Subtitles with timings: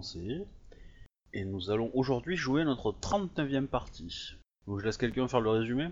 [0.00, 0.42] commencer.
[1.32, 4.34] Et nous allons aujourd'hui jouer notre 39e partie.
[4.66, 5.88] Donc je laisse quelqu'un faire le résumé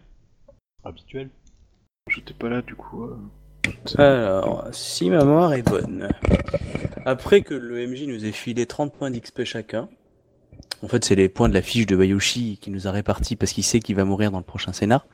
[0.85, 1.31] Habituel.
[2.11, 3.05] J'étais pas là du coup.
[3.05, 3.17] euh.
[3.99, 6.09] Alors, si ma mémoire est bonne.
[7.05, 9.89] Après que le MJ nous ait filé 30 points d'XP chacun,
[10.83, 13.53] en fait c'est les points de la fiche de Bayushi qui nous a répartis parce
[13.53, 15.07] qu'il sait qu'il va mourir dans le prochain scénar.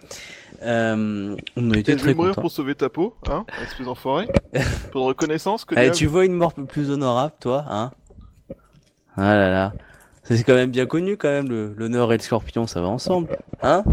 [0.62, 4.28] Euh, on a été très mourir pour sauver ta peau, hein, espèce d'enfoiré.
[4.92, 5.96] Pour de reconnaissance que Allez, diable.
[5.96, 7.90] tu vois une mort plus honorable, toi, hein
[9.16, 9.72] Ah là là.
[10.22, 13.28] C'est quand même bien connu, quand même, le- l'honneur et le scorpion, ça va ensemble.
[13.62, 13.84] Hein?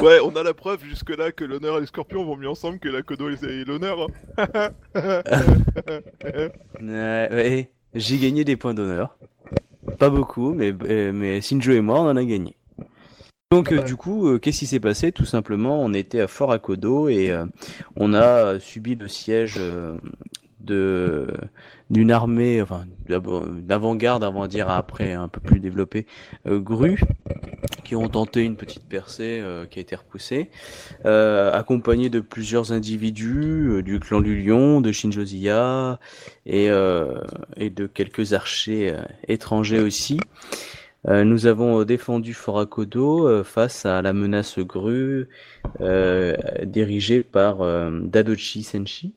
[0.00, 2.88] Ouais, on a la preuve jusque-là que l'honneur et le scorpion vont mieux ensemble que
[2.88, 4.06] la Kodo et l'honneur.
[4.38, 4.70] hein.
[6.80, 9.16] Ouais, ouais, J'ai gagné des points d'honneur.
[9.98, 12.56] Pas beaucoup, mais, euh, mais Sinjo et moi, on en a gagné.
[13.50, 15.10] Donc, euh, du coup, euh, qu'est-ce qui s'est passé?
[15.10, 17.46] Tout simplement, on était à Fort Akodo et euh,
[17.96, 19.96] on a subi le siège euh,
[20.60, 21.26] de
[21.90, 22.62] d'une armée,
[23.08, 26.06] d'avant-garde, avant de dire après un peu plus développée,
[26.46, 27.00] euh, Gru,
[27.84, 30.50] qui ont tenté une petite percée euh, qui a été repoussée,
[31.06, 35.98] euh, accompagnés de plusieurs individus euh, du clan du Lion, de Shinjoziya
[36.44, 36.66] et,
[37.56, 38.94] et de quelques archers
[39.26, 40.20] étrangers aussi.
[41.06, 45.28] Nous avons défendu Fort Akodo euh, face à la menace Gru
[46.64, 47.58] dirigée par
[48.02, 49.14] Dadochi Senshi.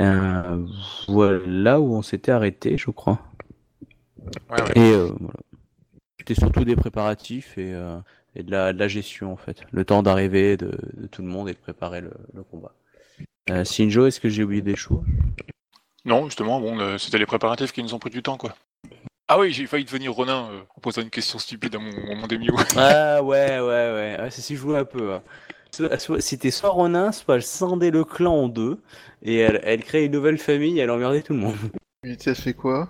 [0.00, 0.66] Euh,
[1.08, 3.20] voilà où on s'était arrêté, je crois.
[4.50, 4.72] Ouais, ouais.
[4.76, 5.40] Et euh, voilà.
[6.18, 7.98] C'était surtout des préparatifs et, euh,
[8.34, 9.62] et de, la, de la gestion en fait.
[9.70, 12.72] Le temps d'arrivée de, de tout le monde et de préparer le, le combat.
[13.64, 15.02] Shinjo, est-ce que j'ai oublié des choses?
[16.04, 18.54] Non, justement, bon, c'était les préparatifs qui nous ont pris du temps, quoi.
[19.26, 22.54] Ah oui, j'ai failli devenir Ronin en posant une question stupide à mon, mon Demio.
[22.76, 24.16] Ah ouais, ouais, ouais.
[24.20, 25.14] ouais c'est si je jouais un peu.
[25.14, 25.22] hein.
[25.70, 28.78] C'était soit Ronin, soit elle scindait le clan en deux
[29.22, 31.56] et elle, elle créait une nouvelle famille et elle emmerdait tout le monde.
[32.04, 32.88] Et tu as fait quoi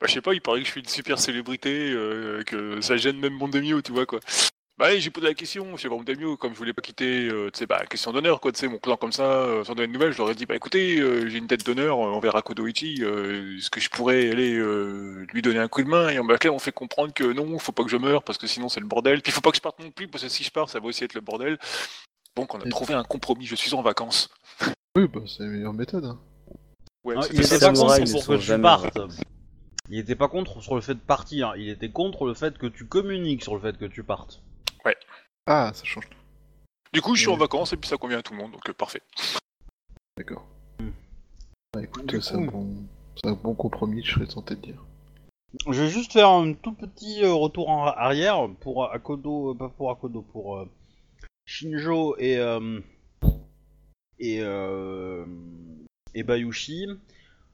[0.00, 2.96] Bah, je sais pas, il paraît que je suis une super célébrité, euh, que ça
[2.96, 4.20] gêne même mon Demio, tu vois, quoi.
[4.76, 7.60] Bah, j'ai posé la question, chez mon Demio, comme je voulais pas quitter, euh, tu
[7.60, 9.92] sais, bah, question d'honneur, quoi, tu sais, mon clan comme ça, euh, sans donner de
[9.92, 13.56] nouvelles, je leur ai dit, bah, écoutez, euh, j'ai une tête d'honneur envers Akodoichi, euh,
[13.56, 16.38] est-ce que je pourrais aller euh, lui donner un coup de main Et en bas,
[16.42, 18.80] là, on fait comprendre que non, faut pas que je meure, parce que sinon c'est
[18.80, 20.68] le bordel, puis faut pas que je parte non plus, parce que si je pars,
[20.68, 21.56] ça va aussi être le bordel.
[22.36, 24.28] Donc, on a trouvé un compromis, je suis en vacances.
[24.96, 26.04] Oui, bah c'est la meilleure méthode.
[26.04, 26.18] hein.
[27.04, 28.98] Ouais, Ah, il était pas contre pour que tu jamais partes.
[29.90, 32.66] Il était pas contre sur le fait de partir, il était contre le fait que
[32.66, 34.40] tu communiques sur le fait que tu partes.
[35.46, 36.16] Ah, ça change tout.
[36.94, 37.40] Du coup, je suis en Ouais.
[37.40, 39.02] vacances, et puis ça convient à tout le monde, donc euh, parfait.
[40.16, 40.46] D'accord.
[41.74, 42.66] Bah écoute, c'est un, bon...
[43.22, 44.82] c'est un bon compromis, je serais tenté de dire.
[45.68, 49.68] Je vais juste faire un tout petit euh, retour en arrière pour Akodo, euh, pas
[49.68, 50.68] pour Akodo, pour euh,
[51.46, 52.80] Shinjo et euh,
[54.18, 55.24] et euh,
[56.14, 56.88] et Bayushi.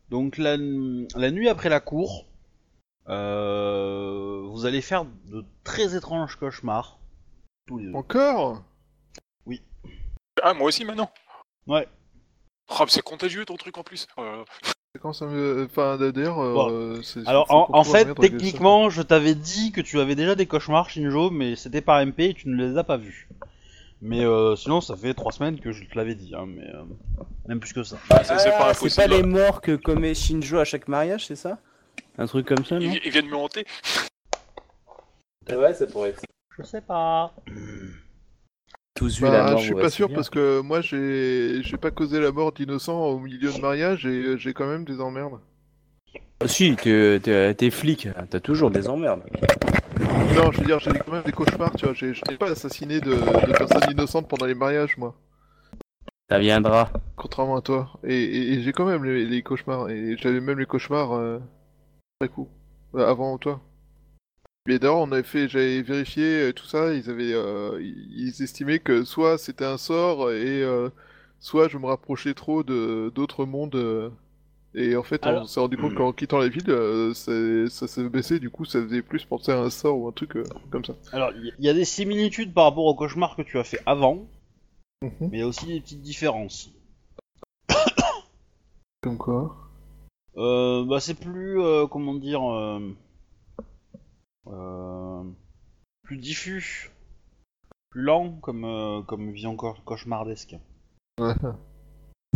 [0.09, 2.27] Donc la, la nuit après la cour,
[3.09, 6.99] euh, vous allez faire de très étranges cauchemars.
[7.67, 7.95] Tous les deux.
[7.95, 8.65] Encore?
[10.43, 11.11] Ah, moi aussi maintenant?
[11.67, 11.87] Ouais.
[12.71, 14.07] Oh, mais c'est contagieux ton truc en plus.
[15.01, 15.67] Quand ça me...
[15.67, 17.03] Enfin, d'ailleurs, euh, Bon.
[17.03, 17.27] c'est...
[17.29, 21.57] Alors en, fait, techniquement, je t'avais dit que tu avais déjà des cauchemars, Shinjo, mais
[21.57, 23.29] c'était par MP et tu ne les as pas vus.
[24.03, 26.83] Mais euh, sinon, ça fait trois semaines que je te l'avais dit, hein, mais euh,
[27.47, 27.99] même plus que ça.
[28.25, 31.59] C'est c'est pas Ah, pas les morts que commet Shinjo à chaque mariage, c'est ça?
[32.17, 32.81] Un truc comme ça, non?
[32.81, 33.67] Ils, ils viennent me hanter.
[35.51, 36.23] Ouais, ça pourrait être.
[36.59, 37.35] Je sais pas.
[38.95, 39.59] Tous vu Bah, la mort.
[39.59, 43.19] je suis pas sûr parce que moi j'ai j'ai pas causé la mort d'innocents au
[43.19, 45.41] milieu de mariage et euh, j'ai quand même des emmerdes.
[46.41, 49.23] Ah, Si, t'es flic, t'as toujours des emmerdes.
[50.37, 51.95] Non, je veux dire, j'ai quand même des cauchemars, tu vois.
[51.95, 55.15] j'ai- Je n'ai pas assassiné de, de personnes innocentes pendant les mariages, moi.
[56.31, 56.91] Ça viendra.
[57.17, 57.91] Contrairement à toi.
[58.05, 59.91] Et, et- et j'ai quand même les, les cauchemars.
[59.91, 61.39] Et j'avais même les cauchemars euh,
[62.21, 62.49] après coup.
[62.95, 63.61] Euh, avant toi.
[64.67, 66.93] Mais d'ailleurs, on avait fait, j'avais vérifié euh, tout ça.
[66.95, 70.91] Ils avaient, euh, ils ils estimaient que soit c'était un sort et euh,
[71.41, 74.13] soit je me rapprochais trop de d'autres mondes.
[74.75, 78.09] Et en fait, on Alors- s'est rendu compte qu'en quittant la ville, euh, ça s'est
[78.09, 78.39] baissé.
[78.39, 80.95] Du coup, ça faisait plus penser à un sort ou un truc euh, comme ça.
[81.13, 83.81] Alors, il y, y a des similitudes par rapport au cauchemar que tu as fait
[83.87, 84.27] avant,
[85.03, 85.13] Mhm.
[85.21, 86.71] mais il y a aussi des petites différences.
[89.03, 89.57] Comme quoi
[90.37, 91.59] Euh, bah, c'est plus,
[91.91, 92.43] comment dire,
[96.05, 96.91] plus diffus,
[97.91, 100.57] plus lent comme, comme vision cau- cauchemardesque.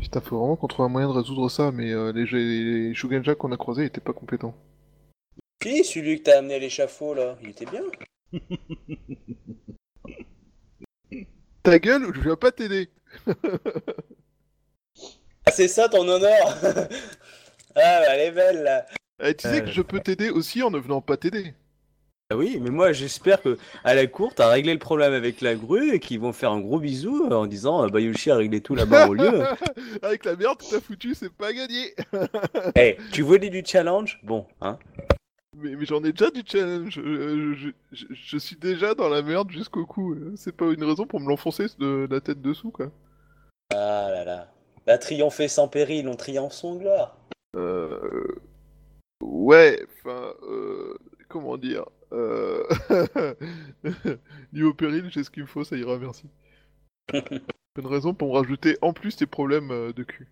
[0.04, 2.94] Putain, faut vraiment qu'on trouve un moyen de résoudre ça, mais euh, les, les, les
[2.94, 4.54] Shugenja qu'on a croisés étaient pas compétents.
[5.62, 7.80] Si, celui que t'as amené à l'échafaud là, il était bien.
[11.62, 12.90] Ta gueule ou je viens pas t'aider
[15.46, 16.54] Ah, c'est ça ton honneur
[17.76, 18.86] Ah, bah, elle est belle là
[19.22, 19.64] Eh, tu sais Euh.
[19.64, 21.54] que je peux t'aider aussi en ne venant pas t'aider.
[22.30, 25.54] Ah oui, mais moi j'espère que à la cour, t'as réglé le problème avec la
[25.54, 28.62] grue et qu'ils vont faire un gros bisou euh, en disant euh, Bayushi a réglé
[28.62, 29.42] tout là-bas au lieu.
[30.02, 31.94] Avec la merde que t'as foutu, c'est pas gagné.
[32.76, 34.18] Eh, tu voulais du challenge?
[34.22, 34.78] Bon, hein.
[35.58, 36.94] Mais, mais j'en ai déjà du challenge.
[36.94, 40.14] Je, je- je suis déjà dans la merde jusqu'au cou.
[40.14, 40.32] euh.
[40.36, 42.90] C'est pas une raison pour me l'enfoncer de la tête dessous, quoi.
[43.70, 44.50] Ah là là.
[44.86, 47.18] La triompher sans péril, on triomphe sans gloire.
[47.54, 48.26] Euh...
[49.22, 50.94] Ouais, enfin, euh...
[51.28, 51.84] comment dire?
[52.14, 53.34] Euh...
[54.52, 56.28] Niveau péril, j'ai ce qu'il me faut, ça ira, merci.
[57.12, 60.28] Une raison pour me rajouter en plus tes problèmes euh, de cul.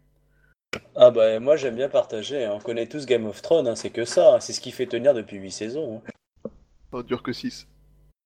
[0.94, 2.52] Ah bah moi j'aime bien partager, hein.
[2.54, 4.40] on connaît tous Game of Thrones, hein, c'est que ça, hein.
[4.40, 6.02] c'est ce qui fait tenir depuis 8 saisons.
[6.44, 6.50] hein.
[6.92, 7.66] Ça dure que 6.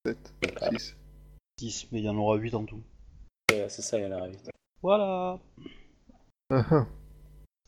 [0.07, 0.35] 7.
[0.71, 0.97] 6.
[1.59, 2.83] 6, mais il y en aura 8 en tout.
[3.53, 4.49] Euh, c'est ça, il y en a vite.
[4.83, 5.41] Voilà.
[6.51, 6.87] Ah,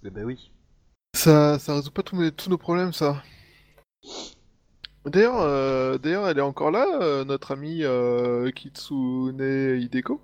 [0.05, 0.53] Eh ben oui.
[1.17, 3.23] Ça, ça résout pas tous, mes- tous nos problèmes, ça.
[5.11, 9.41] D'ailleurs, euh, d'ailleurs, elle est encore là, euh, notre amie euh, Kitsune
[9.81, 10.21] Hideko?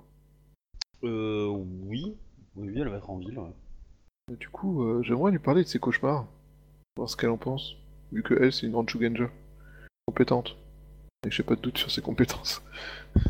[1.02, 2.16] Euh, oui.
[2.56, 4.36] Oui, oui, elle va être en ville, ouais.
[4.38, 6.26] Du coup, euh, j'aimerais lui parler de ses cauchemars.
[6.96, 7.74] Voir ce qu'elle en pense.
[8.12, 9.28] Vu que elle, c'est une Ranchugenja.
[10.06, 10.56] Compétente.
[11.26, 12.62] Et j'ai pas de doute sur ses compétences.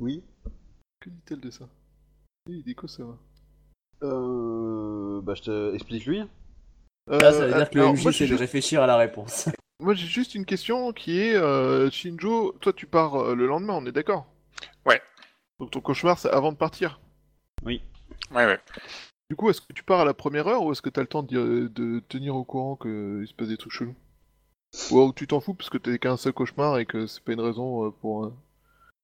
[0.00, 0.22] Oui.
[1.00, 1.68] Que dit-elle de ça?
[2.48, 3.18] Oui, Hideko, ça va.
[4.04, 6.20] Euh, bah je te explique lui.
[7.10, 8.86] Euh, Là, ça veut dire que le alors, MJ moi, c'est de juste- réfléchir à
[8.86, 9.48] la réponse.
[9.80, 13.74] Moi, j'ai juste une question qui est euh, Shinjo, toi tu pars euh, le lendemain,
[13.74, 14.26] on est d'accord?
[14.84, 15.00] Ouais.
[15.60, 17.00] Donc ton cauchemar, c'est avant de partir?
[17.64, 17.80] Ouais,
[18.32, 18.58] ouais.
[19.30, 21.06] Du coup, est-ce que tu pars à la première heure ou est-ce que t'as le
[21.06, 23.94] temps de, de tenir au courant qu'il se passe des trucs chelous?
[24.90, 27.32] Ou alors tu t'en fous parce que t'es qu'un seul cauchemar et que c'est pas
[27.32, 28.24] une raison euh, pour.
[28.24, 28.34] euh,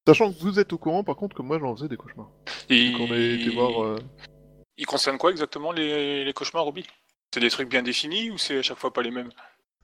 [0.06, 2.28] Sachant que vous êtes au courant, par contre, que moi j'en faisais des cauchemars.
[2.68, 2.92] Et...
[2.92, 3.82] Qu'on a été voir.
[3.82, 3.98] euh,
[4.76, 6.86] Ils concernent quoi exactement les, les cauchemars, Roby
[7.32, 9.30] C'est des trucs bien définis ou c'est à chaque fois pas les mêmes?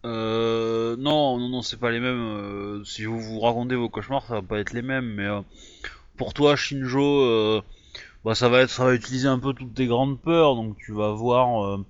[0.04, 2.20] Euh, non, non, non, c'est pas les mêmes.
[2.20, 5.06] euh, si vous vous racontez vos cauchemars, ça va pas être les mêmes.
[5.14, 5.40] Mais euh,
[6.16, 7.62] pour toi, Shinjo, euh,
[8.24, 10.56] bah ça va être, ça va utiliser un peu toutes tes grandes peurs.
[10.56, 11.84] Donc tu vas voir euh,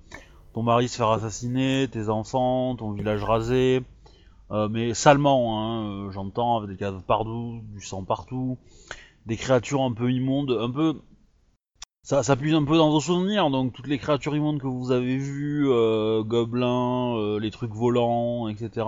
[0.53, 3.81] ton mari se faire assassiner, tes enfants, ton village rasé,
[4.51, 5.61] euh, mais salement.
[6.07, 8.57] Hein, J'entends avec des caves partout, du sang partout,
[9.25, 10.95] des créatures un peu immondes, un peu.
[12.03, 15.17] Ça, puise un peu dans vos souvenirs, donc toutes les créatures immondes que vous avez
[15.17, 18.85] vues, euh, gobelins, euh, les trucs volants, etc.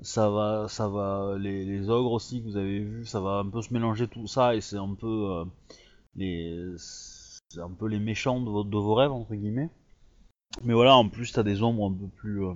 [0.00, 3.50] Ça va, ça va, les, les ogres aussi que vous avez vus, ça va un
[3.50, 5.44] peu se mélanger tout ça et c'est un peu euh,
[6.14, 9.70] les, c'est un peu les méchants de vos rêves entre guillemets.
[10.64, 12.54] Mais voilà, en plus t'as des ombres un peu plus euh,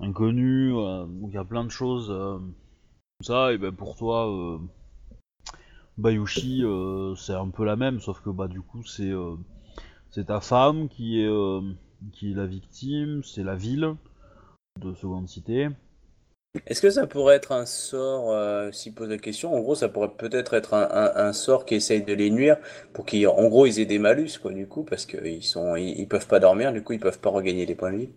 [0.00, 3.52] inconnues, euh, donc il y a plein de choses euh, comme ça.
[3.52, 4.60] Et ben pour toi.
[5.98, 9.36] Bayushi, euh, c'est un peu la même, sauf que bah du coup c'est euh,
[10.10, 11.62] c'est ta femme qui est euh,
[12.12, 13.94] qui est la victime, c'est la ville
[14.80, 15.68] de seconde cité.
[16.66, 19.88] Est-ce que ça pourrait être un sort, euh, s'il pose la question, en gros ça
[19.88, 22.56] pourrait peut-être être un, un- un sort qui essaye de les nuire
[22.92, 25.98] pour qu'ils, en gros, ils aient des malus, quoi, du coup, parce qu'ils sont, ils,
[25.98, 28.10] ils peuvent pas dormir, du coup ils peuvent pas regagner les points de vie.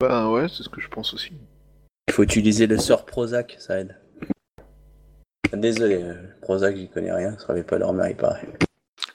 [0.00, 1.32] Ben ouais, c'est ce que je pense aussi.
[2.08, 3.96] Il faut utiliser le sort Prozac, ça aide.
[5.52, 8.48] Désolé, euh, Prozac j'y connais rien, ça savait pas dormir, il paraît.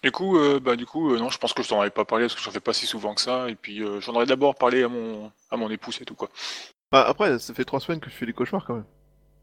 [0.04, 2.06] Du coup, euh, bah du coup, euh, non, je pense que je t'en avais pas
[2.06, 3.50] parlé parce que j'en fais pas si souvent que ça.
[3.50, 6.30] Et puis euh, j'en aurais d'abord parlé à mon à mon épouse et tout quoi.
[6.92, 8.86] Ah, après, ça fait trois semaines que je fais des cauchemars quand même.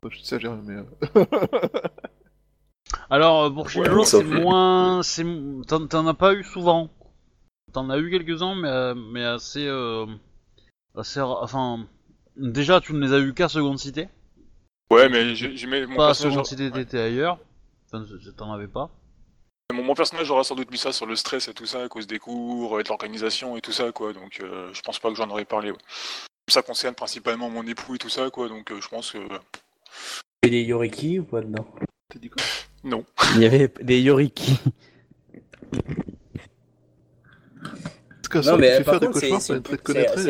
[0.02, 0.74] Bon, je t'exagère, mais.
[0.74, 1.24] euh,
[3.10, 5.24] Alors pour Shinjo Ouais, c'est moins, c'est
[5.66, 6.88] t'en t'en as pas eu souvent.
[7.72, 10.06] T'en as eu quelques-uns mais mais assez euh,
[10.96, 11.86] assez enfin
[12.36, 14.08] déjà tu ne les as eu qu'à seconde cité,
[14.90, 16.44] Ouais, mais j'ai mis mon pas personnage.
[16.44, 16.70] cité ouais.
[16.72, 17.38] t'étais ailleurs.
[17.92, 18.04] Enfin
[18.36, 18.90] t'en avais pas.
[19.72, 21.88] Mon, mon personnage aura sans doute mis ça sur le stress et tout ça à
[21.88, 24.12] cause des cours, et de l'organisation et tout ça quoi.
[24.12, 25.70] Donc euh, je pense pas que j'en aurais parlé.
[25.72, 25.78] ouais.
[26.48, 28.48] Ça concerne principalement mon époux et tout ça quoi.
[28.48, 31.66] Donc euh, je pense que Il y a des Yoriki ou pas dedans?
[32.08, 32.42] T'as dit quoi?
[32.84, 33.04] Non.
[33.34, 34.58] Il y avait des Yoriki.
[38.44, 39.28] Non, mais par contre, c'est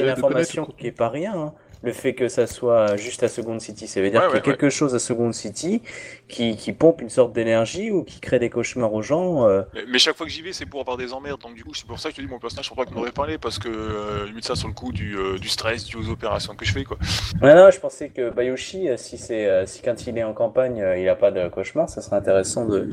[0.01, 1.35] une information qui est pas rien.
[1.35, 1.55] hein.
[1.83, 4.39] Le fait que ça soit juste à Second City, ça veut dire Ouais, qu'il y
[4.39, 5.83] a ouais, quelque chose à Second City
[6.29, 9.47] qui, qui pompe une sorte d'énergie ou qui crée des cauchemars aux gens.
[9.49, 9.63] euh.
[9.75, 11.41] Mais, mais chaque fois que j'y vais, c'est pour avoir des emmerdes.
[11.43, 12.91] Donc du coup, c'est pour ça que je te dis mon personnage, je crois pas
[12.91, 15.85] qu'on aurait parlé parce que euh, limite ça sur le coup du, euh, du stress
[15.85, 16.97] dû aux opérations que je fais quoi.
[17.43, 20.33] Ouais, non, je pensais que Bayoshi, euh, si c'est euh, si quand il est en
[20.35, 22.87] campagne, euh, il a pas de cauchemar, ça serait intéressant de, de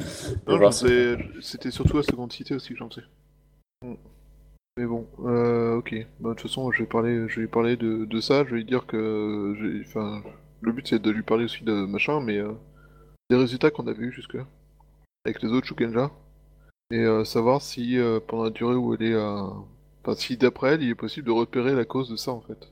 [0.48, 3.02] Non, j'en voir C'était surtout à Seconde Cité aussi que j'en sais.
[4.78, 5.96] Mais bon, euh, ok.
[6.20, 8.44] Bah, de toute façon, je vais parler, je vais parler de, de ça.
[8.44, 10.24] Je vais lui dire que, enfin,
[10.62, 12.54] le but c'est de lui parler aussi de machin, mais euh,
[13.30, 14.48] des résultats qu'on avait eu jusque là
[15.26, 16.12] avec les autres Shukenja
[16.92, 19.50] et euh, savoir si euh, pendant la durée où elle est, à...
[20.02, 22.72] enfin, si d'après elle, il est possible de repérer la cause de ça en fait.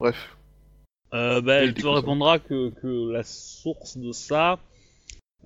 [0.00, 0.36] Bref.
[1.14, 4.58] Euh, bah, Et elle te répondra que, que la source de ça,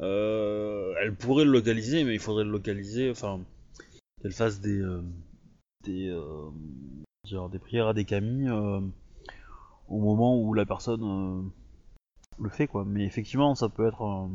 [0.00, 3.40] euh, elle pourrait le localiser, mais il faudrait le localiser, enfin,
[4.20, 5.02] qu'elle fasse des, euh,
[5.84, 6.50] des, euh,
[7.24, 8.80] dire, des prières à des camis euh,
[9.88, 11.42] au moment où la personne euh,
[12.42, 12.84] le fait, quoi.
[12.86, 14.30] Mais effectivement, ça peut être, un-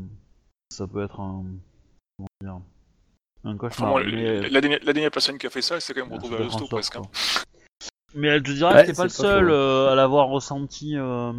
[0.69, 1.45] ça peut être un,
[2.17, 2.59] comment dire,
[3.43, 3.95] un cauchemar.
[4.05, 6.35] Mais- la, dernière, la dernière personne qui a fait ça, elle s'est quand même retrouvée
[6.37, 6.95] à l'hosto presque.
[6.97, 7.03] hein.
[8.15, 10.29] Mais elle te dira Ouais, que t'es pas le c'est pas seul euh, à l'avoir
[10.29, 11.31] ressenti, euh,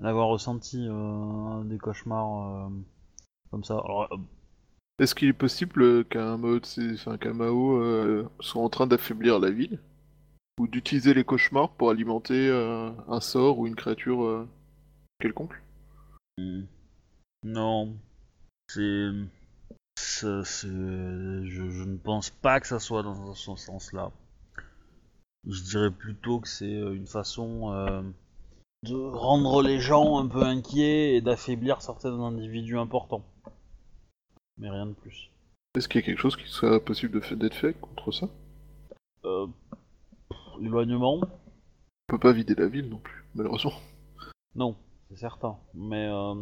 [0.00, 2.68] à l'avoir ressenti euh, des cauchemars euh,
[3.50, 3.74] comme ça.
[3.74, 4.16] Alors, euh,
[5.00, 6.60] Est-ce qu'il est possible qu'un Mao,
[7.32, 9.78] Mao euh, soit en train d'affaiblir la ville
[10.60, 14.46] Ou d'utiliser les cauchemars pour alimenter euh, un sort ou une créature euh,
[15.18, 15.54] quelconque?
[17.42, 17.96] Non,
[18.68, 19.08] c'est,
[19.96, 24.12] je, je ne pense pas que ça soit dans ce sens-là.
[25.48, 28.04] Je dirais plutôt que c'est une façon
[28.82, 33.24] de rendre les gens un peu inquiets et d'affaiblir certains individus importants.
[34.60, 35.30] Mais rien de plus.
[35.76, 38.28] Est-ce qu'il y a quelque chose qui soit possible d'être fait contre ça?
[39.24, 39.46] Euh,
[40.60, 41.20] L'éloignement?
[41.22, 41.26] On
[42.08, 43.72] peut pas vider la ville non plus, malheureusement.
[44.54, 44.76] Non,
[45.08, 45.56] c'est certain.
[45.74, 46.34] Mais euh,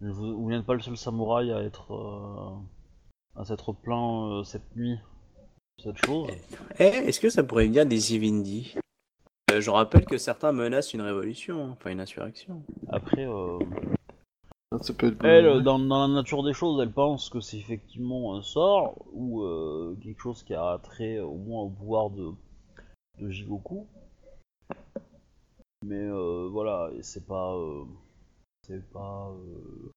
[0.00, 4.74] vous, vous n'êtes pas le seul samouraï à être euh, à s'être plaint euh, cette
[4.76, 4.96] nuit
[5.78, 6.28] de cette chose.
[6.78, 8.76] Eh, est-ce que ça pourrait venir des Ivindi
[9.50, 12.62] Euh, Je rappelle que certains menacent une révolution, hein, enfin une insurrection.
[12.88, 13.26] Après,
[14.74, 18.42] euh, être elle, dans, dans la nature des choses, elle pense que c'est effectivement un
[18.42, 22.30] sort ou euh, quelque chose qui a trait au moins au pouvoir de,
[23.20, 23.86] de Jigoku.
[25.84, 27.84] Mais euh, voilà, c'est pas, euh,
[28.66, 29.90] c'est pas, euh,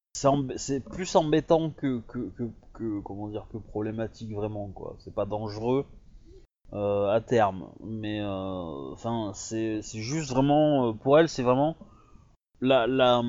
[0.57, 2.43] c'est plus embêtant que, que, que,
[2.73, 4.95] que- comment dire que problématique vraiment quoi.
[4.99, 5.85] C'est pas dangereux
[6.73, 11.77] euh, à terme, mais euh, enfin c'est c'est juste vraiment euh, pour elle c'est vraiment
[12.61, 13.23] la la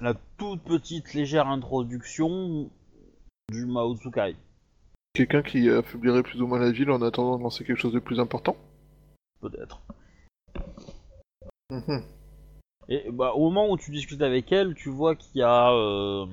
[0.00, 2.70] la toute petite légère introduction
[3.50, 4.36] du Mao Tsukai.
[5.14, 7.98] quelqu'un qui affaiblirait plus ou moins la ville en attendant de lancer quelque chose de
[7.98, 8.56] plus important?
[9.40, 9.80] Peut-être.
[11.70, 12.02] Mhm.
[12.88, 15.72] Et bah, au moment où tu discutes avec elle, tu vois qu'il y a.
[15.72, 16.26] euh,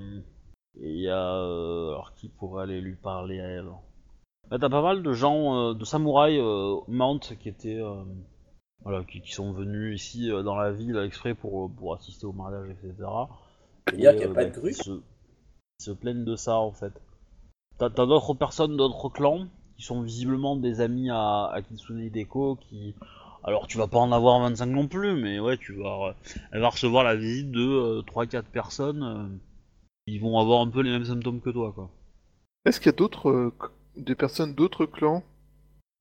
[0.80, 1.36] il y a.
[1.36, 3.70] euh, alors, qui pourrait aller lui parler à elle?
[4.50, 6.42] Bah, T'as pas mal de gens, euh, de samouraïs
[6.88, 7.80] Mount qui étaient.
[8.84, 12.70] voilà, qui, qui sont venus ici dans la ville exprès pour, pour assister au mariage,
[12.72, 13.08] etc.
[13.90, 16.58] C'est-à-dire qu'il a euh, pas bah, de grue qui se, qui se plaignent de ça
[16.58, 16.94] en fait.
[17.80, 22.58] T'as t'as d'autres personnes, d'autres clans qui sont visiblement des amis à, à Kitsune Hideko
[22.58, 22.96] qui.
[23.44, 26.16] Alors tu vas pas en avoir 25 non plus, mais ouais, tu vas.
[26.52, 29.28] Elle va recevoir la visite de 3-4 personnes euh,
[30.08, 31.90] qui vont avoir un peu les mêmes symptômes que toi quoi.
[32.66, 35.24] Est-ce qu'il y a d'autres euh, c- des personnes d'autres clans?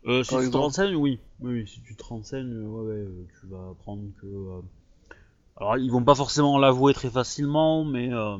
[0.07, 1.19] Euh, si Par tu te renseignes, oui.
[1.41, 1.53] oui.
[1.63, 4.27] oui, si tu te renseignes, euh, ouais, ouais, euh, tu vas apprendre que.
[5.59, 8.13] Alors, ils vont pas forcément l'avouer très facilement, mais.
[8.13, 8.39] euh,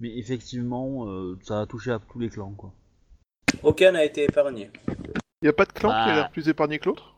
[0.00, 2.72] Mais effectivement, euh, ça a touché à tous les clans, quoi.
[3.62, 4.70] Aucun n'a été épargné.
[5.42, 6.14] Il y a pas de clan qui a Bah.
[6.16, 7.14] l'air plus épargné que l'autre?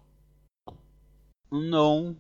[1.53, 2.15] Non.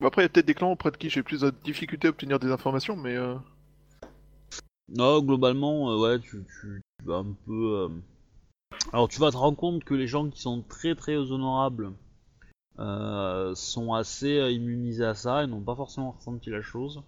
[0.00, 2.06] Bon, Après, il y a peut-être des clans auprès de qui j'ai plus de difficulté
[2.06, 3.34] à obtenir des informations, mais euh,
[4.88, 7.88] Non, globalement, euh, ouais, tu, tu, tu vas un peu.
[7.90, 11.92] euh, Alors, tu vas te rendre compte que les gens qui sont très très honorables
[12.78, 17.02] euh, sont assez euh, immunisés à ça et n'ont pas forcément ressenti la chose.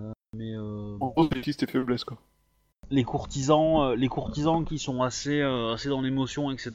[0.00, 0.56] Euh, mais.
[0.56, 2.18] en gros, bêtise et faiblesses quoi.
[2.90, 6.72] les courtisans, les courtisans qui sont assez, assez dans l'émotion, etc.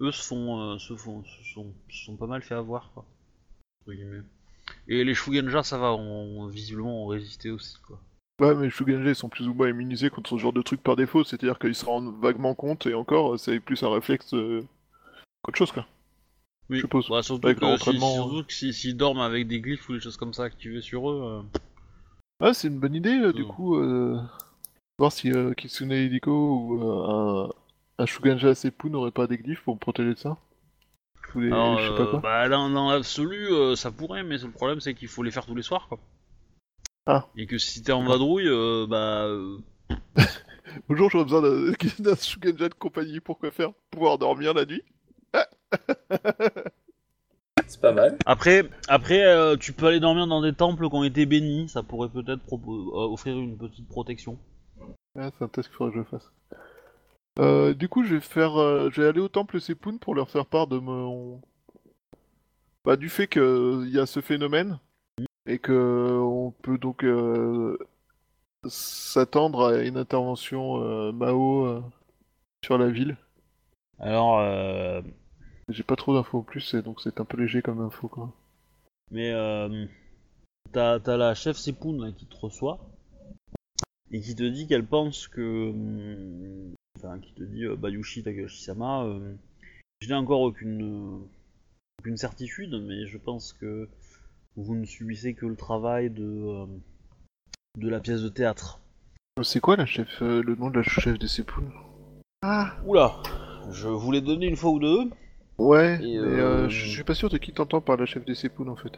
[0.00, 3.04] Eux se font, se font, se sont, se sont pas mal fait avoir, quoi.
[4.88, 5.96] Et les Shugenja, ça va,
[6.50, 8.00] visiblement ont résisté aussi, quoi.
[8.40, 10.82] Ouais, mais les Shugenja, ils sont plus ou moins immunisés contre ce genre de truc
[10.82, 14.62] par défaut, c'est-à-dire qu'ils se rendent vaguement compte, et encore, c'est plus un réflexe euh,
[15.42, 15.86] qu'autre chose, quoi.
[16.70, 16.76] Oui.
[16.76, 17.08] Je suppose.
[17.08, 19.88] Bah, surtout Avec que leur si- entraînement, surtout que si- s'ils dorment avec des glyphes
[19.88, 21.22] ou des choses comme ça activées sur eux.
[21.22, 21.58] euh,
[22.40, 23.48] Ah, c'est une bonne idée, euh, du Hmm.
[23.48, 24.20] coup, euh,
[24.98, 27.48] voir si euh, Kitsune Hideko ou euh,
[27.98, 30.36] un, Shuganja Seppu n'aurait pas des glyphes pour me protéger de ça.
[31.34, 32.20] Ou des- Alors, je sais pas euh, quoi.
[32.20, 35.46] bah, dans, dans l'absolu, euh, ça pourrait, mais le problème c'est qu'il faut les faire
[35.46, 35.98] tous les soirs, quoi.
[37.06, 37.26] Ah.
[37.36, 39.26] Et que si t'es en vadrouille, euh, bah.
[39.26, 39.58] euh,
[40.88, 43.70] Bonjour, j'aurais besoin d'un Shuganja de compagnie, pourquoi faire?
[43.90, 44.82] Pouvoir dormir la nuit?
[47.66, 48.16] C'est pas mal.
[48.26, 51.82] Après, après euh, tu peux aller dormir dans des temples qui ont été bénis, ça
[51.82, 54.38] pourrait peut-être euh, offrir une petite protection.
[55.18, 56.30] Ah, c'est un test qu'il faudrait que je fasse.
[57.38, 60.30] Euh, du coup, je vais faire, euh, je vais aller au temple Sepun pour leur
[60.30, 61.40] faire part de mon,
[62.84, 64.78] bah, du fait qu'il y a ce phénomène
[65.46, 67.76] et que on peut donc euh,
[68.64, 71.82] s'attendre à une intervention euh, Mao euh,
[72.64, 73.16] sur la ville.
[73.98, 75.02] Alors, euh,
[75.68, 78.32] J'ai pas trop d'infos en plus, donc c'est un peu léger comme info quoi.
[79.10, 79.86] Mais euh,
[80.72, 82.78] t'as la chef Sepoun là, qui te reçoit
[84.10, 85.70] et qui te dit qu'elle pense que.
[85.70, 89.34] hum, Enfin, qui te dit euh, Bayushi Takashi-sama, euh,
[90.00, 91.18] je n'ai encore aucune, euh,
[92.00, 93.88] aucune certitude, mais je pense que
[94.56, 96.66] vous ne subissez que le travail de, euh,
[97.76, 98.80] de la pièce de théâtre.
[99.42, 101.70] C'est quoi la chef, euh, le nom de la chef de poules
[102.40, 103.22] Ah Oula
[103.70, 105.10] Je vous l'ai donné une fois ou deux.
[105.58, 108.24] Ouais, Et, mais euh, euh, je suis pas sûr de qui t'entends par la chef
[108.24, 108.92] de ces poules en fait.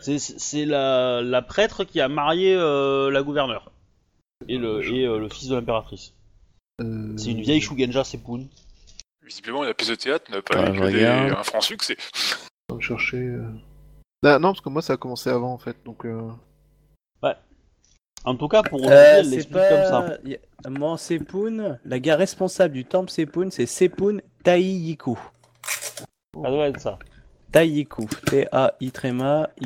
[0.00, 3.72] C'est- C'est la, la prêtre qui a marié euh, la gouverneure.
[4.48, 6.12] Et le, et, euh, le fils de l'impératrice.
[6.80, 8.46] Euh, C'est une vieille Shugenja Sepun.
[9.24, 11.96] Visiblement, la pièce de théâtre n'a pas Ah, eu que des- un franc succès.
[12.70, 13.16] On va chercher.
[13.18, 13.48] euh.
[14.24, 16.04] Ah, non, parce que moi ça a commencé avant en fait, donc.
[16.04, 16.30] Euh...
[18.26, 20.00] En tout cas, pour Euh, elle c'est l'explique comme ça.
[20.22, 20.28] pas.
[20.28, 25.18] y a- Moi, Sepun, la gare responsable du temple Sepun, c'est Sepun Taiyiku.
[26.42, 26.98] Ça doit être ça.
[27.52, 28.06] Taiyiku.
[28.26, 29.60] T-A-I-Y-I-K-O.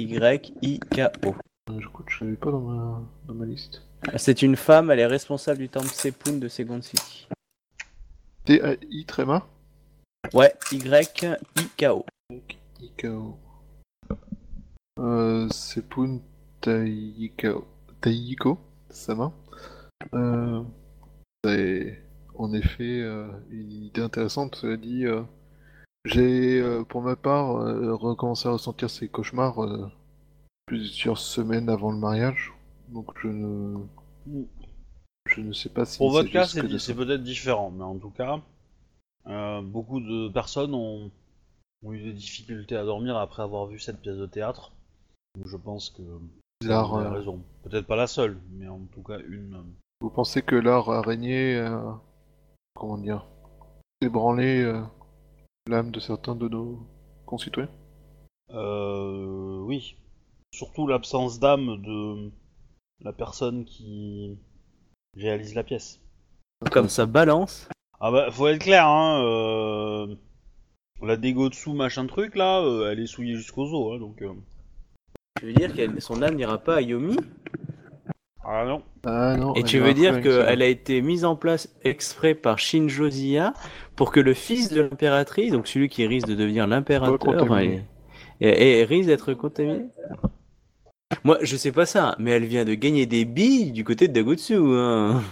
[1.70, 3.02] euh, Je, je l'avais pas dans ma...
[3.26, 3.82] dans ma liste.
[4.16, 7.28] C'est une femme, elle est responsable du temple Sepun de Second City.
[8.44, 9.46] T-A-I tréma
[10.34, 12.04] Ouais, Y-I-K-O.
[12.80, 13.38] Ikao.
[14.98, 16.20] Euh, Sepun
[16.60, 17.64] Taikao.
[18.00, 18.58] Taiko,
[18.90, 19.32] Sama.
[20.14, 20.62] Euh,
[21.44, 22.02] c'est
[22.36, 25.06] en effet euh, une idée intéressante, cela dit.
[25.06, 25.22] euh,
[26.04, 29.90] J'ai, euh, pour ma part, euh, recommencé à ressentir ces cauchemars euh,
[30.66, 32.52] plusieurs semaines avant le mariage.
[32.88, 33.78] Donc je ne...
[35.26, 35.98] Je ne sais pas si...
[35.98, 38.40] Pour votre cas, c'est peut-être différent, mais en tout cas,
[39.26, 41.10] euh, beaucoup de personnes ont,
[41.84, 44.72] ont eu des difficultés à dormir après avoir vu cette pièce de théâtre.
[45.36, 46.02] Donc je pense que
[46.64, 47.42] L'art, vous avez euh, raison.
[47.62, 49.54] Peut-être pas la seule, mais en tout cas une.
[49.54, 49.62] euh,
[50.00, 51.92] Vous pensez que l'art araignée, euh,
[52.74, 53.26] comment dire,
[54.00, 54.80] ébranlé euh,
[55.68, 56.80] l'âme de certains de nos
[57.26, 57.70] concitoyens?
[58.50, 59.96] Euh, oui.
[60.52, 62.30] Surtout l'absence d'âme de
[63.00, 64.38] la personne qui
[65.14, 66.00] réalise la pièce.
[66.72, 67.68] Comme ça balance.
[68.00, 69.22] Ah bah, faut être clair, hein.
[69.22, 70.16] Euh...
[71.00, 74.20] La dessous machin truc là, euh, elle est souillée jusqu'aux os, hein, donc.
[74.22, 74.34] euh,
[75.38, 77.16] Tu veux dire que son âme n'ira pas à Yomi?
[78.50, 78.82] Ah non.
[79.04, 79.52] Ah non.
[79.54, 83.52] Et tu veux dire qu'elle a été mise en place exprès par Shinjo Zia
[83.94, 87.82] pour que le fils de l'impératrice, donc celui qui risque de devenir l'impérateur, et,
[88.40, 89.84] et- et risque d'être contaminé
[91.24, 94.12] Moi, je sais pas ça, mais elle vient de gagner des billes du côté de
[94.14, 94.56] Dagutsu.
[94.56, 95.22] Hein.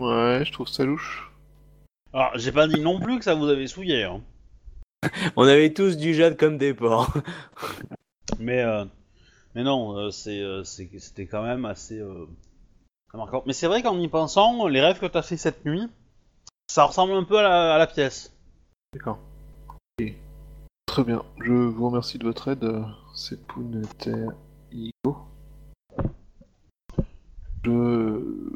[0.00, 1.30] Ouais, je trouve ça louche.
[2.12, 4.20] Alors, j'ai pas dit non plus que ça vous avait souillé, hein.
[5.36, 7.14] On avait tous du jade comme des porcs.
[8.38, 8.84] Mais, euh,
[9.54, 12.26] mais non, euh, c'est, euh, c'est- c'était quand même assez, euh.
[13.46, 15.88] Mais c'est vrai qu'en y pensant, les rêves que t'as fait cette nuit,
[16.68, 18.32] ça ressemble un peu à la, à la pièce.
[18.92, 19.18] D'accord.
[19.98, 20.14] Ok.
[20.86, 21.24] Très bien.
[21.40, 22.64] Je vous remercie de votre aide.
[22.64, 22.82] euh,
[23.14, 24.26] C'est Punter
[24.72, 25.16] Iko.
[27.64, 28.50] Je.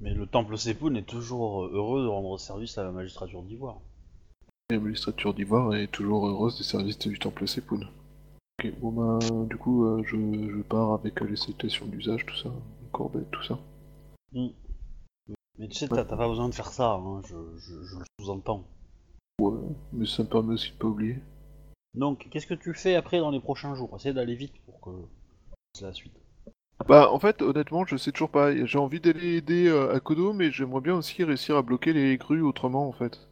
[0.00, 3.76] Mais le temple Sepun est toujours euh, heureux de rendre service à la magistrature d'Ivoire.
[4.70, 7.86] L'administrature d'Ivoire est toujours heureuse des services du temple Sepoun.
[8.58, 12.36] Ok, bon bah, du coup, euh, je, je pars avec euh, les salutations d'usage, tout
[12.36, 12.48] ça,
[12.90, 13.58] courbette, tout ça.
[14.34, 18.04] Mais tu sais, t'as, t'as pas besoin de faire ça, hein, je, je- je le
[18.20, 18.64] sous-entends.
[19.40, 19.58] Ouais,
[19.92, 21.18] mais ça me permet aussi de pas oublier.
[21.94, 23.94] Donc, qu'est-ce que tu fais après dans les prochains jours?
[23.96, 24.90] Essaye d'aller vite pour que
[25.74, 26.14] c'est la suite.
[26.88, 28.54] Bah, en fait, honnêtement, je sais toujours pas.
[28.66, 32.42] J'ai envie d'aller aider euh, Akodo, mais j'aimerais bien aussi réussir à bloquer les grues
[32.42, 33.28] autrement, en fait.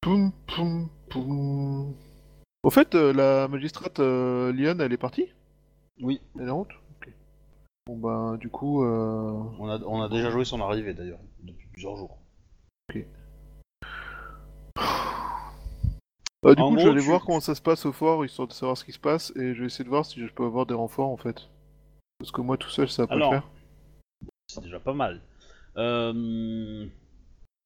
[0.00, 1.94] Poum, poum, poum.
[2.64, 5.28] Au fait, euh, la magistrate euh, Liane, elle est partie?
[6.00, 7.12] Oui, Elle est en route Ok.
[7.86, 9.32] Bon bah, du coup, euh...
[9.58, 12.18] on a, on a déjà joué son arrivée d'ailleurs, depuis plusieurs jours.
[16.42, 18.24] Bah, du En coup, je vais aller tu- voir comment ça se passe au fort,
[18.24, 20.32] histoire de savoir ce qui se passe, et je vais essayer de voir si je
[20.32, 21.48] peux avoir des renforts, en fait.
[22.18, 23.48] Parce que moi, tout seul, ça va pas Alors, le faire.
[24.48, 25.22] C'est déjà pas mal.
[25.76, 26.86] Euh,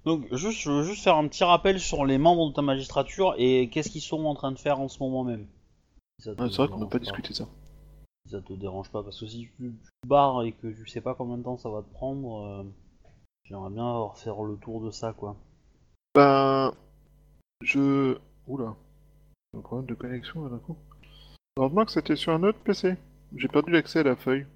[0.05, 3.35] Donc, juste, je veux juste faire un petit rappel sur les membres de ta magistrature
[3.39, 5.47] et qu'est-ce qu'ils sont en train de faire en ce moment même.
[6.19, 7.49] Si ça te Ah, c'est vrai qu'on n'a pas discuté ça.
[8.29, 9.73] Ça te dérange pas, parce que si tu,
[10.07, 12.65] barres et que tu sais pas combien de temps ça va te prendre, euh,
[13.45, 15.37] j'aimerais bien avoir- faire le tour de ça, quoi.
[16.15, 16.73] Ben...
[17.63, 18.19] Je...
[18.49, 18.75] Oula.
[19.57, 20.77] Un problème de connexion, d'un coup.
[21.57, 22.97] Heureusement que c'était sur un autre PC.
[23.35, 24.47] J'ai perdu l'accès à la feuille.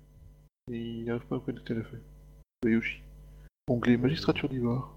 [0.71, 2.03] Et il n'arrive pas à connecter la feuille.
[2.65, 3.01] Yoshi.
[3.69, 4.93] Onglet magistrature d'Ivoire.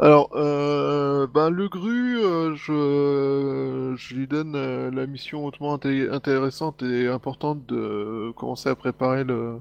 [0.00, 6.10] Alors, euh, ben le gru, euh, je, je lui donne euh, la mission hautement inté-
[6.10, 9.58] intéressante et importante de commencer à préparer le,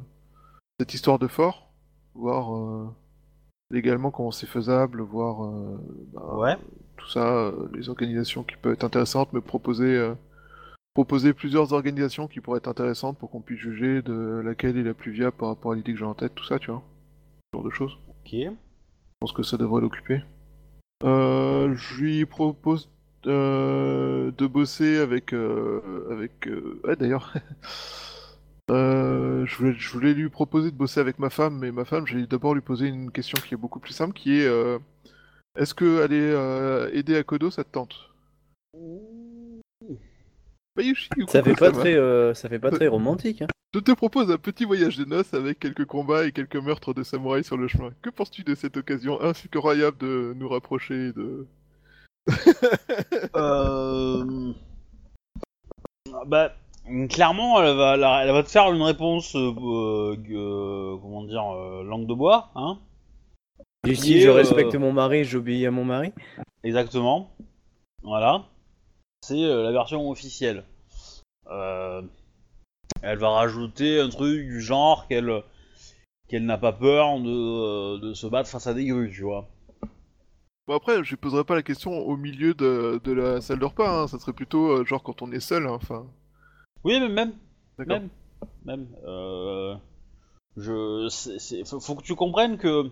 [0.80, 1.70] cette histoire de fort,
[2.16, 2.94] voir
[3.70, 5.42] légalement comment c'est faisable, voir
[6.38, 6.58] Ouais.
[6.98, 10.14] tout ça, les organisations qui peuvent être intéressantes, me proposer,
[10.96, 14.94] proposer plusieurs organisations qui pourraient être intéressantes pour qu'on puisse juger de laquelle est la
[14.96, 16.84] plus viable par rapport à l'idée que j'ai en tête, tout ça, tu vois.
[17.54, 17.98] Ce genre de choses.
[18.10, 18.36] Ok.
[19.24, 20.22] Je pense que ça devrait l'occuper.
[21.06, 22.90] Euh, je lui propose
[23.26, 25.34] euh, de bosser avec.
[25.34, 27.34] euh, avec euh, Ouais, d'ailleurs.
[28.72, 32.08] Euh, je, voulais, je voulais lui proposer de bosser avec ma femme, mais ma femme,
[32.08, 34.80] j'ai d'abord lui poser une question qui est beaucoup plus simple, qui est euh,
[35.58, 37.94] est-ce que aller euh, aider à Kodo, ça te tente?
[40.78, 40.84] Bah,
[41.28, 43.42] Ça fait pas très, euh, ça fait pas très romantique.
[43.42, 43.48] Hein.
[43.74, 47.04] Je te propose un petit voyage de noces avec quelques combats et quelques meurtres de
[47.04, 47.92] samouraïs sur le chemin.
[48.02, 51.48] Que penses-tu de cette occasion incroyable de nous rapprocher de...
[53.36, 54.54] Euh...
[56.28, 56.54] Bah,
[57.10, 62.06] clairement, elle va, elle va te faire une réponse, euh, euh, comment dire, euh, langue
[62.06, 62.78] de bois, hein
[63.92, 66.14] style, est, je euh, respecte mon mari, j'obéis à mon mari.
[66.64, 67.30] Exactement.
[68.04, 68.46] Voilà.
[69.22, 70.64] C'est euh, la version officielle.
[71.48, 72.02] Euh,
[73.02, 75.44] elle va rajouter un truc du genre qu'elle
[76.28, 79.48] qu'elle n'a pas peur de, de se battre face à des grues, tu vois.
[80.66, 84.04] Bon après, je poserai pas la question au milieu de, de la salle de repas,
[84.04, 84.08] hein.
[84.08, 86.08] ça serait plutôt euh, genre quand on est seul, hein, enfin...
[86.86, 87.34] Oui, mais même,
[87.78, 88.00] D'accord.
[88.00, 88.10] même,
[88.64, 88.88] même.
[89.06, 89.76] Euh,
[90.56, 91.10] je,
[91.66, 92.90] faut, faut que tu comprennes que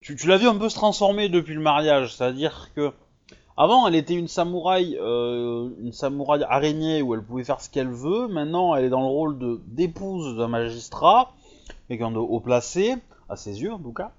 [0.00, 2.92] tu, tu l'as vu un peu se transformer depuis le mariage, c'est-à-dire que
[3.56, 7.90] avant elle était une samouraï, euh, une samouraï araignée où elle pouvait faire ce qu'elle
[7.90, 8.26] veut.
[8.26, 11.32] Maintenant, elle est dans le rôle d'épouse d'un magistrat,
[11.88, 12.96] quelqu'un de haut placé
[13.28, 14.12] à ses yeux en tout cas.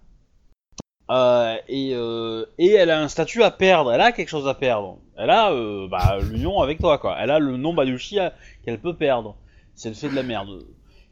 [1.11, 4.53] Euh, et, euh, et elle a un statut à perdre, elle a quelque chose à
[4.53, 4.97] perdre.
[5.17, 5.51] Elle a
[5.87, 7.17] bah, l'union avec toi, quoi.
[7.19, 8.17] Elle a le nom Bayushi
[8.63, 9.35] qu'elle peut perdre
[9.75, 10.65] si elle fait de la merde.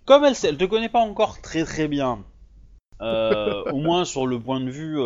[0.06, 2.24] Comme elle, elle te connaît pas encore très très bien,
[3.02, 4.98] au moins sur le point de vue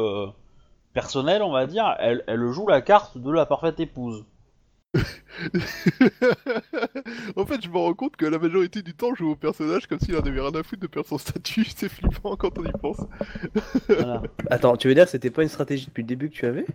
[0.98, 4.26] euh, personnel, on va dire, elle, elle joue la carte de la parfaite épouse.
[7.36, 9.88] en fait, je me rends compte que la majorité du temps, je joue au personnage
[9.88, 12.64] comme s'il en avait rien à foutre de perdre son statut, c'est flippant quand on
[12.64, 13.02] y pense.
[13.88, 14.24] Voilà.
[14.50, 16.66] Attends, tu veux dire que c'était pas une stratégie depuis le début que tu avais?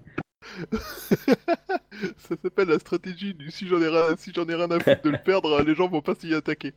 [2.17, 5.03] Ça s'appelle la stratégie du si j'en ai rien, si j'en ai rien à foutre
[5.03, 6.75] de le perdre, les gens vont pas s'y attaquer.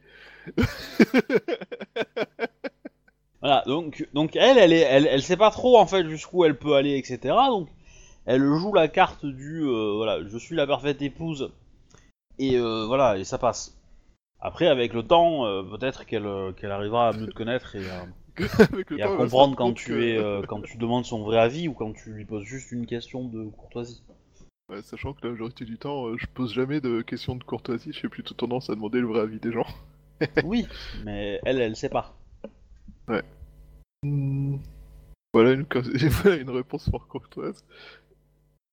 [3.45, 6.58] Voilà, donc, donc elle, elle, est, elle, elle sait pas trop en fait jusqu'où elle
[6.58, 7.36] peut aller, etc.
[7.49, 7.67] Donc
[8.25, 11.51] elle joue la carte du euh, voilà, je suis la parfaite épouse
[12.39, 13.77] et euh, voilà, et ça passe.
[14.39, 16.27] Après, avec le temps, euh, peut-être qu'elle
[16.58, 18.08] qu'elle arrivera à mieux te connaître et, à
[19.03, 21.93] temps, comprendre rendre quand tu que- es quand tu demandes son vrai avis ou quand
[21.93, 24.01] tu lui poses juste une question de courtoisie.
[24.71, 28.10] Ouais, sachant que la majorité du temps, je pose jamais de questions de courtoisie, j'ai
[28.10, 29.67] plutôt tendance à demander le vrai avis des gens.
[30.43, 30.65] oui,
[31.03, 32.15] mais elle, elle sait pas.
[34.03, 34.57] Hmm.
[35.33, 35.65] Voilà une,
[36.23, 37.63] voilà une réponse fort courtoise.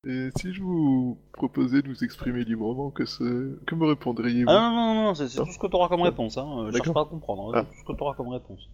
[0.06, 3.56] Et si je vous proposais de vous exprimer librement, que, ce...
[3.64, 4.50] que me répondriez-vous?
[4.50, 6.36] Ah non, non, non, c'est tout ce que tu auras comme réponse.
[6.38, 6.46] Hein.
[6.58, 6.94] euh, Cherche D'accord.
[6.94, 7.64] pas à comprendre, hein, Ah.
[7.64, 8.68] c'est tout ce que tu auras comme réponse.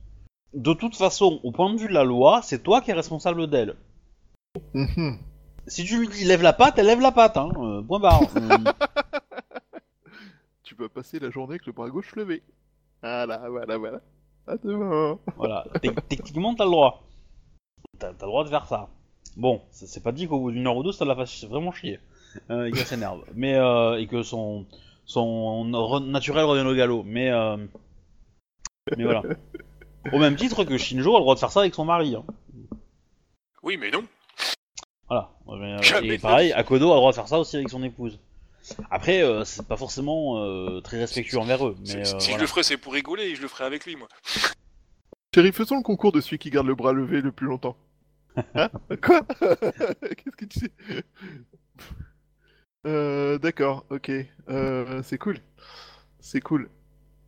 [0.54, 3.46] De toute façon, au point de vue de la loi, c'est toi qui es responsable
[3.48, 3.76] d'elle.
[4.72, 5.18] Mhm.
[5.66, 7.50] Si tu lui dis lève la patte, elle lève la patte, hein.
[7.58, 8.22] euh, point barre.
[8.36, 8.72] Euh,
[10.62, 12.42] Tu peux passer la journée avec le bras gauche levé.
[13.02, 14.00] Voilà, voilà, voilà.
[14.48, 15.18] À demain.
[15.36, 17.02] voilà, Tec- techniquement, t'as le droit.
[17.98, 18.88] T'as t'as le droit de faire ça.
[19.36, 21.70] Bon, c'est c'est pas dit qu'au bout d'une heure ou deux, ça la fasse vraiment
[21.72, 22.00] chier.
[22.50, 23.24] Euh, et qu'elle s'énerve.
[23.34, 24.66] Mais, euh, et que son,
[25.04, 27.02] son re- naturel revienne au galop.
[27.04, 27.56] Mais, euh,
[28.96, 29.22] mais voilà.
[30.12, 32.14] Au même titre que Shinjo a le droit de faire ça avec son mari.
[32.16, 32.24] Hein.
[33.62, 34.02] Oui, mais non.
[35.08, 35.30] Voilà.
[35.46, 36.52] Mais, euh, Jamais et pareil.
[36.52, 38.18] Akodo a le droit de faire ça aussi avec son épouse.
[38.90, 41.76] Après, euh, c'est pas forcément euh, très respectueux envers eux.
[41.84, 43.84] Si, Mais, si euh, je le ferais, c'est pour rigoler et je le ferais avec
[43.86, 44.08] lui, moi.
[45.34, 47.76] Chérie, faisons le concours de celui qui garde le bras levé le plus longtemps.
[48.54, 48.70] Hein
[49.02, 50.72] Quoi Qu'est-ce que tu sais
[52.86, 54.10] euh, D'accord, ok.
[54.48, 55.38] Euh, c'est cool.
[56.20, 56.68] C'est cool.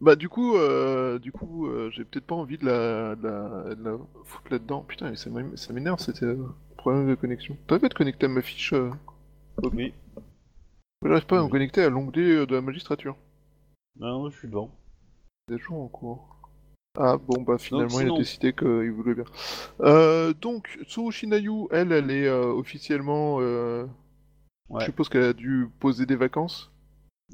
[0.00, 3.74] Bah du coup, euh, du coup, euh, j'ai peut-être pas envie de la, de la,
[3.74, 4.82] de la foutre là-dedans.
[4.82, 6.46] Putain, ça m'é- ça m'énerve, c'était euh,
[6.78, 7.56] problème de connexion.
[7.66, 8.90] T'arrives à te connecter à ma fiche euh...
[11.02, 11.08] Oui.
[11.10, 11.50] J'arrive pas à me Oui.
[11.50, 13.16] connecter à l'onglet euh, de la magistrature.
[13.98, 14.70] Non, non, je suis devant.
[15.48, 16.36] Des jours en cours.
[16.98, 19.24] Ah bon bah finalement il sinon- a décidé qu'il voulait bien.
[19.80, 23.36] Euh, donc Tsuo Shinayu, elle, elle est euh, officiellement.
[23.40, 23.86] euh,
[24.68, 24.80] Ouais.
[24.80, 26.70] Je suppose qu'elle a dû poser des vacances.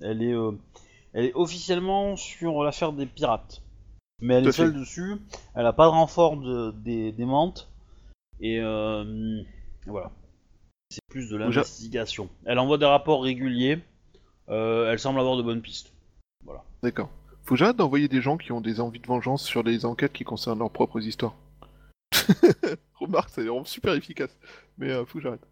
[0.03, 0.35] Elle est,
[1.13, 3.63] elle est officiellement sur l'affaire des pirates.
[4.23, 4.79] Mais elle Tout est seule fait.
[4.79, 5.17] dessus.
[5.55, 7.71] Elle a pas de renfort de, des, des mantes.
[8.41, 9.43] Et euh,
[9.87, 10.13] voilà.
[10.91, 12.29] C'est plus de l'investigation.
[12.45, 13.79] Elle envoie des rapports réguliers.
[14.49, 15.93] Euh, elle semble avoir de bonnes pistes.
[16.83, 17.11] D'accord.
[17.43, 20.13] Faut que j'arrête d'envoyer des gens qui ont des envies de vengeance sur les enquêtes
[20.13, 21.35] qui concernent leurs propres histoires.
[22.95, 24.37] Remarque, c'est vraiment super efficace.
[24.79, 25.47] Mais euh, faut que j'arrête.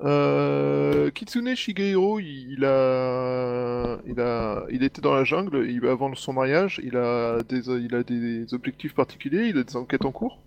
[0.00, 5.68] Euh, Kitsune Shigeru, il, il a, il a, il était dans la jungle.
[5.68, 9.48] Il, avant son mariage, il a des, il a des objectifs particuliers.
[9.48, 10.40] Il a des enquêtes en cours.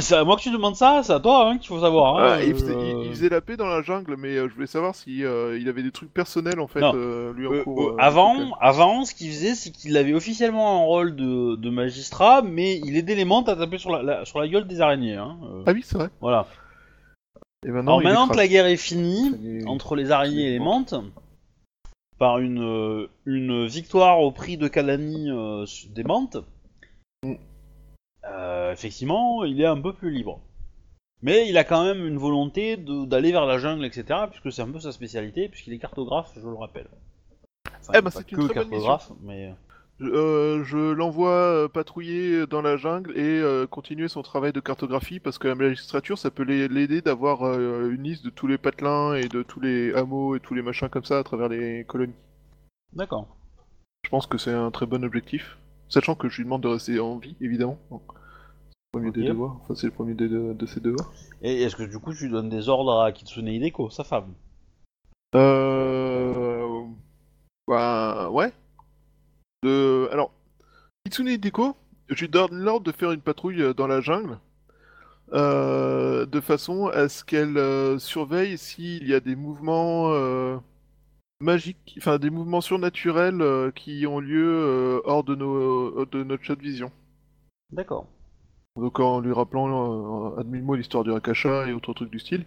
[0.00, 2.16] C'est à moi que tu demandes ça, c'est à toi hein, qu'il faut savoir.
[2.18, 4.48] Hein, Ah, il, faisait, euh, il- il faisait la paix dans la jungle, mais euh,
[4.48, 7.52] je voulais savoir si euh, il avait des trucs personnels en fait, euh, lui en
[7.52, 7.80] euh, cours.
[7.80, 11.70] euh, euh, avant, avant, ce qu'il faisait, c'est qu'il avait officiellement un rôle de, de
[11.70, 14.80] magistrat, mais il aidait les mantes à taper sur la, la- sur la gueule des
[14.80, 15.14] araignées.
[15.14, 15.38] Hein.
[15.66, 16.10] Ah oui, c'est vrai.
[16.20, 16.46] Voilà.
[17.64, 20.58] Et maintenant, Alors maintenant que la guerre est finie, est- entre les araignées et les
[20.58, 20.94] mantes,
[22.18, 26.38] par une, une victoire au prix de Kalani euh, des mantes,
[27.22, 27.34] Mm.
[28.30, 30.40] Euh, effectivement, il est un peu plus libre.
[31.22, 34.70] Mais il a quand même une volonté d'aller vers la jungle, etc., puisque c'est un
[34.70, 36.88] peu sa spécialité, puisqu'il est cartographe, je le rappelle.
[37.80, 39.52] Enfin, Eh ben, c'est une que très bonne cartographe, mais...
[39.98, 44.60] Je, euh, je l'envoie euh, patrouiller dans la jungle et euh, continuer son travail de
[44.60, 48.46] cartographie parce que la magistrature, ça peut l'a- l'aider d'avoir euh, une liste de tous
[48.46, 51.50] les patelins et de tous les hameaux et tous les machins comme ça à travers
[51.50, 52.14] les colonies.
[52.94, 53.28] D'accord.
[54.04, 55.58] Je pense que c'est un très bon objectif,
[55.90, 57.78] sachant que je lui demande de rester en vie, évidemment.
[57.90, 58.00] Donc,
[58.92, 59.28] C'est le premier des Ok.
[59.28, 59.56] devoirs.
[59.62, 61.12] Enfin, c'est le premier des deux- de ses devoirs.
[61.42, 64.34] Et est-ce que du coup tu donnes des ordres à Kitsune Hideko, sa femme?
[65.36, 66.84] Euh...
[67.68, 68.52] Bah, ouais.
[69.62, 70.08] De...
[70.10, 70.32] Alors,
[71.04, 71.76] Kitsune Hideko,
[72.08, 74.38] je lui donne l'ordre de faire une patrouille euh, dans la jungle,
[75.34, 80.56] euh, de façon à ce qu'elle euh, surveille s'il y a des mouvements euh,
[81.40, 86.42] magiques, enfin des mouvements surnaturels euh, qui ont lieu euh, hors de, nos, de notre
[86.42, 86.90] chat de vision.
[87.72, 88.08] D'accord.
[88.76, 92.44] Donc en lui rappelant euh, à demi-mot l'histoire du Akasha et autres trucs du style.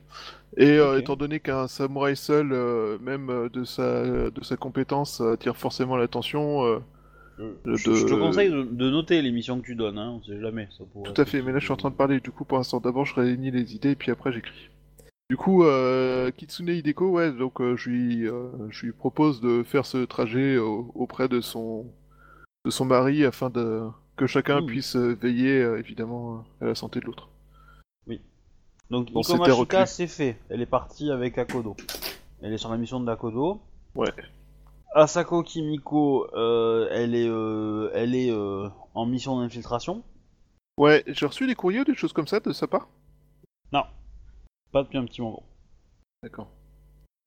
[0.58, 5.20] Et euh, étant donné qu'un samouraï seul, euh, même euh, de sa, de sa compétence,
[5.22, 6.80] attire forcément l'attention, euh,
[7.38, 10.24] Je, De- je te conseille de, de noter les missions que tu donnes, hein, on
[10.24, 10.70] sait jamais.
[10.78, 11.42] Ça tout à fait.
[11.42, 13.52] Mais là je suis en train de parler, du coup pour l'instant d'abord je réunis
[13.52, 14.70] les idées et puis après j'écris.
[15.30, 19.64] Du coup, euh, Kitsune Hideko, ouais, donc euh, je, lui, euh, je lui propose de
[19.64, 21.86] faire ce trajet au- auprès de son,
[22.66, 23.82] de son mari afin de,
[24.16, 24.66] que chacun Mmh.
[24.66, 27.30] puisse euh, veiller euh, évidemment à la santé de l'autre.
[28.90, 29.92] Donc Bon, Iko c'était Mashika, reclus.
[29.92, 30.38] c'est fait.
[30.50, 31.76] Elle est partie avec Akodo.
[32.42, 33.62] Elle est sur la mission de Akodo.
[33.96, 34.12] Ouais.
[34.94, 40.04] Asako Kimiko, euh, elle est, euh, elle est euh, en mission d'infiltration.
[40.78, 42.88] Ouais, j'ai reçu des courriers ou des choses comme ça de sa part?
[43.72, 43.84] Non,
[44.72, 45.42] pas depuis un petit moment.
[46.22, 46.50] D'accord.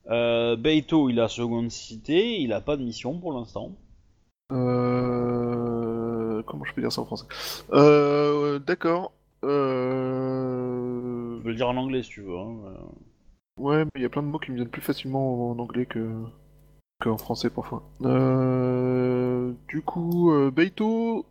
[0.09, 3.73] Euh, Beito, il a seconde cité, il a pas de mission pour l'instant.
[4.53, 5.76] Euh...
[6.47, 7.27] Comment je peux dire ça en français?
[7.73, 8.59] Euh...
[8.59, 9.13] D'accord.
[10.07, 11.37] Euh...
[11.39, 12.37] Je peux le dire en anglais si tu veux.
[12.37, 12.57] Hein.
[12.67, 13.63] euh.
[13.63, 15.87] Ouais, mais il y a plein de mots qui me viennent plus facilement en anglais
[15.87, 16.09] que
[17.03, 17.83] qu'en français parfois.
[18.03, 19.53] Euh...
[19.69, 21.27] Du coup, euh, Beito...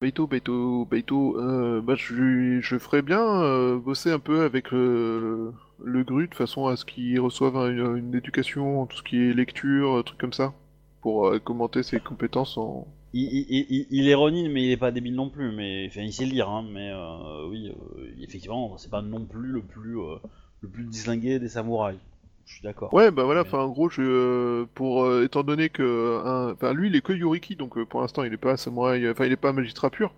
[0.00, 5.52] Beito, Beito, Beito, euh, bah, je, je ferais bien euh, bosser un peu avec le,
[5.82, 9.16] le GRU de façon à ce qu'il reçoive un- une, une éducation, tout ce qui
[9.16, 10.52] est lecture, trucs comme ça,
[11.00, 14.76] pour euh, commenter ses compétences en, Il, il, il, il est Ronin, mais il est
[14.76, 15.52] pas débile non plus.
[15.52, 19.48] Mais enfin, il sait lire, hein, mais euh, oui, euh, effectivement, c'est pas non plus
[19.48, 20.16] le plus, euh,
[20.60, 21.98] le plus distingué des samouraïs.
[22.46, 22.92] Je suis d'accord.
[22.92, 26.88] Ouais, bah voilà, Mais- enfin en gros, je, euh, pour étant donné que, enfin lui,
[26.88, 29.52] il est que Yoriki, donc pour l'instant, il est pas samouraï, enfin il est pas
[29.52, 30.14] magistrat pur.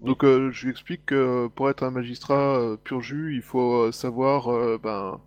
[0.00, 4.48] Donc je lui explique que pour être un magistrat pur jus, il faut savoir,
[4.80, 5.20] ben,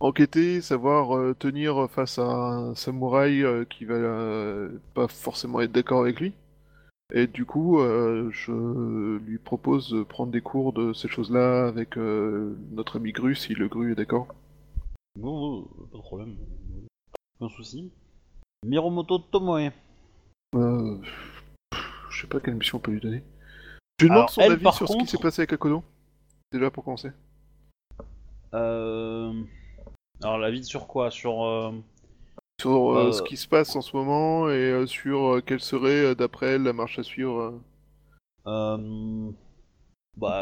[0.00, 5.72] enquêter, savoir euh, tenir face à un samouraï euh, qui va euh, pas forcément être
[5.72, 6.32] d'accord avec lui.
[7.12, 12.96] Et du coup, je lui propose de prendre des cours de ces choses-là avec notre
[12.96, 14.26] ami Gru, si le Gru est d'accord.
[15.16, 16.36] Bon, bon, pas de problème.
[17.38, 17.92] Aucun souci.
[18.64, 19.70] Miromoto Tomoe.
[20.56, 20.98] Euh,
[22.10, 23.22] je sais pas quelle mission on peut lui donner.
[23.98, 25.84] Je lui demande Alors, son elle, avis sur ce qui s'est passé avec Akodo.
[26.52, 27.12] Déjà pour commencer.
[28.54, 29.32] Euh...
[30.22, 31.10] Alors, la vie sur quoi?
[31.10, 31.44] Sur.
[31.44, 31.72] euh,
[32.60, 36.54] Sur euh, Euh, ce qui se passe en ce moment et sur quelle serait d'après
[36.54, 37.60] elle la marche à suivre.
[38.44, 38.78] Bah.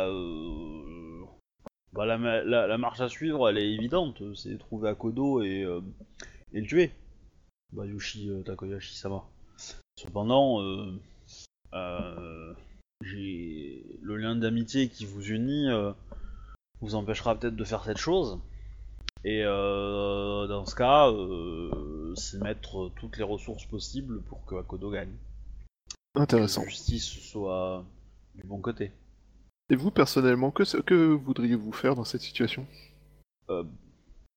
[0.07, 1.25] euh,
[1.93, 4.23] Bah, la, ma- la, la marche à suivre, elle est évidente.
[4.35, 5.67] C'est trouver Akodo et,
[6.53, 6.93] et le tuer.
[7.73, 9.25] Bayushi euh, Takoyashi-sama.
[9.97, 10.61] Cependant,
[13.03, 15.69] j'ai le lien d'amitié qui vous unit
[16.81, 18.39] vous empêchera peut-être de faire cette chose.
[19.25, 24.91] Et euh, dans ce cas, euh, c'est mettre toutes les ressources possibles pour que Akodo
[24.91, 25.17] gagne.
[26.15, 26.61] Intéressant.
[26.61, 27.85] Que la justice soit
[28.35, 28.93] du bon côté.
[29.71, 32.67] Et vous personnellement, que, que voudriez-vous faire dans cette situation?
[33.49, 33.65] Euh,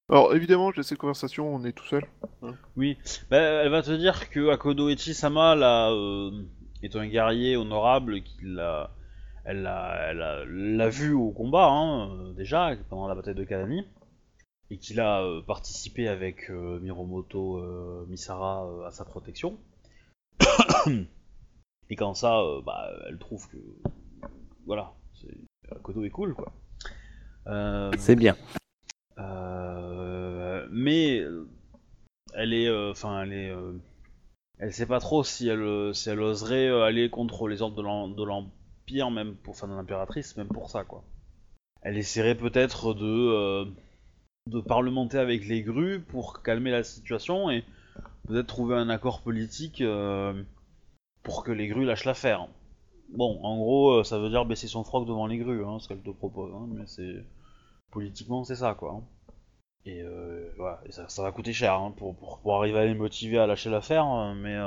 [0.09, 2.05] Alors évidemment, j'ai cette conversation, on est tout seul.
[2.77, 2.97] Oui,
[3.29, 5.91] bah, elle va te dire que Akodo Echisama là,
[6.81, 8.91] est un guerrier honorable, elle l'a
[9.43, 13.85] elle l'a vu au combat, hein, déjà, pendant la bataille de Kanami,
[14.69, 19.57] et qu'il a euh, participé avec euh, Miromoto euh, Misara à sa protection.
[21.89, 23.57] et quand ça, bah, elle trouve que.
[24.65, 24.91] Voilà,
[25.71, 26.51] Akodo est cool, quoi.
[27.97, 28.35] C'est bien.
[30.69, 31.23] mais
[32.33, 33.53] elle est, enfin, elle est,
[34.59, 38.13] elle sait pas trop si elle, si elle oserait aller contre les ordres de l'em-
[38.15, 41.03] de l'empire, même pour, enfin, de l'impératrice, même pour ça, quoi.
[41.81, 43.71] Elle essaierait peut-être de,
[44.47, 47.63] de parlementer avec les grues pour calmer la situation et
[48.27, 50.43] peut-être trouver un accord politique euh,
[51.23, 52.47] pour que les grues lâchent l'affaire.
[53.09, 55.87] Bon, en gros, euh, ça veut dire baisser son froc devant les grues, hein, ce
[55.87, 57.23] qu'elle te propose, hein, mais c'est
[57.91, 59.01] politiquement c'est ça, quoi.
[59.85, 60.51] Et, euh,
[60.89, 64.05] ça, va coûter cher hein, pour, arriver à les motiver à lâcher l'affaire,
[64.35, 64.57] mais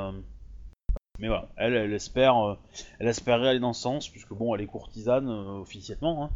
[1.28, 2.56] voilà, elle, espère,
[3.00, 6.30] espérait aller dans ce sens puisque bon, elle est courtisane officiellement,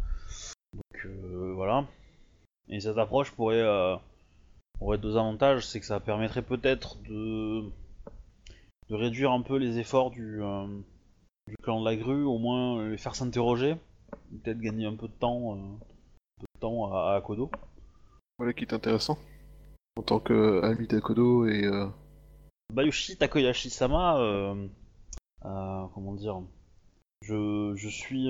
[0.74, 1.08] donc
[1.54, 1.86] voilà.
[2.68, 3.96] Et cette approche pourrait euh,
[4.80, 7.62] aurait deux avantages, c'est que ça permettrait peut-être de
[8.88, 10.66] de réduire un peu les efforts du euh,
[11.46, 13.76] du clan de la grue, au moins les faire s'interroger,
[14.42, 15.78] peut-être gagner un peu de temps, euh, un
[16.40, 17.50] peu de temps à, à Akodo.
[18.38, 19.18] Voilà qui est intéressant.
[19.96, 21.64] En tant qu'ami d'Akodo et.
[21.64, 21.86] euh,
[22.72, 24.18] Bayushi Takoyashi-sama,
[25.42, 26.40] comment dire,
[27.22, 28.28] je, je suis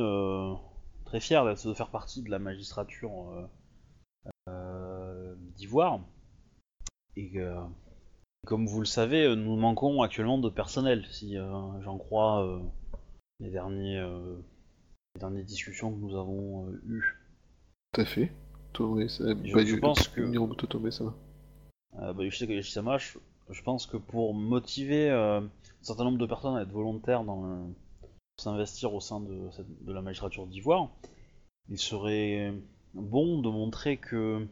[1.06, 3.48] très fier de faire partie de la magistrature
[5.64, 6.00] d'Ivoire.
[7.16, 7.54] Et que,
[8.46, 12.60] comme vous le savez, nous manquons actuellement de personnel, si euh, j'en crois euh,
[13.40, 14.36] les, derniers, euh,
[15.14, 17.04] les dernières discussions que nous avons euh, eues.
[17.92, 18.32] Tout à fait.
[19.08, 19.24] Ça...
[19.44, 20.20] Je- bah, je pense que-
[20.90, 21.14] ça va.
[22.00, 23.18] Euh, Bayushi Takoyashi-sama, je,
[23.50, 25.48] je pense que pour motiver euh, un
[25.82, 27.72] certain nombre de personnes à être volontaires dans le-
[28.36, 30.90] s'investir au sein de, cette- de la magistrature d'Ivoire,
[31.68, 32.52] il serait
[32.94, 34.44] bon de montrer que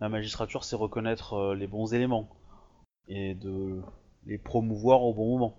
[0.00, 2.28] la magistrature sait reconnaître euh, les bons éléments
[3.08, 3.80] et de
[4.26, 5.58] les promouvoir au bon moment.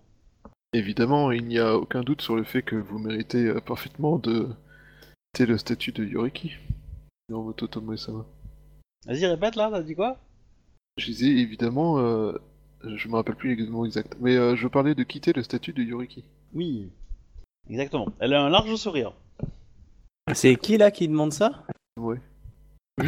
[0.73, 4.49] Évidemment, il n'y a aucun doute sur le fait que vous méritez euh, parfaitement de
[5.33, 6.51] quitter le statut de Yoriki.
[7.29, 8.25] Ça va.
[9.05, 10.17] Vas-y, répète là, t'as dit quoi?
[10.97, 12.33] Je disais évidemment, euh,
[12.83, 15.73] je me rappelle plus les mots exacts, mais euh, je parlais de quitter le statut
[15.73, 16.23] de Yoriki.
[16.53, 16.91] Oui,
[17.69, 18.07] exactement.
[18.19, 19.13] Elle a un large sourire.
[20.33, 21.63] C'est qui là qui demande ça?
[21.97, 22.19] Ouais.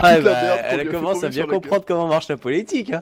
[0.01, 2.91] Ah, bah, Elle commence à bien comprendre comment marche la politique.
[2.91, 3.01] Hein.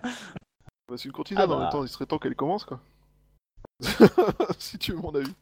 [0.87, 1.63] Bah, c'est une courtisane Ah en bah.
[1.63, 2.79] même temps, il serait temps qu'elle commence quoi.
[4.59, 5.33] si tu veux mon avis.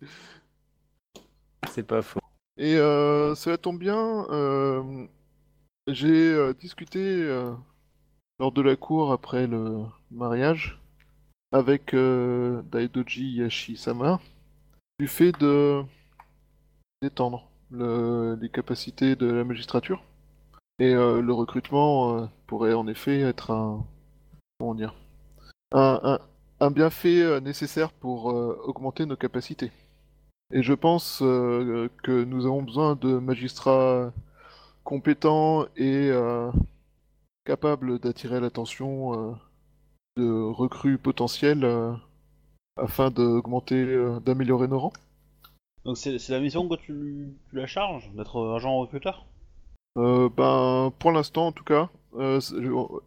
[1.70, 2.20] C'est pas faux.
[2.58, 5.06] Et euh, cela tombe bien, euh,
[5.88, 7.54] j'ai euh, discuté euh,
[8.40, 9.80] lors de la cour après le
[10.12, 10.80] mariage
[11.52, 14.20] avec euh, Daidoji Yashi-sama
[15.00, 15.84] du fait de
[17.02, 20.04] d'étendre le- les capacités de la magistrature.
[20.80, 23.86] Et euh, le recrutement euh, pourrait en effet être un
[24.60, 24.96] comment dire
[25.74, 26.20] un,
[26.62, 29.72] un- bienfait euh, nécessaire pour augmenter nos capacités.
[30.52, 34.14] Et je pense que nous avons besoin de magistrats
[34.84, 36.12] compétents et
[37.46, 39.38] capables d'attirer l'attention
[40.18, 41.66] de recrues potentielles
[42.78, 43.86] afin d'augmenter,
[44.26, 44.94] d'améliorer nos rangs.
[45.86, 49.26] Donc c'est c'est la mission que tu, tu la charges, d'être agent recruteur?
[49.98, 52.40] Euh, ben, pour l'instant en tout cas, euh,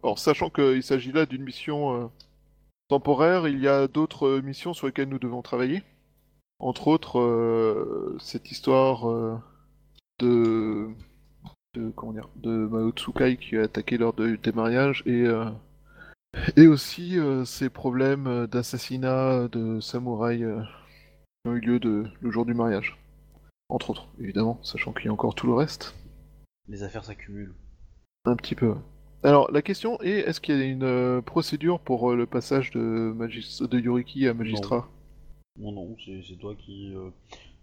[0.03, 2.07] alors, sachant qu'il s'agit là d'une mission euh,
[2.89, 5.83] temporaire, il y a d'autres euh, missions sur lesquelles nous devons travailler.
[6.59, 9.37] Entre autres, euh, cette histoire euh,
[10.19, 10.89] de,
[11.95, 15.49] comment dire, de Mao Tsukai qui a attaqué lors de, des mariages et euh,
[16.55, 20.61] et aussi euh, ces problèmes euh, d'assassinat de samouraïs euh,
[21.43, 22.97] qui ont eu lieu de, le jour du mariage.
[23.69, 25.95] Entre autres, évidemment, sachant qu'il y a encore tout le reste.
[26.67, 27.53] Les affaires s'accumulent.
[28.25, 28.75] Un petit peu.
[29.23, 32.71] Alors, la question est, est-ce qu'il y a une euh, procédure pour euh, le passage
[32.71, 34.87] de, magis- de Yoriki à magistrat
[35.57, 36.93] Non, non, c'est c'est toi qui.
[36.95, 37.09] euh,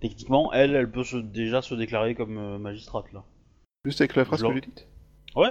[0.00, 3.24] Techniquement, elle, elle peut se, déjà se déclarer comme magistrate là.
[3.84, 4.86] Juste avec la phrase que j'ai dite?
[5.36, 5.50] Ouais.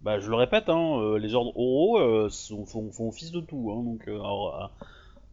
[0.00, 3.82] Bah, je le répète, hein, les ordres oraux sont- font, font office de tout, hein,
[3.82, 4.70] donc à-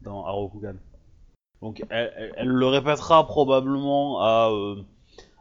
[0.02, 0.76] dans à Rokugan.
[1.62, 4.50] Donc, elle, elle- elle le répétera probablement à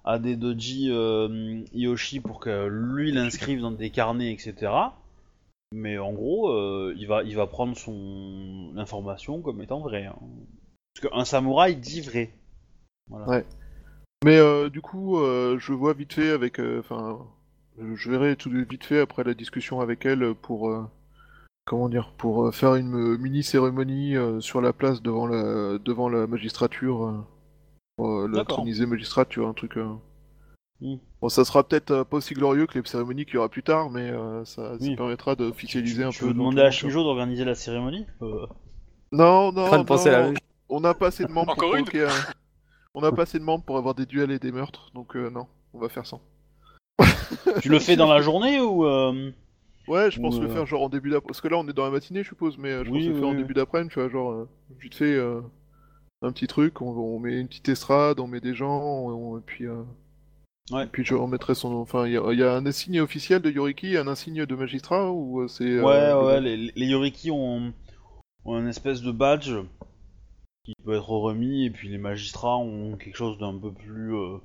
[0.07, 4.73] à des doji euh, Yoshi pour que lui l'inscrive dans des carnets, etc.
[5.73, 10.07] Mais en gros, euh, il va il va prendre son information comme étant vraie.
[10.07, 10.17] hein.
[10.95, 12.33] Parce qu'un samouraï dit vrai.
[14.25, 16.59] Mais euh, du coup, je vois vite fait avec...
[16.59, 17.19] Enfin,
[17.79, 20.73] je- verrai tout de vite fait après la discussion avec elle pour...
[21.67, 27.27] comment dire Pour faire une mini-cérémonie euh, sur la place devant la, devant la magistrature.
[27.97, 29.77] Pour euh, magistrat, tu vois, un truc...
[29.77, 29.95] euh,
[30.81, 30.97] Mm.
[31.23, 33.63] Bon, ça sera peut-être euh, pas aussi glorieux que les cérémonies qu'il y aura plus
[33.63, 34.95] tard, mais euh, ça, ça Oui.
[34.97, 36.27] permettra d'officialiser un tu peu.
[36.27, 38.47] veux demander à Shinjo d'organiser la cérémonie Euh,
[39.13, 40.35] Non, non, à la non.
[40.69, 42.07] On n'a pas assez de membres pour provoquer
[42.95, 45.31] On n'a pas assez de membres pour avoir des duels et des meurtres, donc euh,
[45.31, 46.19] non, on va faire ça.
[47.63, 49.31] Tu le fais dans la journée ou euh,
[49.89, 51.29] Ouais, je pense Ou, le faire genre en début d'après.
[51.29, 53.13] Parce que là, on est dans la matinée, je suppose, mais je Oui, pense le
[53.15, 54.49] oui, faire en début d'après-midi, tu vois, genre, euh,
[54.81, 55.41] vite fait, euh,
[56.27, 59.43] un petit truc, on, on met une petite estrade, on met des gens, on- et
[59.45, 59.67] puis.
[59.67, 59.83] euh,
[60.73, 60.83] Ouais.
[60.85, 61.73] et puis je remettrai son.
[61.75, 64.55] Enfin, il y, a- il y a un insigne officiel de Yoriki, un insigne de
[64.57, 65.65] magistrat, ou euh, c'est.
[65.65, 67.73] euh, Ouais, ouais, les, les Yoriki ont,
[68.45, 69.53] ont une espèce de badge
[70.65, 74.15] qui peut être remis, et puis les magistrats ont quelque chose d'un peu plus.
[74.17, 74.39] euh,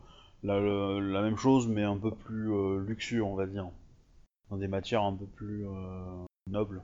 [0.43, 3.67] la, le- la même chose, mais un peu plus euh, luxueux, on va dire.
[4.49, 5.65] Dans des matières un peu plus
[6.47, 6.83] nobles.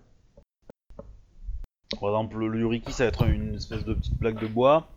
[2.00, 4.88] Par exemple, le Yoriki, ça va être une espèce de petite plaque de bois.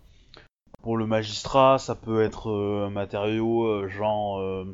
[0.82, 4.64] Pour le magistrat, ça peut être euh, un matériau euh, genre euh,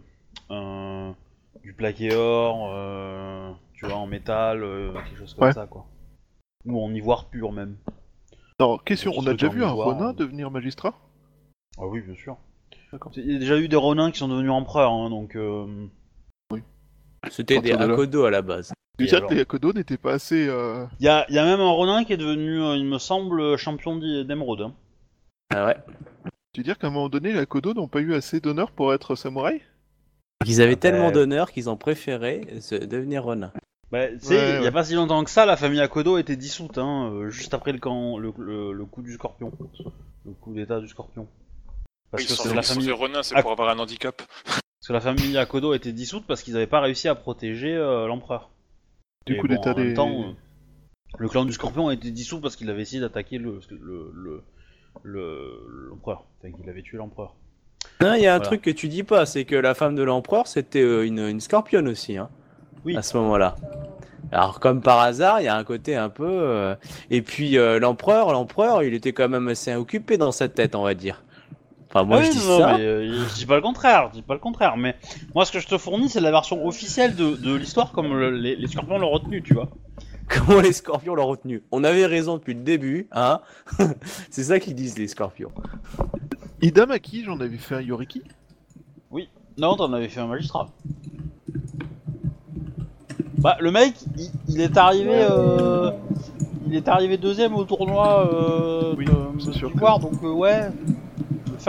[0.50, 1.14] un-
[1.62, 5.52] du plaqué or, euh, tu vois, en métal, euh, quelque chose comme Ouais.
[5.52, 5.86] ça, quoi.
[6.64, 7.76] Ou en ivoire pur même.
[8.58, 10.94] Alors, question, on a déjà vu un ivoire, Ronin devenir magistrat
[11.78, 12.36] Ah oui, bien sûr.
[12.92, 13.12] D'accord.
[13.16, 15.36] Il y a déjà eu des renins qui sont devenus empereurs, hein, donc...
[15.36, 15.86] euh,
[17.30, 17.92] C'était des Partir de là.
[17.94, 18.72] Akodo à la base.
[18.98, 20.46] Sais alors que les Yakodo n'étaient pas assez.
[20.48, 22.86] euh, Il y a, il y a même un renin qui est devenu, euh, il
[22.86, 24.62] me semble, champion d'émeraude.
[24.62, 24.74] hein.
[25.54, 25.76] Ah ouais.
[26.52, 28.94] Tu veux dire qu'à un moment donné, les Yakodo n'ont pas eu assez d'honneur pour
[28.94, 29.60] être samouraï?
[30.46, 33.52] Ils avaient Ah tellement ben- d'honneur qu'ils ont préféré se devenir Ronin.
[33.92, 34.66] Bah, tu sais, Ouais, il y ouais.
[34.66, 37.72] a pas si longtemps que ça, la famille Akodo était dissoute, hein, euh, juste après
[37.72, 39.52] le, camp, le, le- le coup du scorpion.
[40.24, 41.28] Le coup d'état du scorpion.
[42.10, 42.90] Parce que c'est la ils sont famille...
[42.92, 43.42] renin, c'est Ah.
[43.42, 44.16] pour avoir un handicap.
[44.44, 48.06] Parce que la famille Akodo était dissoute parce qu'ils n'avaient pas réussi à protéger euh,
[48.06, 48.50] l'empereur.
[49.26, 49.94] Du coup bon, même des.
[49.94, 50.32] temps, euh,
[51.18, 54.42] le clan du Scorpion a été dissous parce qu'il avait essayé d'attaquer le le le
[55.02, 56.24] le- l'empereur.
[56.38, 57.34] Enfin, qu'il avait tué l'empereur.
[58.00, 58.46] Non, il y a un Voilà.
[58.46, 61.40] truc que tu dis pas, c'est que la femme de l'empereur, c'était euh, une, une
[61.40, 62.28] scorpionne aussi, hein,
[62.84, 62.96] Oui.
[62.96, 63.56] à ce moment-là.
[64.32, 66.26] Alors, comme par hasard, il y a un côté un peu.
[66.28, 66.74] euh,
[67.10, 70.82] Et puis, euh, l'empereur, l'empereur, il était quand même assez occupé dans sa tête, on
[70.82, 71.22] va dire.
[71.96, 72.74] Enfin, moi, Ah je oui, dis non, ça.
[72.76, 74.08] mais, euh, je dis pas le contraire.
[74.12, 74.76] Je dis pas le contraire.
[74.76, 74.96] Mais
[75.34, 78.36] moi, ce que je te fournis, c'est la version officielle de, de l'histoire, comme le-
[78.36, 79.70] les, les Scorpions l'ont retenu, tu vois.
[80.28, 81.62] Comment les scorpions l'ont retenu?
[81.72, 83.40] On avait raison depuis le début, hein
[84.30, 85.52] C'est ça qu'ils disent, les scorpions.
[86.60, 88.22] Idamaki, j'en avais fait un Yoriki?
[89.58, 90.68] Non, t'en avais fait un magistrat.
[93.38, 95.92] Bah, le mec, il, il est arrivé, euh,
[96.66, 100.68] il est arrivé deuxième au tournoi euh, Oui, de, sûr Victoire, donc euh, ouais,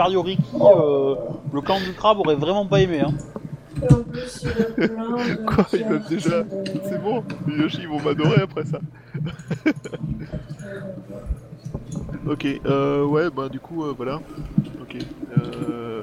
[0.00, 1.14] euh,
[1.52, 3.00] le clan du crabe aurait vraiment pas aimé.
[3.00, 3.14] Hein.
[3.82, 7.22] Et en plus, il a plein de Quoi, ils pierres peuvent déjà- de- C'est bon,
[7.46, 8.78] les Yoshi ils vont m'adorer après ça.
[12.26, 14.20] ok, euh, ouais, bah du coup, euh, voilà.
[14.80, 14.96] Ok.
[15.38, 16.02] Euh...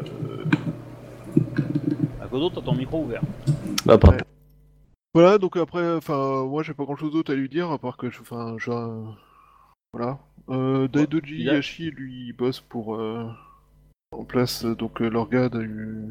[2.21, 3.21] À Godo, t'as ton micro ouvert.
[3.85, 4.17] Bah, pardon.
[5.13, 7.97] Voilà, donc après, enfin, moi j'ai pas grand chose d'autre à lui dire, à part
[7.97, 8.19] que je.
[8.21, 8.71] Enfin, je.
[9.93, 10.17] Voilà.
[10.49, 12.95] Euh, Daidoji il a- Yashi, lui, il bosse pour.
[12.95, 13.25] Euh,
[14.19, 16.07] en place, euh, donc, euh, l'orgade du,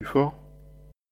[0.00, 0.34] du fort.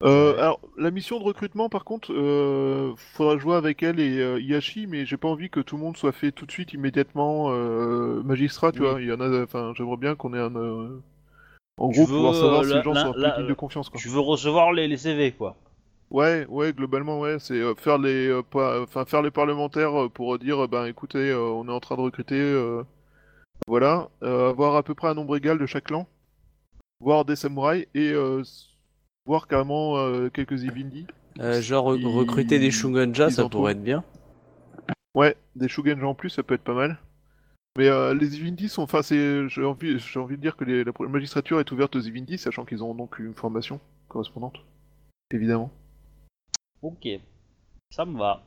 [0.01, 4.39] Euh, alors, la mission de recrutement, par contre, euh, faudra jouer avec elle et euh,
[4.39, 7.49] Yashi, mais j'ai pas envie que tout le monde soit fait tout de suite, immédiatement,
[8.23, 8.87] magistrat, tu Oui.
[8.89, 9.01] vois.
[9.01, 10.55] Il y en a, enfin, j'aimerais bien qu'on ait un.
[11.77, 13.89] en Tu gros, veux, pouvoir savoir si les gens la- sont un peu de confiance,
[13.89, 13.99] quoi.
[13.99, 15.57] Tu veux recevoir les, les CV, quoi.
[16.11, 21.33] Ouais, ouais, globalement, ouais, c'est faire les, enfin faire les parlementaires pour dire, ben écoutez,
[21.35, 22.55] on est en train de recruter,
[23.67, 26.07] voilà, avoir à peu près un nombre égal de chaque clan,
[27.01, 28.43] voir des samouraïs et euh,
[29.25, 31.07] voir carrément euh, quelques Ibindi.
[31.39, 33.69] Euh, genre, Ils- recruter des Shugonja, ils ça pourrait trouvent.
[33.69, 34.03] être bien.
[35.15, 36.97] Ouais, des Shugenja en plus, ça peut être pas mal.
[37.77, 40.91] Mais euh, les Ibindi sont, enfin, j'ai envie, j'ai envie de dire que les- la
[41.07, 44.57] magistrature est ouverte aux Ibindi, sachant qu'ils ont donc une formation correspondante,
[45.31, 45.71] évidemment.
[46.81, 47.07] Ok.
[47.91, 48.43] Ça me va.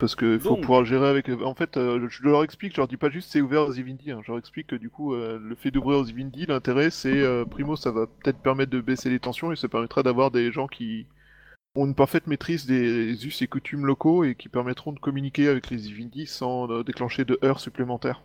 [0.00, 0.62] Parce que faut Donc.
[0.62, 1.28] pouvoir gérer avec.
[1.28, 4.10] En fait, euh, je leur explique, je leur dis pas juste c'est ouvert aux Ivindi,
[4.10, 4.20] hein.
[4.24, 7.44] je leur explique que du coup, euh, le fait d'ouvrir aux Ivindi, l'intérêt c'est, euh,
[7.44, 10.68] primo, ça va peut-être permettre de baisser les tensions et ça permettra d'avoir des gens
[10.68, 11.06] qui
[11.74, 15.68] ont une parfaite maîtrise des us et coutumes locaux et qui permettront de communiquer avec
[15.68, 18.22] les Ivindi sans déclencher de heures supplémentaires.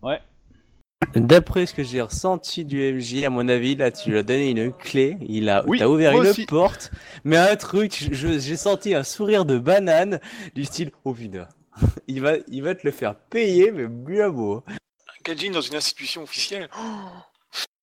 [0.00, 0.20] Ouais.
[1.14, 4.50] D'après ce que j'ai ressenti du MJ, à mon avis, là, tu lui as donné
[4.50, 6.46] une clé, il a, Oui, t'as ouvert une aussi.
[6.46, 6.90] porte,
[7.24, 10.20] mais un truc, je- j'ai senti un sourire de banane
[10.54, 11.48] du style, oh putain,
[12.08, 14.62] il va, il va te le faire payer, mais bien beau.
[15.24, 16.68] Gaijin dans une institution officielle.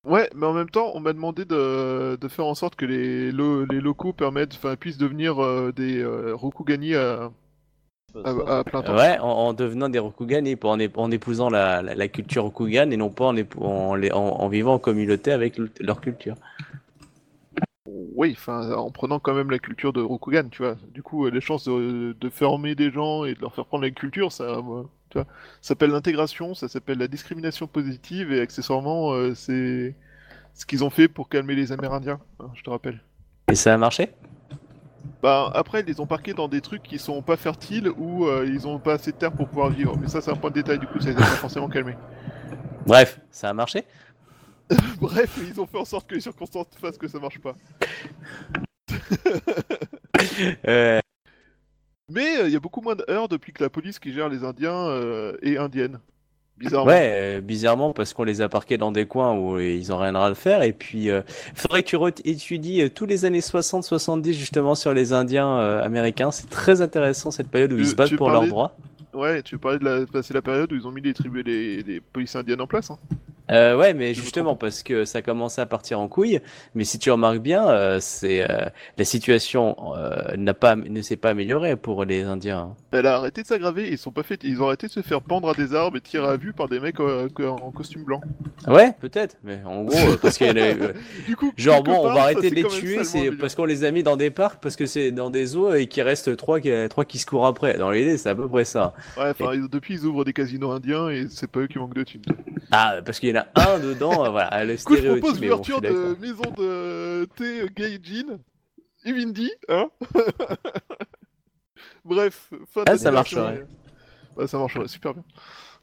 [0.04, 3.30] Ouais, mais en même temps, on m'a demandé de, de faire en sorte que les,
[3.32, 7.30] lo- les locaux permettent, enfin, puissent devenir euh, des euh, Rokugani à,
[8.24, 8.96] à, à plein temps.
[8.96, 12.90] Ouais, en, en devenant des Rokugani, en, ép- en épousant la, la, la culture Rokugan
[12.90, 16.00] et non pas en, épou- en, les- en, en vivant en communauté avec le- leur
[16.00, 16.36] culture.
[17.86, 20.76] oui, enfin, en prenant quand même la culture de Rokugan, tu vois.
[20.92, 23.90] Du coup, les chances de, de fermer des gens et de leur faire prendre la
[23.90, 25.24] culture, ça, euh, tu vois,
[25.60, 29.96] ça s'appelle l'intégration, ça s'appelle la discrimination positive, et accessoirement, euh, c'est
[30.54, 33.02] ce qu'ils ont fait pour calmer les Amérindiens, hein, je te rappelle.
[33.48, 34.10] Et ça a marché?
[35.22, 38.44] Bah, après, ils les ont parqués dans des trucs qui sont pas fertiles ou euh,
[38.46, 39.96] ils ont pas assez de terre pour pouvoir vivre.
[39.96, 41.96] Mais ça, c'est un point de détail, du coup, ça les a pas forcément calmés.
[42.86, 43.84] Bref, ça a marché
[45.00, 47.54] Bref, ils ont fait en sorte que les circonstances fassent que ça marche pas.
[50.68, 51.00] Euh,
[52.08, 54.44] Mais euh, il y a beaucoup moins d'heures depuis que la police qui gère les
[54.44, 54.88] Indiens
[55.42, 55.98] est indienne.
[56.58, 56.86] Bizarrement.
[56.90, 59.98] Ouais, euh, bizarrement, parce qu'on les a parqués dans des coins où euh, ils ont
[59.98, 60.62] rien à faire.
[60.62, 61.22] Et puis, euh,
[61.54, 66.30] faudrait que tu étudies euh, tous les années 60-70 justement sur les Indiens euh, américains.
[66.30, 68.76] C'est très intéressant cette période où Tu- ils se battent pour leurs droits.
[69.14, 71.44] Ouais, tu parlais de la, bah, c'est la période où ils ont mis les tribus,
[71.44, 72.90] les, les polices indiennes en place.
[72.90, 72.98] Hein.
[73.50, 76.40] Euh, ouais, mais justement parce que ça commençait à partir en couille.
[76.74, 81.16] Mais si tu remarques bien, euh, c'est euh, la situation euh, n'a pas ne s'est
[81.16, 82.74] pas améliorée pour les Indiens.
[82.92, 83.88] Elle a arrêté de s'aggraver.
[83.90, 86.00] Ils sont pas fait, ils ont arrêté de se faire pendre à des arbres et
[86.00, 88.20] tirer à vue par des mecs en costume blanc.
[88.66, 89.36] Ouais, peut-être.
[89.42, 90.92] Mais en gros, parce qu'il y en a,
[91.26, 93.90] Du coup, Genre bon, on va arrêter de les tuer, c'est parce qu'on les a
[93.90, 96.70] mis dans des parcs, parce que c'est dans des zoos et qu'il reste trois qui,
[96.88, 97.76] trois qui se courent après.
[97.76, 98.94] Dans l'idée, c'est à peu près ça.
[99.16, 99.34] Ouais,
[99.68, 102.22] depuis ils ouvrent des casinos indiens et c'est pas eux qui manquent de thunes.
[102.70, 105.20] Ah, parce qu'il y en a un dedans, euh, voilà, le coup, je stéréotype.
[105.22, 108.38] propose je l'ouverture de maison de thé Gaijin,
[109.04, 109.90] Ivindi, hein
[112.04, 113.64] Bref, fin de Ah, la ça marcherait.
[114.36, 115.24] Ouais, ça marcherait, super bien.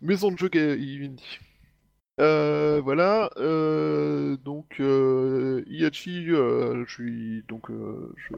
[0.01, 1.39] Maison de jeu Ga- Ivindi.
[2.19, 8.35] Euh, voilà, euh, donc euh, Iachi, euh, je suis donc euh, je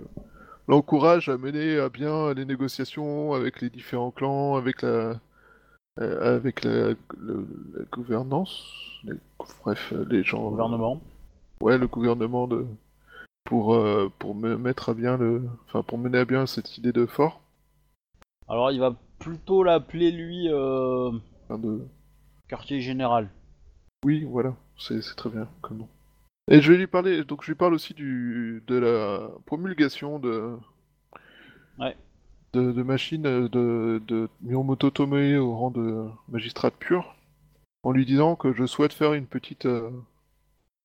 [0.72, 5.20] l'encourage à mener à bien les négociations avec les différents clans, avec la
[6.00, 7.46] euh, avec la, le-
[7.78, 8.64] la gouvernance,
[9.04, 9.14] les-
[9.64, 10.50] bref, les gens.
[10.50, 11.02] Gouvernement.
[11.62, 12.66] Ouais, le gouvernement de
[13.44, 16.94] pour euh, pour me mettre à bien le, enfin pour mener à bien cette idée
[16.94, 17.42] de fort,
[18.48, 21.12] Alors il va plutôt l'appeler lui euh,
[21.44, 21.82] enfin, de
[22.48, 23.30] quartier général.
[24.06, 25.90] Oui, voilà, c'est c'est très bien comme nom.
[26.52, 30.58] Et je vais lui parler, donc je lui parle aussi du de la promulgation de
[31.80, 31.96] Ouais.
[32.54, 37.16] de, de machine de, de Miyamoto Tomoe au rang de magistrate pur,
[37.84, 39.90] en lui disant que je souhaite faire une petite euh,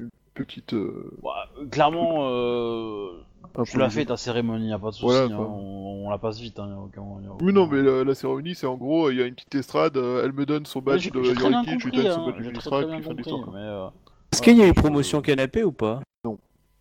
[0.01, 3.09] une petite euh, Bah, clairement, euh,
[3.65, 5.05] tu l'as fait ta cérémonie, y a pas de souci.
[5.07, 6.59] Voilà, hein, on, on la passe vite.
[6.61, 8.77] Hein, y a aucun- y a aucun- Oui, non, mais la, la cérémonie, c'est en
[8.77, 11.81] gros, il y a une petite estrade, euh, elle me donne son badge de Yoriki,
[11.81, 13.61] je lui donne son Hein, badge de magistrat, puis fin de compris.
[14.37, 16.01] Est-ce qu'il y a je- promotion canapé ou pas?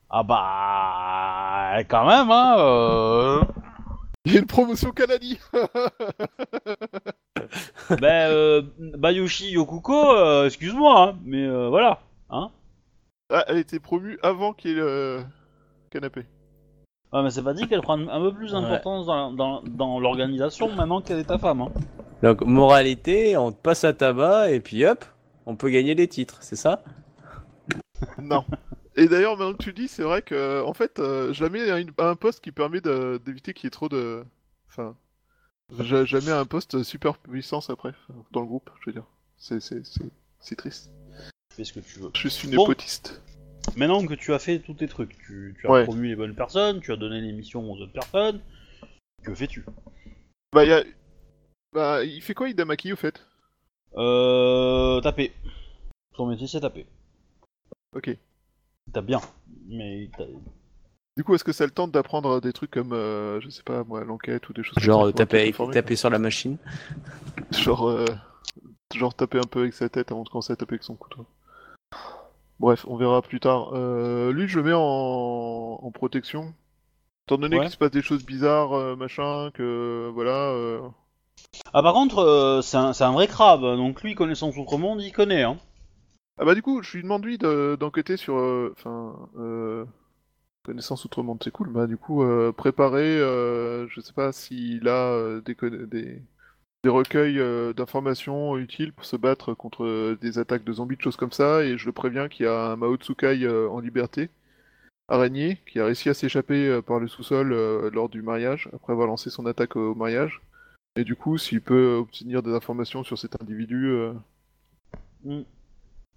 [0.10, 2.56] Ah bah quand même hein.
[2.60, 3.42] euh,
[4.26, 5.40] Il y a une promotion Kanadi
[8.02, 8.62] ben euh,
[8.98, 12.00] Bayushi Yokuko, euh, excuse-moi, hein, mais euh, voilà.
[12.30, 12.50] Hein
[13.32, 15.24] Ah, elle était promue avant qu'il y ait le
[15.92, 16.26] canapé.
[17.14, 18.60] Ouais, mais c'est pas dit qu'elle prend un peu plus Ouais.
[18.62, 21.62] d'importance dans, dans, dans l'organisation maintenant qu'elle est ta femme.
[21.62, 21.72] Hein.
[22.22, 25.06] Donc moralité, on te passe à tabac et puis hop,
[25.46, 26.82] on peut gagner des titres, c'est ça?
[28.22, 28.46] Non.
[28.96, 31.70] Et d'ailleurs, maintenant que tu dis, c'est vrai que, en fait, euh, je la mets
[31.70, 34.24] à, une- à un poste qui permet de- d'éviter qu'il y ait trop de.
[34.70, 34.96] Enfin.
[35.80, 37.94] Je, je la mets à un poste super puissance après,
[38.32, 39.06] dans le groupe, je veux dire.
[39.38, 40.06] C'est, c'est, c'est,
[40.40, 40.92] c'est triste.
[41.54, 42.12] Fais ce que tu veux.
[42.16, 42.62] Je suis Bon.
[42.64, 43.22] népotiste.
[43.76, 45.84] Maintenant que tu as fait tous tes trucs, tu, tu as Ouais.
[45.84, 48.40] promu les bonnes personnes, tu as donné les missions aux autres personnes,
[49.24, 49.66] que fais-tu?
[50.54, 50.84] Bah, il y a.
[51.74, 53.26] Bah, il fait quoi, Idamaki, au fait?
[53.98, 55.02] Euh.
[55.02, 55.34] Taper.
[56.16, 56.86] Son métier c'est taper.
[57.96, 58.16] Ok.
[58.94, 59.20] T'as bien,
[59.68, 60.26] mais t'as-
[61.18, 63.84] Du coup, est-ce que ça le tente d'apprendre des trucs comme, euh, je sais pas,
[63.84, 66.58] moi, l'enquête ou des choses Genre comme ça taper, taper sur la machine.
[67.52, 68.06] Genre, euh,
[68.94, 71.26] genre taper un peu avec sa tête avant de commencer à taper avec son couteau.
[72.60, 73.72] Bref, on verra plus tard.
[73.74, 74.80] Euh, lui, je le mets en,
[75.82, 76.54] en protection.
[77.28, 77.64] Étant donné Ouais.
[77.64, 80.52] qu'il se passe des choses bizarres, euh, machin, que voilà.
[80.52, 80.80] euh,
[81.74, 85.12] Ah par contre, euh, c'est un, c'est un vrai crabe, donc lui connaissant Outre-Monde, il
[85.12, 85.58] connaît hein.
[86.38, 89.86] Ah bah du coup, je lui demande lui de- d'enquêter sur, euh, enfin, euh,
[90.64, 91.70] connaissance outre-monde, c'est cool.
[91.72, 95.56] Bah du coup, euh, préparer, je sais pas s'il a des,
[96.84, 97.42] des recueils
[97.76, 101.78] d'informations utiles pour se battre contre des attaques de zombies, de choses comme ça, et
[101.78, 104.30] je le préviens qu'il y a un Mao Tsukai en liberté,
[105.10, 107.50] araignée, qui a réussi à s'échapper par le sous-sol
[107.94, 110.42] lors du mariage, après avoir lancé son attaque au mariage.
[110.98, 113.96] Et du coup, s'il peut obtenir des informations sur cet individu,
[115.24, 115.42] Hmm.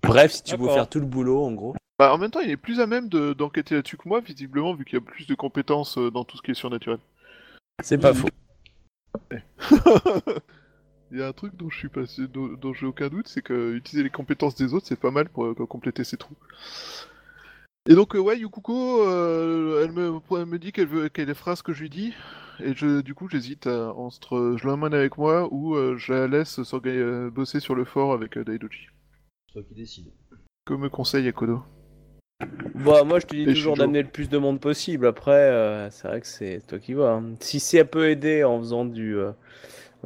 [0.03, 1.75] Bref, si tu veux faire tout le boulot, en gros.
[1.99, 4.73] Bah, en même temps, il est plus à même de- d'enquêter là-dessus que moi, visiblement,
[4.75, 6.99] vu qu'il y a plus de compétences euh, dans tout ce qui est surnaturel.
[7.83, 8.29] C'est pas faux.
[11.11, 13.43] il y a un truc dont je suis passé, dont, dont j'ai aucun doute, c'est
[13.43, 16.37] que utiliser les compétences des autres, c'est pas mal pour euh, compléter ses trous.
[17.89, 21.57] Et donc, euh, ouais, Yukuko, euh, elle, me, elle me dit qu'elle veut qu'elle fera
[21.57, 22.13] ce que je lui dis.
[22.61, 26.29] Et je, du coup, j'hésite à- entre je l'emmène avec moi ou euh, je la
[26.29, 28.89] laisse euh, bosser sur le fort avec euh, Daidoji.
[29.59, 30.13] Toi qui décides.
[30.67, 31.65] Que me conseille Yakodo
[32.77, 35.05] Bah, moi, je te dis Et toujours d'amener le plus de monde possible.
[35.09, 37.15] Après, euh, c'est vrai que c'est toi qui vois.
[37.15, 37.35] hein.
[37.41, 39.17] Si ça peut aider en faisant du.
[39.17, 39.33] euh,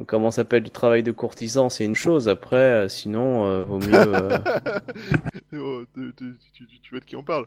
[0.07, 2.27] comment ça s'appelle Du travail de courtisan, c'est une chose.
[2.29, 3.93] Après, euh, sinon, euh, vaut mieux.
[3.93, 4.39] euh,
[5.53, 7.45] Oh, tu, tu, tu- tu- tu vois de qui on parle?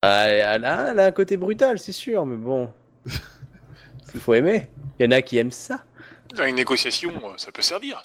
[0.00, 2.72] Ah, elle, a, elle a un côté brutal, c'est sûr, mais bon.
[4.18, 4.68] Faut aimer.
[4.98, 5.84] Il y en a qui aiment ça.
[6.34, 8.00] Dans une négociation, ça peut servir.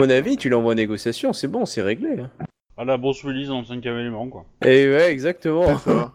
[0.00, 2.20] À mon avis, tu l'envoies en négociation, c'est bon, c'est réglé.
[2.20, 2.30] hein.
[2.76, 4.44] À la Bruce Willis dans le cinquième élément, quoi.
[4.64, 5.76] Et ouais, exactement.
[5.78, 6.12] C'est ça.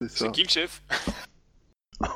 [0.00, 0.16] C'est ça.
[0.26, 0.82] C'est qui le chef?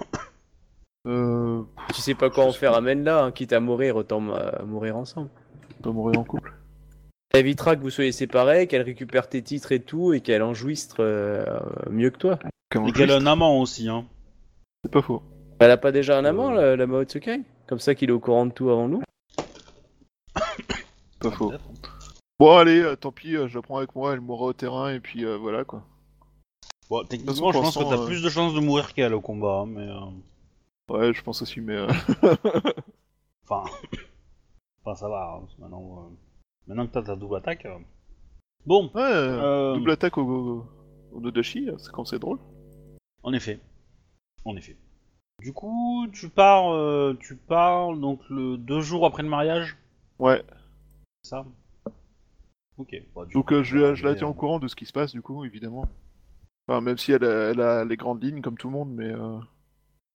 [1.08, 1.62] Euh,
[1.94, 5.30] tu sais pas quoi en faire, amène-la, hein, quitte à mourir, autant euh, mourir ensemble.
[5.82, 6.52] on va mourir en couple.
[7.32, 10.52] Ça évitera que vous soyez séparés, qu'elle récupère tes titres et tout, et qu'elle en
[10.52, 11.42] jouisse euh,
[11.88, 12.38] mieux que toi.
[12.74, 14.04] Et qu'elle a juste un amant aussi, hein.
[14.84, 15.22] C'est pas faux.
[15.58, 18.20] Elle a pas déjà un amant, la, la Mao Tsukai Comme ça qu'il est au
[18.20, 19.00] courant de tout avant nous
[21.20, 21.52] Pas faux.
[22.38, 24.90] Bon, allez, euh, tant pis, euh, je la prends avec moi, elle mourra au terrain
[24.92, 25.82] et puis euh, voilà quoi.
[26.88, 29.60] Bon, techniquement, je pense que t'as euh, plus de chances de mourir qu'elle au combat,
[29.62, 29.86] hein, mais...
[29.86, 30.00] euh,
[30.88, 31.76] Ouais, je pense aussi, mais.
[31.76, 31.86] euh,
[33.48, 33.62] Enfin...
[34.84, 36.10] enfin, ça va, hein, maintenant...
[36.66, 37.66] Maintenant que t'as ta double attaque...
[37.66, 37.78] euh.
[38.66, 40.66] Bon, Ouais, double attaque au,
[41.12, 42.38] au, Nodashi, euh, c'est quand c'est drôle.
[43.22, 43.60] En effet.
[44.44, 44.76] En effet.
[45.40, 49.76] Du coup, tu pars, euh, tu pars donc le deux jours après le mariage,
[50.18, 50.42] Ouais,
[51.22, 51.44] ça
[52.78, 52.94] Ok.
[53.14, 54.68] bah, du donc coup, euh, je, la- je la mais, tiens euh, au courant de
[54.68, 55.86] ce qui se passe du coup, évidemment.
[56.68, 59.10] Enfin, même si elle a, elle a les grandes lignes comme tout le monde, mais.
[59.10, 59.38] Euh...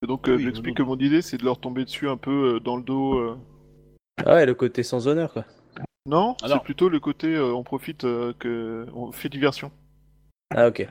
[0.07, 2.17] Donc, euh, Oui, je l'explique je que mon idée c'est de leur tomber dessus un
[2.17, 3.17] peu euh, dans le dos.
[3.19, 3.37] euh.
[4.25, 5.45] Ah ouais, le côté sans honneur, quoi.
[6.07, 9.71] Non, Alors- c'est plutôt le côté euh, on profite, euh, que on fait diversion.
[10.55, 10.87] Ah ok.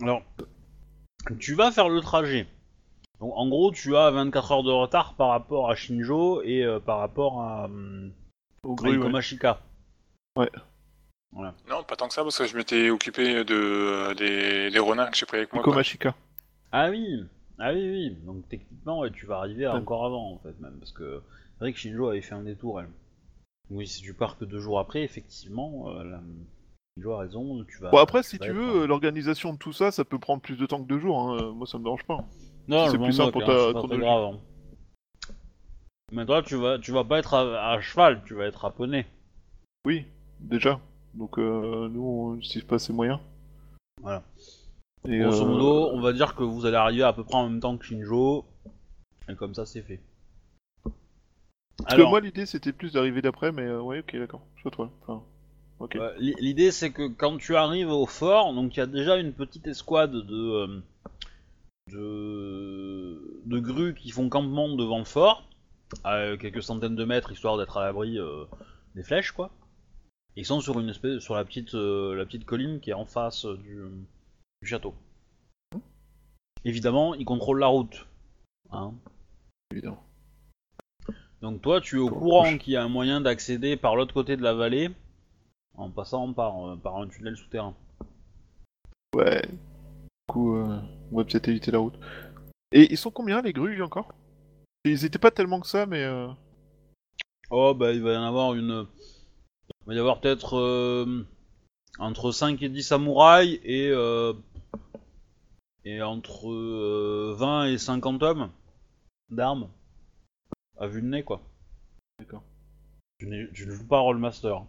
[0.00, 0.22] Alors,
[1.38, 2.46] tu vas faire le trajet.
[3.20, 6.80] Donc, en gros, tu as 24 heures de retard par rapport à Shinjo et euh,
[6.80, 8.12] par rapport à, hum,
[8.62, 8.96] Au à grue, ouais.
[8.96, 9.60] Ikomashika.
[11.32, 15.10] Non, pas tant que ça, parce que je m'étais occupé de euh, des, des renards
[15.10, 15.62] que j'ai pris avec moi.
[15.62, 16.14] Komashika.
[16.72, 17.24] Ah oui,
[17.58, 18.16] ah oui, oui.
[18.24, 19.80] Donc techniquement, ouais, tu vas arriver à Ouais.
[19.80, 21.22] encore avant en fait même, parce que
[21.54, 22.90] c'est vrai que Shinjo avait fait un détour elle.
[23.70, 26.20] Oui, si tu pars que deux jours après, effectivement, euh, la...
[26.96, 27.90] Shinjo a raison, tu vas.
[27.90, 30.66] Bon, après, si vas tu veux, l'organisation de tout ça, ça peut prendre plus de
[30.66, 31.20] temps que deux jours.
[31.20, 31.38] Hein.
[31.40, 32.24] euh, Moi, ça me dérange pas.
[32.66, 34.34] Non, c'est je plus simple moque, pour hein, ta c'est grave.
[34.34, 34.38] hein.
[36.12, 38.70] Mais toi, tu vas, tu vas pas être à, à cheval, tu vas être à
[38.70, 39.06] poney.
[39.84, 40.04] Oui,
[40.40, 40.80] déjà.
[41.14, 43.20] Donc, euh, nous, on c'est pas ses moyens.
[44.00, 44.22] Voilà.
[45.08, 47.48] Et, Grosso euh, modo, on va dire que vous allez arriver à peu près en
[47.48, 48.44] même temps que Shinjo,
[49.28, 50.00] et comme ça, c'est fait.
[51.78, 54.42] Parce Alors, que moi, l'idée, c'était plus d'arriver d'après, mais euh, ouais, ok, d'accord.
[54.60, 54.90] Soit toi.
[55.02, 55.22] Enfin,
[56.18, 59.66] L'idée c'est que quand tu arrives au fort, donc il y a déjà une petite
[59.66, 60.82] escouade de, euh,
[61.90, 65.48] de, de grues qui font campement devant le fort,
[66.04, 68.44] à quelques centaines de mètres histoire d'être à l'abri euh,
[68.94, 69.50] des flèches quoi.
[70.36, 73.04] Ils sont sur une espèce, sur la petite, euh, la petite colline qui est en
[73.04, 73.82] face du,
[74.62, 74.94] du château.
[76.64, 78.06] Évidemment, ils contrôlent la route.
[78.70, 78.94] Hein.
[79.72, 80.02] Évidemment.
[81.40, 84.36] Donc toi, tu es au courant qu'il y a un moyen d'accéder par l'autre côté
[84.36, 84.90] de la vallée
[85.76, 87.74] en passant par, euh, par un tunnel souterrain.
[89.16, 89.42] Ouais.
[89.42, 90.78] Du coup, euh,
[91.10, 91.98] on va peut-être éviter la route.
[92.72, 94.12] Et ils sont combien, les grues, encore?
[94.84, 96.02] Ils étaient pas tellement que ça, mais...
[96.04, 96.28] Euh...
[97.50, 98.86] Oh bah il va y en avoir une...
[99.82, 101.26] Il va y avoir peut-être euh,
[101.98, 104.32] entre 5 et 10 samouraïs et, euh,
[105.84, 108.50] et entre euh, 20 et 50 hommes
[109.30, 109.68] d'armes
[110.78, 111.42] à vue de nez quoi.
[112.18, 112.42] D'accord.
[113.18, 114.64] Tu, ne joues pas Rollmaster.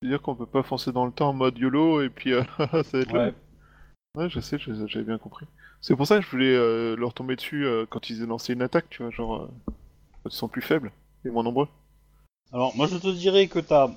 [0.00, 2.66] C'est-à-dire qu'on peut pas foncer dans le temps en mode YOLO, et puis euh, ça
[2.66, 3.34] va être Ouais.
[4.16, 5.46] Ouais, je sais, j'avais bien compris.
[5.80, 8.52] C'est pour ça que je voulais euh, leur tomber dessus euh, quand ils aient lancé
[8.52, 9.42] une attaque, tu vois, genre...
[9.42, 9.48] euh,
[10.22, 10.92] quand ils sont plus faibles
[11.24, 11.68] et moins nombreux.
[12.52, 13.90] Alors moi je te dirais que t'as...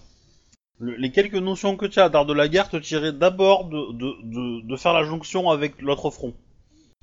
[0.80, 3.92] le- les quelques notions que tu as d'art de la guerre te tiraient d'abord de,
[3.94, 6.34] de, de, de faire la jonction avec l'autre front.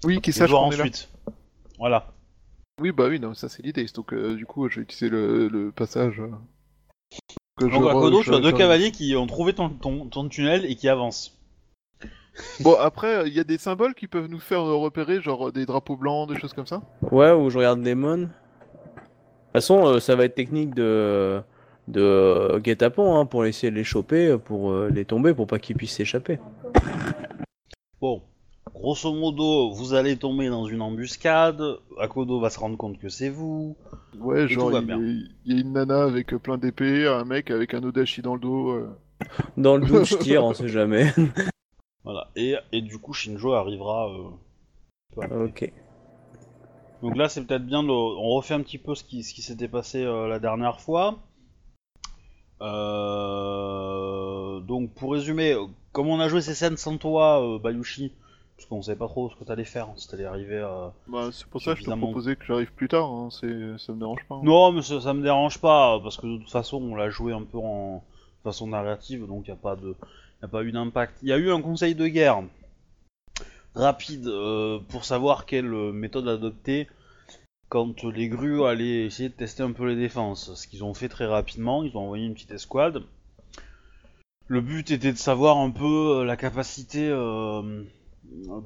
[0.04, 0.82] Oui, qui Et sache voir qu'on est là.
[0.84, 1.10] ensuite.
[1.78, 2.06] Voilà.
[2.80, 3.84] Oui, bah oui, non, ça c'est l'idée.
[3.94, 6.20] Donc, euh, du coup, je vais utiliser le, le passage.
[6.20, 6.30] euh,
[7.58, 9.52] que Donc je à re- Kodo, je- tu as deux je- cavaliers qui ont trouvé
[9.52, 11.36] ton, ton, ton tunnel et qui avancent.
[12.60, 15.96] Bon, après, il y a des symboles qui peuvent nous faire repérer, genre des drapeaux
[15.96, 16.82] blancs, des choses comme ça.
[17.10, 18.16] Ouais, ou je regarde Demon.
[18.16, 18.32] De toute
[19.52, 21.42] façon, euh, ça va être technique de
[21.90, 25.58] de euh, guet-apens hein, pour essayer de les choper, pour euh, les tomber, pour pas
[25.58, 26.38] qu'ils puissent s'échapper.
[28.00, 28.22] Bon,
[28.72, 31.62] grosso modo, vous allez tomber dans une embuscade.
[31.98, 33.76] Akodo va se rendre compte que c'est vous.
[34.18, 38.22] Ouais, genre, il y, a une nana avec plein d'épées, un mec avec un odashi
[38.22, 38.70] dans le dos.
[38.70, 38.88] euh.
[39.56, 41.12] Dans le doute, je tire, on sait jamais.
[42.04, 42.28] Voilà.
[42.36, 44.08] Et, et du coup, Shinjo arrivera.
[44.10, 44.28] euh,
[45.14, 45.36] peu après.
[45.36, 45.72] Ok.
[47.02, 47.88] Donc là, c'est peut-être bien de.
[47.90, 51.18] On refait un petit peu ce qui, ce qui s'était passé euh, la dernière fois.
[53.30, 55.56] Euh, Donc, pour résumer,
[55.92, 58.12] comme on a joué ces scènes sans toi, euh, Bayushi,
[58.56, 60.92] parce qu'on savait pas trop ce que t'allais faire, si t'allais arriver à.
[61.06, 63.28] Bah, c'est pour ça que je te proposais que j'arrive plus tard, hein.
[63.30, 63.78] c'est...
[63.78, 64.34] ça me dérange pas.
[64.36, 64.40] hein.
[64.42, 67.32] Non, mais ça, ça me dérange pas, parce que de toute façon, on l'a joué
[67.32, 68.04] un peu en
[68.44, 69.96] façon narrative, donc il n'y a pas de,
[70.42, 71.18] y a pas eu d'impact.
[71.22, 72.42] Il y a eu un conseil de guerre
[73.74, 76.88] rapide euh, pour savoir quelle méthode adopter
[77.68, 80.54] quand les grues allaient essayer de tester un peu les défenses.
[80.54, 83.04] Ce qu'ils ont fait très rapidement, ils ont envoyé une petite escouade.
[84.48, 87.84] Le but était de savoir un peu euh, la capacité euh,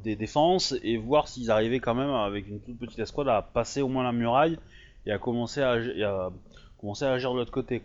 [0.02, 3.82] des défenses et voir s'ils arrivaient quand même avec une toute petite escouade à passer
[3.82, 4.58] au moins la muraille
[5.04, 7.82] et à commencer à, agir de l'autre côté.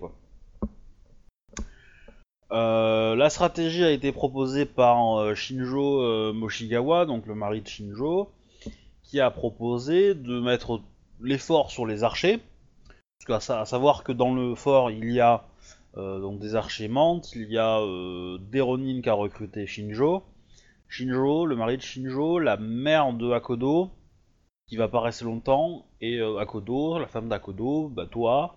[2.52, 7.68] Euh, la stratégie a été proposée par euh, Shinjo euh, Moshigawa, donc le mari de
[7.68, 8.32] Shinjo,
[9.04, 10.82] qui a proposé de mettre
[11.22, 12.40] l'effort sur les archers,
[13.28, 15.46] parce à savoir que dans le fort il y a
[15.96, 17.82] donc des archers mantes, il y a
[18.40, 20.24] des Ronin qui a recruté Shinjo,
[20.88, 23.90] Shinjo, le mari de Shinjo, la mère de Hakodo,
[24.68, 28.56] qui va pas rester longtemps, et Akodo, la femme d'Akodo, bah toi,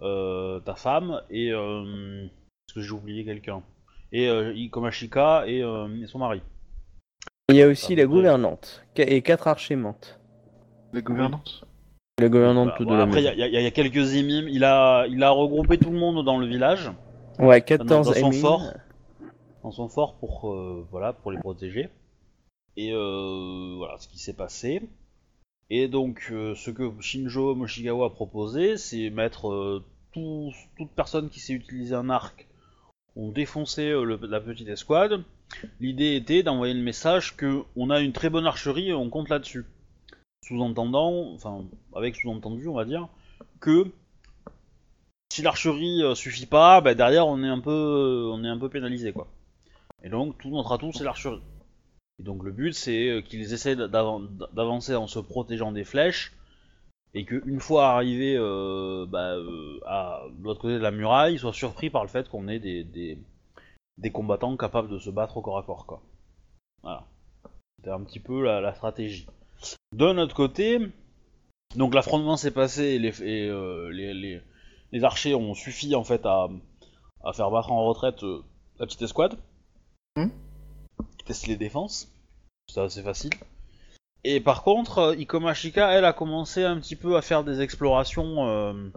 [0.00, 1.52] ta femme, et...
[2.70, 3.64] Est-ce que j'ai oublié quelqu'un
[4.12, 6.40] Et euh, Ikomashika et, euh, et son mari.
[7.48, 10.20] Il y a aussi la gouvernante et quatre archers mentent.
[10.92, 11.64] La gouvernante
[12.20, 14.46] La gouvernante Bah, de bon, après, il y, a- y y quelques émimes.
[14.48, 16.92] Il a, il a regroupé tout le monde dans le village,
[17.40, 18.40] Ouais, dans 14 son émimes.
[18.40, 18.62] fort.
[19.64, 21.88] dans son fort pour, euh, voilà, pour les protéger.
[22.76, 24.80] Et euh, voilà ce qui s'est passé.
[25.70, 31.30] Et donc, euh, ce que Shinjo Moshigawa a proposé, c'est mettre euh, tout- toute personne
[31.30, 32.46] qui sait utiliser un arc
[33.16, 35.22] ont défoncé euh, la petite escouade.
[35.80, 39.28] L'idée était d'envoyer le message que on a une très bonne archerie et on compte
[39.28, 39.64] là-dessus.
[40.46, 43.08] Sous-entendant, enfin, avec sous-entendu, on va dire,
[43.60, 43.86] que
[45.32, 48.58] si l'archerie euh, suffit pas, bah, derrière on est un peu, euh, on est un
[48.58, 49.28] peu pénalisé quoi.
[50.02, 51.42] Et donc tout notre atout c'est l'archerie.
[52.18, 56.32] Et donc le but c'est qu'ils essaient d'avan- d'avancer en se protégeant des flèches
[57.14, 61.52] et qu'une fois arrivés euh, bah, euh, à l'autre côté de la muraille, ils soient
[61.52, 63.18] surpris par le fait qu'on ait des, des,
[63.98, 66.02] des combattants capables de se battre au corps à corps quoi.
[66.82, 67.04] Voilà.
[67.76, 69.26] C'était un petit peu la, la stratégie.
[69.92, 70.78] De notre côté,
[71.76, 74.40] donc l'affrontement s'est passé et, les, et, euh, les, les,
[74.92, 76.48] les archers ont suffi en fait à,
[77.24, 78.42] à faire battre en retraite euh,
[78.78, 79.36] la petite escouade.
[80.16, 80.28] Hmm.
[81.18, 82.12] Qui teste les défenses.
[82.68, 83.32] C'est assez facile.
[84.24, 88.48] Et par contre, euh, Ikomashika, elle, a commencé un petit peu à faire des explorations
[88.48, 88.90] euh,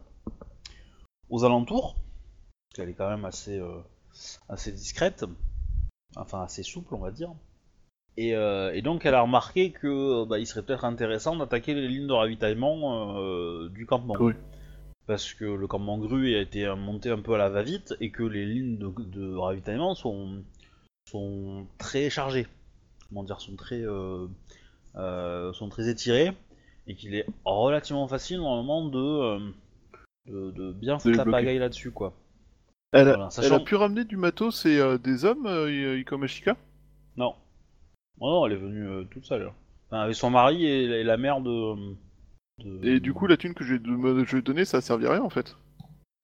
[1.29, 1.95] aux alentours.
[1.95, 3.79] Parce qu'elle est quand même assez, euh,
[4.49, 5.25] assez discrète.
[6.15, 7.31] Enfin, assez souple, on va dire.
[8.17, 11.87] Et, euh, et donc, elle a remarqué que bah, il serait peut-être intéressant d'attaquer les
[11.87, 14.15] lignes de ravitaillement du campement.
[14.19, 14.33] Oui.
[15.07, 18.23] Parce que le campement grue a été monté un peu à la va-vite et que
[18.23, 20.43] les lignes de, de ravitaillement sont,
[21.09, 22.47] sont très chargées.
[23.09, 23.83] Comment dire, sont très,
[24.95, 26.31] sont très étirées
[26.87, 29.39] et qu'il est relativement facile normalement de, euh,
[30.27, 31.37] de, de bien foutre la bloquer.
[31.39, 32.13] pagaille là-dessus quoi.
[32.91, 35.97] Elle a, Voilà, elle sachant- a pu ramener du matos et euh, des hommes, euh,
[35.99, 36.55] Ikomashika
[37.17, 37.33] Non.
[38.19, 39.51] Oh non, elle est venue euh, toute seule.
[39.87, 41.75] Enfin, avec son mari et, et la mère de,
[42.63, 45.11] de- Et du coup, la thune que je lui ai donnée, ça a servi à
[45.13, 45.55] rien en fait.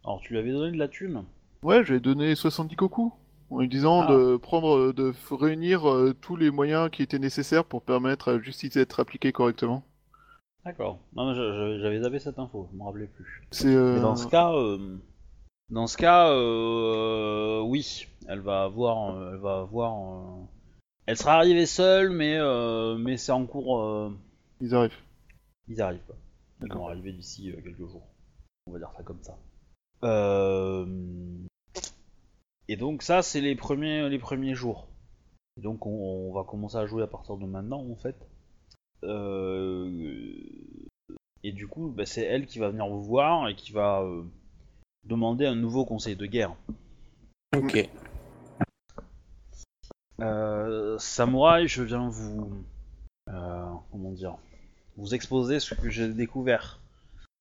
[0.03, 1.23] Alors tu lui avais donné de la thune?
[1.63, 3.13] Ouais, j'ai donné 70 cocos.
[3.51, 4.11] En lui disant Ah.
[4.11, 8.39] de prendre, de réunir euh, tous les moyens qui étaient nécessaires pour permettre à la
[8.41, 9.83] justice d'être appliquée correctement.
[10.65, 10.99] D'accord.
[11.15, 13.47] Non, j'avais zappé cette info, je me rappelais plus.
[13.65, 14.97] Euh, dans ce cas, euh,
[15.69, 16.31] dans ce cas,
[17.63, 20.37] oui, elle va avoir, elle va avoir,
[21.07, 22.37] elle sera arrivée seule, mais
[22.99, 24.11] mais c'est en cours,
[24.61, 24.91] Ils arrivent.
[25.67, 26.03] ils arrivent.
[26.05, 26.15] Quoi.
[26.61, 28.05] Ils vont arriver d'ici quelques jours.
[28.67, 29.37] On va dire ça comme ça.
[30.03, 30.85] Euh,
[32.71, 34.87] Et donc ça, c'est les premiers, les premiers jours.
[35.57, 38.15] Et donc on, on va commencer à jouer à partir de maintenant, en fait.
[39.03, 39.89] Euh,
[41.43, 44.23] Et du coup, bah, c'est elle qui va venir vous voir et qui va euh,
[45.05, 46.53] demander un nouveau conseil de guerre.
[47.55, 47.89] Ok.
[50.21, 52.65] Euh, samouraï, je viens vous,
[53.25, 54.35] comment dire,
[54.97, 56.81] vous exposer ce que j'ai découvert.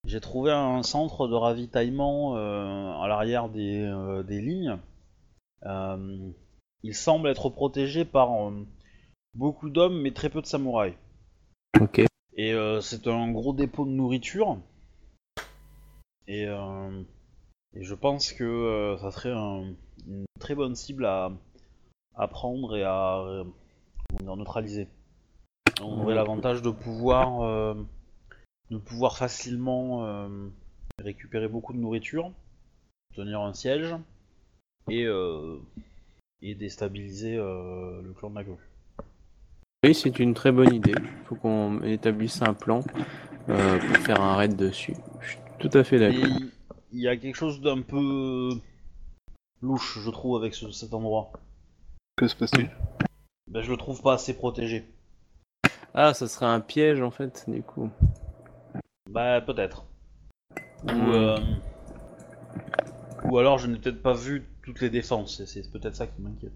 [0.06, 4.78] J'ai trouvé un centre de ravitaillement à l'arrière des, des lignes.
[5.66, 6.30] Euh,
[6.82, 8.66] il semble être protégé par euh,
[9.34, 10.94] beaucoup d'hommes, mais très peu de samouraïs.
[11.80, 12.02] Ok.
[12.34, 14.58] Et euh, c'est un gros dépôt de nourriture.
[16.28, 19.72] Et, et je pense que ça serait un-
[20.06, 21.32] une très bonne cible à,
[22.14, 23.24] à prendre et à,
[24.20, 24.88] dire, neutralisé.
[25.80, 27.74] On aurait l'avantage de pouvoir, euh,
[28.70, 30.48] de pouvoir facilement euh,
[30.98, 32.30] récupérer beaucoup de nourriture,
[33.14, 33.94] tenir un siège
[34.88, 35.56] et, euh,
[36.42, 38.54] et déstabiliser euh, le clan de grue.
[39.84, 40.94] Oui, c'est une très bonne idée.
[40.96, 42.82] Il faut qu'on établisse un plan
[43.48, 44.94] euh, pour faire un raid dessus.
[45.20, 46.28] Je suis tout à fait d'accord.
[46.92, 48.50] il y a quelque chose d'un peu
[49.62, 51.30] louche, je trouve, avec ce- cet endroit.
[52.16, 52.70] Que se passe-t-il?
[53.50, 54.84] Ben, je le trouve pas assez protégé.
[55.94, 57.88] Ah, ça serait un piège en fait, du coup.
[59.10, 59.84] Bah peut-être.
[60.84, 61.10] Ou, Hmm.
[61.12, 61.38] euh,
[63.24, 66.20] ou alors je n'ai peut-être pas vu toutes les défenses, et c'est peut-être ça qui
[66.20, 66.52] m'inquiète.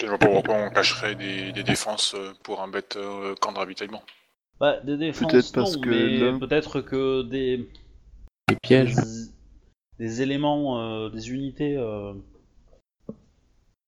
[0.00, 3.50] Je vois pas pourquoi on cacherait des, des défenses euh, pour un bête euh, camp
[3.50, 4.04] de ravitaillement.
[4.60, 7.68] Bah des défenses Peut-être parce non, que mais peut-être que des,
[8.62, 8.94] pièges.
[8.94, 9.32] des,
[9.98, 12.14] des éléments, euh, des unités euh,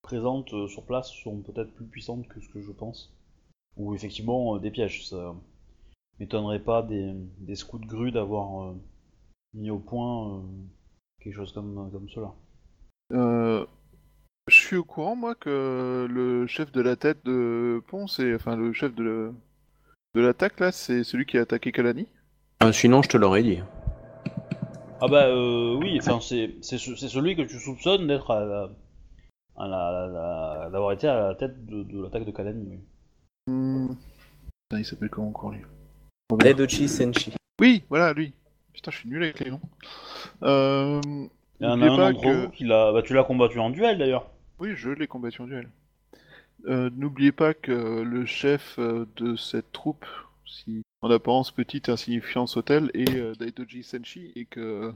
[0.03, 3.15] présentes sur place sont peut-être plus puissantes que ce que je pense.
[3.77, 5.37] Ou effectivement euh, des pièges, ça
[6.19, 8.75] m'étonnerait pas des, des scouts de grue d'avoir euh,
[9.55, 10.43] mis au point euh,
[11.21, 12.35] quelque chose comme, comme cela.
[13.13, 13.65] Euh,
[14.49, 18.57] je suis au courant, moi, que le chef de la tête de Ponce, et enfin
[18.57, 19.35] le chef de, le-
[20.15, 22.07] de l'attaque, là, c'est celui qui a attaqué Kalani?
[22.61, 23.61] Ah, sinon, je te l'aurais dit.
[25.01, 28.41] Ah bah euh, oui, enfin c'est c'est ce- c'est celui que tu soupçonnes d'être à
[28.47, 28.71] la,
[29.59, 32.67] à la- à la- d'avoir été à la tête de, de l'attaque de Kalani.
[32.71, 32.79] oui.
[33.47, 33.89] Hmm.
[33.89, 35.61] Putain, il s'appelle comment encore lui?
[36.89, 37.35] Senshi.
[37.61, 38.33] Oui, voilà, lui.
[38.73, 39.61] Putain, je suis nul avec les noms.
[40.43, 41.01] Euh...
[41.61, 43.25] Il y en a n'oubliez un pas d'entre que- vous qui l'a, bah tu l'as
[43.25, 44.29] combattu en duel d'ailleurs.
[44.59, 45.69] Oui, je l'ai combattu en duel.
[46.67, 50.05] Euh, N'oubliez pas que le chef euh, de cette troupe,
[50.47, 54.93] si en apparence petite insignifiant Sotel, est euh, Daidoji Senshi et que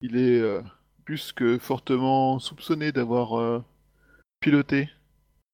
[0.00, 0.60] il est euh,
[1.04, 3.62] plus que fortement soupçonné d'avoir euh,
[4.40, 4.88] piloté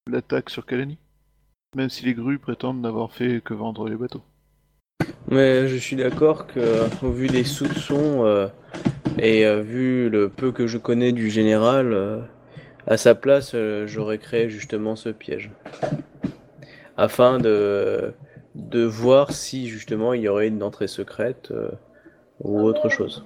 [0.09, 0.99] l'attaque sur Kalani,
[1.77, 4.23] même si les grues prétendent n'avoir fait que vendre les bateaux.
[5.29, 8.49] Mais je suis d'accord que, au vu des soupçons euh,
[9.19, 12.21] et euh, vu le peu que je connais du général, euh,
[12.87, 15.51] à sa place, euh, j'aurais créé justement ce piège.
[16.97, 18.15] Afin de,
[18.55, 21.71] de voir si justement il y aurait une entrée secrète euh,
[22.41, 23.25] ou autre chose.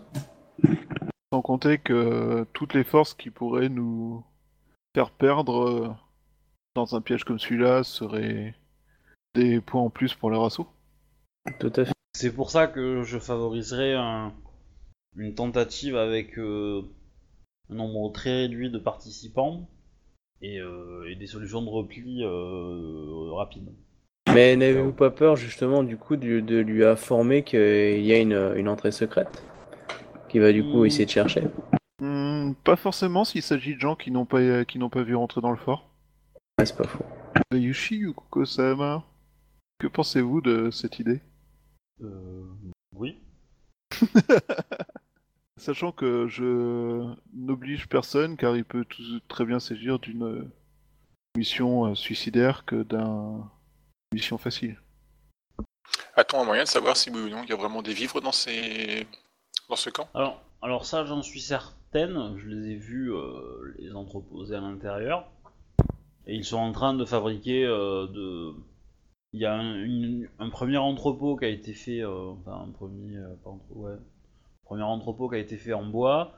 [1.32, 4.24] Sans compter que toutes les forces qui pourraient nous
[4.94, 5.96] faire perdre
[6.76, 8.54] dans un piège comme celui-là seraient
[9.34, 10.68] des points en plus pour leur assaut.
[11.58, 11.92] Tout à fait.
[12.16, 14.32] C'est pour ça que je favoriserais un-
[15.16, 16.82] une tentative avec euh,
[17.70, 19.68] un nombre très réduit de participants
[20.42, 23.72] et, euh, et des solutions de repli euh, rapides.
[24.32, 28.52] Mais n'avez-vous pas peur justement du coup de, de lui informer qu'il y a une,
[28.56, 29.42] une entrée secrète
[30.28, 30.86] Qui va du coup Hmm.
[30.86, 31.42] essayer de chercher?
[32.00, 35.40] Hmm, pas forcément s'il s'agit de gens qui n'ont pas, qui n'ont pas vu rentrer
[35.40, 35.88] dans le fort.
[36.58, 37.04] Ah, C'est pas faux.
[37.52, 39.04] Yushi Yukiko-sama,
[39.78, 41.20] que pensez-vous de cette idée?
[42.02, 42.44] Euh,
[42.96, 43.18] oui.
[45.56, 50.50] Sachant que je n'oblige personne car il peut tout- très bien s'agir d'une
[51.36, 53.44] mission euh, suicidaire que d'une
[54.12, 54.80] mission facile.
[56.16, 58.20] A-t-on un moyen de savoir si oui ou non il y a vraiment des vivres
[58.20, 59.06] dans ces
[59.68, 60.08] dans ce camp?
[60.14, 62.36] Alors, alors ça, j'en suis certaine.
[62.36, 65.30] Je les ai vus euh, les entreposer à l'intérieur.
[66.26, 68.54] Et ils sont en train de fabriquer euh, de.
[69.32, 72.00] Il y a un, une- un premier entrepôt qui a été fait.
[72.00, 73.16] euh, enfin, un premier.
[73.16, 73.96] euh, pas entre- ouais.
[74.64, 76.32] Premier entrepôt qui a été fait en bois.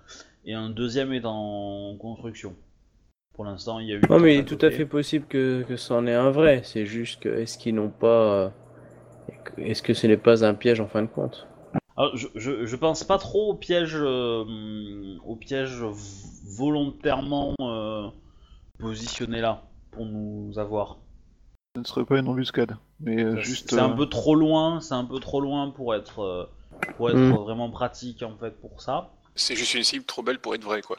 [0.44, 2.54] Et un deuxième est en construction.
[3.34, 4.00] Pour l'instant, il y a eu.
[4.08, 6.62] Non mais il est tout à fait possible que, que c'en est un vrai.
[6.64, 8.06] C'est juste que est-ce qu'ils n'ont pas...
[8.06, 8.48] euh,
[9.58, 11.46] Est-ce que ce n'est pas un piège en fin de compte?
[11.98, 14.44] Alors, je, je, je pense pas trop au piège, euh,
[15.24, 15.82] au piège
[16.44, 18.08] volontairement euh,
[18.78, 20.98] positionné là pour nous avoir.
[21.74, 23.70] Ce ne serait pas une embuscade, mais euh, C'est- juste.
[23.70, 26.44] C'est un peu trop loin, c'est un peu trop loin pour être, euh,
[26.96, 27.32] pour être Mm.
[27.36, 29.10] vraiment pratique en fait pour ça.
[29.34, 30.96] C'est juste une cible trop belle pour être vraie, quoi.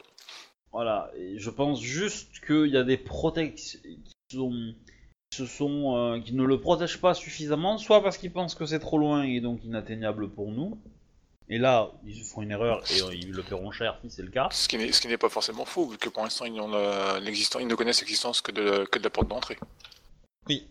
[0.72, 4.74] Voilà, et je pense juste qu'il y a des protections qui sont,
[5.30, 8.66] qui se sont, euh, qui ne le protègent pas suffisamment, soit parce qu'ils pensent que
[8.66, 10.78] c'est trop loin et donc inatteignable pour nous.
[11.50, 14.28] Et là, ils font une erreur et euh, ils le paieront cher si c'est le
[14.30, 14.48] cas.
[14.52, 16.68] Ce qui n'est ce qui n'est pas forcément faux, vu que pour l'instant ils, n'ont
[16.68, 19.56] la- l'existant- ils ne connaissent l'existence que de, que de la porte d'entrée.
[20.48, 20.68] Oui.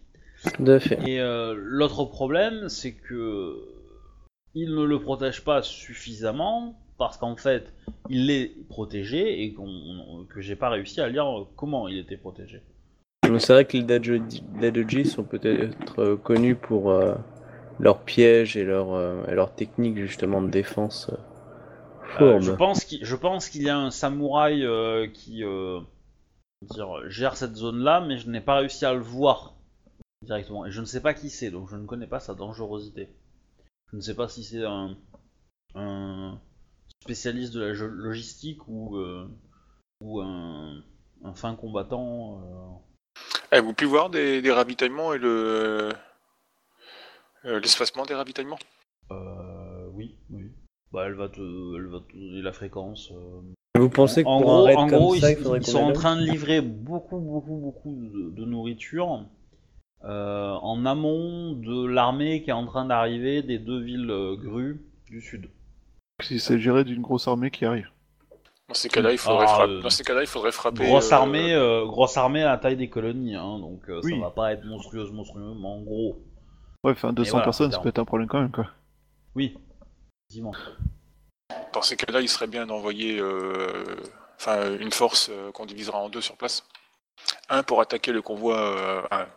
[0.68, 1.00] À fait.
[1.10, 3.58] Et euh, l'autre problème, c'est que
[4.60, 7.74] il ne le protège pas suffisamment parce qu'en fait,
[8.10, 9.56] il est protégé et
[10.30, 12.64] que j'ai pas réussi à lire comment il était protégé.
[13.38, 17.14] C'est vrai que les Dadoji sont peut-être euh, connus pour euh,
[17.80, 21.12] leurs pièges et leurs euh, et leurs techniques justement de défense
[22.22, 24.66] euh, je pense qu'il y a un samouraï
[25.14, 25.44] qui
[26.64, 29.54] dire, gère cette zone-là, mais je n'ai pas réussi à le voir
[30.24, 30.66] directement.
[30.66, 33.10] Et je ne sais pas qui c'est, donc je ne connais pas sa dangerosité.
[33.92, 34.98] Je ne sais pas si c'est un,
[35.76, 36.40] un
[37.02, 39.30] spécialiste de la logistique ou, euh,
[40.02, 40.84] ou un,
[41.24, 42.42] un fin combattant.
[42.42, 43.58] euh.
[43.58, 45.90] Eh, vous pouvez voir des, des ravitaillements et le
[47.46, 48.60] euh, l'espacement des ravitaillements?
[49.12, 50.52] Euh, oui, oui.
[50.92, 51.40] Bah, elle va te,
[51.78, 53.12] elle va te donner la fréquence.
[53.12, 53.42] euh.
[53.80, 55.78] Vous pensez que en pour gros, un raid en comme gros, ça, ils, il sont
[55.80, 59.26] en train de livrer beaucoup, beaucoup, beaucoup de, de nourriture
[60.04, 64.82] euh, en amont de l'armée qui est en train d'arriver des deux villes euh, grues
[65.10, 65.50] du sud.
[66.30, 67.90] Il s'agirait d'une grosse armée qui arrive.
[68.68, 69.72] Dans ces cas-là, il faudrait Ah, frapper.
[69.74, 70.84] euh, Dans ces cas-là, il faudrait frapper.
[70.86, 74.12] Grosse euh, armée, euh, grosse armée à la taille des colonies, hein, donc euh, Oui.
[74.14, 76.20] ça va pas être monstrueuse, monstrueusement gros.
[76.84, 77.84] Ouais, enfin 200 voilà, personnes, ça clairement.
[77.84, 78.68] peut être un problème quand même, quoi.
[79.36, 79.56] Oui,
[80.30, 80.54] effectivement.
[81.74, 83.96] Dans ces cas-là, il serait bien d'envoyer euh,
[84.38, 86.68] enfin, une force euh, qu'on divisera en deux sur place.
[87.50, 89.28] Un pour attaquer le convoi, euh, un,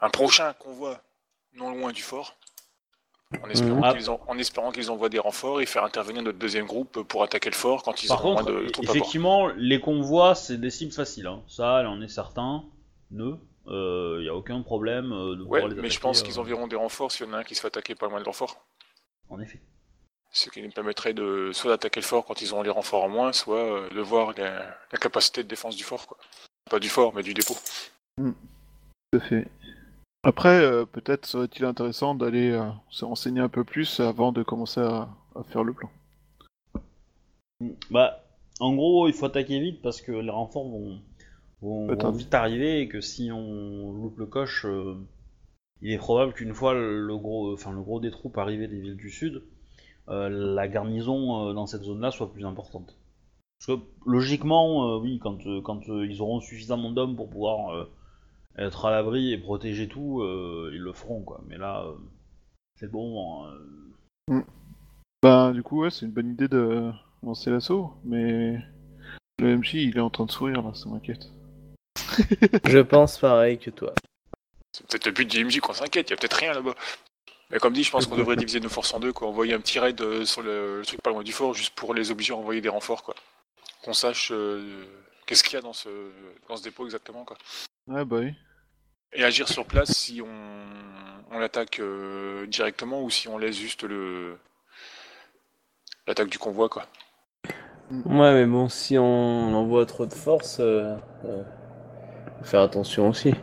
[0.00, 1.00] un prochain convoi
[1.54, 2.36] non loin du fort,
[3.42, 3.96] en espérant Mhm.
[3.96, 7.22] qu'ils en- en espérant qu'ils envoient des renforts et faire intervenir notre deuxième groupe pour
[7.22, 8.96] attaquer le fort quand ils Par auront contre, moins de, de troupes à bord.
[8.96, 11.26] effectivement, les convois, c'est des cibles faciles.
[11.26, 11.42] hein.
[11.48, 12.64] Ça, elle en est certain.
[13.10, 13.32] Ne,
[13.66, 16.38] il y a aucun problème euh, de Ouais, pouvoir les mais je pense euh, qu'ils
[16.38, 18.24] enverront des renforts s'il y en a un qui se fait attaquer pas loin de
[18.24, 18.64] leur fort.
[19.28, 19.60] En effet.
[20.32, 23.08] Ce qui nous permettrait de soit d'attaquer le fort quand ils auront les renforts en
[23.08, 26.06] moins, soit euh, de voir la, la capacité de défense du fort.
[26.06, 26.18] Quoi.
[26.70, 27.56] Pas du fort, mais du dépôt.
[28.16, 28.34] Tout
[29.14, 29.48] à fait.
[30.22, 34.80] Après, euh, peut-être serait-il intéressant d'aller euh, se renseigner un peu plus avant de commencer
[34.80, 35.88] à, à faire le plan.
[37.90, 38.22] Bah,
[38.58, 41.00] en gros, il faut attaquer vite parce que les renforts vont,
[41.62, 42.10] vont, Attends.
[42.10, 44.94] vont vite arriver et que si on loupe le coche, euh,
[45.80, 48.96] il est probable qu'une fois le gros, enfin le gros des troupes arrivées des villes
[48.96, 49.42] du sud,
[50.08, 52.98] la garnison dans cette zone-là soit plus importante.
[53.58, 57.86] Parce que logiquement, oui, quand, quand ils auront suffisamment d'hommes pour pouvoir
[58.60, 61.40] être à l'abri et protéger tout, euh, ils le feront quoi.
[61.46, 61.94] Mais là, euh,
[62.78, 63.46] c'est le bon moment.
[64.28, 64.44] hein.
[65.22, 66.90] Bah, du coup, ouais, c'est une bonne idée de
[67.22, 68.58] lancer l'assaut, mais
[69.38, 71.30] le MJ, il est en train de sourire là, ça m'inquiète.
[72.66, 73.92] Je pense pareil que toi.
[74.72, 76.74] C'est peut-être le but du MJ qu'on s'inquiète, il y a peut-être rien là-bas.
[77.50, 79.26] Mais comme dit, je pense qu'on devrait diviser nos forces en deux, quoi.
[79.28, 81.94] Envoyer un petit raid euh, sur le, le truc pas loin du fort, juste pour
[81.94, 83.16] les obliger à envoyer des renforts, quoi.
[83.82, 84.84] Qu'on sache euh,
[85.26, 85.88] qu'est-ce qu'il y a dans ce,
[86.48, 87.36] dans ce dépôt exactement, quoi.
[87.88, 88.32] Ouais, bah oui.
[89.12, 93.82] Et agir sur place si on, on l'attaque euh, directement ou si on laisse juste
[93.82, 94.36] le
[96.06, 96.86] l'attaque du convoi, quoi.
[97.90, 100.94] Ouais, mais bon, si on envoie trop de force, euh,
[101.24, 101.42] euh,
[102.42, 103.34] faire attention aussi.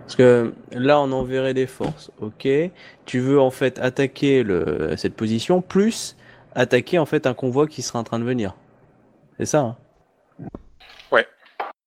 [0.00, 2.48] Parce que là, on enverrait des forces, ok.
[3.06, 4.44] Tu veux en fait attaquer
[4.96, 6.16] cette position, plus
[6.54, 8.54] attaquer en fait un convoi qui sera en train de venir.
[9.38, 9.76] C'est ça hein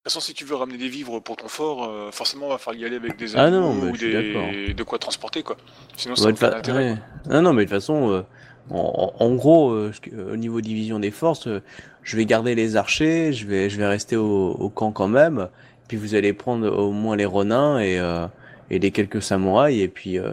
[0.05, 2.81] toute façon, si tu veux ramener des vivres pour ton fort, euh, forcément, va falloir
[2.81, 4.73] y aller avec des Ah avions non, ou des...
[4.73, 5.57] de quoi transporter, quoi.
[5.97, 6.91] Sinon, ça de n'a pas d'intérêt.
[6.91, 6.97] ouais.
[7.33, 8.21] Non, non, mais de toute façon, euh,
[8.69, 11.61] en, en- gros, euh, que- au niveau division des forces, euh,
[12.03, 15.47] je vais garder les archers, je vais, je vais rester au, au camp quand même,
[15.87, 18.27] puis vous allez prendre au moins les renins et, euh,
[18.69, 20.31] et les quelques samouraïs, et puis euh,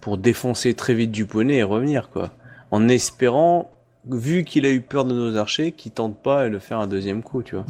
[0.00, 2.30] pour défoncer très vite du poney et revenir, quoi.
[2.72, 3.70] En espérant,
[4.08, 7.22] vu qu'il a eu peur de nos archers, qu'il tente pas de faire un deuxième
[7.22, 7.66] coup, tu vois.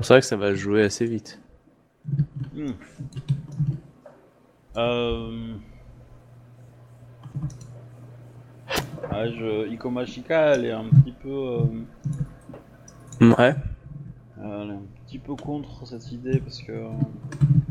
[0.00, 1.40] C'est ça que ça va jouer assez vite.
[2.54, 2.72] Hmm.
[4.76, 5.54] Euh...
[9.10, 9.68] Ah, je...
[9.70, 11.64] Ikomashika, elle est un petit peu, euh,
[13.34, 13.54] Ouais.
[14.42, 16.88] elle est un petit peu contre cette idée parce que euh,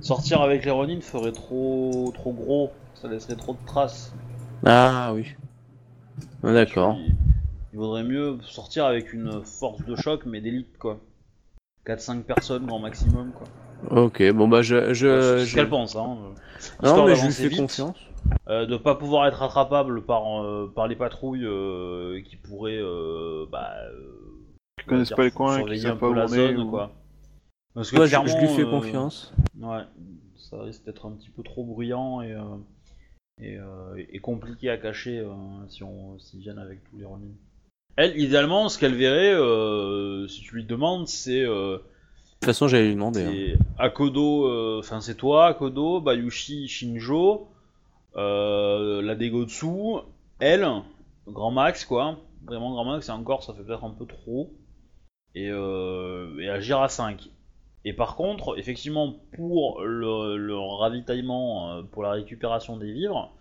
[0.02, 4.14] sortir avec les Ronin ferait trop, trop gros, ça laisserait trop de traces.
[4.66, 5.36] Ah oui.
[6.44, 6.98] Ah, D'accord.
[7.74, 11.00] Il vaudrait mieux sortir avec une force de choc mais d'élite quoi.
[11.86, 13.48] 4-5 personnes grand maximum quoi.
[14.04, 14.94] Ok, bon bah je...
[14.94, 16.18] je, c'est ce je- qu'elle pense hein.
[16.22, 16.36] Non
[16.84, 17.60] Histoire mais je lui fais vite.
[17.60, 17.98] confiance.
[18.48, 23.46] Euh, de pas pouvoir être attrapable par, euh, par les patrouilles euh, qui pourraient euh,
[23.52, 24.46] bah, euh,
[24.80, 26.56] Qui connaissent dire, pas les coins, qui savent un pas peu où la on est.
[26.56, 26.92] zone ou- quoi.
[27.74, 29.34] Parce que Moi je, clairement, je lui fais euh, confiance.
[29.60, 29.82] Ouais,
[30.38, 32.42] ça risque d'être un petit peu trop bruyant et, euh,
[33.42, 35.34] et, euh, et compliqué à cacher euh,
[35.68, 37.26] si on s'ils viennent avec tous les Ronin.
[37.96, 41.82] Elle, idéalement, ce qu'elle verrait, euh, si tu lui demandes, c'est euh, De
[42.40, 43.24] toute façon j'allais lui demander.
[43.54, 43.60] hein.
[43.78, 47.48] Akodo, euh, enfin c'est toi, Akodo, Bayushi, Shinjo,
[48.16, 49.68] la Degotsu,
[50.40, 50.68] elle,
[51.28, 54.52] grand max quoi, vraiment grand max, et encore ça fait peut-être un peu trop,
[55.36, 57.30] et, euh, et agir à 5.
[57.86, 63.34] Et par contre, effectivement, pour le, le ravitaillement, pour la récupération des vivres,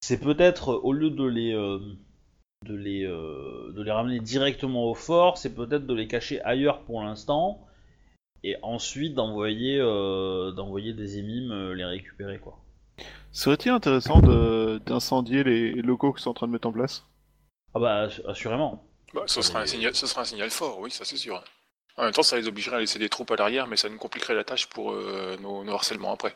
[0.00, 1.54] c'est peut-être au lieu de les,
[2.64, 6.82] de les, euh, de les ramener directement au fort, c'est peut-être de les cacher ailleurs
[6.82, 7.60] pour l'instant
[8.44, 12.58] et ensuite d'envoyer euh, d'envoyer des émimes euh, les récupérer quoi.
[13.32, 17.06] Serait-il intéressant de- d'incendier les locaux qu'ils sont en train de mettre en place?
[17.74, 18.84] Ah bah assu- assurément.
[19.14, 21.42] Bah, ce, sera un signal, ce sera un signal fort, oui, ça c'est sûr.
[21.96, 23.98] En même temps, ça les obligerait à laisser des troupes à l'arrière, mais ça nous
[23.98, 26.34] compliquerait la tâche pour euh, nos, nos harcèlements après.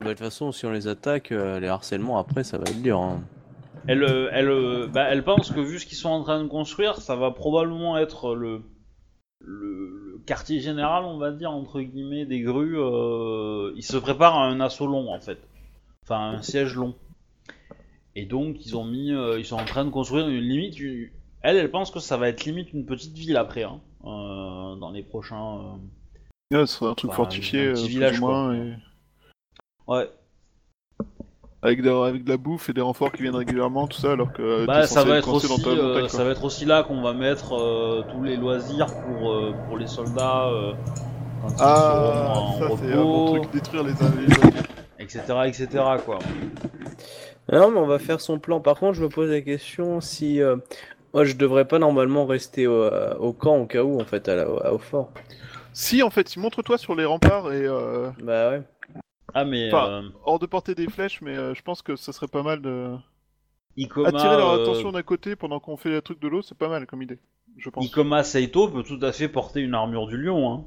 [0.00, 2.82] Bah, De toute façon, si on les attaque, euh, les harcèlements après, ça va être
[2.82, 3.00] dur.
[3.00, 3.22] hein.
[3.88, 6.48] Elle, euh, elle, euh, bah, elle pense que vu ce qu'ils sont en train de
[6.48, 8.60] construire, ça va probablement être le,
[9.40, 12.78] le, le quartier général, on va dire, entre guillemets, des grues.
[12.78, 15.38] Euh, ils se préparent à un assaut long, en fait.
[16.04, 16.94] Enfin, un siège long.
[18.14, 20.78] Et donc, ils ont mis, euh, ils sont en train de construire une limite.
[20.78, 21.08] une-
[21.42, 24.90] Elle, elle pense que ça va être limite une petite ville après, hein, euh, dans
[24.92, 25.78] les prochains.
[26.52, 28.74] Ouais, ce serait un truc fortifié, un petit village, moins, et-
[29.86, 30.10] Ouais.
[31.62, 34.32] Avec, de, avec de la bouffe et des renforts qui viennent régulièrement, tout ça, alors
[34.32, 36.82] que Bah, ça va être aussi, dans ta euh, montagne, ça va être aussi là
[36.82, 40.72] qu'on va mettre euh, tous les loisirs pour euh, pour les soldats euh,
[41.42, 44.34] quand ils Ah, seront ça en c'est un bon repos, truc, détruire les, les
[44.98, 45.98] etc., etc.
[46.04, 46.18] quoi.
[47.52, 48.60] Non, mais on va faire son plan.
[48.60, 50.40] Par contre, je me pose la question si.
[50.42, 50.56] euh,
[51.14, 52.88] Moi, je devrais pas normalement rester au,
[53.20, 55.10] au camp au cas où, en fait, à la- au fort.
[55.72, 58.62] Si, en fait, montre-toi sur les remparts et euh, Bah ouais.
[59.34, 62.12] Ah mais Enfin, euh, hors de porter des flèches, mais euh, je pense que ça
[62.12, 62.96] serait pas mal de
[63.76, 66.56] Ikoma, attirer leur euh, attention d'un côté pendant qu'on fait le truc de l'eau, c'est
[66.56, 67.18] pas mal comme idée,
[67.56, 67.84] je pense.
[67.84, 70.52] Ikoma Seito peut tout à fait porter une armure du lion.
[70.52, 70.64] Hein.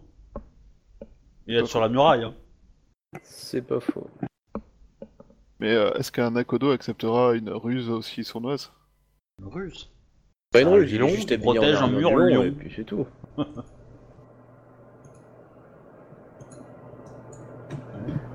[1.47, 2.23] Il est sur la muraille.
[2.23, 2.35] Hein.
[3.23, 4.07] C'est pas faux.
[5.59, 8.71] Mais euh, est-ce qu'un Nakodo acceptera une ruse aussi sournoise?
[9.39, 9.91] Une ruse?
[10.51, 12.43] Pas une Un ruse, il est lion juste protège un mur lion.
[12.43, 13.05] et puis c'est tout.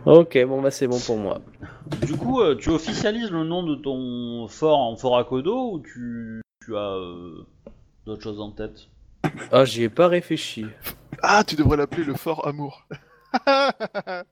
[0.05, 1.41] ok, bon bah c'est bon pour moi.
[2.05, 6.41] Du coup, euh, tu officialises le nom de ton fort en fort Akodo ou tu,
[6.64, 7.47] tu as euh,
[8.07, 8.89] d'autres choses en tête?
[9.53, 10.67] Ah, j'y ai pas réfléchi.
[11.23, 12.87] Ah, tu devrais l'appeler le Fort Amour.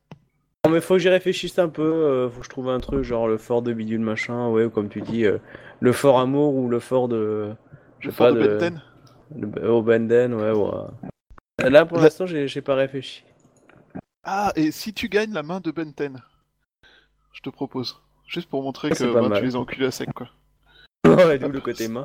[0.67, 3.03] Non mais faut que j'y réfléchisse un peu, euh, faut que je trouve un truc
[3.03, 5.37] genre le fort de bidule machin, ouais, ou comme tu dis, euh,
[5.81, 7.53] le fort amour ou le fort de...
[8.01, 8.49] Je le sais Fort pas, de.
[8.49, 8.83] Benten.
[9.37, 11.71] le- Au Benden, ouais, ouais.
[11.71, 13.25] Là pour l'instant j'ai j'ai pas réfléchi.
[14.25, 16.23] Ah, et si tu gagnes la main de Benten
[17.33, 18.01] Je te propose.
[18.27, 19.39] Juste pour montrer Ça, que mal.
[19.39, 20.29] tu les as enculés à sec, quoi.
[21.07, 22.05] ouais, d'où le côté main.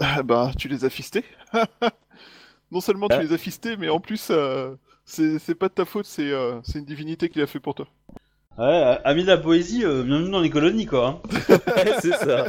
[0.00, 1.24] Ah, bah, tu les as fistés.
[2.70, 3.22] non seulement tu Ah.
[3.22, 4.74] les as fistés, mais en plus, euh,
[5.04, 7.74] c'est c'est pas de ta faute, c'est euh, c'est une divinité qui l'a fait pour
[7.74, 7.86] toi.
[8.58, 11.08] Ouais, ami de la poésie, euh, bienvenue dans les colonies quoi.
[11.08, 11.20] hein.
[11.48, 12.46] Ouais, c'est ça.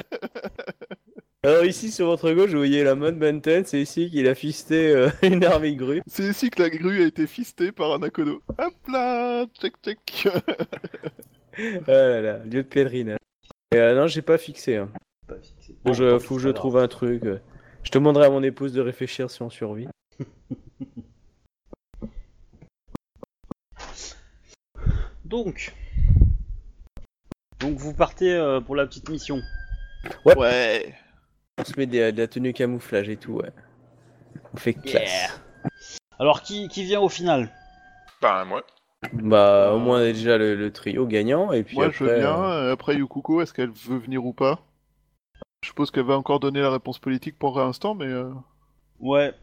[1.45, 4.91] Alors ici sur votre gauche, vous voyez la mode Benten, c'est ici qu'il a fisté
[4.95, 6.01] euh, une armée grue.
[6.07, 8.41] C'est ici que la grue a été fistée par un Akodo.
[8.57, 10.27] Hop là Check, check
[11.57, 13.17] Ah là là, lieu de pèlerinage.
[13.73, 14.77] Et, euh, non, j'ai pas fixé.
[14.77, 14.89] hein.
[15.27, 15.75] Pas fixé.
[15.85, 17.25] Que je, Bon, faut que je trouve un truc.
[17.25, 17.39] euh.
[17.83, 19.87] Je demanderai à mon épouse de réfléchir si on survit.
[25.25, 25.73] Donc,
[27.59, 29.41] donc vous partez euh, pour la petite mission.
[30.25, 30.93] Ouais
[31.59, 33.51] On se met des- de la tenue camouflage et tout, ouais.
[34.53, 35.39] On fait classe.
[36.19, 37.51] Alors qui, qui vient au final?
[38.21, 38.63] Ben, moi.
[39.11, 41.97] Bah, au moins déjà le, le trio gagnant, et puis Moi après...
[41.97, 44.59] je veux bien, euh, euh, après Yukuko, est-ce qu'elle veut venir ou pas?
[45.61, 48.07] Je suppose qu'elle va encore donner la réponse politique pour l'instant, mais...
[48.07, 48.31] euh,
[48.99, 49.33] Ouais.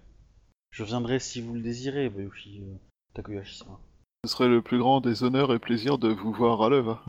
[0.71, 2.75] Je viendrai si vous le désirez, Bayushi euh,
[3.15, 3.79] Takoyashi-sama.
[4.25, 7.05] Ce serait le plus grand des honneurs et plaisirs de vous voir à l'œuvre.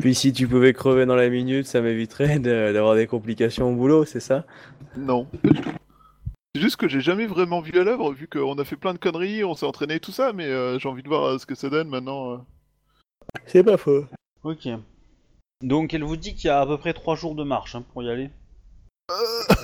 [0.00, 3.74] Puis si tu pouvais crever dans la minute, ça m'éviterait de- d'avoir des complications au
[3.76, 4.44] boulot, c'est ça?
[4.96, 5.70] Non, pas du tout.
[6.54, 8.98] C'est juste que j'ai jamais vraiment vu à l'œuvre, vu qu'on a fait plein de
[8.98, 11.46] conneries, on s'est entraîné et tout ça, mais euh, j'ai envie de voir euh, ce
[11.46, 12.32] que ça donne maintenant.
[12.32, 12.36] euh.
[13.46, 14.04] C'est pas faux.
[14.44, 14.68] Ok.
[15.62, 17.84] Donc elle vous dit qu'il y a à peu près 3 jours de marche hein,
[17.92, 18.30] pour y aller?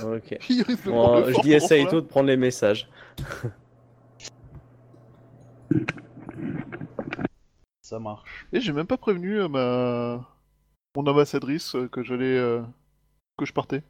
[0.04, 0.36] Ok.
[0.50, 1.68] Il risque de Bon, prendre le je fort dis à pour.
[1.68, 2.88] Saito de prendre les messages.
[7.90, 8.46] Ça marche.
[8.52, 10.24] Et j'ai même pas prévenu euh, ma...
[10.94, 12.38] mon ambassadrice euh, que j'allais...
[12.38, 12.62] euh,
[13.36, 13.82] que je partais.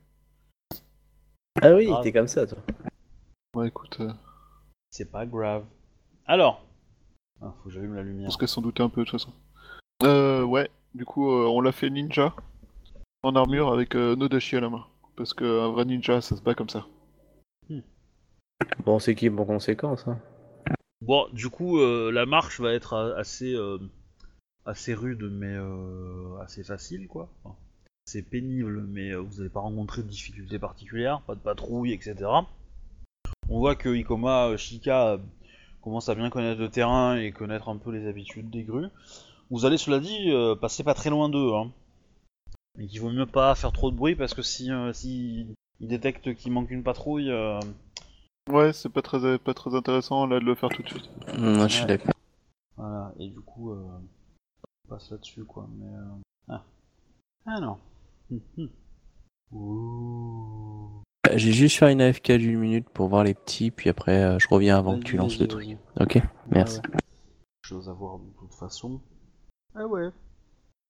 [1.61, 2.01] Ah oui, Ah.
[2.03, 2.57] t'es comme ça, toi.
[3.55, 4.11] Ouais, écoute, euh,
[4.91, 5.67] C'est pas grave.
[6.25, 6.65] Alors.
[7.43, 8.27] Ah, faut que j'allume la je lumière.
[8.29, 9.35] pense qu'elle s'en doutait un peu de toute façon.
[10.03, 12.35] Euh, ouais, du coup, euh, on l'a fait ninja,
[13.23, 14.87] en armure avec euh, Nodashi à la main.
[15.15, 16.87] Parce qu'un vrai ninja, ça se bat comme ça.
[18.85, 20.19] Bon, c'est qui en conséquence, hein.
[21.03, 23.79] Bon, du coup, euh, la marche va être euh, assez, euh,
[24.67, 25.57] assez rude, mais
[26.43, 27.29] assez facile, quoi.
[28.05, 32.17] C'est pénible, mais vous n'allez pas rencontrer de difficultés particulières, pas de patrouille, etc.
[33.49, 35.19] On voit que Ikoma Shika
[35.81, 38.89] commence à bien connaître le terrain et connaître un peu les habitudes des grues.
[39.51, 41.71] Vous allez, cela dit, passer pas très loin d'eux, hein.
[42.77, 45.47] Mais qu'il vaut mieux pas faire trop de bruit parce que si, si
[45.81, 47.31] ils détectent qu'il manque une patrouille,
[48.49, 51.09] Ouais, c'est pas très, pas très intéressant là de le faire tout de suite.
[51.37, 51.87] Hum, je suis Ouais.
[51.89, 52.15] d'accord.
[52.77, 53.87] Voilà, et du coup, euh,
[54.85, 55.69] on passe là-dessus, quoi.
[55.77, 56.17] Mais, euh,
[56.49, 56.65] Ah.
[57.47, 57.79] Ah non.
[58.31, 58.71] Hum, hum.
[59.53, 61.03] Ouh.
[61.25, 64.39] Bah, J'ai juste fait une AFK d'une minute pour voir les petits, puis après euh,
[64.39, 65.77] je reviens avant que tu lances le truc.
[66.01, 66.19] Ok
[66.49, 66.79] Merci.
[66.79, 66.99] Ouais.
[67.63, 69.01] Chose à voir de toute façon.
[69.75, 70.09] Ah ouais,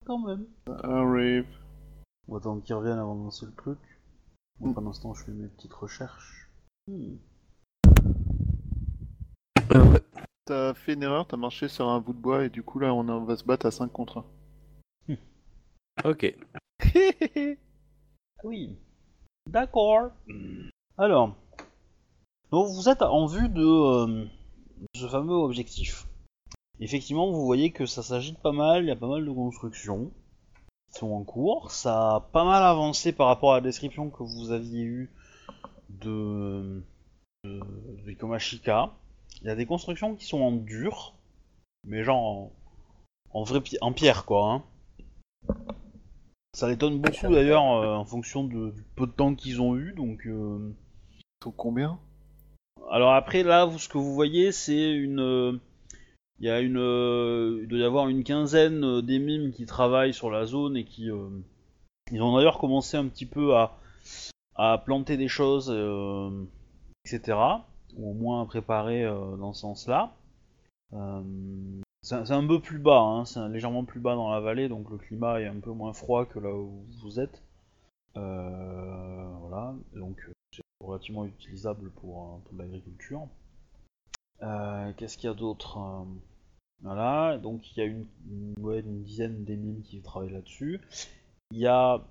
[0.07, 0.47] quand même.
[0.83, 1.47] Arrive.
[2.29, 3.79] On va attendre qu'ils reviennent avant de lancer le truc.
[4.61, 6.49] Bon, pendant ce temps, je fais mes petites recherches.
[6.87, 7.17] Hmm.
[9.73, 10.01] Euh, ouais.
[10.47, 12.93] T'as fait une erreur, t'as marché sur un bout de bois et du coup là
[12.93, 14.25] on, a- on va se battre à 5 contre
[16.05, 16.35] Ok.
[16.95, 17.55] 1.
[18.45, 18.75] Oui.
[19.47, 20.11] D'accord.
[20.97, 21.37] Alors.
[22.51, 24.25] Donc vous êtes en vue de euh,
[24.97, 26.07] ce fameux objectif.
[26.81, 30.11] Effectivement, vous voyez que ça s'agite pas mal, il y a pas mal de constructions
[30.91, 31.71] qui sont en cours.
[31.71, 35.11] Ça a pas mal avancé par rapport à la description que vous aviez eue
[35.91, 36.83] de,
[37.45, 37.61] de,
[38.07, 38.91] de Ikomashika.
[39.43, 41.15] Il y a des constructions qui sont en dur,
[41.87, 42.53] mais genre en,
[43.33, 44.53] en vrai pi- en pierre quoi.
[44.53, 44.63] hein.
[46.53, 49.93] Ça l'étonne beaucoup d'ailleurs euh, en fonction de, du peu de temps qu'ils ont eu.
[49.93, 50.75] Donc, euh,
[51.43, 51.99] sont combien?
[52.91, 55.53] Alors après là, vous, ce que vous voyez, c'est une, euh,
[56.41, 59.65] il y a une, euh, il doit y avoir une quinzaine euh, des mimes qui
[59.65, 61.29] travaillent sur la zone et qui, euh,
[62.11, 63.79] ils ont d'ailleurs commencé un petit peu à,
[64.57, 66.31] à planter des choses, euh,
[67.07, 67.39] etc.
[67.97, 70.13] Ou au moins à préparer euh, dans ce sens-là.
[70.93, 71.23] Euh,
[72.03, 74.97] c'est un peu plus bas, hein, c'est légèrement plus bas dans la vallée, donc le
[74.97, 77.43] climat est un peu moins froid que là où vous êtes.
[78.17, 80.17] Euh, voilà, donc
[80.51, 83.29] c'est relativement utilisable pour, pour l'agriculture.
[84.97, 85.79] Qu'est-ce qu'il y a d'autre
[86.83, 88.07] Voilà, donc il y a une,
[88.59, 90.81] ouais, une dizaine d'émimes qui travaillent là-dessus.
[91.53, 92.03] Il y a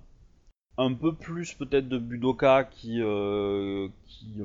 [0.78, 3.02] un peu plus peut-être de budoka qui,
[4.06, 4.40] qui,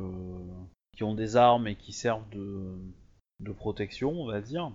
[0.96, 2.74] qui ont des armes et qui servent de,
[3.42, 4.72] de protection, on va dire.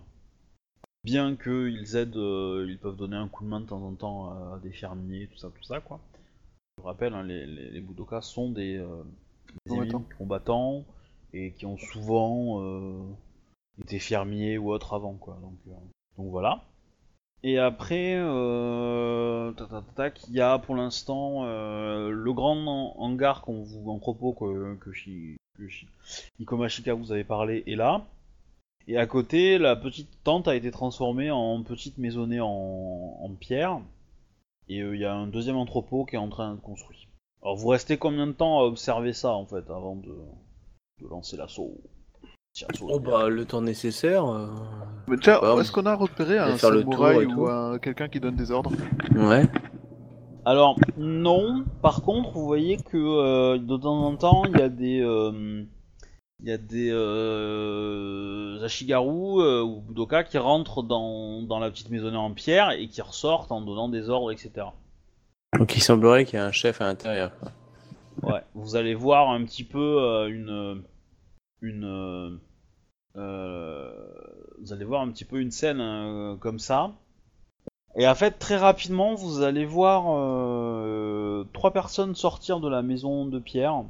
[1.05, 4.29] Bien qu'ils aident, euh, ils peuvent donner un coup de main de temps en temps
[4.55, 5.99] à des fermiers, tout ça, tout ça, quoi.
[6.79, 9.03] Je rappelle, hein, les, les, les budokas sont des, euh,
[9.67, 9.77] des
[10.19, 10.85] Combattants.
[11.33, 13.03] et qui ont souvent euh,
[13.81, 15.39] été fermiers ou autres avant, quoi.
[15.41, 15.55] Donc,
[16.19, 16.65] donc voilà.
[17.43, 18.17] Et après,
[20.29, 25.37] il y a pour l'instant le grand han- hangar qu'on vous entrepôt que, que, Shi-
[25.61, 25.89] que Shi-
[26.39, 28.07] Ikomashika vous avez parlé est là.
[28.87, 33.81] Et à côté, la petite tente a été transformée en petite maisonnée en, en pierre.
[34.69, 36.99] Et euh, il y a un deuxième entrepôt qui est en train de construire.
[37.43, 40.15] Alors vous restez combien de temps à observer ça en fait avant de,
[41.03, 41.75] de lancer l'assaut?
[42.83, 44.27] Oh bah le temps nécessaire.
[44.27, 44.49] euh,
[45.09, 48.73] Mais Bah, est-ce qu'on a repéré un samouraï ou un- quelqu'un qui donne des ordres?
[49.15, 49.45] Ouais.
[50.45, 54.69] Alors non, par contre vous voyez que euh, de temps en temps il y a
[54.71, 55.65] des euh,
[56.43, 62.17] il y a des euh, ashigaru ou budoka qui rentrent dans, dans la petite maisonnée
[62.17, 64.69] en pierre et qui ressortent en donnant des ordres etc.
[65.59, 67.33] Donc il semblerait qu'il y ait un chef à l'intérieur.
[68.23, 70.83] Ouais, vous allez voir un petit peu une
[71.61, 72.41] une
[73.15, 76.93] vous allez voir un petit peu une scène comme ça.
[77.97, 83.27] Et en fait, très rapidement, vous allez voir euh, trois personnes sortir de la maison
[83.27, 83.85] de pierre,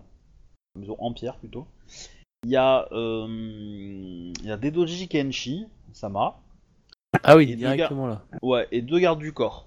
[0.78, 1.66] maison en pierre plutôt.
[2.44, 6.40] Il y a euh, il y a Dedoji Kenshi, Sama,
[7.22, 8.22] Ah oui, Et directement là.
[8.42, 9.66] ouais, et deux gardes du corps.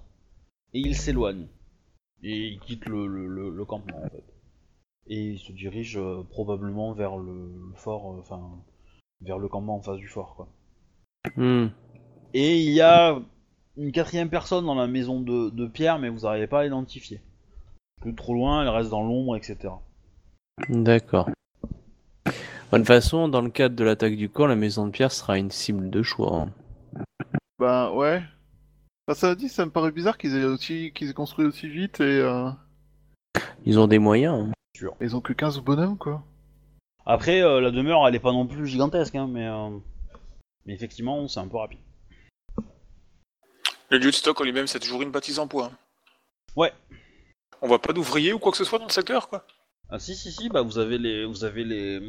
[0.74, 1.48] Et ils s'éloignent.
[2.24, 4.24] Et ils quittent le, le, le- le campement en fait.
[5.08, 8.42] Et ils se dirigent euh, probablement vers le, fort, enfin,
[9.22, 10.48] vers le campement en face du fort quoi.
[11.36, 11.68] Hmm.
[12.34, 13.20] Et il y a
[13.78, 17.22] une quatrième personne dans la maison de, de Pierre, mais vous n'arrivez pas à l'identifier.
[18.02, 19.74] Plus trop loin, elle reste dans l'ombre, etc.
[20.70, 21.30] D'accord.
[22.26, 25.38] De toute façon, dans le cadre de l'attaque du camp, la maison de pierre sera
[25.38, 26.48] une cible de choix.
[26.96, 27.04] hein.
[27.60, 28.22] Ben ouais.
[29.08, 32.00] Enfin, ça dit, ça me paraît bizarre qu'ils aient aussi qu'ils aient construit aussi vite
[32.00, 32.50] et euh,
[33.66, 34.50] Ils ont des moyens.
[34.50, 34.88] hein.
[35.02, 36.24] ils ont que 15 bonhommes quoi.
[37.06, 39.70] Après, euh, la demeure, elle est pas non plus gigantesque, hein, mais, euh,
[40.66, 41.80] mais effectivement, c'est un peu rapide.
[43.94, 45.72] Le lieu de stock en lui-même, c'est toujours une bâtisse en bois.
[46.56, 46.74] Ouais.
[47.62, 49.46] On voit pas d'ouvriers ou quoi que ce soit dans le secteur, quoi.
[49.92, 52.00] Ah si, si, si, bah vous avez les, vous avez les,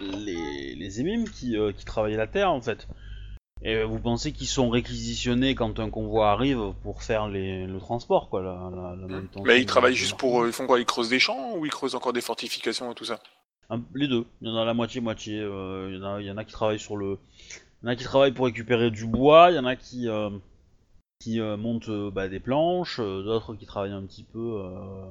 [0.00, 2.88] les, les émimes qui, euh, qui travaillent la terre, en fait.
[3.62, 8.28] Et vous pensez qu'ils sont réquisitionnés quand un convoi arrive pour faire les, le transport,
[8.28, 10.42] quoi, la, la, la manutention Mais ils travaillent juste pour.
[10.42, 12.94] euh, Ils font quoi Ils creusent des champs ou ils creusent encore des fortifications et
[12.96, 13.20] tout ça?
[13.68, 14.24] Un- les deux.
[14.42, 15.38] Il y en a la moitié-moitié.
[15.38, 17.16] euh, il, y en a, il y en a qui travaillent sur le.
[17.82, 20.08] Il y en a qui travaillent pour récupérer du bois, il y en a qui,
[20.08, 20.30] euh,
[21.20, 24.38] qui euh, montent euh, bah, des planches, euh, d'autres qui travaillent un petit peu.
[24.38, 25.04] Euh,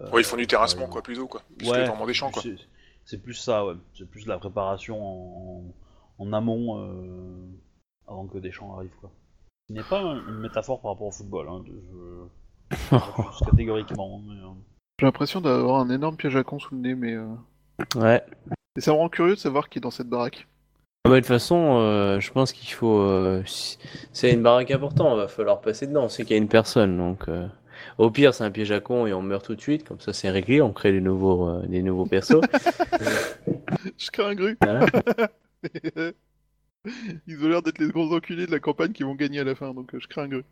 [0.00, 1.42] euh, Ouais, ils font du terrassement, quoi, plutôt, quoi.
[1.56, 2.42] Plus Ouais, que vraiment des champs, quoi.
[2.42, 3.74] c'est- plus ça, ouais.
[3.96, 5.64] C'est plus la préparation en,
[6.18, 7.48] en amont euh,
[8.06, 9.10] avant que des champs arrivent, quoi.
[9.68, 11.64] Ce n'est pas une métaphore par rapport au football, hein.
[11.66, 11.84] Je
[13.44, 14.20] catégoriquement.
[14.26, 14.48] mais, euh,
[14.98, 17.14] J'ai l'impression d'avoir un énorme piège à con sous le nez, mais.
[17.14, 17.26] euh,
[17.96, 18.22] Ouais.
[18.76, 20.46] Et ça me rend curieux de savoir qui est dans cette baraque.
[21.04, 22.98] Ah bah, de toute façon, euh, je pense qu'il faut.
[23.00, 23.78] euh, si-
[24.12, 26.04] c'est une baraque importante, va falloir passer dedans.
[26.04, 27.28] On sait qu'il y a une personne, donc.
[27.28, 27.46] euh,
[27.96, 29.84] Au pire, c'est un piège à con et on meurt tout de suite.
[29.88, 30.60] Comme ça, c'est réglé.
[30.60, 32.42] On crée des nouveaux, euh, des nouveaux persos.
[33.98, 34.58] Je crains un gru.
[34.60, 34.86] Voilà.
[37.26, 39.54] Ils ont l'air d'être les gros enculés de la campagne qui vont gagner à la
[39.54, 40.44] fin, donc euh, je crains un gru.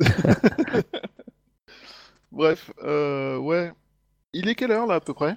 [2.32, 3.72] Bref, euh, ouais.
[4.34, 5.36] Il est quelle heure là à peu près?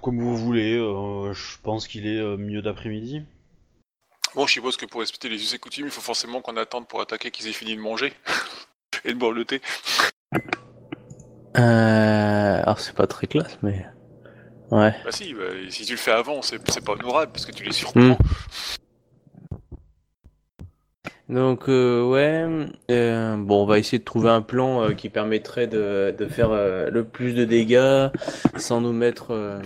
[0.00, 3.22] Comme vous voulez, euh, je pense qu'il est euh, milieu d'après-midi.
[4.34, 6.88] Bon, je suppose que pour respecter les us et coutumes, il faut forcément qu'on attende
[6.88, 8.12] pour attaquer qu'ils aient fini de manger
[9.04, 9.60] et de boire le thé.
[11.58, 13.86] Euh, Alors, c'est pas très classe, mais.
[14.70, 14.94] Ouais.
[15.04, 17.62] Bah si, bah, si tu le fais avant, c'est c'est pas honorable parce que tu
[17.62, 18.16] les surprends.
[21.32, 22.68] Donc, euh, ouais.
[22.90, 26.50] euh, bon, on va essayer de trouver un plan euh, qui permettrait de, de faire
[26.50, 28.10] euh, le plus de dégâts
[28.56, 29.58] sans nous mettre euh,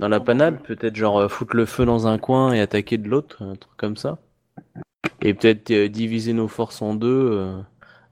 [0.00, 0.60] dans la panade.
[0.64, 3.96] Peut-être, genre, foutre le feu dans un coin et attaquer de l'autre, un truc comme
[3.96, 4.18] ça.
[5.22, 7.52] Et peut-être diviser nos forces en deux.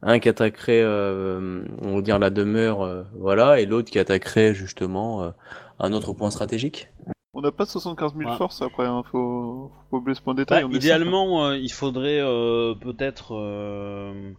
[0.03, 5.33] un qui attaquerait, on va dire, la demeure, voilà, et l'autre qui attaquerait justement
[5.81, 6.89] un autre point stratégique.
[7.35, 8.37] On n'a pas 75 000 Ouais.
[8.37, 9.03] forces après, hein.
[9.11, 9.71] faut...
[9.71, 10.63] faut pas oublier ce point de détail.
[10.65, 14.33] Bah, idéalement, euh, il faudrait euh, peut-être, euh,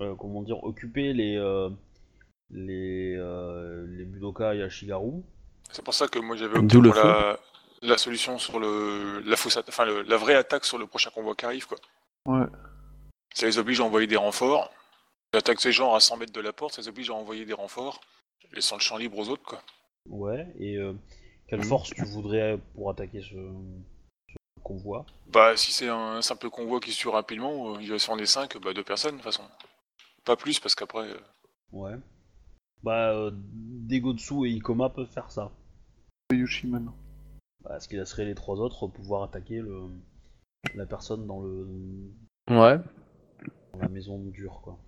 [0.00, 1.68] euh, comment dire, occuper les euh,
[2.50, 5.22] les euh, les Budoka et Ashigaru.
[5.70, 7.38] C'est pour ça que moi j'avais opté pour la,
[7.82, 11.10] la solution sur le la fausse atta- enfin le- la vraie attaque sur le prochain
[11.10, 11.78] convoi qui arrive quoi.
[12.24, 12.46] Ouais.
[13.34, 14.70] Ça les oblige à envoyer des renforts.
[15.34, 17.52] J'attaque ces gens à 100 mètres de la porte, ça les oblige à envoyer des
[17.52, 18.00] renforts,
[18.54, 19.60] laissant le champ libre aux autres quoi.
[20.08, 20.46] Ouais.
[20.60, 20.92] Et euh,
[21.48, 21.64] quelle Mhm.
[21.66, 23.34] force tu voudrais pour attaquer ce,
[24.28, 25.06] ce convoi?
[25.32, 28.26] Bah si c'est un simple convoi qui se tue rapidement, euh, il va on est
[28.26, 29.44] 5, bah deux personnes de toute façon.
[30.24, 31.08] Pas plus parce qu'après.
[31.10, 31.18] euh,
[31.72, 31.94] Ouais.
[32.82, 35.50] Bah, euh, Degotsu et Ikoma peuvent faire ça.
[36.30, 36.36] ça.
[36.36, 36.94] Yushi maintenant.
[37.64, 39.88] Bah, ce qui laisserait les trois autres pouvoir attaquer le
[40.74, 41.66] la personne dans le
[42.50, 42.78] Ouais.
[43.72, 44.78] dans la maison dure quoi.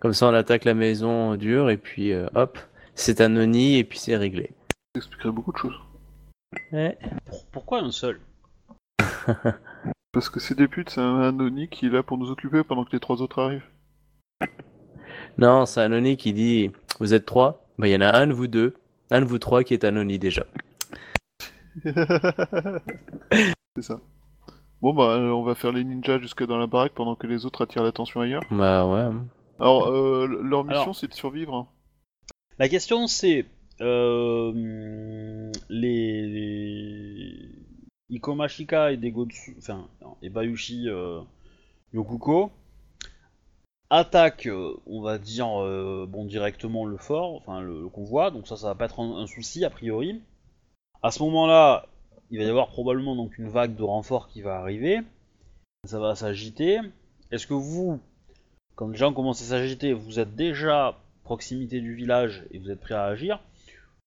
[0.00, 2.58] Comme ça, on attaque la maison dure et puis euh, hop,
[2.94, 4.50] c'est un Oni et puis c'est réglé.
[4.98, 5.78] Expliquerait beaucoup de choses.
[6.72, 6.98] Ouais.
[7.52, 8.20] Pourquoi un seul?
[10.12, 12.84] Parce que c'est des putes, c'est un Oni qui est là pour nous occuper pendant
[12.84, 13.66] que les trois autres arrivent.
[15.38, 17.64] Non, c'est un Oni qui dit Vous êtes trois?
[17.78, 18.74] Bah, il y en a un de vous deux,
[19.10, 20.44] un de vous trois qui est un Oni déjà.
[23.76, 24.00] c'est ça.
[24.80, 27.46] Bon bah euh, on va faire les ninjas jusque dans la baraque pendant que les
[27.46, 28.42] autres attirent l'attention ailleurs.
[28.50, 29.10] Bah, ouais.
[29.60, 31.54] Alors euh, leur mission Alors- c'est de survivre.
[31.54, 31.68] hein.
[32.58, 33.46] La question c'est
[33.80, 37.50] euh, les, les
[38.10, 38.98] Ikoma Shika et
[40.30, 41.20] Bayushi euh,
[41.92, 42.50] Yokuko
[43.90, 45.46] attaquent, euh, on va dire
[46.08, 49.26] bon directement le fort, enfin le, convoi, donc ça ça va pas être un, un
[49.26, 50.20] souci a priori.
[51.02, 51.86] À ce moment-là,
[52.30, 55.00] il va y avoir probablement donc une vague de renforts qui va arriver,
[55.84, 56.80] ça va s'agiter.
[57.30, 58.00] Est-ce que vous,
[58.74, 62.80] quand les gens commencent à s'agiter, vous êtes déjà proximité du village et vous êtes
[62.80, 63.40] prêt à agir?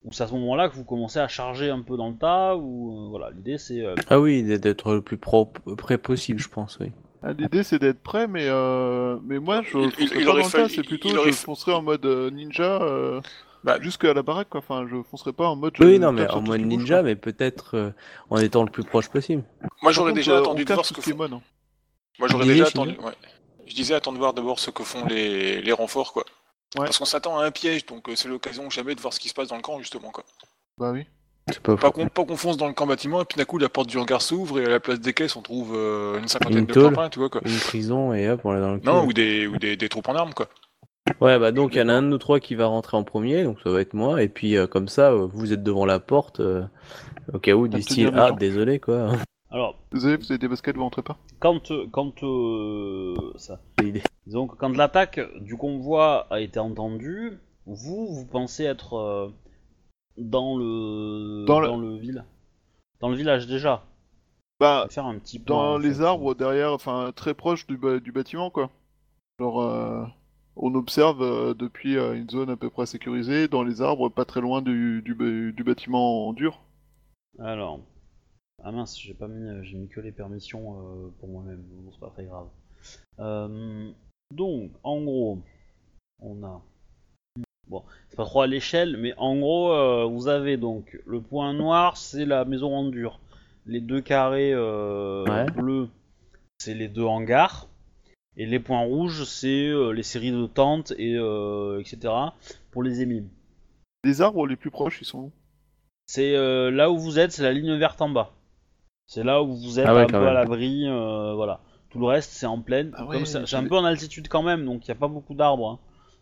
[0.03, 2.55] Ou c'est à ce moment-là que vous commencez à charger un peu dans le tas
[2.55, 6.49] ou euh, voilà l'idée c'est euh, Ah oui, d'être le plus pro- près possible, je
[6.49, 6.91] pense, oui.
[7.23, 10.81] Ah, L'idée c'est d'être prêt mais euh, mais moi je Il- pas le tas, c'est
[10.83, 13.21] plutôt je foncerai en mode euh, ninja euh,
[13.63, 14.57] Bah- jusqu'à la baraque quoi.
[14.59, 15.75] Enfin je foncerai pas en mode.
[15.79, 17.91] Oui, non, mais en mode bouge, ninja, mais peut-être euh,
[18.31, 19.43] en étant le plus proche possible.
[19.83, 21.21] Moi j'aurais déjà euh, attendu de voir ce que est font.
[21.25, 21.41] hein.
[22.17, 22.97] Moi j'aurais déjà attendu.
[23.03, 23.13] Ouais.
[23.67, 26.25] Je disais attendre de voir d'abord ce que font les, les renforts quoi.
[26.77, 26.85] Ouais.
[26.85, 29.29] Parce qu'on s'attend à un piège, donc euh, c'est l'occasion jamais de voir ce qui
[29.29, 30.23] se passe dans le camp justement quoi.
[30.77, 31.05] Bah oui.
[31.49, 33.57] C'est pas Pas qu'on pas qu'on fonce dans le camp bâtiment et puis d'un coup
[33.57, 36.27] la porte du hangar s'ouvre et à la place des caisses on trouve euh, une
[36.27, 36.95] cinquantaine Une de tôle.
[37.11, 37.41] tu vois quoi.
[37.43, 38.85] Une prison et hop, on est dans le cul.
[38.85, 40.47] Non, ou des, ou des, des troupes en armes quoi.
[41.19, 43.03] Ouais, bah donc il y en a un de nous trois qui va rentrer en
[43.03, 45.85] premier, donc ça va être moi, et puis euh, comme ça, euh, vous êtes devant
[45.85, 46.63] la porte, euh,
[47.33, 49.13] au cas où, les ah, désolé quoi.
[49.51, 51.17] Alors Désolé vous avez des baskets vous rentrez pas.
[51.39, 53.59] quand quand euh, ça
[54.25, 59.29] disons que quand l'attaque du convoi a été entendue vous vous pensez être euh,
[60.17, 62.25] dans le Dans dans, le- le ville
[62.99, 63.83] dans le village déjà
[64.59, 66.03] Bah faire un petit plan, dans en les fait.
[66.03, 68.69] arbres derrière, enfin très proche du, du bâtiment quoi.
[69.39, 70.05] Genre euh,
[70.55, 74.25] on observe euh, depuis euh, une zone à peu près sécurisée, dans les arbres, pas
[74.25, 75.15] très loin du, du,
[75.53, 76.61] du bâtiment en dur.
[77.39, 77.79] alors
[78.63, 81.99] ah mince j'ai pas mis j'ai mis que les permissions euh, pour moi-même bon, c'est
[81.99, 82.47] pas très grave
[83.19, 83.91] Euh,
[84.33, 85.39] donc en gros
[86.21, 86.61] on a
[87.67, 91.53] bon, c'est pas trop à l'échelle, mais en gros, euh, vous avez donc le point
[91.53, 93.19] noir, c'est la maison en dur.
[93.65, 95.49] Les deux carrés euh, Ouais.
[95.51, 95.87] bleus,
[96.59, 97.67] c'est les deux hangars.
[98.37, 102.13] Et les points rouges, c'est euh, les séries de tentes et euh, etc.
[102.71, 103.29] pour les émimes.
[104.03, 105.31] Les arbres les plus proches, ils sont où?
[106.07, 108.31] C'est euh, là où vous êtes, c'est la ligne verte en bas.
[109.13, 111.59] C'est là où vous êtes Ah ouais, un peu à l'abri, euh, voilà.
[111.89, 112.93] Tout le reste, c'est en plaine.
[112.95, 115.33] Ah ouais, c'est un peu en altitude quand même, donc il n'y a pas beaucoup
[115.33, 115.67] d'arbres.
[115.69, 115.79] hein.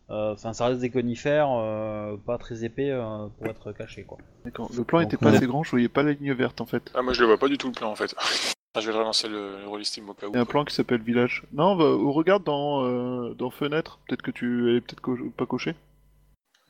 [0.10, 4.18] Euh, Enfin, ça reste des conifères, euh, pas très épais euh, pour être caché, quoi.
[4.44, 4.72] D'accord.
[4.76, 5.38] Le plan Donc, était pas ouais.
[5.38, 6.92] assez grand, je voyais pas la ligne verte en fait.
[6.96, 8.16] Ah, moi je le vois pas du tout le plan en fait.
[8.76, 10.32] Ah, je vais relancer le, le au cas où.
[10.32, 11.44] Il y a un plan qui s'appelle village.
[11.54, 15.18] Non, bah, ou regarde dans, euh, dans fenêtre, peut-être que tu elle est peut-être co-
[15.36, 15.74] pas cochée.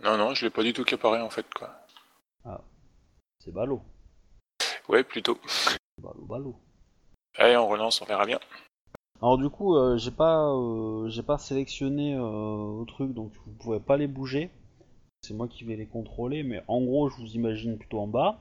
[0.01, 1.75] Non, non, je l'ai pas du tout caparé en fait quoi.
[3.43, 3.81] C'est ballot.
[4.87, 5.37] Ouais, plutôt.
[5.99, 6.55] Ballot, ballot.
[7.37, 8.39] Allez, on relance, on verra bien.
[9.21, 13.53] Alors du coup, euh, j'ai pas, euh, j'ai pas sélectionné euh, au truc, donc vous
[13.53, 14.49] pouvez pas les bouger.
[15.21, 18.39] C'est moi qui vais les contrôler, mais en gros, je vous imagine plutôt en bas.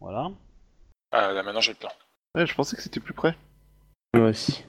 [0.00, 0.30] Voilà.
[1.12, 1.90] Ah, là maintenant j'ai le plan.
[2.34, 3.36] Ouais, je pensais que c'était plus près.
[4.14, 4.64] Moi aussi.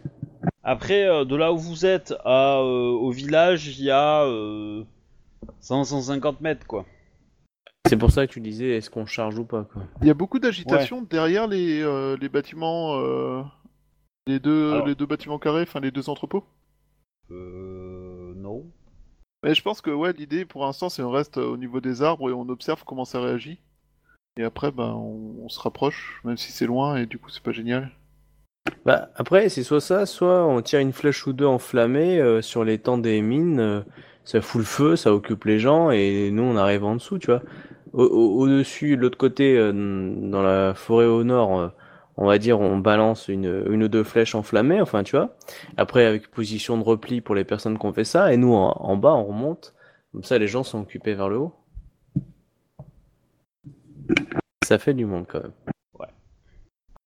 [0.64, 4.84] Après, euh, de là où vous êtes à, euh, au village, il y a euh,
[5.62, 6.86] 100-150 mètres, quoi.
[7.92, 9.84] C'est pour ça que tu disais est-ce qu'on charge ou pas quoi?
[10.00, 13.42] Il y a beaucoup d'agitation derrière les, euh, les bâtiments, euh,
[14.28, 14.88] les, deux, Alors.
[14.88, 16.46] les deux bâtiments carrés, enfin les deux entrepôts?
[17.32, 18.34] Euh...
[18.38, 18.64] Non.
[19.44, 22.30] Mais je pense que ouais, l'idée pour l'instant c'est on reste au niveau des arbres
[22.30, 23.60] et on observe comment ça réagit.
[24.38, 27.44] Et après, ben, on, on se rapproche, même si c'est loin et du coup c'est
[27.44, 27.92] pas génial.
[28.86, 32.64] Bah après c'est soit ça, soit on tire une flèche ou deux enflammée euh, sur
[32.64, 33.82] les tents des mines, euh,
[34.24, 37.28] ça fout le feu, ça occupe les gens et nous on arrive en dessous, tu
[37.28, 37.42] vois.
[37.94, 41.68] Au- au- Au-dessus, de l'autre côté, euh, dans la forêt au nord, euh,
[42.18, 45.36] on va dire on balance une, une ou deux flèches enflammées, enfin tu vois.
[45.78, 48.72] Après avec position de repli pour les personnes qui ont fait ça et nous en,
[48.80, 49.74] en bas on remonte,
[50.12, 51.54] comme ça les gens sont occupés vers le haut.
[54.64, 55.54] Ça fait du monde quand même.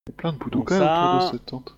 [0.08, 1.78] Il y a plein de Donc boudokas ça- autour de cette tente.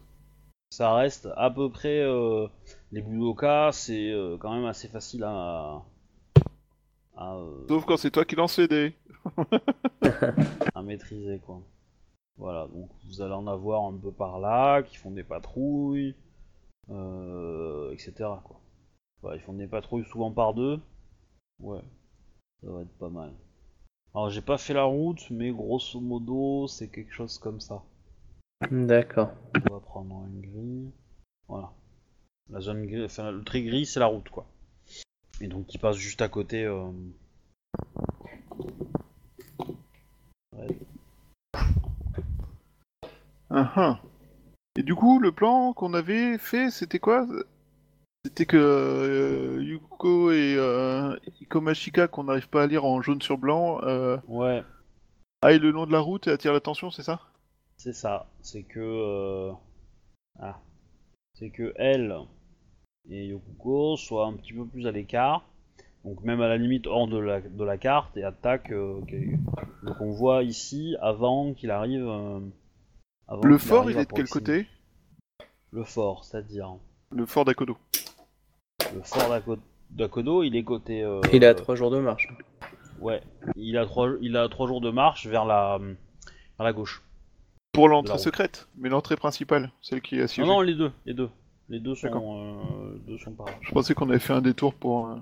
[0.69, 2.01] Ça reste à peu près...
[2.01, 2.47] euh,
[2.91, 5.81] Les Budoka, c'est euh, quand même assez facile à...
[7.17, 8.95] à, euh, Sauf quand c'est toi qui lance les dés.
[10.75, 11.61] à maîtriser quoi.
[12.37, 16.15] Voilà, donc vous allez en avoir un peu par là, qui font des patrouilles,
[16.89, 18.13] euh, etc.
[18.43, 18.61] quoi.
[19.21, 20.79] Voilà, ils font des patrouilles souvent par deux.
[21.59, 21.81] Ouais,
[22.61, 23.33] ça va être pas mal.
[24.13, 27.83] Alors j'ai pas fait la route, mais grosso modo c'est quelque chose comme ça.
[28.71, 29.31] D'accord.
[29.55, 30.91] On va prendre un gris.
[31.47, 31.71] Voilà.
[32.49, 34.47] La zone gris, enfin le trait gris c'est la route quoi.
[35.41, 36.63] Et donc qui passe juste à côté.
[36.65, 36.89] euh,
[40.53, 40.67] ouais,
[43.49, 43.99] Ah, ah.
[44.77, 47.25] Et du coup, le plan qu'on avait fait, c'était quoi?
[48.25, 53.37] C'était que euh, Yuko et euh, Ikomashika, qu'on n'arrive pas à lire en jaune sur
[53.37, 54.63] blanc, euh, ouais,
[55.41, 57.21] aillent le long de la route et attirent l'attention, c'est ça?
[57.77, 59.53] C'est ça, c'est que euh,
[60.39, 60.59] ah,
[61.35, 62.15] c'est que elle
[63.09, 65.43] et Yokuko soient un petit peu plus à l'écart,
[66.03, 69.15] donc même à la limite hors de la, de la carte et attaquent euh, que-
[69.81, 72.05] le convoi ici avant qu'il arrive.
[72.07, 72.39] euh,
[73.27, 74.67] avant Le qu'il fort, arrive il est de quel côté?
[75.71, 76.75] Le fort, c'est-à-dire
[77.11, 77.77] Le fort d'Akodo.
[78.93, 79.59] le fort d'Ako-
[79.91, 81.03] d'Akodo, il est côté.
[81.03, 82.27] euh, Il à trois jours de marche.
[82.99, 83.21] Ouais,
[83.55, 87.03] il a trois, il a trois jours de marche vers la, vers la gauche.
[87.73, 90.49] Pour l'entrée secrète, mais l'entrée principale, celle qui est Non, assiégée.
[90.49, 91.29] non, les deux, les deux,
[91.69, 93.35] les deux sont, euh, deux sont.
[93.61, 95.17] Je pensais qu'on avait fait un détour pour, euh,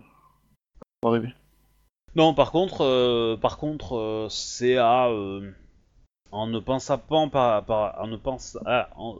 [1.02, 1.34] pour arriver.
[2.16, 5.52] Non, par contre, euh, par contre, euh, c'est à euh,
[6.32, 9.18] en ne pensant pas par, par- en ne pense, ah, en-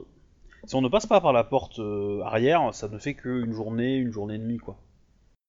[0.64, 3.96] si on ne passe pas par la porte euh, arrière, ça ne fait qu'une journée,
[3.96, 4.76] une journée et demie quoi,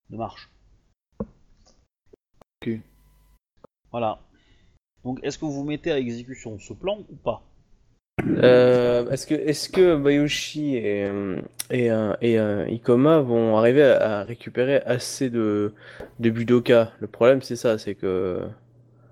[0.10, 0.50] de marche.
[2.62, 2.72] Ok.
[3.92, 4.20] Voilà.
[5.04, 7.42] Donc, est-ce que vous mettez à exécution ce plan ou pas?
[8.26, 11.38] Euh, est-ce que, est-ce que Bayushi et, euh,
[11.70, 11.90] et,
[12.22, 15.74] et Ikoma vont arriver à, à récupérer assez de,
[16.20, 16.92] de Budoka?
[17.00, 18.42] Le problème, c'est ça, c'est que.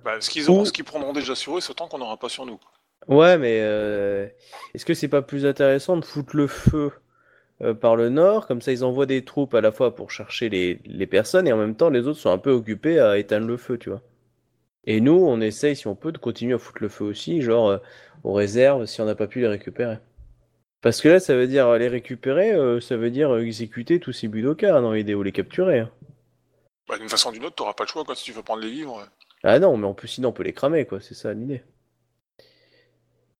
[0.03, 2.17] Bah, ce qu'ils auront, Ou- ce qu'ils prendront déjà sur eux, c'est autant qu'on n'aura
[2.17, 2.59] pas sur nous.
[3.07, 4.27] Ouais, mais euh,
[4.73, 6.91] est-ce que c'est pas plus intéressant de foutre le feu
[7.61, 8.47] euh, par le nord?
[8.47, 11.53] Comme ça, ils envoient des troupes à la fois pour chercher les, les personnes et
[11.53, 14.01] en même temps, les autres sont un peu occupés à éteindre le feu, tu vois.
[14.85, 17.69] Et nous, on essaye, si on peut, de continuer à foutre le feu aussi, genre
[17.69, 17.77] euh,
[18.23, 19.97] aux réserves, si on n'a pas pu les récupérer.
[20.81, 24.27] Parce que là, ça veut dire les récupérer, euh, ça veut dire exécuter tous ces
[24.27, 25.79] Budoka hein, dans l'idée, ou les capturer.
[25.79, 25.91] hein.
[26.87, 28.61] Bah, d'une façon ou d'une autre, t'auras pas le choix, quoi, si tu veux prendre
[28.61, 28.99] les vivres.
[28.99, 29.05] euh.
[29.43, 31.63] Ah non, mais on peut, sinon on peut les cramer, quoi, c'est ça l'idée.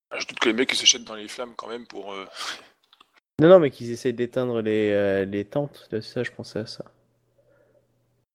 [0.09, 2.11] Bah, je doute que les mecs ils se jettent dans les flammes quand même pour.
[2.13, 2.26] euh,
[3.41, 6.65] Non, non, mais qu'ils essayent d'éteindre les, euh, les tentes, c'est ça, je pensais à
[6.65, 6.85] ça.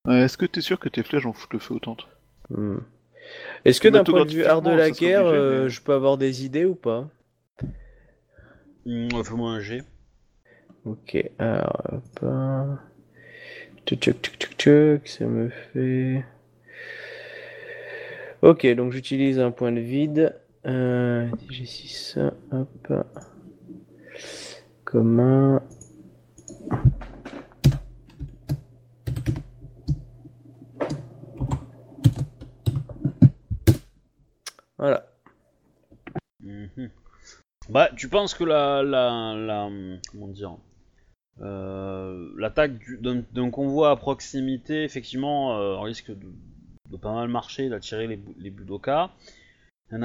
[0.09, 2.07] Euh, Est-ce que t'es sûr que tes flèches vont foutre le feu aux tentes?
[2.51, 2.79] Hmm.
[3.65, 5.93] Est-ce que d'un point de vue art de la guerre, obligé, euh, mais- je peux
[5.93, 7.09] avoir des idées ou pas?
[8.87, 9.83] Hum, Fais-moi un G.
[10.87, 12.19] Ok, alors, hop.
[12.23, 12.79] hein.
[13.87, 16.25] Tchuc, tchuc, tchuc, tchuc, ça me fait...
[18.43, 20.35] Ok, donc j'utilise un point de vide.
[20.67, 22.19] Euh, G6,
[22.53, 22.93] hop.
[24.85, 25.63] Commun.
[37.71, 39.71] Bah, tu penses que la, la, la
[40.11, 40.57] comment dire,
[41.41, 42.99] euh, l'attaque du-
[43.33, 49.11] d'un convoi à proximité, effectivement, euh, risque de, pas mal marcher, d'attirer les, les y
[49.93, 50.03] en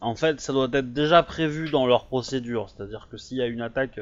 [0.00, 3.46] en fait, ça doit être déjà prévu dans leur procédure, c'est-à-dire que s'il y a
[3.46, 4.00] une attaque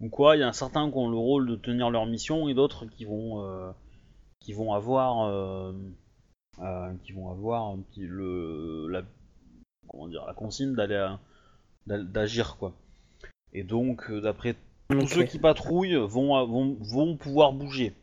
[0.00, 2.54] ou quoi, il y a certains qui ont le rôle de tenir leur mission et
[2.54, 3.70] d'autres qui vont, euh,
[4.40, 5.28] qui vont avoir,
[7.04, 9.02] qui vont avoir un petit, le, la,
[10.26, 11.14] la consigne d'aller
[11.88, 12.72] d'agir quoi.
[13.52, 14.54] Et donc euh, d'après
[14.90, 17.94] tous ceux qui patrouillent vont, vont, vont pouvoir bouger.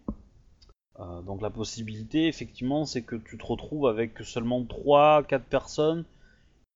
[1.00, 6.06] Euh, donc la possibilité effectivement c'est que tu te retrouves avec seulement 3-4 personnes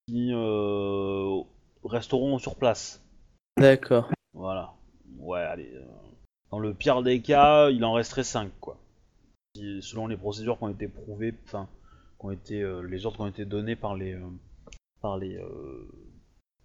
[0.07, 1.41] qui euh,
[1.83, 3.01] resteront sur place.
[3.57, 4.09] D'accord.
[4.33, 4.73] Voilà.
[5.19, 5.71] Ouais allez.
[5.75, 5.85] euh,
[6.51, 8.77] Dans le pire des cas, il en resterait 5 quoi.
[9.55, 11.67] Si- selon les procédures qui ont été prouvées, enfin,
[12.19, 14.17] qui ont été, les ordres qui ont été donnés par les,
[15.01, 15.39] par les,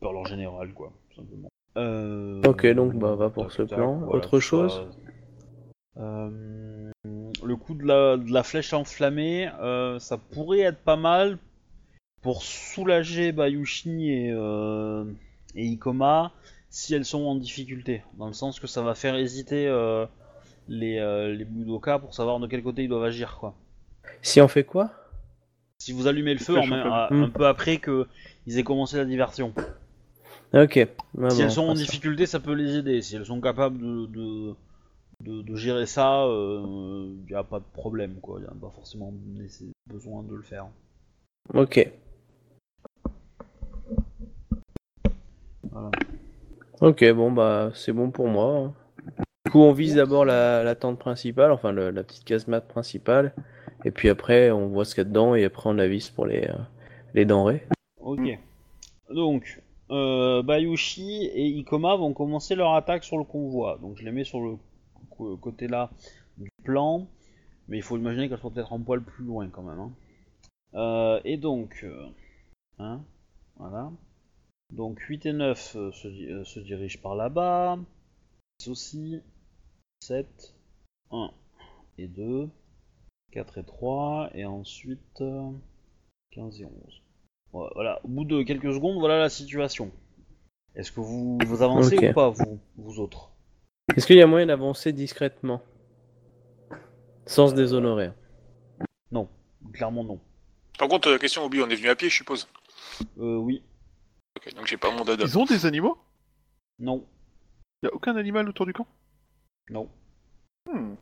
[0.05, 1.49] euh, par leur général quoi, tout simplement.
[1.77, 3.97] Euh, Ok, donc, bah, va pour tac, ce tac, plan.
[3.99, 4.87] voilà, Autre chose.
[5.97, 6.91] Euh,
[7.43, 11.39] Le coup de la, de la flèche enflammée, euh, ça pourrait être pas mal
[12.23, 15.05] pour soulager Bayushi et, euh,
[15.55, 16.33] et Ikoma
[16.71, 18.03] si elles sont en difficulté.
[18.19, 20.07] Dans le sens que ça va faire hésiter euh,
[20.69, 23.37] les, euh, les Budoka pour savoir de quel côté ils doivent agir.
[23.39, 23.55] quoi.
[24.23, 24.91] Si on fait quoi?
[25.79, 28.07] Si vous allumez le feu en un, un peu après que
[28.47, 29.53] ils aient commencé la diversion.
[30.55, 30.77] Ok.
[30.79, 31.83] Ah si bon, elles sont on en ça.
[31.85, 33.03] difficulté, ça peut les aider.
[33.03, 34.55] Si elles sont capables de, de,
[35.21, 38.17] de- de gérer ça, il n'y a pas de problème.
[38.37, 39.13] Il n'y a pas forcément
[39.87, 40.67] besoin de le faire.
[41.53, 41.91] Ok.
[45.71, 45.91] Voilà.
[46.81, 48.57] Ok, bon bah c'est bon pour moi.
[48.57, 48.75] hein.
[49.47, 53.35] Du coup, on vise d'abord la, la tente principale, enfin le- la petite casemate principale,
[53.85, 56.27] et puis après on voit ce qu'il y a dedans, et après on avise pour
[56.27, 56.55] les, euh,
[57.15, 57.67] les denrées.
[58.01, 58.39] Ok.
[59.11, 59.61] Donc,
[59.91, 63.79] euh, Bayushi et Ikoma vont commencer leur attaque sur le convoi.
[63.79, 64.57] Donc je les mets sur le
[65.37, 65.91] côté là
[66.39, 67.07] du plan.
[67.69, 69.81] Mais il faut imaginer qu'elles sont peut-être un poil plus loin quand même.
[69.81, 69.93] hein.
[70.75, 72.07] Euh, et donc, euh,
[72.79, 73.03] hein,
[73.57, 73.91] voilà.
[74.73, 77.79] Donc 8 et 9 euh, se, se dirigent par là-bas.
[78.61, 79.21] 6 aussi.
[80.01, 80.55] 7,
[81.11, 81.31] 1
[81.99, 82.49] et 2.
[83.33, 84.31] 4 et 3.
[84.35, 85.51] Et ensuite euh,
[86.33, 87.04] 15 et 11.
[87.75, 89.93] Voilà, au bout de quelques secondes, voilà la situation.
[90.75, 93.31] Est-ce que vous, vous avancez ou pas, vous, vous autres?
[93.97, 95.63] Est-ce qu'il y a moyen d'avancer discrètement?
[97.27, 98.11] Sans se déshonorer.
[99.13, 99.29] Non,
[99.73, 100.21] clairement non.
[100.79, 102.49] Par contre, la question, Obi, on est venu à pied, je suppose.
[103.19, 103.63] Euh, oui,
[104.37, 105.25] Ok, donc j'ai pas mon dada.
[105.25, 105.97] Ils ont des animaux?
[106.81, 107.07] Non,
[107.83, 108.87] Y a aucun animal autour du camp?
[109.71, 109.89] Non.
[110.67, 110.95] Hmm.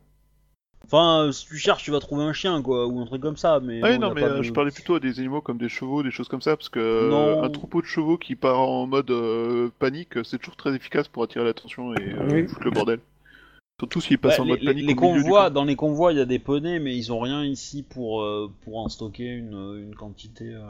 [0.85, 3.59] Enfin, si tu cherches, tu vas trouver un chien, quoi, ou un truc comme ça,
[3.59, 3.81] mais.
[3.81, 5.69] Ah oui, bon, non, mais euh, de- je parlais plutôt à des animaux comme des
[5.69, 7.43] chevaux, des choses comme ça, parce que euh, Non.
[7.43, 11.23] un troupeau de chevaux qui part en mode euh, panique, c'est toujours très efficace pour
[11.23, 12.47] attirer l'attention et euh, Oui.
[12.47, 12.99] foutre le bordel.
[13.79, 15.65] Surtout s'ils Bah, passent en les, mode les- panique les au milieu du convois, dans
[15.65, 18.77] les convois, il y a des poneys, mais ils ont rien ici pour, euh, pour
[18.77, 19.53] en stocker une,
[19.83, 20.61] une quantité euh,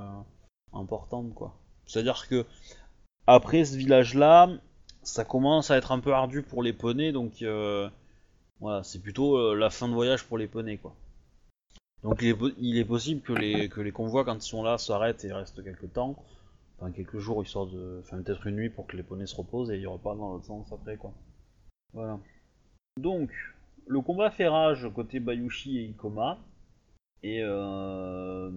[0.74, 1.54] importante, quoi.
[1.86, 2.46] C'est-à-dire que
[3.28, 4.50] après ce village-là,
[5.04, 7.90] ça commence à être un peu ardu pour les poneys, donc euh,
[8.60, 10.96] voilà, c'est plutôt euh, la fin de voyage pour les poneys, quoi.
[12.04, 15.94] Donc il est, possible que les, convois, quand ils sont là, s'arrêtent et restent quelques
[15.94, 16.22] temps,
[16.78, 19.72] enfin quelques jours, histoire de, enfin peut-être une nuit pour que les poneys se reposent
[19.72, 21.14] et ils repartent dans l'autre sens après, quoi.
[21.94, 22.20] Voilà.
[23.00, 23.32] Donc,
[23.88, 26.40] le combat fait rage côté Bayushi et Ikoma.
[27.22, 28.52] Et, euh,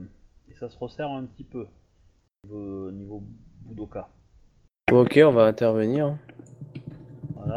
[0.58, 1.66] ça se resserre un petit peu.
[2.48, 3.22] Niveau
[3.62, 4.08] Budoka.
[4.92, 6.16] Ok, on va intervenir.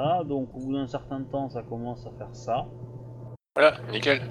[0.01, 2.65] Voilà, donc au bout d'un certain temps, ça commence à faire ça.
[3.53, 4.21] Voilà, nickel.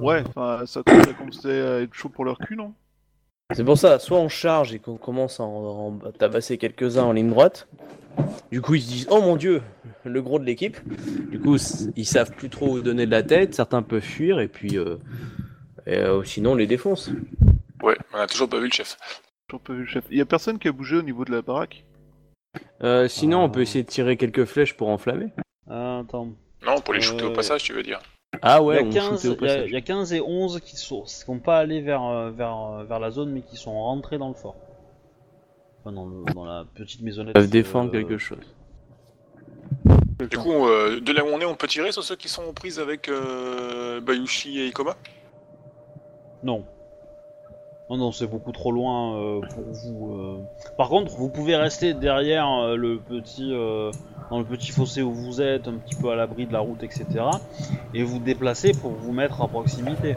[0.00, 2.72] Ouais, enfin, ça commence à commencer à être chaud pour leur cul, non?
[3.52, 7.12] C'est pour ça, soit on charge et qu'on commence à en, en tabasser quelques-uns en
[7.12, 7.66] ligne droite.
[8.52, 9.60] Du coup, ils se disent Oh mon dieu,
[10.04, 10.76] le gros de l'équipe.
[11.28, 11.56] Du coup,
[11.96, 13.54] ils savent plus trop où donner de la tête.
[13.54, 14.78] Certains peuvent fuir et puis.
[14.78, 14.98] euh,
[15.86, 17.10] et, euh, sinon, on les défonce.
[17.82, 18.96] Ouais, on a toujours pas vu le chef.
[19.50, 20.04] J'en peux vu le chef.
[20.12, 21.84] Y a personne qui a bougé au niveau de la baraque?
[22.82, 25.28] Euh, sinon, on peut essayer de tirer quelques flèches pour enflammer.
[25.68, 26.28] Ah, attends.
[26.64, 28.00] Non, pour les shooter Euh, au passage, tu veux dire.
[28.42, 29.80] Ah ouais, il, on y a 15, shootait au il y a- il y a
[29.80, 33.10] 15 et 11 qui sont, qui sont pas allés vers, euh, vers, euh, vers la
[33.10, 34.56] zone mais qui sont rentrés dans le fort.
[35.80, 37.30] Enfin, dans, le- dans la petite maisonnette.
[37.36, 38.38] Ils peuvent défendre euh, quelque chose.
[40.30, 42.42] Du coup, euh, de là où on est, on peut tirer sur ceux qui sont
[42.42, 44.96] en prise avec euh, Bayushi et Ikoma?
[46.42, 46.64] Non.
[47.90, 50.14] Non, non, c'est beaucoup trop loin euh, pour vous.
[50.14, 50.38] euh.
[50.76, 53.90] Par contre, vous pouvez rester derrière euh, le petit, euh,
[54.30, 56.82] dans le petit fossé où vous êtes, un petit peu à l'abri de la route,
[56.82, 57.06] etc.
[57.94, 60.16] Et vous déplacer pour vous mettre à proximité.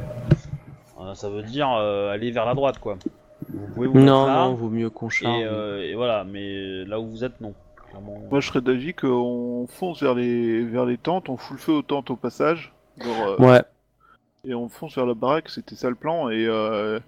[1.00, 2.98] Euh, ça veut dire euh, aller vers la droite, quoi.
[3.50, 5.40] Vous pouvez vous Non, mettre là, non, vaut mieux qu'on charge.
[5.40, 6.26] et, euh, et voilà.
[6.26, 7.54] Mais là où vous êtes, non.
[7.90, 8.18] Clairement.
[8.30, 11.72] Moi, je serais d'avis qu'on fonce vers les, vers les tentes, on fout le feu
[11.74, 13.62] aux tentes au passage, genre, euh, Ouais,
[14.46, 17.00] et on fonce vers la baraque, c'était ça le plan, et euh,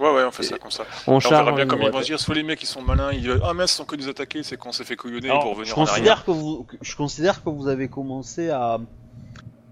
[0.00, 0.84] Ouais, ouais, on fait ça comme ça.
[1.06, 1.86] on on verra bien comme ouais.
[1.86, 3.76] ils vont se dire, soit les mecs ils sont malins, ils disent Ah mince, ils
[3.76, 5.94] sont que nous attaquer, c'est qu'on s'est fait couillonner Alors, pour je revenir en arrière.
[5.94, 8.78] considère que vous, que- je considère que vous avez commencé à,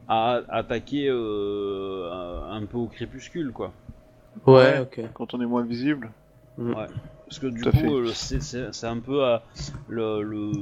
[0.07, 2.11] à attaquer euh,
[2.51, 3.73] un- peu au crépuscule, quoi.
[4.47, 5.01] Ouais, ok.
[5.15, 6.11] quand on est moins visible.
[6.59, 9.39] Parce que du Tout coup, euh, c'est- un peu euh,
[9.89, 10.53] le, le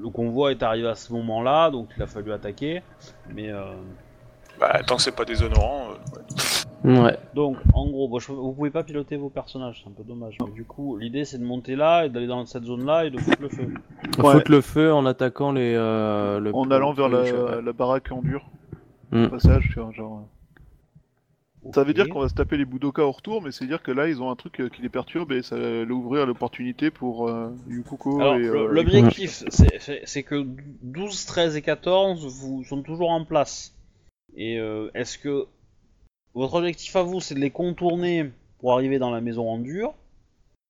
[0.00, 2.82] le convoi est arrivé à ce moment-là, donc il a fallu attaquer.
[3.34, 3.72] Mais euh,
[4.60, 5.88] Bah, tant que c'est pas déshonorant.
[5.90, 6.22] euh, ouais.
[6.84, 7.18] Ouais.
[7.34, 10.36] donc, en gros, bon, je- vous pouvez pas piloter vos personnages, c'est un peu dommage.
[10.44, 13.18] Mais du coup, l'idée c'est de monter là et d'aller dans cette zone-là et de
[13.18, 13.74] foutre le feu.
[14.18, 14.32] Ouais.
[14.34, 15.74] Foutre le feu en attaquant les.
[15.76, 17.24] euh, le- En allant vers le-
[17.56, 18.44] la, la baraque en dur,
[19.10, 19.24] Hmm.
[19.24, 20.28] au passage, tu vois, genre.
[21.74, 21.96] Ça veut Ok.
[21.96, 24.22] dire qu'on va se taper les Budoka au retour, mais c'est dire que là, ils
[24.22, 27.50] ont un truc euh, qui les perturbe et ça va leur ouvrir l'opportunité pour euh,
[27.68, 28.38] Yukoko Alors, et...
[28.38, 30.46] le- euh, l'objectif, c'est- c'est c'est que
[30.82, 33.74] 12, 13 et 14 vous sont toujours en place.
[34.36, 35.46] Et euh, est-ce que
[36.34, 38.30] votre objectif à vous, c'est de les contourner
[38.60, 39.94] pour arriver dans la maison en dur,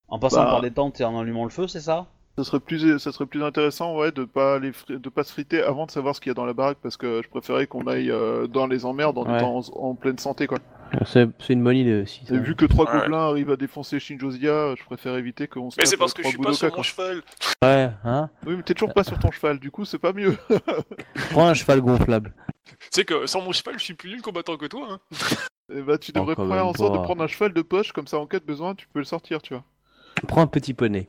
[0.09, 0.51] en passant Bah.
[0.51, 2.07] par les tentes et en allumant le feu, c'est ça?
[2.37, 5.33] Ça serait plus, ça serait plus intéressant, ouais, de pas les, fri- de pas se
[5.33, 7.67] friter avant de savoir ce qu'il y a dans la baraque, parce que je préférais
[7.67, 9.39] qu'on aille euh, dans les emmerdes en Ouais.
[9.39, 10.59] étant en, en pleine santé, quoi.
[11.05, 12.25] C'est c'est une bonne idée aussi.
[12.25, 12.35] ça.
[12.37, 13.01] Et vu que trois Ouais.
[13.01, 16.15] gobelins arrivent à défoncer Shinjozia, je préfère éviter qu'on se Mais tape, c'est parce euh,
[16.15, 16.83] que je trois suis pas Budoka, sur mon quoi.
[16.85, 17.23] cheval.
[17.63, 18.31] Ouais, hein?
[18.47, 20.37] Oui, mais t'es toujours pas sur ton cheval, du coup, c'est pas mieux.
[21.31, 22.33] Prends un cheval gonflable.
[22.93, 24.89] Tu sais que sans mon cheval, je suis plus nul combattant que toi.
[24.91, 25.01] Hein.
[25.75, 28.19] Et bah, tu devrais faire en sorte de prendre un cheval de poche, comme ça,
[28.19, 29.65] en cas de besoin, tu peux le sortir, tu vois.
[30.27, 31.09] Prends un petit poney.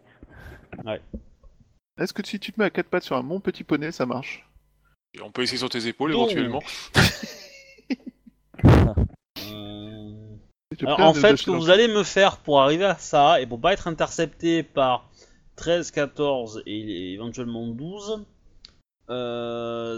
[1.97, 4.05] Est-ce que si tu te mets à quatre pattes sur un mon petit poney, ça
[4.05, 4.45] marche?
[5.13, 6.31] Et on peut essayer sur tes épaules Donc.
[6.31, 6.63] éventuellement.
[9.51, 13.47] Euh, Alors en fait, ce que vous allez me faire pour arriver à ça, et
[13.47, 15.09] pour pas être intercepté par
[15.55, 18.23] 13, 14 et éventuellement 12, euh,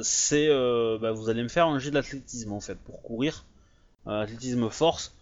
[0.04, 0.48] c'est...
[0.50, 3.46] euh, bah, vous allez me faire un jet d'athlétisme en fait, pour courir.
[4.08, 5.16] Euh, athlétisme force,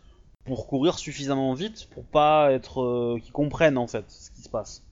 [0.46, 2.82] pour courir suffisamment vite pour pas être...
[2.82, 4.84] euh, qu'ils comprennent en fait ce qui se passe.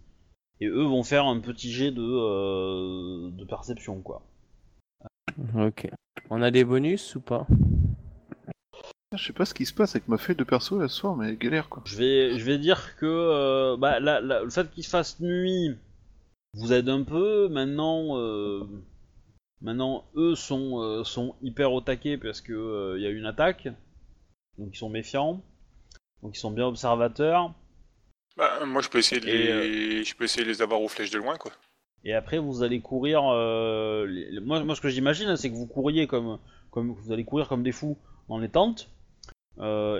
[0.59, 4.21] Et eux vont faire un petit jet de, euh, de perception quoi.
[5.55, 5.89] Ok.
[6.29, 7.45] On a des bonus ou pas?
[9.15, 11.15] Je sais pas ce qui se passe avec ma feuille de perso là ce soir,
[11.15, 11.81] mais galère quoi.
[11.85, 15.77] Je vais, je vais dire que euh, bah, la- la- le fait qu'il fasse nuit
[16.57, 17.47] vous aide un peu.
[17.49, 18.63] Maintenant, euh,
[19.61, 23.25] maintenant eux sont, euh, sont hyper au taquet parce que euh, il y a une
[23.25, 23.67] attaque,
[24.57, 25.43] donc ils sont méfiants,
[26.21, 27.53] donc ils sont bien observateurs.
[28.35, 31.11] Bah, moi, je peux essayer de les, je peux essayer de les avoir aux flèches
[31.11, 31.51] de loin, quoi.
[32.03, 33.21] Et après, vous allez courir.
[34.05, 36.37] les- moi, moi, ce que j'imagine, c'est que vous couriez comme,
[36.69, 37.97] comme vous allez courir comme des fous
[38.29, 38.89] dans les tentes,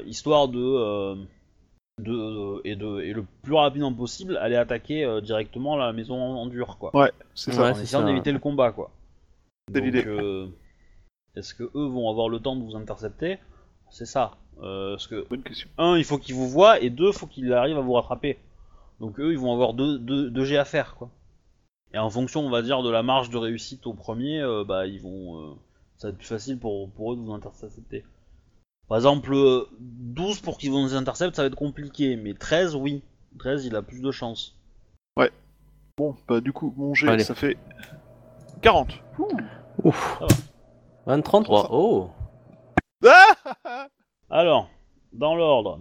[0.06, 1.18] histoire de,
[2.00, 6.36] de et de et le plus rapidement possible, aller attaquer euh, directement la maison en,
[6.42, 6.96] en dur, quoi.
[6.96, 7.62] Ouais, c'est ça.
[7.64, 8.06] Ouais, en c'est essayant ça.
[8.08, 8.92] d'éviter le combat, quoi.
[9.74, 10.06] C'est l'idée.
[10.06, 10.48] euh,
[11.36, 13.40] Est-ce que eux vont avoir le temps de vous intercepter?
[13.90, 14.38] C'est ça.
[14.62, 15.70] Euh, parce que Bonne question.
[15.78, 18.38] un, il faut qu'ils vous voient, et deux, il faut qu'ils arrivent à vous rattraper.
[19.00, 21.10] Donc eux, ils vont avoir deux, deux, deux jets à faire, quoi.
[21.94, 24.88] Et en fonction, on va dire, de la marge de réussite au premier, euh, bah,
[24.88, 25.38] ils vont...
[25.38, 25.54] euh,
[25.98, 28.04] ça va être plus facile pour, pour eux de vous intercepter.
[28.88, 33.04] Par exemple, euh, 12 pour qu'ils vous interceptent, ça va être compliqué, mais 13, oui.
[33.40, 34.54] 13, il a plus de chance.
[35.98, 37.24] Bon, bah du coup, mon jet, Allez.
[37.24, 37.58] ça fait
[38.62, 38.94] 40.
[39.84, 40.18] Ouf.
[40.20, 41.16] Ça va.
[41.16, 41.70] 23.
[41.72, 42.12] Oh
[43.04, 43.88] Ah
[44.30, 44.70] Alors,
[45.12, 45.80] dans l'ordre,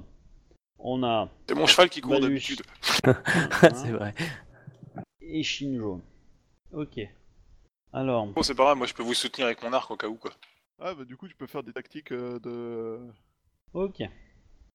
[0.78, 2.62] on a C'est mon cheval qui court d'habitude.
[3.60, 4.14] C'est vrai.
[5.20, 6.00] et Shinjo.
[6.72, 6.98] Ok.
[7.92, 10.06] Alors, Bon, c'est pas grave, moi je peux vous soutenir avec mon arc au cas
[10.06, 10.30] où, quoi.
[10.78, 12.98] Ah bah du coup, tu peux faire des tactiques euh, de...
[13.74, 13.96] ok.
[13.98, 14.08] Tu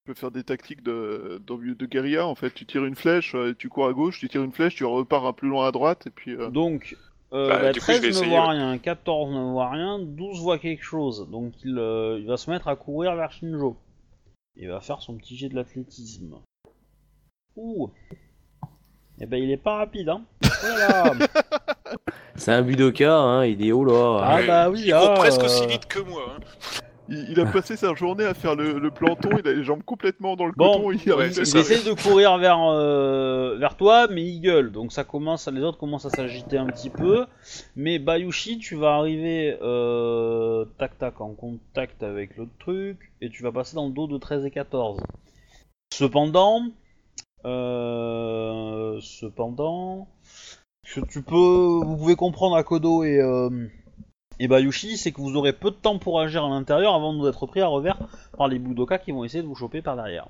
[0.06, 2.52] peux faire des tactiques de, de, de guérilla, en fait.
[2.52, 5.26] Tu tires une flèche, euh, tu cours à gauche, tu tires une flèche, tu repars
[5.28, 6.32] un plus loin à droite, et puis...
[6.36, 6.98] euh, Donc,
[7.34, 8.56] euh, Bah, bah, du coup, je 13 vais ne essayer, voit ouais.
[8.58, 11.30] rien, 14 ne voit rien, 12 voit quelque chose.
[11.30, 13.78] Donc il, euh, il va se mettre à courir vers Shinjo.
[14.56, 16.40] Il va faire son petit jet de l'athlétisme.
[17.56, 17.92] Ouh.
[19.20, 20.24] Eh ben il est pas rapide, hein.
[20.62, 21.14] Voilà.
[22.42, 24.20] C'est un budoka, hein, il dit oh là.
[24.24, 26.24] Ah Ouais, bah oui, Il court ah, presque euh, aussi vite que moi.
[26.28, 26.40] hein.
[27.08, 29.84] Il, il a passé sa journée à faire le, le planton, il a les jambes
[29.84, 33.78] complètement dans le Bon, coton, il ouais, Il ça, essaye de courir vers, euh, vers
[33.78, 34.72] toi, mais il gueule.
[34.72, 37.28] Donc ça commence, les autres commencent à s'agiter un petit peu.
[37.76, 43.44] Mais Bayushi, tu vas arriver euh, tac tac en contact avec l'autre truc et tu
[43.44, 45.00] vas passer dans le dos de 13 et 14.
[45.94, 46.64] Cependant,
[47.46, 50.21] euh, cependant, ce
[50.84, 53.68] que tu peux, vous pouvez comprendre à Kodo et euh,
[54.40, 57.46] et Bayushi, c'est que vous aurez peu de temps pour agir à l'intérieur avant d'être
[57.46, 57.98] pris à revers
[58.36, 60.28] par les Budoka qui vont essayer de vous choper par derrière.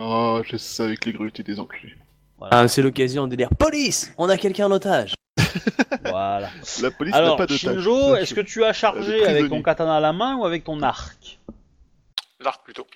[0.00, 1.96] Oh, je sais avec les grues, t'es des enculés.
[2.40, 5.14] Ah, c'est l'occasion de dire Police On a quelqu'un en otage
[6.04, 6.50] Voilà.
[6.80, 9.96] La police n'a Alors, pas de Shinjo, est-ce que tu as chargé Avec ton katana
[9.96, 11.40] à la main ou avec ton arc?
[12.38, 12.86] L'arc plutôt.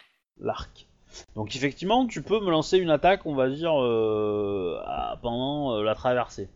[0.41, 0.87] L'arc.
[1.35, 5.83] Donc effectivement, tu peux me lancer une attaque, on va dire, euh, à- pendant euh,
[5.83, 6.49] la traversée.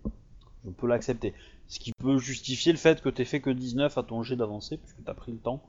[0.65, 1.35] Je peux l'accepter.
[1.69, 4.77] Ce qui peut justifier le fait que t'aies fait que 19 à ton jet d'avancée,
[4.78, 5.62] puisque t'as pris le temps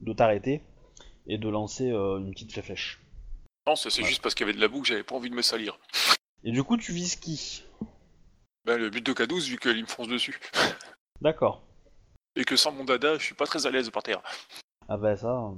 [0.00, 0.62] de t'arrêter
[1.26, 3.00] et de lancer euh, une petite flèche.
[3.66, 4.08] Non, ça, c'est Ouais.
[4.08, 5.78] juste parce qu'il y avait de la boue que j'avais pas envie de me salir.
[6.44, 7.64] Et du coup, tu vises qui?
[8.64, 10.38] Ben, le but de K12, vu qu'il me fonce dessus.
[11.20, 11.62] D'accord.
[12.36, 14.22] Et que sans mon dada, je suis pas très à l'aise par terre.
[14.88, 15.50] Ah bah ça.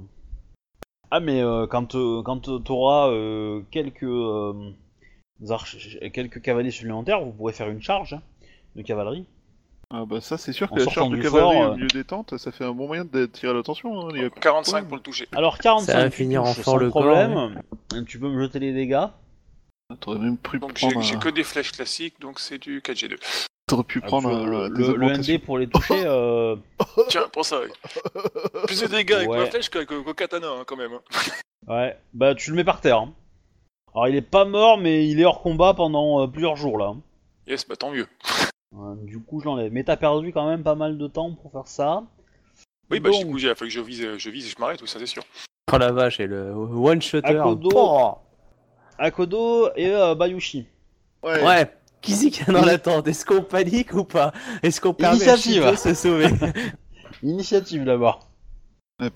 [1.15, 4.71] Ah mais euh, quand euh, quand t'auras euh, quelques euh,
[5.47, 8.21] arch- quelques cavaliers supplémentaires, vous pourrez faire une charge hein,
[8.75, 9.27] de cavalerie.
[9.91, 12.03] Ah bah ça c'est sûr En que la charge de cavalerie fort, au milieu des
[12.03, 14.07] tentes, ça fait un bon moyen d'attirer l'attention.
[14.07, 15.27] Hein, il y a- 45 pour le toucher.
[15.33, 17.61] Alors 45 Ça va tu finir en fort le corps, problème.
[18.07, 19.05] Tu peux me jeter les dégâts.
[19.99, 21.19] T'aurais même Donc j'ai prendre, j'ai un...
[21.19, 23.19] que des flèches classiques, donc c'est du 4G2.
[23.67, 25.17] T'aurais pu prendre Ah, le, des le- le.
[25.17, 26.03] ND pour les toucher.
[26.05, 26.55] euh,
[27.09, 27.59] Tiens, pour ça.
[28.67, 29.37] Plus de dégâts avec Ouais.
[29.37, 30.93] ma flèche qu'avec le katana, hein, quand même.
[30.93, 31.01] hein.
[31.67, 31.97] Ouais.
[32.13, 32.97] Bah tu le mets par terre.
[32.97, 33.13] hein.
[33.95, 36.93] Alors il est pas mort, mais il est hors combat pendant euh, plusieurs jours là.
[37.47, 38.07] Yes, bah tant mieux.
[38.75, 39.71] Euh, du coup je l'enlève.
[39.71, 42.01] Mais t'as perdu quand même pas mal de temps pour faire ça.
[42.89, 44.59] Oui, bah Donc, du coup, il a fallu que je vise, je vise et je
[44.59, 45.21] m'arrête, oui, ça c'est sûr.
[45.71, 47.37] Oh la vache, et le one-shotter.
[47.37, 48.17] Akodo.
[48.97, 50.65] Akodo et euh, Bayushi.
[51.21, 51.43] Ouais.
[51.45, 51.71] ouais,
[52.03, 53.07] qui c'est qui est dans Il- la tente?
[53.07, 54.31] Est-ce qu'on panique ou pas?
[54.61, 56.27] Est-ce qu'on permet à se sauver?
[57.23, 58.27] Initiative d'abord.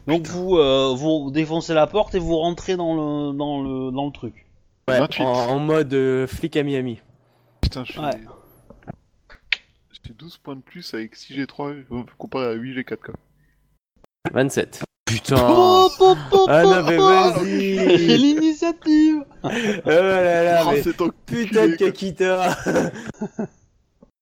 [0.07, 4.05] Donc vous, euh, vous défoncez la porte et vous rentrez dans le, dans le, dans
[4.07, 4.45] le truc.
[4.89, 5.23] Ouais, 28.
[5.23, 6.99] en, en mode euh, flic à Miami.
[7.61, 8.01] Putain, je suis...
[8.01, 8.11] Ouais.
[10.05, 13.13] J'ai 12 points de plus avec 6G3 euh, comparé à 8G4 quoi.
[14.33, 14.83] 27.
[15.05, 15.89] Putain Oh,
[16.47, 19.49] Ah non mais vas-y L'initiative Oh
[19.85, 21.75] là là, Oh, mais c'est enculé, putain de.
[21.75, 22.55] Kakita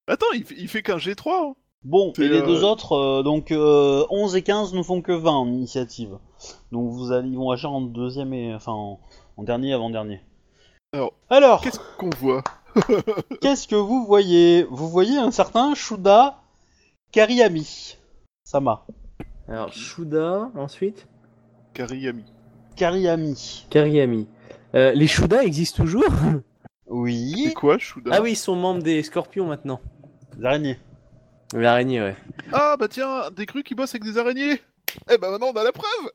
[0.07, 1.55] Attends, il, fait- il fait qu'un G3 hein.
[1.83, 5.11] Bon, et les euh, deux autres, euh, donc euh, 11 et 15 ne font que
[5.11, 6.17] 20 en initiative.
[6.71, 8.99] Donc vous allez, ils vont agir en deuxième et enfin en,
[9.37, 10.21] en dernier avant dernier.
[10.93, 12.43] Alors, Alors, Qu'est-ce qu'on voit
[13.41, 14.63] qu'est-ce que vous voyez?
[14.63, 16.39] Vous voyez un certain Shuda
[17.11, 17.97] Kariyami.
[18.43, 18.85] Sama.
[19.47, 21.07] Alors, Shuda, ensuite?
[21.73, 22.23] Kariyami.
[22.75, 23.65] Kariyami.
[23.69, 24.27] Kariyami.
[24.75, 26.03] Euh, les Shuda existent toujours
[26.87, 27.53] C'est Oui.
[27.55, 29.79] quoi, Shuda Ah oui, ils sont membres des Scorpions maintenant.
[30.37, 30.79] Les araignées.
[31.53, 32.15] L'araignée, ouais.
[32.51, 34.61] Ah bah tiens, des crues qui bossent avec des araignées
[35.11, 36.11] Eh bah maintenant on a la preuve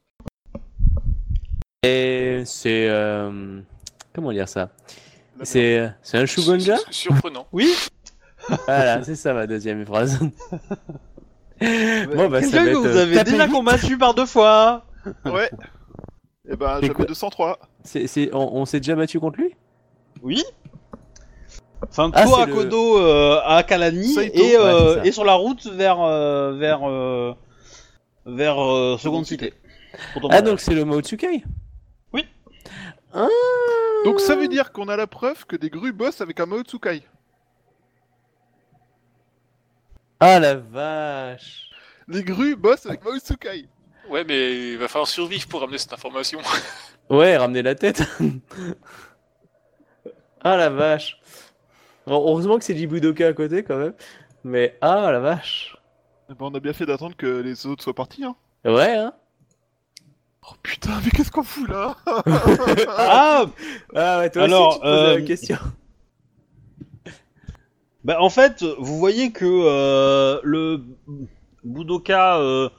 [1.82, 2.88] Et c'est...
[2.88, 3.60] euh,
[4.14, 4.70] Comment dire ça?
[5.42, 7.46] C'est c'est un Shugonja C'est Surprenant.
[7.52, 7.72] Oui.
[8.66, 10.18] Voilà, c'est ça ma deuxième phrase.
[11.60, 12.78] bon, bah ça Quelqu'un va que être...
[12.78, 13.54] vous euh, avez déjà vite.
[13.54, 14.84] combattu par deux fois.
[15.24, 15.50] Ouais
[16.50, 17.14] Eh bah C'est j'avais
[17.82, 19.54] quoi 203 C'est- c'est- On, on s'est déjà battu contre lui?
[20.22, 20.42] Oui.
[21.82, 24.38] Enfin, Ah, toi à le- Kodo euh, à Kalani Saito.
[24.42, 27.34] et, euh, Ouais, et sur la route vers euh, vers euh,
[28.26, 29.54] vers euh, seconde cité.
[30.28, 31.42] Ah, donc c'est le Maotsukai
[32.12, 32.26] Oui.
[33.14, 33.26] Ah
[34.04, 37.02] Donc ça veut dire qu'on a la preuve que des grues bossent avec un Maotsukai.
[40.20, 41.70] Ah la vache
[42.08, 43.66] Les grues bossent avec Maotsukai
[44.10, 46.40] Ouais, mais il va falloir survivre pour ramener cette information.
[47.10, 48.02] Ouais, ramener la tête.
[50.42, 51.20] Ah la vache.
[52.06, 53.92] Bon, Heureusement que c'est Jibudoka à côté quand même.
[54.42, 55.76] Mais ah la vache.
[56.30, 58.34] Eh bah on a bien fait d'attendre que les autres soient partis hein.
[58.64, 59.12] Ouais, hein.
[60.42, 61.94] Oh putain, mais qu'est-ce qu'on fout là?
[62.88, 63.44] Ah!
[63.94, 65.56] Ah ouais, toi Alors, aussi tu te posais euh, la question.
[68.04, 70.82] Bah en fait, vous voyez que euh, le
[71.64, 72.70] Budoka euh,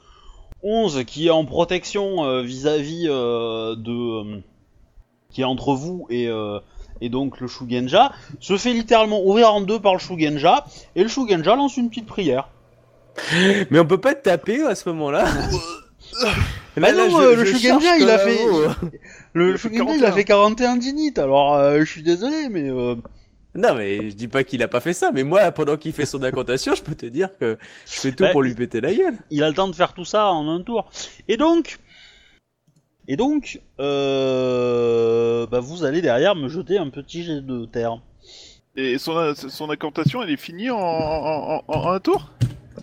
[0.63, 3.91] 11 qui est en protection euh, vis-à-vis euh, de
[4.35, 4.39] euh,
[5.31, 6.59] qui est entre vous et euh,
[7.01, 10.65] et donc le Shugenja se fait littéralement ouvrir en deux par le Shugenja
[10.95, 12.49] et le Shugenja lance une petite prière.
[13.71, 15.25] Mais on peut pas te taper à ce moment-là
[16.77, 18.39] Bah non, le Shugenja, il a fait-
[19.33, 19.57] Le...
[19.57, 20.11] Shugenja il a 41.
[20.13, 22.95] fait 41 d'init alors euh, je suis désolé mais euh,
[23.53, 26.05] Non, mais je dis pas qu'il a pas fait ça, mais moi, pendant qu'il fait
[26.05, 28.93] son incantation, je peux te dire que je fais tout Bah, pour lui péter la
[28.93, 29.15] gueule.
[29.29, 30.89] Il a le temps de faire tout ça en un tour.
[31.27, 31.79] Et donc,
[33.09, 33.59] et donc,
[34.31, 37.97] euh, bah vous allez derrière me jeter un petit jet de terre.
[38.77, 42.31] Et son, son incantation, elle est finie en, en, en- en un tour?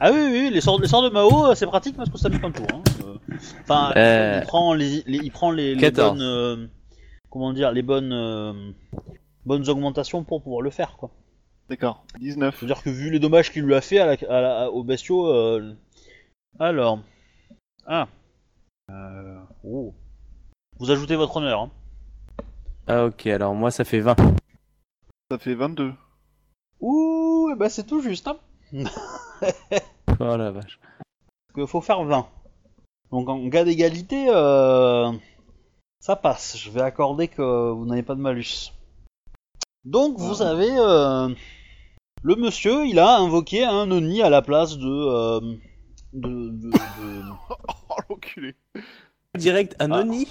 [0.00, 2.28] Ah oui, oui, les sorts, les sorts de Mao, euh, c'est pratique parce que ça
[2.28, 2.66] met qu'un tour.
[2.74, 2.82] hein.
[3.06, 3.14] Euh,
[3.62, 4.40] Enfin, Euh.
[4.42, 6.10] il prend les, les- il prend les, les 14.
[6.18, 6.66] bonnes, euh,
[7.30, 8.52] comment dire, les bonnes, euh,
[9.48, 11.10] bonnes augmentations pour pouvoir le faire, quoi.
[11.68, 12.56] D'accord, 19.
[12.56, 15.26] C'est-à-dire que vu les dommages qu'il lui a fait à la, à la- aux bestiaux,
[15.26, 15.74] euh,
[16.58, 17.00] alors,
[17.86, 18.08] ah,
[18.90, 19.92] euh, oh.
[20.78, 21.60] vous ajoutez votre honneur.
[21.62, 21.70] Hein.
[22.86, 24.16] Ah, ok, alors moi, ça fait 20.
[25.30, 25.92] Ça fait 22.
[26.80, 28.28] Ouh, bah c'est tout juste.
[28.28, 28.38] Hein.
[30.20, 30.80] Oh la vache.
[30.80, 32.26] Parce qu'il faut faire 20.
[33.12, 35.12] Donc en cas d'égalité, euh,
[36.00, 36.56] ça passe.
[36.56, 38.72] Je vais accorder que vous n'avez pas de malus.
[39.88, 41.28] Donc vous avez euh,
[42.22, 45.40] le monsieur, il a invoqué un Oni à la place de euh,
[46.12, 47.22] de, de- de-
[47.90, 48.54] Oh l'enculé
[49.36, 50.00] Direct un Ah.
[50.00, 50.26] Oni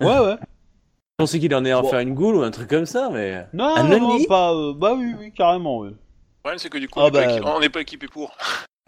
[0.00, 0.36] ouais ouais.
[0.40, 1.88] Je pensais qu'il en allait en Bon.
[1.88, 3.44] faire une goule ou un truc comme ça, mais.
[3.52, 5.88] Non, Un non, non, Oni pas euh, bah oui oui carrément oui.
[5.90, 5.96] Le
[6.42, 7.52] problème, c'est que du coup, Ah on n'est pas bah.
[7.56, 8.30] on n'est pas équipé pour.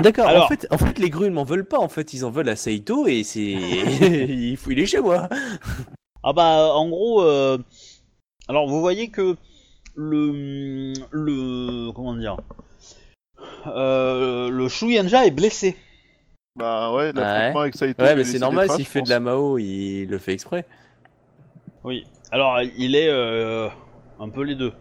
[0.01, 2.24] D'accord, Alors- en, fait, en fait, les grues ne m'en veulent pas, en fait, ils
[2.24, 3.41] en veulent à Saito et c'est.
[3.43, 5.28] il faut il est chez moi.
[6.23, 7.59] Ah bah en gros, euh,
[8.49, 9.36] alors vous voyez que
[9.95, 12.37] le le comment dire,
[13.66, 15.77] euh, le Shuyenja est blessé.
[16.57, 17.12] Bah ouais, Ouais.
[17.15, 18.03] l'affrontement avec Saito.
[18.03, 20.65] Ouais, mais c'est normal, s'il fait de la Mao, il le fait exprès.
[21.83, 22.05] Oui.
[22.31, 23.69] Alors il est euh,
[24.21, 24.73] un peu les deux.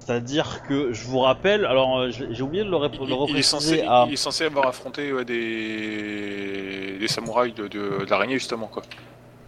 [0.00, 3.36] C'est-à-dire que je vous rappelle, alors euh, j'ai oublié de le, rép- Il, le il
[3.38, 4.04] est censé, à.
[4.06, 6.98] il est censé avoir affronté ouais, des...
[6.98, 8.66] des samouraïs de, de, de l'araignée, justement.
[8.66, 8.82] quoi.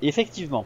[0.00, 0.64] Effectivement.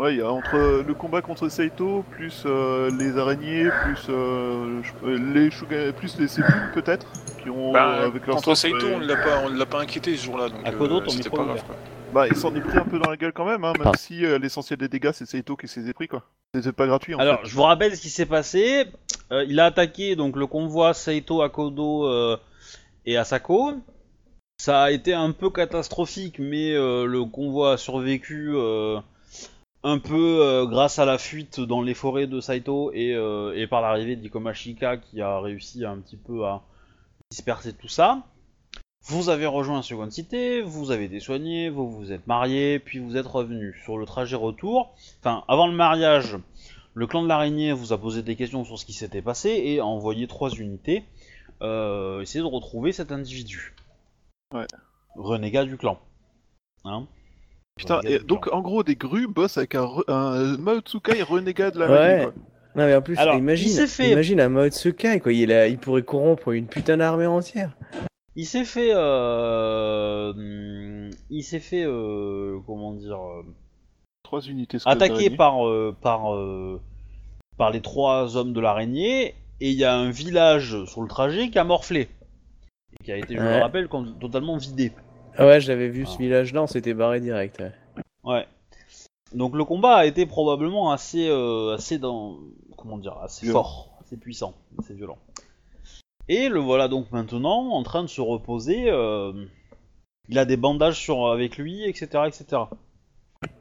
[0.00, 4.80] Ouais, il y a entre le combat contre Saito, plus euh, les araignées, plus euh,
[5.04, 6.26] les Shuga- plus les
[6.72, 7.06] peut-être,
[7.42, 9.80] qui ont Bah, euh, avec leur contre Saito, on ne l'a pas, on l'a pas
[9.80, 11.62] inquiété ce jour-là, donc euh, c'était pas grave.
[11.66, 11.76] Quoi.
[12.14, 13.98] Bah, il s'en est pris un peu dans la gueule quand même, hein, même Ah.
[13.98, 16.22] si euh, l'essentiel des dégâts c'est Saito qui s'est pris quoi.
[16.54, 17.48] C'était pas gratuit en Alors fait.
[17.48, 18.86] je vous rappelle ce qui s'est passé.
[19.30, 22.36] Euh, il a attaqué donc le convoi Saito, Akodo euh,
[23.04, 23.74] et Asako.
[24.58, 28.98] Ça a été un peu catastrophique, mais euh, le convoi a survécu euh,
[29.82, 33.66] un peu euh, grâce à la fuite dans les forêts de Saito et, euh, et
[33.66, 36.62] par l'arrivée d'Ikomashika qui a réussi un petit peu à
[37.30, 38.22] disperser tout ça.
[39.04, 43.16] Vous avez rejoint Second Cité, vous avez été soigné, vous vous êtes marié, puis vous
[43.16, 43.74] êtes revenu.
[43.82, 46.36] Sur le trajet retour, enfin avant le mariage,
[46.92, 49.80] le clan de l'araignée vous a posé des questions sur ce qui s'était passé et
[49.80, 51.04] a envoyé trois unités
[51.62, 53.74] euh, essayer de retrouver cet individu.
[54.52, 54.66] Ouais.
[55.14, 55.98] Renégat du clan.
[56.84, 57.06] Hein
[57.76, 61.70] Putain, et donc en gros des grues bossent avec un, re- un Mao Tsukai renégat
[61.70, 61.92] de la Ouais.
[62.16, 62.34] magie, quoi.
[62.76, 65.32] Non, mais en plus, Alors, imagine, fait- imagine un Mao Tsukai, quoi.
[65.32, 67.76] Il, a, il pourrait corrompre une putain d'armée entière.
[68.36, 70.32] Il s'est fait, euh,
[71.30, 73.42] il s'est fait, euh, comment dire, euh,
[74.22, 76.80] Trois unités attaqué par, euh, par, euh,
[77.56, 81.50] par les trois hommes de l'araignée et il y a un village sur le trajet
[81.50, 82.08] qui a morflé
[83.00, 83.56] et qui a été, je Ouais.
[83.56, 83.88] le rappelle,
[84.20, 84.92] totalement vidé.
[85.36, 86.18] Ah ouais, j'avais vu ce Ah.
[86.18, 87.60] village-là, on s'était barré direct.
[87.60, 87.72] ouais.
[88.24, 88.46] Ouais.
[89.34, 92.38] Donc le combat a été probablement assez, euh, assez dans,
[92.76, 93.62] comment dire, assez Violent.
[93.62, 95.18] fort, assez puissant, assez violent.
[96.28, 98.90] Et le voilà donc maintenant en train de se reposer.
[98.90, 99.32] euh,
[100.28, 102.62] il a des bandages sur avec lui, etc., etc.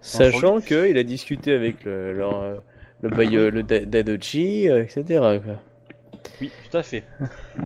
[0.01, 2.57] Sachant qu'il a discuté avec le, leur, euh,
[3.01, 5.03] le, le Da- Dadochi, euh, etc.
[5.43, 5.55] quoi.
[6.41, 7.05] Oui, tout à fait.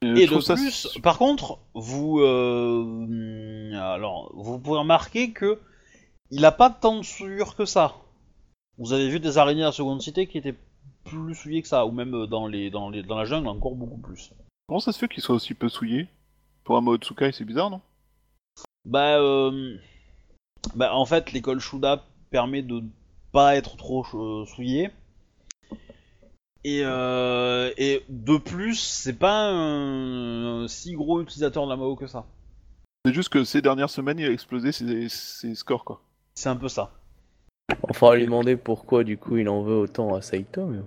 [0.04, 5.60] Euh, Et de ça plus, par contre, vous, euh, alors, vous pouvez remarquer que
[6.32, 7.96] il a pas tant de souillure que ça.
[8.78, 10.56] Vous avez vu des araignées à seconde cité qui étaient
[11.04, 14.00] plus souillées que ça, ou même dans les, dans les, dans la jungle encore beaucoup
[14.00, 14.32] plus.
[14.68, 16.08] Comment ça se fait qu'il soit aussi peu souillé
[16.64, 17.82] Pour un Mao Tsukai, c'est bizarre, non?
[18.86, 19.78] Bah, euh,
[20.76, 22.84] bah, en fait, l'école Shuda permet de
[23.32, 24.90] pas être trop euh, souillé.
[26.66, 31.96] Et, euh, et de plus, c'est pas un, un si gros utilisateur de la Mao
[31.96, 32.26] que ça.
[33.06, 36.02] C'est juste que ces dernières semaines, il a explosé ses, ses scores, quoi.
[36.36, 36.92] C'est un peu ça.
[37.90, 40.66] On faudra lui demander pourquoi, du coup, il en veut autant à Saito.
[40.66, 40.80] Mais...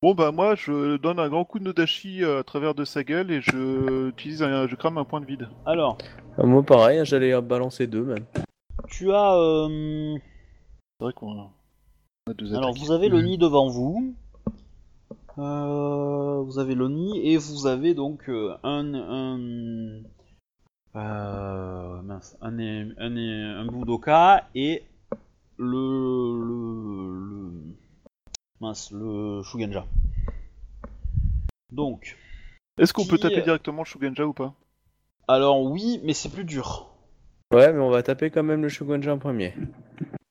[0.00, 3.02] Bon bah moi je donne un grand coup de Nodashi euh, à travers de sa
[3.02, 5.48] gueule et je utilise un, je crame un point de vide.
[5.66, 5.98] Alors,
[6.38, 8.24] Ah, moi, pareil, j'allais balancer deux, même.
[8.88, 9.34] tu as.
[9.36, 10.14] euh,
[11.00, 11.50] C'est vrai qu'on a
[12.34, 12.80] deux Alors, attaques.
[12.80, 14.14] vous avez le nid devant vous.
[15.38, 18.94] Euh, vous avez le nid et vous avez donc euh, un.
[18.94, 20.02] un
[20.96, 24.82] euh, mince, un, é- un, é- un Budoka et
[25.58, 27.52] le, le, le,
[28.60, 29.86] mince, le Shugenja.
[31.70, 32.16] Donc,
[32.78, 34.54] Est-ce qu'on peut taper directement le Shugenja ou pas?
[35.28, 36.88] Alors oui, mais c'est plus dur.
[37.52, 39.54] Ouais, mais on va taper quand même le Shogunja en premier.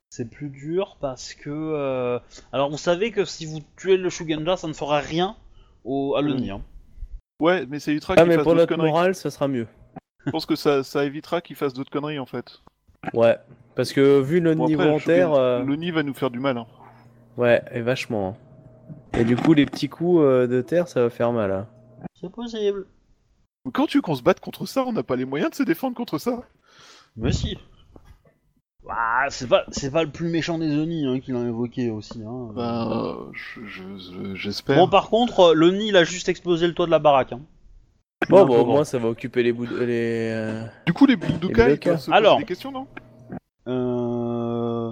[0.09, 1.49] C'est plus dur parce que.
[1.49, 2.19] euh,
[2.51, 5.35] Alors vous savez que si vous tuez le Shugenja, ça ne fera rien
[5.83, 6.49] au à l'Oni.
[6.49, 6.61] hein.
[7.39, 8.89] Ouais, mais ça évitera Ah, qu'il mais fasse pour d'autres notre conneries.
[8.91, 9.67] morale, ça sera mieux.
[10.25, 12.61] Je pense que ça, ça évitera qu'il fasse d'autres conneries en fait.
[13.13, 13.37] Ouais,
[13.75, 16.31] parce que vu notre Bon, après, niveau le en terre, euh, l'Oni va nous faire
[16.31, 16.57] du mal.
[16.57, 16.65] Hein.
[17.37, 18.29] ouais, et vachement.
[18.29, 19.17] hein.
[19.19, 21.51] Et du coup, les petits coups euh, de terre, ça va faire mal.
[21.51, 21.67] hein.
[22.19, 22.87] C'est possible.
[23.65, 25.55] Mais Quand tu veux qu'on se batte contre ça, on n'a pas les moyens de
[25.55, 26.43] se défendre contre ça.
[27.17, 27.57] Mais si.
[28.89, 32.21] Ah, c'est pas, c'est pas le plus méchant des Oni hein, qu'il a invoqué aussi.
[32.23, 32.49] Hein.
[32.57, 34.77] Euh, je- je- je- j'espère.
[34.77, 37.33] Bon, par contre, l'Oni il a juste explosé le toit de la baraque.
[37.33, 37.41] hein.
[38.29, 39.77] Bon, bon, au moins, ça va occuper les bouts de...
[39.83, 40.31] les.
[40.33, 42.37] euh, Du coup, les Budokai, ils doivent se poser Alors.
[42.39, 42.87] des questions, non?
[43.67, 44.91] Euh...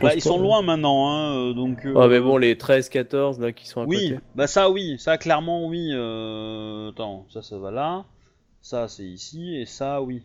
[0.00, 1.84] Bah, ils sont loin maintenant, hein, euh, donc.
[1.86, 4.20] euh, Ouais, mais bon, les 13-14 là qui sont à Oui, côté.
[4.34, 5.90] bah ça oui, ça clairement oui.
[5.92, 6.90] Euh...
[6.90, 8.04] Attends, ça ça va là,
[8.60, 10.22] ça c'est ici et ça oui.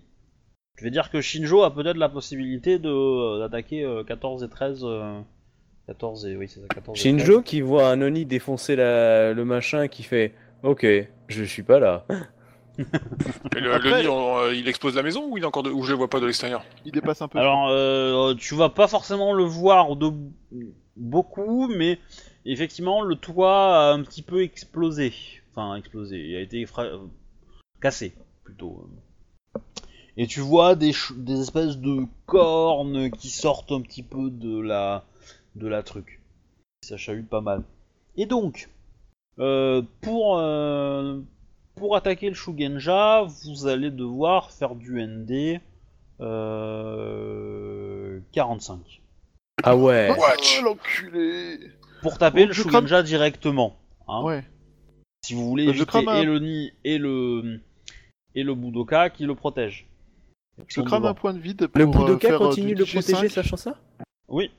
[0.77, 4.49] Je vais dire que Shinjo a peut-être la possibilité de euh, d'attaquer euh, 14 et
[4.49, 4.81] 13.
[4.83, 5.19] euh,
[5.87, 6.97] 14 et oui c'est ça 14.
[6.97, 9.33] et Shinjo qui voit un Oni défoncer la...
[9.33, 10.33] le machin qui fait
[10.63, 10.85] Ok,
[11.27, 12.05] je suis pas là.
[12.79, 15.61] Et le, Après- le nid, on- euh, il explose la maison ou il est encore
[15.63, 15.69] de...
[15.69, 16.63] ou je le vois pas de l'extérieur?
[16.85, 17.37] Il dépasse un peu.
[17.37, 17.41] 13.
[17.41, 20.09] Alors euh, tu vas pas forcément le voir de
[20.95, 21.99] beaucoup, mais
[22.45, 25.13] effectivement le toit a un petit peu explosé.
[25.51, 26.97] Enfin explosé, il a été fra- euh,
[27.79, 28.89] cassé plutôt.
[30.17, 30.93] Et tu vois des,
[31.29, 35.05] espèces de cornes qui sortent un petit peu de la,
[35.55, 36.21] de la truc.
[36.83, 37.63] Ça chahute pas mal.
[38.15, 38.69] Et donc,
[39.39, 41.19] euh, pour, euh,
[41.75, 45.59] pour attaquer le Shugenja, vous allez devoir faire du ND
[46.93, 49.01] euh, 45.
[49.63, 50.09] Ah ouais.
[50.11, 50.61] Oh, Watch.
[50.61, 51.59] l'enculé
[52.01, 53.77] Pour taper le crame- Shugenja directement.
[54.07, 54.21] hein.
[54.23, 54.43] Ouais.
[55.25, 57.61] Si vous voulez Bah, je éviter crame et le Ni et le,
[58.35, 59.87] et le Budoka qui le protège.
[60.67, 62.85] Je crame un point de vide pour Le euh, Budoka faire, euh, continue de le
[62.85, 63.29] protéger, G5.
[63.29, 63.75] sachant ça
[64.27, 64.51] Oui,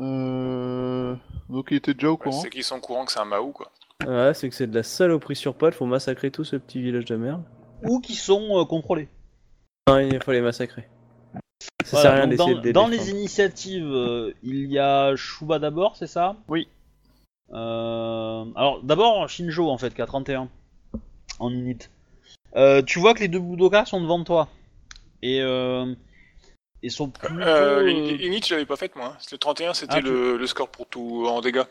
[0.00, 1.14] Euh...
[1.48, 2.40] Donc il était déjà au Ouais, courant.
[2.40, 3.70] C'est qu'ils sont au courant que c'est un Mao, quoi.
[4.06, 7.04] Ouais, c'est que c'est de la saloperie sur pattes, faut massacrer tout ce petit village
[7.04, 7.42] de merde.
[7.84, 9.08] ou qui sont euh, contrôlés.
[9.88, 10.88] Non, il faut les massacrer.
[11.84, 14.70] Ça Voilà, sert à rien donc d'essayer dans, de les dans les initiatives, euh, il
[14.72, 16.36] y a Shuba d'abord, c'est ça?
[16.48, 16.68] Oui.
[17.52, 20.48] Euh, alors d'abord Shinjo en fait, qui a 31
[21.38, 21.78] en init.
[22.56, 24.48] Euh, tu vois que les deux Budoka sont devant toi.
[25.22, 25.94] Et euh,
[26.82, 27.12] ils sont.
[27.24, 29.14] Euh, euh, Init, je l'avais pas faite, moi.
[29.14, 29.18] hein.
[29.30, 31.62] Le 31, c'était Ah, tu- le, le score pour tout en dégâts.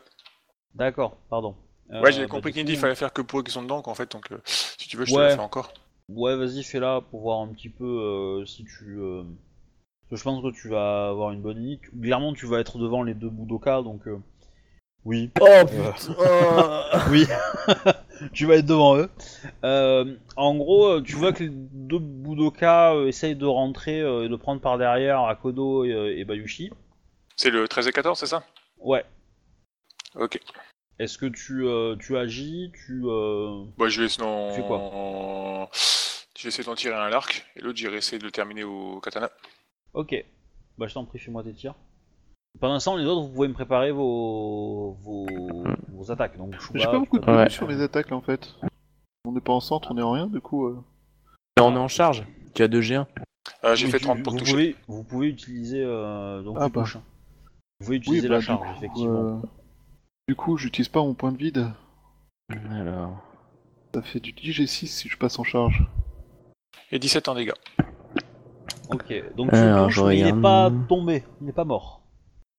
[0.73, 1.55] D'accord, pardon.
[1.91, 3.81] Euh, ouais, j'avais bah, compris qu'Init, il fallait faire que pour eux qui sont dedans,
[3.81, 4.09] quoi, en fait.
[4.11, 5.73] Donc, euh, si tu veux, je te le fais encore.
[6.09, 8.97] Ouais, vas-y, fais-la pour voir un petit peu euh, si tu...
[8.99, 11.79] euh, parce que je pense que tu vas avoir une bonne init.
[12.01, 14.07] Clairement, tu vas être devant les deux Budoka, donc...
[14.07, 14.17] euh,
[15.05, 15.29] Oui.
[15.39, 17.25] Oh Euh, putain Oui,
[18.33, 19.09] tu vas être devant eux.
[19.63, 24.29] Euh, en gros, euh, tu vois que les deux Budoka euh, essayent de rentrer et
[24.29, 26.71] de prendre par derrière Akodo et, et Bayushi.
[27.35, 28.43] C'est le 13 et 14, c'est ça?
[28.77, 29.03] Ouais.
[30.15, 30.39] Ok.
[30.99, 34.53] Est-ce que tu, euh, tu agis Tu euh, Bah, je vais sinon.
[34.53, 35.69] Tu quoi?
[36.37, 38.63] Je vais essayer d'en tirer un à l'arc, et l'autre, j'irai essayer de le terminer
[38.63, 39.31] au katana.
[39.93, 40.13] Ok.
[40.77, 41.75] Bah je t'en prie, fais-moi tes tirs.
[42.59, 45.25] Pendant ce temps, les autres, vous pouvez me préparer vos, vos,
[45.89, 46.37] vos attaques.
[46.37, 47.49] Donc, Shuba, J'ai pas beaucoup de peux- Ouais.
[47.49, 48.53] sur mes attaques là en fait.
[49.25, 50.67] On n'est pas en centre, on est en rien du coup.
[50.67, 50.79] euh.
[51.59, 52.23] On est en charge.
[52.53, 53.05] Tu as 2 G1.
[53.63, 54.51] Euh, j'ai fait tu- 30 pour vous toucher.
[54.51, 56.83] Pouvez, vous pouvez utiliser euh, donc Ah bah.
[56.85, 57.01] hein.
[57.79, 59.19] Vous pouvez utiliser bah, la charge, coup, effectivement.
[59.19, 59.35] euh,
[60.27, 61.67] Du coup, j'utilise pas mon point de vide.
[62.69, 63.17] Alors.
[63.93, 65.85] Ça fait du 10G6 si je passe en charge.
[66.91, 67.51] Et 17 en dégâts.
[68.89, 72.00] Ok, donc tu Alors, touches, je mais il n'est pas tombé, il n'est pas mort.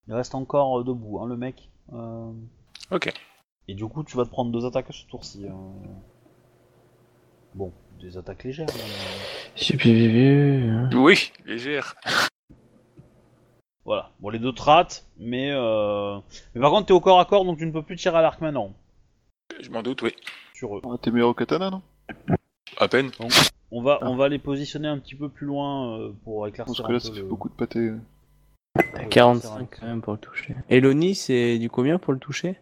[0.08, 1.70] Il reste encore euh, debout, hein, le mec.
[1.92, 2.30] Euh,
[2.90, 3.12] Ok.
[3.68, 5.46] Et du coup, tu vas te prendre deux attaques à ce tour-ci.
[5.48, 5.72] hein.
[7.54, 8.66] Bon, des attaques légères.
[9.78, 10.96] plus vu.
[10.96, 11.94] Oui, légère.
[13.84, 16.18] Voilà, bon, les deux te ratent, mais, euh...
[16.54, 18.22] mais par contre, t'es au corps à corps, donc tu ne peux plus tirer à
[18.22, 18.72] l'arc maintenant.
[19.60, 20.12] Je m'en doute, oui.
[20.54, 20.82] Sur eux.
[20.84, 21.82] Ah, T'es meilleur au katana, non?
[22.78, 23.10] À peine.
[23.70, 24.08] On va, Ah.
[24.08, 26.98] on va les positionner un petit peu plus loin euh, pour éclaircir Parce que là,
[27.00, 27.90] peu ça fait beaucoup de pâté.
[28.76, 30.54] Ouais, 45 quand même pour le toucher.
[30.70, 32.58] Et l'Oni, c'est du combien pour le toucher?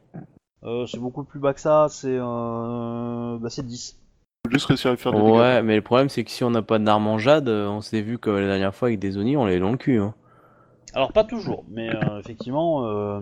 [0.62, 3.38] Euh, c'est beaucoup plus bas que ça, c'est euh...
[3.38, 3.98] bah, c'est 10.
[4.44, 5.36] Faut juste réussir à faire des dégâts.
[5.36, 7.80] Ouais, mais le problème c'est que si on n'a pas d'arme en jade, euh, on
[7.80, 9.98] s'est vu comme la dernière fois avec des Oni, on les dans le cul.
[9.98, 10.14] Hein.
[10.92, 13.20] Alors pas toujours, mais euh, effectivement, euh,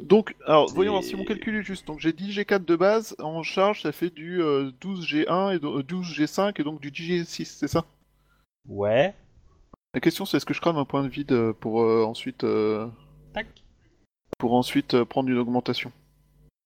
[0.00, 1.86] Donc, alors, voyons voir si mon calcul est juste.
[1.86, 5.58] Donc, j'ai 10 G4 de base, en charge, ça fait du euh, 12 G1 et
[5.58, 7.84] do- euh, 12 G5 et donc du 10 G6, c'est ça?
[8.68, 9.14] Ouais.
[9.94, 12.44] La question, c'est est-ce que je crame un point de vide pour euh, ensuite.
[12.44, 12.88] euh,
[13.34, 13.46] Tac.
[14.38, 15.92] pour ensuite euh, prendre une augmentation?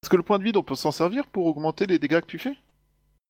[0.02, 2.26] Est-ce que le point de vide, on peut s'en servir pour augmenter les dégâts que
[2.26, 2.56] tu fais?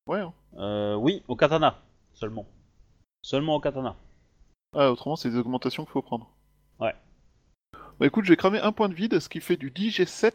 [0.06, 0.20] Ouais.
[0.20, 0.34] hein.
[0.58, 1.80] Euh, oui, au katana,
[2.12, 2.46] seulement.
[3.22, 3.96] Seulement au katana.
[4.74, 6.28] Ah, autrement, c'est des augmentations qu'il faut prendre.
[6.78, 6.94] Ouais.
[7.98, 10.32] Bah écoute, je vais cramer un point de vide, ce qui fait du 10 G7,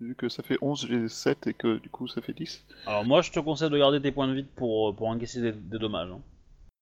[0.00, 2.64] vu que ça fait 11 G7 et que du coup ça fait 10.
[2.86, 5.52] Alors moi, je te conseille de garder tes points de vide pour, pour encaisser des,
[5.52, 6.10] des dommages.
[6.10, 6.20] hein.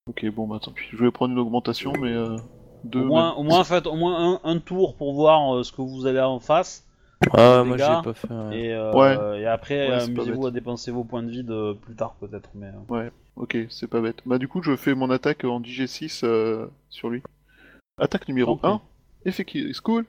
[0.07, 0.85] Ok, bon bah tant pis.
[0.93, 2.37] Je vais prendre une augmentation, mais euh,
[2.85, 3.01] deux.
[3.01, 5.83] Au moins, au moins faites au moins un, un tour pour voir euh, ce que
[5.83, 6.87] vous avez en face.
[7.33, 8.31] Ah, moi j'ai pas fait.
[8.33, 9.41] un- Et, euh, Ouais.
[9.43, 10.49] et après, Ouais, c'est pas amusez-vous bête.
[10.49, 12.49] à dépenser vos points de vide euh, plus tard peut-être.
[12.55, 14.23] Mais euh, Ok, c'est pas bête.
[14.27, 17.23] Bah du coup, je fais mon attaque en 10 G6 euh, sur lui.
[17.99, 18.81] Attaque numéro Tranquille.
[19.25, 19.29] 1.
[19.29, 20.07] Effet qui cool?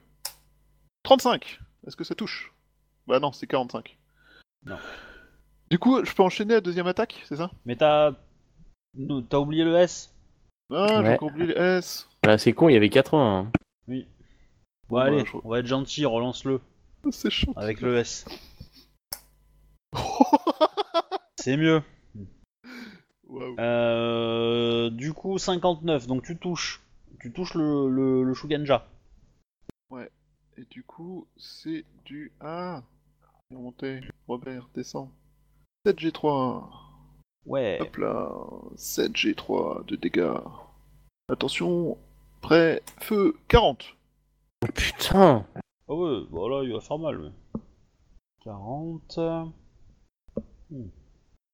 [1.03, 2.53] 35 Est-ce que ça touche?
[3.07, 3.97] Bah non, c'est 45.
[4.65, 4.77] Non.
[5.69, 7.51] Du coup, je peux enchaîner la deuxième attaque, c'est ça?
[7.65, 8.13] Mais t'as
[9.29, 10.13] t'as oublié le S.
[10.73, 11.23] Ah, j'ai Ouais.
[11.23, 12.07] oublié les S.
[12.23, 13.39] Bah, c'est con, il y avait 80.
[13.39, 13.51] hein.
[13.87, 14.07] Oui.
[14.89, 16.61] Bon, allez, je- on va être gentil, relance-le
[17.11, 17.53] C'est chaud.
[17.55, 18.25] avec le S.
[21.39, 21.81] C'est mieux.
[23.27, 23.55] Waouh.
[23.59, 26.81] Euh, du coup, 59, donc tu touches.
[27.19, 28.87] Tu touches le, le, le Shugenja.
[30.57, 32.31] Et du coup, c'est du...
[32.41, 32.83] Ah
[33.51, 34.01] Remontez.
[34.27, 35.09] Robert, descend.
[35.87, 36.67] 7G3.
[37.45, 37.79] Ouais.
[37.81, 38.31] Hop là.
[38.75, 40.33] 7G3 de dégâts.
[41.29, 41.97] Attention.
[42.41, 42.81] Prêt.
[42.99, 43.35] Feu.
[43.47, 43.95] 40.
[44.63, 45.45] Oh, putain
[45.87, 47.17] Ah ouais, voilà, il va faire mal.
[47.19, 47.31] Mais...
[48.43, 49.19] 40.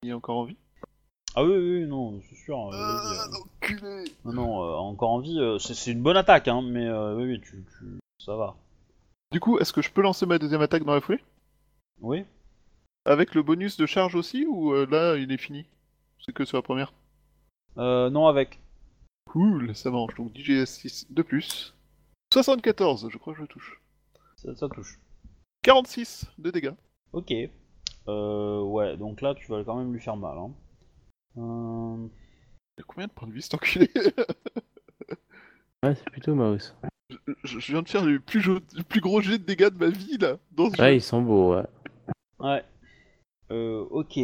[0.04, 0.58] Il est encore en vie?
[1.36, 2.68] Ah oui, oui, oui, non, c'est sûr.
[2.68, 3.44] euh, vas-y, euh.
[3.62, 6.88] enculé Non, non, euh, encore en vie, euh, c'est c'est une bonne attaque, hein, mais
[6.88, 8.00] euh, oui, oui, tu, tu...
[8.24, 8.56] ça va.
[9.32, 11.24] Du coup, est-ce que je peux lancer ma deuxième attaque dans la foulée?
[12.02, 12.26] Oui
[13.06, 15.66] Avec le bonus de charge aussi ou euh, là il est fini?
[16.20, 16.94] C'est que sur la première
[17.78, 18.60] euh, Non, avec.
[19.30, 20.16] Cool, ça mange.
[20.16, 21.74] Donc 10 GS6 de plus.
[22.34, 23.82] 74, je crois que je touche.
[24.38, 25.00] Ça, ça touche.
[25.64, 26.74] 46 de dégâts.
[27.14, 27.34] Ok.
[28.08, 30.38] Euh, ouais, donc là, tu vas quand même lui faire mal.
[30.38, 30.52] Hein.
[31.38, 32.08] Euh,
[32.78, 33.90] Il a combien de points de vie cet enculé?
[35.84, 36.74] Ouais, c'est plutôt mouse.
[37.44, 39.78] je, je viens de faire le plus, jo- le plus gros jet de dégâts de
[39.78, 40.96] ma vie là, dans ce Ouais, jeu.
[40.96, 41.66] ils sont beaux, ouais.
[42.40, 42.66] Ouais.
[43.52, 44.18] Euh, ok.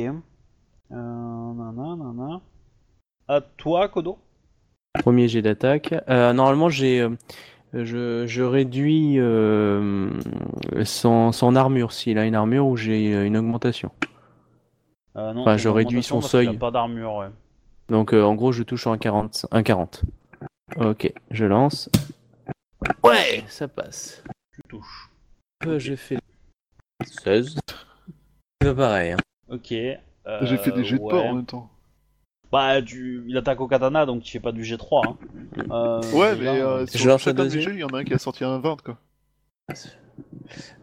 [0.93, 2.37] Euh.
[3.27, 4.17] À toi, Kodo
[4.99, 5.93] Premier jet d'attaque.
[6.09, 7.09] Euh, normalement, j'ai, euh,
[7.73, 10.09] je, je réduis euh,
[10.83, 13.91] son, son armure, s'il a une armure ou j'ai euh, une augmentation.
[15.15, 16.55] euh, non, Enfin, je réduis son seuil.
[16.57, 17.29] pas d'armure, ouais.
[17.89, 19.47] Donc, euh, en gros, je touche en 40.
[19.51, 20.03] Un 40.
[20.77, 21.89] Ok, je lance.
[23.03, 24.23] Ouais, ça passe.
[24.53, 25.09] Tu touches.
[25.65, 26.17] Euh, J'ai fait
[27.03, 27.55] 16.
[28.61, 29.13] C'est pas pareil.
[29.13, 29.17] Hein.
[29.49, 29.73] Ok.
[30.27, 31.09] Euh, J'ai fait des jets de ouais.
[31.09, 31.69] porc en même temps.
[32.51, 33.23] Bah, tu...
[33.27, 35.07] il attaque au katana, donc il fait pas du G3.
[35.07, 35.17] Hein.
[35.71, 37.99] Euh, Ouais, mais là, euh, euh, sur Je lance la deuxième il y en a
[37.99, 38.97] un qui a sorti un 20 quoi.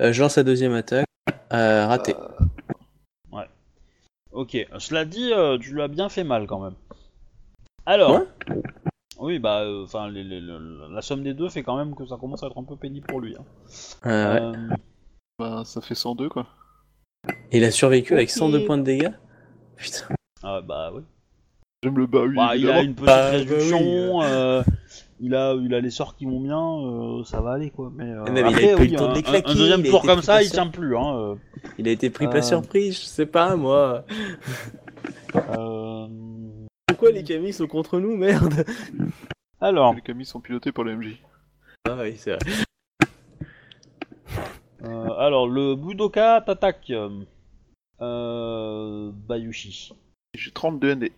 [0.01, 1.07] Euh, je lance la deuxième attaque.
[1.53, 2.15] Euh, raté.
[4.33, 6.75] Ok, cela dit, euh, tu lui as bien fait mal quand même.
[7.85, 8.62] Alors, Ouais.
[9.19, 12.57] oui, bah, enfin, la somme des deux fait quand même que ça commence à être
[12.57, 13.35] un peu pénible pour lui.
[13.37, 13.45] hein.
[14.07, 14.57] Euh, ouais.
[14.57, 14.75] Euh,
[15.41, 16.47] Bah, ça fait 102 quoi.
[17.51, 18.35] Il a survécu avec ok.
[18.37, 19.11] 102 points de dégâts
[19.81, 20.15] Putain.
[20.43, 21.02] ah, bah oui.
[21.82, 22.36] J'aime le bah oui.
[22.36, 24.62] Bah, il a une petite Bah, bah réduction, euh,
[25.20, 27.90] il, a, il a les sorts qui vont bien, euh, ça va aller quoi.
[27.94, 29.55] Mais, euh, Mais il a eu oui, le temps de un, les un- claquer, un
[29.55, 30.94] deuxième tour été comme pris ça, il tient plus.
[30.97, 31.39] Hein.
[31.78, 32.31] Il a été pris Euh.
[32.31, 34.05] par surprise, je sais pas moi.
[35.35, 36.07] Euh,
[36.86, 38.65] Pourquoi les camis sont contre nous, merde?
[39.62, 41.16] Alors, Les camis sont pilotés par le MJ.
[41.89, 42.40] Ah oui, c'est vrai.
[44.85, 46.93] euh, alors, le Budoka t'attaque.
[48.01, 49.93] Euh, euh, Bayushi.
[50.35, 51.12] J'ai 32 ND.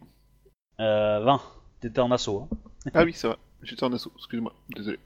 [0.80, 1.40] Euh, 20.
[1.80, 2.48] T'étais en assaut.
[2.50, 2.56] Hein.
[2.94, 3.36] Ah oui, c'est vrai.
[3.62, 4.52] J'étais en assaut, excuse-moi.
[4.74, 4.98] Désolé.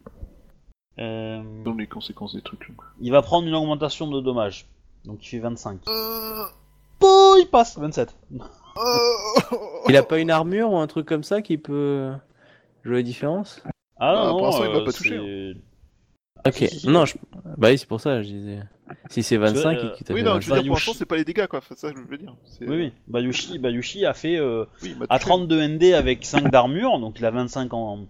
[0.99, 2.67] Euh, Dans les conséquences des trucs.
[3.01, 4.67] il va prendre une augmentation de dommages.
[5.05, 5.81] Donc il fait 25.
[5.89, 8.17] Oh, il passe 27.
[9.89, 12.13] Il a pas une armure ou un truc comme ça qui peut
[12.85, 13.63] jouer la différence?
[13.99, 15.55] Ah Bah, non, pour non, il va euh, pas toucher,
[16.45, 17.17] c'est- Ok, Si, si, non, je...
[17.57, 18.61] bah oui, c'est pour ça, je disais.
[19.11, 20.55] Si c'est 25, euh, t'a Oui, non, je veux 25.
[20.55, 20.69] dire, pour Bayushi.
[20.71, 21.61] l'instant, c'est pas les dégâts quoi.
[21.69, 22.37] C'est ça que je veux dire.
[22.45, 22.93] C'est- Oui, oui.
[23.09, 25.29] Bayushi, Bayushi a fait euh, Oui, il à touché.
[25.31, 28.07] 32 ND avec 5 d'armure, donc il a 25 en...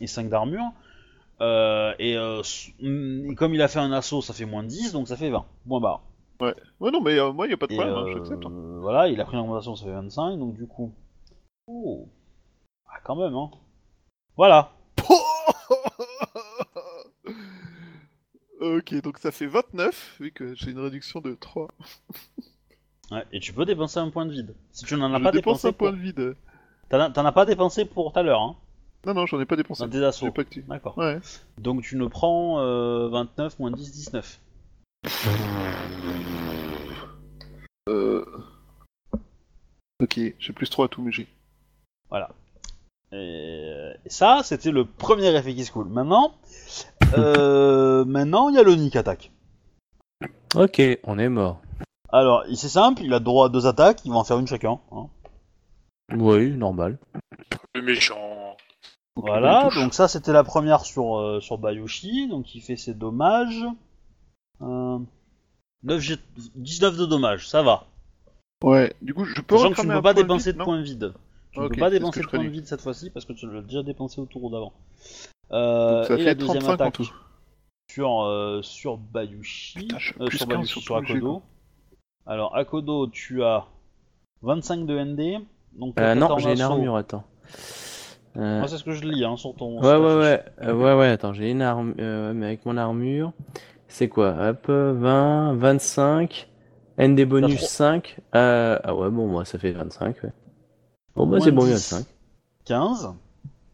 [0.00, 0.64] et 5 d'armure.
[1.40, 2.42] Euh, et, euh,
[2.80, 5.30] mm, et comme il a fait un assaut, ça fait moins 10, donc ça fait
[5.30, 5.44] 20.
[5.68, 6.02] Point barre.
[6.40, 6.54] Ouais,
[6.90, 8.46] non, mais euh, moi, y a pas de problème, hein, euh, j'accepte.
[8.46, 8.50] hein.
[8.80, 10.92] Voilà, il a pris une augmentation, ça fait 25, donc du coup.
[11.66, 12.08] Oh.
[12.88, 13.50] Ah, quand même, hein.
[14.36, 14.72] Voilà.
[18.60, 21.68] Ok, donc ça fait 29, vu que j'ai une réduction de 3.
[23.12, 24.54] Ouais, et tu peux dépenser un point de vide.
[24.70, 25.66] Si tu n'en as je pas dépense dépensé.
[25.66, 26.36] un point de vide.
[26.90, 28.54] T'en as- t'en as pas dépensé pour tout à l'heure, hein.
[29.04, 29.82] Non, non, j'en ai pas dépensé.
[29.82, 30.30] Dans tes assauts.
[30.30, 30.44] Pas.
[30.68, 30.96] D'accord.
[30.96, 31.18] Ouais.
[31.58, 34.40] Donc tu ne prends euh, 29 moins 10, 19.
[37.88, 38.24] Euh...
[40.00, 41.26] Ok, j'ai plus 3 à tout, mais j'ai.
[42.10, 42.30] Voilà.
[43.12, 45.88] Et, et ça, c'était le premier effet qui se coule.
[45.88, 49.30] Maintenant, euh, maintenant, il y a le Nick attaque.
[50.54, 51.60] Ok, on est mort.
[52.12, 54.80] Alors, c'est simple, il a droit à deux attaques, il va en faire une chacun.
[54.92, 55.06] hein.
[56.16, 56.98] Oui, normal.
[57.74, 58.56] Le méchant.
[59.16, 59.74] Voilà, touche.
[59.76, 63.64] donc ça c'était la première sur, euh, sur Bayushi, donc il fait ses dommages.
[64.62, 64.98] Euh,
[65.84, 66.16] 9 G-
[66.56, 67.86] 19 de dommages, ça va.
[68.64, 70.50] Ouais, du coup, je peux Sachant que tu recramer ne un peux pas point dépenser
[70.50, 70.64] vide, de non?
[70.64, 71.14] points vides.
[71.52, 72.54] Tu ne peux pas dépenser que de je points craignais.
[72.54, 74.72] vides cette fois-ci parce que tu l'as déjà dépensé au tour d'avant.
[75.52, 77.12] Euh, ça et fait la deuxième 35 en attaque tout.
[77.90, 81.42] sur, euh, sur Bayushi, Putain, je euh, sur 15 Bayushi, sur Akodo.
[82.26, 83.66] Alors Akodo, tu as
[84.42, 85.44] 25 de ND.
[85.72, 87.24] Donc Euh, non, j'ai une armure, attends.
[88.36, 89.80] Euh, Moi c'est ce que je lis hein, sur ton.
[89.82, 93.32] Ouais, ouais, ouais, euh, ouais, ouais, attends, j'ai une armure, mais avec mon armure,
[93.88, 94.36] c'est quoi?
[94.50, 96.48] Hop, euh, 20, 25,
[96.96, 100.30] ND bonus trois- 5, euh, ah ouais, bon, moi, ça fait 25, ouais.
[101.20, 102.06] Bon, bah, c'est bon, 10, 25.
[102.64, 103.14] 15.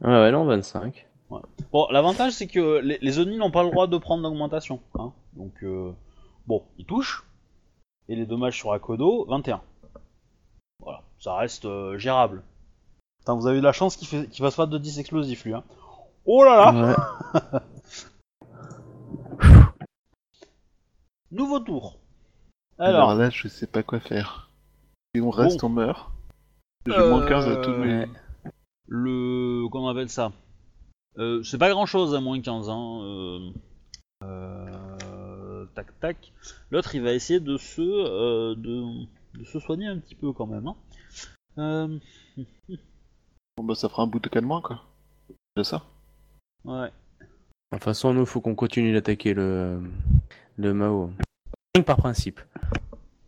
[0.03, 1.07] Ouais, ouais, non, 25.
[1.73, 4.81] Bon, l'avantage c'est que les, les Oni n'ont pas le droit de prendre d'augmentation.
[4.99, 5.13] Hein.
[5.35, 5.93] Donc, euh,
[6.47, 7.25] bon, ils touchent.
[8.09, 9.61] Et les dommages sur Akodo, 21.
[10.81, 12.43] Voilà, ça reste euh, gérable.
[13.21, 15.55] Putain, vous avez de la chance qu'il fait- qu'il fasse pas de 10 explosifs lui.
[15.55, 15.65] Hein.
[16.25, 16.95] Oh là là
[17.53, 17.61] Ouais.
[21.31, 21.99] Nouveau tour.
[22.79, 23.11] Alors...
[23.11, 24.51] Alors, là, je sais pas quoi faire.
[25.15, 25.67] Si on reste, Bon.
[25.67, 26.11] on meurt.
[26.87, 28.01] J'ai Euh, moins 15 à tous mes.
[28.01, 28.09] Ouais.
[28.89, 29.69] le.
[29.71, 30.33] Comment on appelle ça?
[31.19, 32.69] Euh, C'est pas grand chose à moins 15.
[32.71, 33.01] Hein.
[33.03, 33.51] euh,
[34.25, 36.33] euh, Tac tac.
[36.71, 39.05] L'autre il va essayer de se, euh, de,
[39.39, 40.67] de se soigner un petit peu quand même.
[40.69, 40.77] Hein.
[41.59, 41.99] Euh,
[43.59, 44.83] Bon, bah, ça fera un bout de calmant, quoi.
[45.57, 45.83] C'est ça
[46.67, 46.91] ouais.
[47.21, 49.81] De toute façon, nous, faut qu'on continue d'attaquer le,
[50.59, 51.11] le Mao.
[51.87, 52.41] Par principe.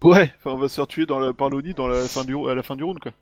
[0.02, 1.32] Ouais, enfin, on va se faire tuer dans la...
[1.32, 2.36] par l'Oni dans la fin du...
[2.48, 3.12] à la fin du round, quoi.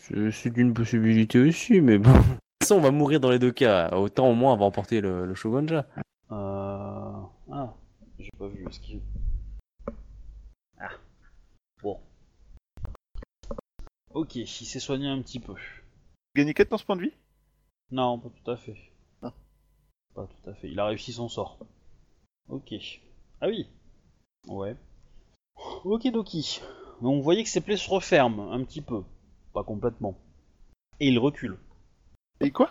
[0.00, 2.12] C'est une possibilité aussi, mais bon.
[2.12, 3.90] De toute façon, on va mourir dans les deux cas.
[3.90, 5.86] Autant au moins, on va emporter le, le Shogunja.
[6.30, 7.22] Euh...
[7.52, 7.74] Ah,
[8.18, 8.64] j'ai pas vu.
[8.82, 9.00] Qu'il...
[10.78, 10.90] Ah.
[11.82, 12.00] Bon.
[14.14, 15.54] Ok, il s'est soigné un petit peu.
[16.34, 17.12] Gagné 4 dans ce point de vie?
[17.90, 18.76] Non, pas tout à fait.
[19.22, 19.32] Ah.
[20.14, 20.70] Pas tout à fait.
[20.70, 21.58] Il a réussi son sort.
[22.48, 22.74] Ok.
[23.40, 23.68] Ah oui.
[24.48, 24.76] Ouais.
[25.84, 26.60] Ok doki.
[27.02, 29.02] Donc vous voyez que ses plaies se referment un petit peu.
[29.56, 30.14] Pas complètement.
[31.00, 31.56] Et il recule.
[32.42, 32.68] Et quoi?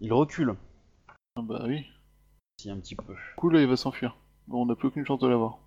[0.00, 0.56] Il recule.
[1.36, 1.86] Ah Bah oui.
[2.60, 3.14] Si un petit peu.
[3.36, 4.16] Cool, là, il va s'enfuir.
[4.48, 5.58] Bon, on n'a plus aucune chance de l'avoir.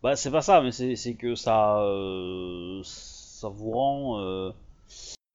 [0.00, 1.80] Bah c'est pas ça, mais c'est c'est que ça...
[1.82, 4.20] euh, ça vous rend...
[4.20, 4.52] euh,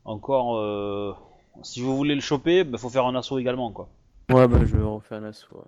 [0.05, 0.55] encore...
[0.55, 1.13] euh,
[1.61, 3.89] si vous voulez le choper, bah, faut faire un assaut également quoi.
[4.31, 5.65] Ouais, bah, je vais refaire un assaut.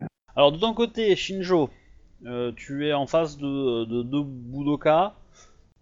[0.00, 0.06] ouais.
[0.34, 1.68] Alors de ton côté, Shinjo,
[2.24, 5.14] euh, tu es en face de de deux Budoka.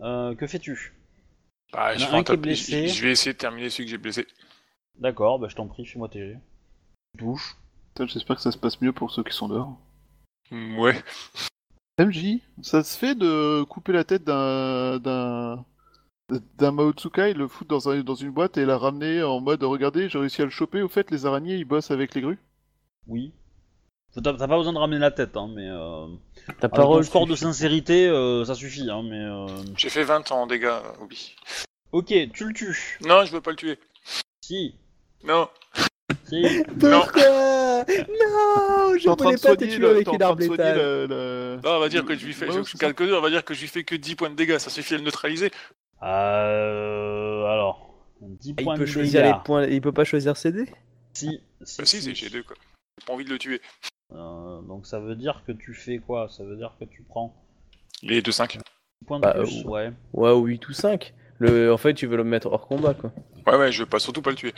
[0.01, 0.93] Euh, que fais-tu?
[1.75, 2.89] Bah, je, un qui est blessé.
[2.89, 4.27] je- vais essayer de terminer celui que j'ai blessé.
[4.99, 6.09] D'accord, bah je t'en prie, fais-moi
[7.19, 7.57] touches.
[7.95, 9.77] Putain, J'espère que ça se passe mieux pour ceux qui sont dehors.
[10.51, 11.03] Mm, Ouais.
[11.99, 15.65] MJ, ça se fait de couper la tête d'un d'un
[16.59, 19.63] d'un Mao Tsukai, le foutre dans, un- dans une boîte et la ramener en mode
[19.63, 20.83] regardez, j'ai réussi à le choper.
[20.83, 22.39] Au fait, les araignées ils bossent avec les grues.
[23.07, 23.33] Oui.
[24.23, 25.69] T'as pas besoin de ramener la tête, hein, mais...
[25.69, 26.07] Euh...
[26.47, 27.05] Ta avec ton parole.
[27.05, 29.19] score de sincérité, euh, ça suffit, hein, mais...
[29.24, 29.47] euh,
[29.77, 30.70] J'ai fait 20 en dégâts,
[31.01, 31.35] Obi.
[31.93, 32.99] Ok, tu le tues.
[33.05, 33.78] Non, je veux pas le tuer.
[34.41, 34.74] Si,
[35.24, 35.49] Non.
[36.28, 36.43] si.
[36.82, 37.01] Non.
[37.01, 40.65] Pourquoi Non, je en train voulais de pas te tuer avec une arme de soigner
[40.65, 40.77] létale.
[40.78, 42.47] le, le- Non, on va dire que je lui fais.
[42.51, 44.59] Je calcule, on va dire que je lui fais que 10 points de dégâts.
[44.59, 45.51] Ça suffit à le neutraliser.
[46.03, 47.45] Euh...
[47.47, 47.91] Alors...
[48.20, 49.32] 10 Ah, points Il peut de choisir dégâts.
[49.35, 50.66] les points, il peut pas choisir ses dés
[51.15, 52.57] Si, si, Bah, si, c'est G2 quoi.
[52.99, 53.61] J'ai pas envie de le tuer.
[54.13, 56.29] Euh, donc ça veut dire que tu fais quoi?
[56.29, 57.35] Ça veut dire que tu prends
[58.03, 58.53] Les 2-5.
[58.57, 58.61] 10
[59.07, 59.93] points de Bah, plus, euh, ouais.
[60.13, 61.15] Ouais, ou 8 ou 5.
[61.39, 61.73] Le...
[61.73, 63.13] En fait, tu veux le mettre hors combat, quoi.
[63.47, 64.55] Ouais, ouais, je veux pas, surtout pas le tuer.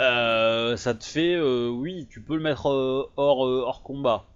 [0.00, 4.26] Euh, ça te fait, euh, oui, tu peux le mettre euh, hors, euh, hors combat.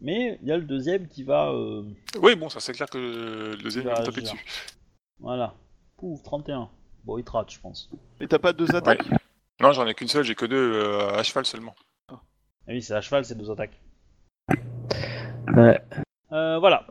[0.00, 1.82] Mais il y a le deuxième qui va, euh,
[2.20, 4.44] Oui, bon, ça c'est clair que le deuxième va me taper dessus.
[5.18, 5.54] voilà,
[5.96, 6.68] pouf, 31.
[7.04, 7.90] Bon, il te rate, je pense.
[8.20, 9.04] Et t'as pas deux attaques?
[9.60, 11.74] Non, j'en ai qu'une seule, j'ai que deux euh, à cheval seulement.
[12.08, 12.20] Ah
[12.68, 13.80] oui, c'est à cheval, c'est deux attaques.
[15.54, 15.80] Ouais.
[16.32, 16.86] Euh, voilà.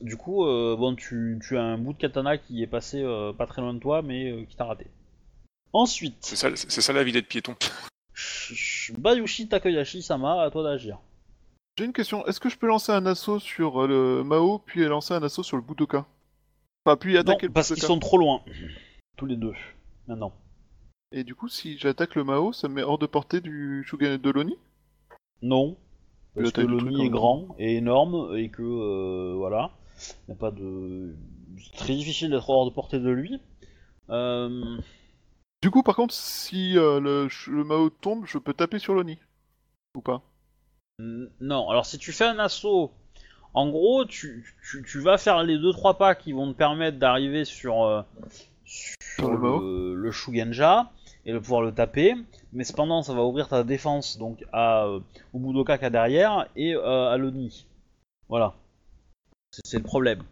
[0.00, 3.32] Du coup, euh, bon, tu, tu as un bout de katana qui est passé euh,
[3.32, 4.86] pas très loin de toi, mais euh, qui t'a raté.
[5.72, 7.54] Ensuite, C'est ça, c'est ça la vie d'être piéton.
[8.14, 10.98] Sh- sh- Bayushi Takayashi Sama, à toi d'agir.
[11.76, 12.26] J'ai une question.
[12.26, 15.56] Est-ce que je peux lancer un assaut sur le Mao puis lancer un assaut sur
[15.56, 16.06] le Budoka?
[16.84, 18.42] Enfin, puis Non, attaquer le parce qu'ils sont trop loin.
[19.16, 19.54] Tous les deux.
[20.06, 20.32] Maintenant.
[21.10, 24.18] Et du coup, si j'attaque le Mao, ça me met hors de portée du Shugen
[24.18, 24.58] de l'Oni?
[25.40, 25.76] Non.
[26.34, 30.50] Parce que nid est grand et énorme et que euh, voilà, il n'y a pas
[30.50, 31.14] de.
[31.58, 33.40] C'est très difficile d'être hors de portée de lui.
[34.10, 34.76] Euh,
[35.62, 39.18] Du coup, par contre, si euh, le, Mao tombe, je peux taper sur l'Oni.
[39.96, 40.22] Ou pas?
[41.00, 42.92] Non, alors si tu fais un assaut,
[43.54, 47.44] en gros, tu, tu, tu vas faire les 2-3 pas qui vont te permettre d'arriver
[47.44, 48.04] sur,
[48.68, 49.94] sur le Mao.
[49.94, 50.90] le, Shugenja
[51.24, 52.14] et de pouvoir le taper,
[52.52, 55.00] mais cependant ça va ouvrir ta défense donc à, euh,
[55.32, 57.66] au Budoka qu'il y a derrière et euh, à l'Oni.
[58.28, 58.54] Voilà.
[59.64, 60.22] C'est le problème.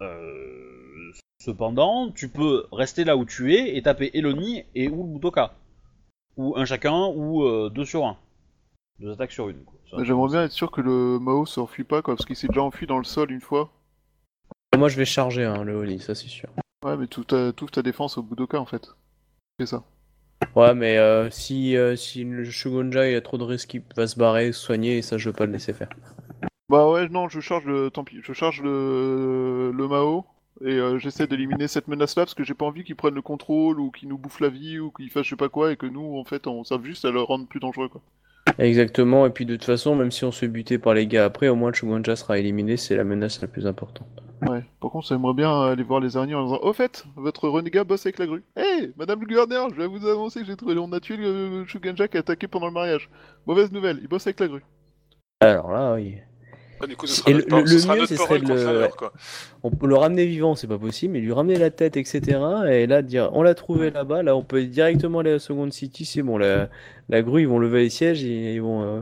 [0.00, 5.12] Euh, cependant, tu peux rester là où tu es et taper Eloni et ou le
[5.14, 5.54] Budoka.
[6.36, 8.16] Ou un chacun, ou euh, deux sur un.
[8.98, 9.64] Deux attaques sur une.
[10.02, 12.86] J'aimerais bien être sûr que le Mao s'enfuit pas, quoi, parce qu'il s'est déjà enfui
[12.86, 13.70] dans le sol une fois.
[14.76, 16.48] Moi, je vais charger hein, le Oli, ça c'est sûr.
[16.86, 18.94] Ouais, mais tout ta, toute ta défense au Budoka, en fait.
[19.58, 19.82] C'est ça.
[20.54, 24.06] Ouais, mais euh, si, euh, si le Shugonja il a trop de risques, il va
[24.06, 25.88] se barrer, se soigner, et ça, je veux pas le laisser faire.
[26.68, 27.90] Bah ouais, non, je charge le...
[27.90, 30.26] Tant pis, je charge le, le Mao,
[30.64, 33.80] et euh, j'essaie d'éliminer cette menace-là, parce que j'ai pas envie qu'il prenne le contrôle,
[33.80, 35.86] ou qu'il nous bouffe la vie, ou qu'il fasse je sais pas quoi, et que
[35.86, 38.00] nous, en fait, on serve juste à le rendre plus dangereux, quoi.
[38.60, 41.48] Exactement, et puis de toute façon, même si on se buter par les gars après,
[41.48, 44.22] au moins le Shugonja sera éliminé, c'est la menace la plus importante.
[44.42, 47.84] Ouais, par contre, j'aimerais bien aller voir les araignées en disant Au fait, votre renégat
[47.84, 48.44] bosse avec la grue.
[48.56, 50.76] Hé, madame le gouverneur, je vais vous annoncer que j'ai trouvé.
[50.78, 53.08] On a tué le Shugenja qui a attaqué pendant le mariage.
[53.46, 54.64] Mauvaise nouvelle, il bosse avec la grue.
[55.40, 56.16] Alors là, oui.
[56.78, 59.10] Ah, du coup, ce Et sera le- ce mieux, ce serait de le- quoi.
[59.62, 62.38] On peut le ramener vivant, c'est pas possible, mais lui ramener la tête, etc.
[62.70, 66.04] Et là, dire on l'a trouvé là-bas, là on peut directement aller à Second City,
[66.04, 66.68] c'est bon, la,
[67.08, 69.00] la grue, ils vont lever les sièges et ils vont, euh,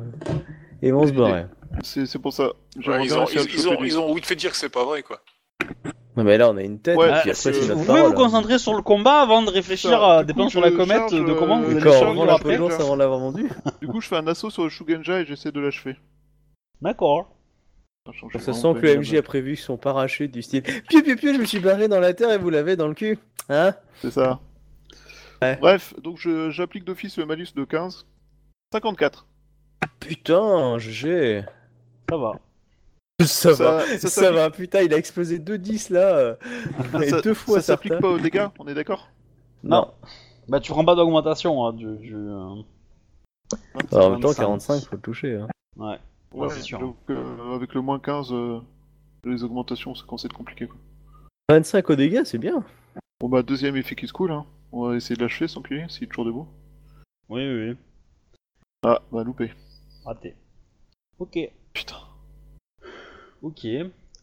[0.82, 1.46] ils vont se barrer.
[1.82, 2.52] C'est pour ça.
[2.86, 5.02] Ouais, ils, ont, ils, ils ont, ils ont vite fait dire que c'est pas vrai,
[5.02, 5.20] quoi.
[6.16, 8.12] Non, mais là on a une tête, Ouais, et puis après notre vous pouvez vous
[8.12, 11.12] concentrer sur le combat avant de réfléchir Ça, à des plans sur la comète charge,
[11.12, 12.56] de comment vous euh, allez D'accord, charge on vend survivre la après.
[12.58, 13.50] potence avant de l'avoir vendu.
[13.80, 15.96] Du coup, je fais un assaut sur le Shugenja et j'essaie de l'achever.
[16.80, 17.30] D'accord.
[18.06, 21.34] Ça vraiment sent que le MJ a prévu son parachute du style Piu piu piu,
[21.34, 23.18] je me suis barré dans la terre et vous l'avez dans le cul.
[23.48, 23.74] Hein?
[24.02, 24.38] C'est ça.
[25.42, 25.56] Ouais.
[25.60, 28.06] Bref, donc je- j'applique d'office le malus de 15.
[28.72, 29.26] 54.
[30.00, 31.44] Putain, GG.
[32.10, 32.32] Ça va.
[33.20, 36.36] Ça, Ça- va, ça va, putain, il a explosé 2-10 là.
[37.00, 39.08] et ça deux fois ça s'applique pas aux dégâts, on est d'accord?
[39.62, 39.92] Non.
[40.48, 42.54] Bah tu prends pas d'augmentation hein, du, du, euh,
[43.92, 44.42] Alors, en même temps, 25.
[44.42, 45.36] 45, faut le toucher.
[45.36, 45.48] Hein.
[45.76, 45.98] Ouais.
[46.32, 46.80] Ouais, c'est sûr.
[46.80, 48.58] donc euh, avec le moins 15, euh,
[49.24, 50.66] les augmentations, ça commence à être compliqué.
[50.66, 50.76] Quoi.
[51.50, 52.64] 25 au dégâts, c'est bien.
[53.20, 54.44] Bon bah, deuxième effet qui se coule, hein.
[54.72, 56.48] On va essayer de l'achever sans enculé, s'il est toujours debout.
[57.28, 57.76] Oui, oui, oui.
[58.84, 59.52] Ah, bah loupé.
[60.04, 60.34] Raté.
[61.18, 61.38] Ok.
[61.72, 61.96] Putain.
[63.42, 63.66] Ok.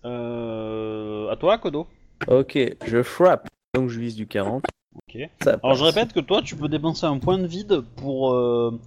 [0.05, 1.29] Euh...
[1.29, 1.87] À toi, Kodo.
[2.27, 3.47] Ok, je frappe.
[3.73, 4.63] Donc je vise du 40.
[4.95, 5.17] Ok.
[5.43, 8.79] Ça Alors je répète que toi, tu peux dépenser un point de vide pour, euh,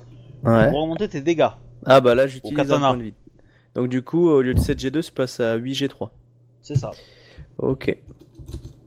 [0.44, 0.68] Ouais.
[0.70, 1.48] pour augmenter tes dégâts.
[1.86, 3.14] Ah bah là, j'utilise un point de vide.
[3.74, 6.10] Donc du coup, au lieu de 7G2, je passe à 8G3.
[6.62, 6.90] C'est ça.
[7.58, 7.96] Ok.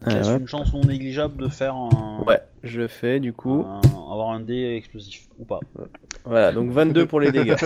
[0.05, 0.37] Ah, ouais.
[0.37, 2.23] une chance non négligeable de faire un...
[2.25, 3.63] Ouais, je fais du coup.
[3.65, 5.59] un- avoir un dé explosif ou pas.
[6.23, 7.55] Voilà, donc 22 pour les dégâts.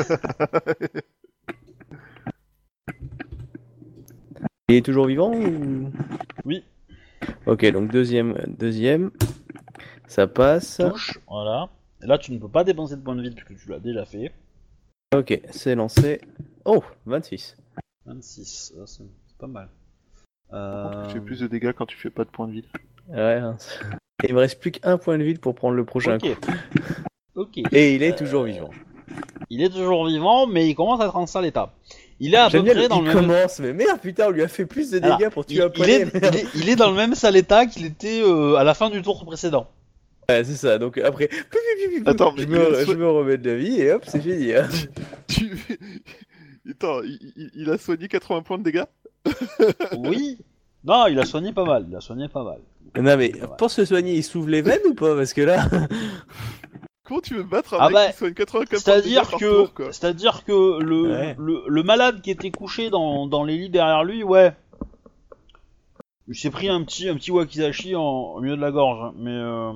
[4.70, 5.92] Il est toujours vivant ou...
[6.46, 6.64] Oui.
[7.46, 9.12] Ok, donc deuxième, deuxième,
[10.08, 10.78] ça passe.
[10.78, 11.20] Touche.
[11.28, 11.70] Voilà.
[12.02, 14.06] Et là, tu ne peux pas dépenser de points de vide puisque tu l'as déjà
[14.06, 14.32] fait.
[15.16, 16.22] Ok, c'est lancé.
[16.66, 17.58] Oh, 26.
[18.06, 18.74] 26.
[18.78, 19.68] euh, C'est c'est pas mal.
[20.52, 21.10] Tu Euh...
[21.10, 22.66] fais plus de dégâts quand tu fais pas de points de vide.
[23.10, 23.18] Ouais.
[23.42, 23.58] hein.
[24.28, 26.36] Il me reste plus qu'un point de vide pour prendre le prochain Ok.
[26.36, 26.52] coup.
[27.36, 27.58] Ok.
[27.72, 28.70] Et il est toujours vivant.
[29.50, 31.74] Il est toujours vivant, mais il commence à être en sale état.
[32.20, 33.26] Il est à peu bien près dans il le même...
[33.28, 35.62] commence, mais merde, putain, on lui a fait plus de dégâts Alors, pour tuer il,
[35.64, 38.56] un il est, il, est, il est dans le même sale état qu'il était euh,
[38.56, 39.68] à la fin du tour précédent.
[40.30, 40.78] Ouais, c'est ça.
[40.78, 41.30] Donc après,
[42.06, 44.54] Attends, je, me, je me remets de la vie et hop, c'est fini.
[44.54, 44.68] hein.
[45.28, 45.58] Tu...
[46.70, 47.00] Attends,
[47.56, 48.84] il a soigné 80 points de dégâts?
[49.98, 50.38] Oui.
[50.84, 51.86] Non, il a soigné pas mal.
[51.90, 52.60] Il a soigné pas mal.
[52.96, 53.48] Non mais Ouais.
[53.58, 55.16] pour se soigner, il s'ouvre les veines ou pas?
[55.16, 55.66] Parce que là,
[57.04, 59.14] Comment tu veux me battre un Ah mec bah, qui soigne 84 points de dégâts
[59.24, 61.36] C'est-à-dire que, c'est-à-dire que le, Ouais.
[61.38, 64.54] le, le malade qui était couché dans, dans les lits derrière lui, ouais.
[66.28, 68.02] Il s'est pris un petit, un petit wakizashi en,
[68.36, 69.74] au milieu de la gorge, hein, mais euh,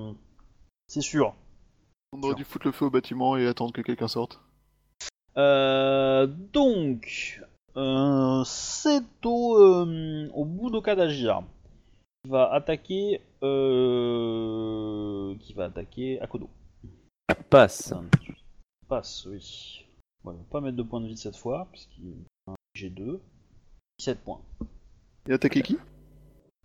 [0.87, 1.33] c'est sûr.
[2.13, 4.39] On aurait dû foutre le feu au bâtiment et attendre que quelqu'un sorte.
[5.37, 7.41] Euh, donc,
[7.77, 11.41] euh, c'est au, euh, au Budoka d'agir.
[12.23, 16.49] Qui va attaquer, euh, qui va attaquer Akodo.
[17.49, 17.93] passe.
[18.87, 19.85] Passe, oui.
[20.23, 22.15] Bon, il va pas mettre de points de vie cette fois, puisqu'il
[22.73, 23.21] j'ai 2.
[23.99, 24.41] 17 points.
[25.29, 25.77] Et attaquer qui?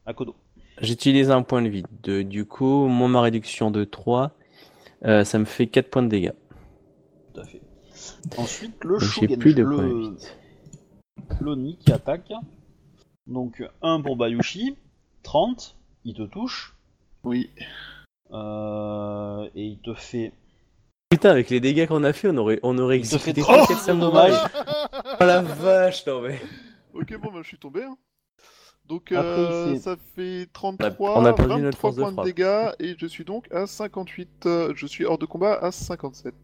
[0.07, 0.35] Akodo.
[0.81, 1.85] J'utilise un point de vie.
[2.03, 4.33] De, du coup, mon ma réduction de 3,
[5.05, 6.33] euh, ça me fait 4 points de dégâts.
[7.35, 7.61] Tout à fait.
[8.39, 10.17] Ensuite, le J'ai Shugen, plus de points de le.
[11.41, 12.33] l'Oni qui attaque.
[13.27, 14.77] Donc 1 pour Bayushi,
[15.23, 16.75] 30, il te touche.
[17.25, 17.51] Oui.
[18.33, 20.33] Euh, et il te fait.
[21.11, 23.41] Putain, avec les dégâts qu'on a fait, on aurait, on aurait Il te fait exécuté
[23.43, 24.39] 30 4 de dommages.
[25.21, 26.41] Oh la vache, non mais.
[26.95, 27.83] Ok, bon, bah, je suis tombé.
[27.83, 27.97] hein.
[28.87, 32.15] Donc, Après, euh, ça fait 33, on a perdu notre 23 force de points de
[32.15, 32.27] frappe.
[32.27, 34.47] dégâts, et je suis donc à 58.
[34.47, 36.35] euh, Je suis hors de combat à 57.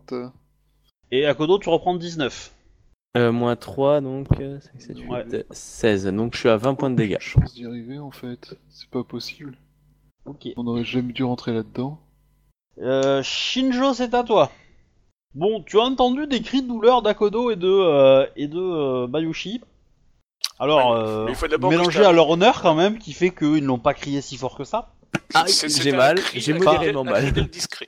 [1.10, 2.54] Et Akodo, tu reprends 19.
[3.16, 5.24] Euh, moins 3, donc euh, 5, 7, 8, Ouais.
[5.34, 6.06] euh, 16.
[6.08, 7.16] Donc je suis à 20 points de dégâts.
[7.20, 8.54] Chance d'y arriver en fait.
[8.68, 9.56] C'est pas possible.
[10.26, 10.48] Ok.
[10.56, 11.98] On aurait jamais dû rentrer là-dedans.
[12.82, 14.50] Euh, Shinjo, c'est à toi.
[15.34, 19.06] Bon, tu as entendu des cris de douleur d'Akodo et de, euh, et de euh,
[19.06, 19.62] Bayushi.
[20.58, 23.12] Alors, Ouais, euh, mais il faut d'abord que mélangé à leur honneur quand même, qui
[23.12, 24.92] fait qu'ils n'ont pas crié si fort que ça.
[25.34, 27.32] Ah, C'est- j'ai mal, j'ai modérément mal.
[27.50, 27.86] discret.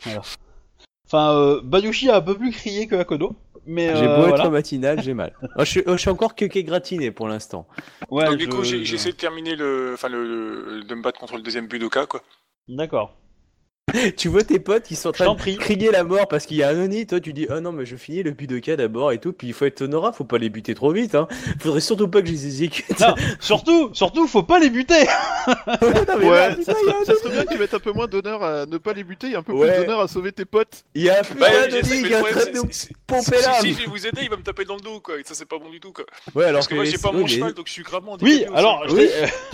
[1.06, 3.34] Enfin, euh, Bayushi a un peu plus crié que Akodo.
[3.70, 4.44] Mais J'ai euh, beau voilà.
[4.44, 5.32] être matinal, j'ai mal.
[5.56, 7.68] Oh, je, suis, oh, je suis encore que gratiné pour l'instant.
[8.10, 10.24] Ouais, Donc du je- coup, j'ai essayé de terminer le, enfin le,
[10.78, 12.22] le- de me battre contre le deuxième Budoka quoi.
[12.66, 13.14] D'accord.
[14.16, 16.62] Tu vois tes potes, ils sont en train de crier la mort parce qu'il y
[16.62, 17.06] a un Oni.
[17.06, 19.32] Toi, tu dis, oh non, mais je finis le Budoka d'abord et tout.
[19.32, 21.14] Puis il faut être honorable, faut pas les buter trop vite.
[21.14, 21.28] Hein.
[21.60, 22.98] Faudrait surtout pas que je les exécute.
[23.00, 25.04] Non, surtout, surtout, faut pas les buter.
[25.48, 27.74] Non, mais Ouais, ça, il y a serait, un ça serait bien que tu mettes
[27.74, 29.70] un peu moins d'honneur à ne pas les buter et un peu Ouais.
[29.72, 30.84] plus d'honneur à sauver tes potes.
[30.94, 33.84] Il y a plus Bah, qui train de nous c'est- c'est- pomper si, je vais
[33.86, 35.18] vous aider, il va me taper dans le dos quoi.
[35.18, 36.04] Et ça c'est pas bon du tout quoi.
[36.34, 38.44] Ouais, alors Parce que moi j'ai pas oui, mon cheval donc je suis gravement Oui,
[38.54, 38.96] alors, je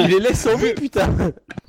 [0.00, 1.08] Il les laisse en vie, putain.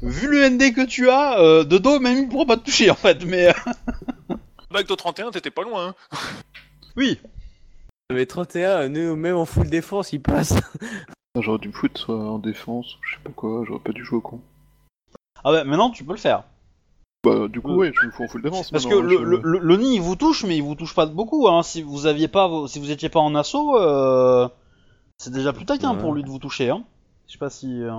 [0.02, 2.90] vu le ND que tu as, euh, de dos, même il pourra pas te toucher
[2.92, 3.24] en fait.
[3.26, 4.36] Mais euh,
[4.72, 5.88] Bac de 31, t'étais pas loin.
[5.90, 5.96] Hein.
[6.98, 7.20] oui.
[8.12, 10.54] Mais 31, nous, même en full défense, il passe.
[11.40, 14.06] J'aurais dû me foutre soit en défense ou je sais pas quoi, j'aurais pas dû
[14.06, 14.42] jouer au con.
[15.44, 16.44] Ah ouais, maintenant tu peux le faire.
[17.26, 18.72] Bah, du coup, Euh, ouais, je me fous en full défense.
[18.72, 20.94] Parce que le, je- le, le- le nid il vous touche, mais il vous touche
[20.96, 21.48] pas de beaucoup.
[21.50, 21.62] Hein.
[21.64, 24.48] Si vous aviez pas, vos- si vous étiez pas en assaut, euh,
[25.18, 26.00] c'est déjà plus taquin Ouais.
[26.00, 26.70] pour lui de vous toucher.
[26.70, 26.84] Hein.
[27.28, 27.82] Je sais pas si.
[27.82, 27.92] euh,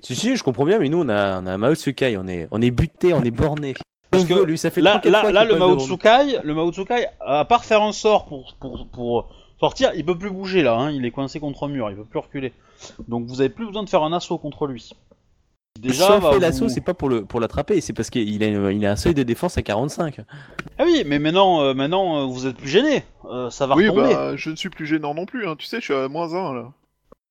[0.00, 2.48] Si, si, je comprends bien, mais nous, on a, on a Mao Tsukai, on est,
[2.50, 3.74] on est buté, on est borné.
[4.10, 5.78] Parce que lui, ça fait Là, 3-4 là, fois là le Mao.
[5.78, 9.28] Tsukai, le Mao Tsukai, à part faire un sort pour, pour, pour
[9.60, 10.74] sortir, il peut plus bouger là.
[10.76, 10.90] Hein.
[10.90, 12.52] Il est coincé contre un mur, il peut plus reculer.
[13.08, 14.90] Donc vous avez plus besoin de faire un assaut contre lui.
[15.80, 18.42] Déjà, si on fait vous- l'assaut, c'est pas pour le pour l'attraper, c'est parce qu'il
[18.44, 20.20] a, il a un seuil de défense à 45.
[20.78, 23.04] Ah oui, mais maintenant, euh, maintenant euh, vous êtes plus gêné.
[23.24, 24.14] Euh, ça va Oui, retomber.
[24.14, 25.54] bah, je ne suis plus gênant non plus, hein.
[25.58, 26.72] tu sais, je suis à moins 1 là.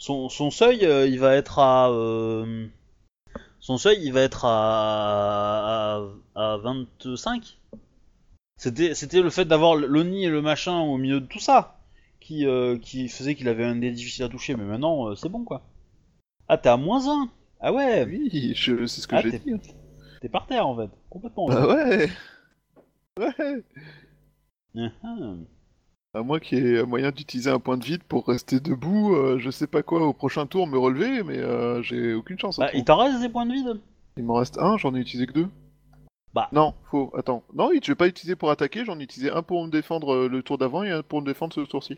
[0.02, 1.90] Son, son seuil, euh, il va être à.
[1.92, 2.66] euh,
[3.60, 5.98] Son seuil, il va être à.
[6.36, 7.60] à, à 25.
[8.58, 11.78] C'était, c'était le fait d'avoir l'Oni et le machin au milieu de tout ça
[12.20, 15.30] qui, euh, qui faisait qu'il avait un dé difficile à toucher, mais maintenant euh, c'est
[15.30, 15.62] bon quoi.
[16.48, 17.30] Ah, t'es à moins 1
[17.60, 18.88] Ah ouais, Oui, je...
[18.88, 19.54] c'est ce que Ah, j'ai t'es- dit.
[20.22, 21.48] t'es par terre en fait, complètement.
[21.48, 22.10] Bah ouais
[23.20, 23.64] Ouais
[25.04, 25.16] Ah,
[26.14, 29.40] À moins qu'il y ait moyen d'utiliser un point de vide pour rester debout, euh,
[29.40, 32.60] je sais pas quoi, au prochain tour me relever, mais euh, j'ai aucune chance.
[32.60, 32.80] Bah, autrement.
[32.82, 33.80] il t'en reste des points de vide
[34.18, 35.48] Il m'en reste un, j'en ai utilisé que deux.
[36.34, 36.50] Bah.
[36.52, 37.44] Non, faux, attends.
[37.54, 40.28] Non, je vais pas utiliser pour attaquer, j'en ai utilisé un pour me défendre euh,
[40.28, 41.98] le tour d'avant et un pour me défendre ce tour-ci.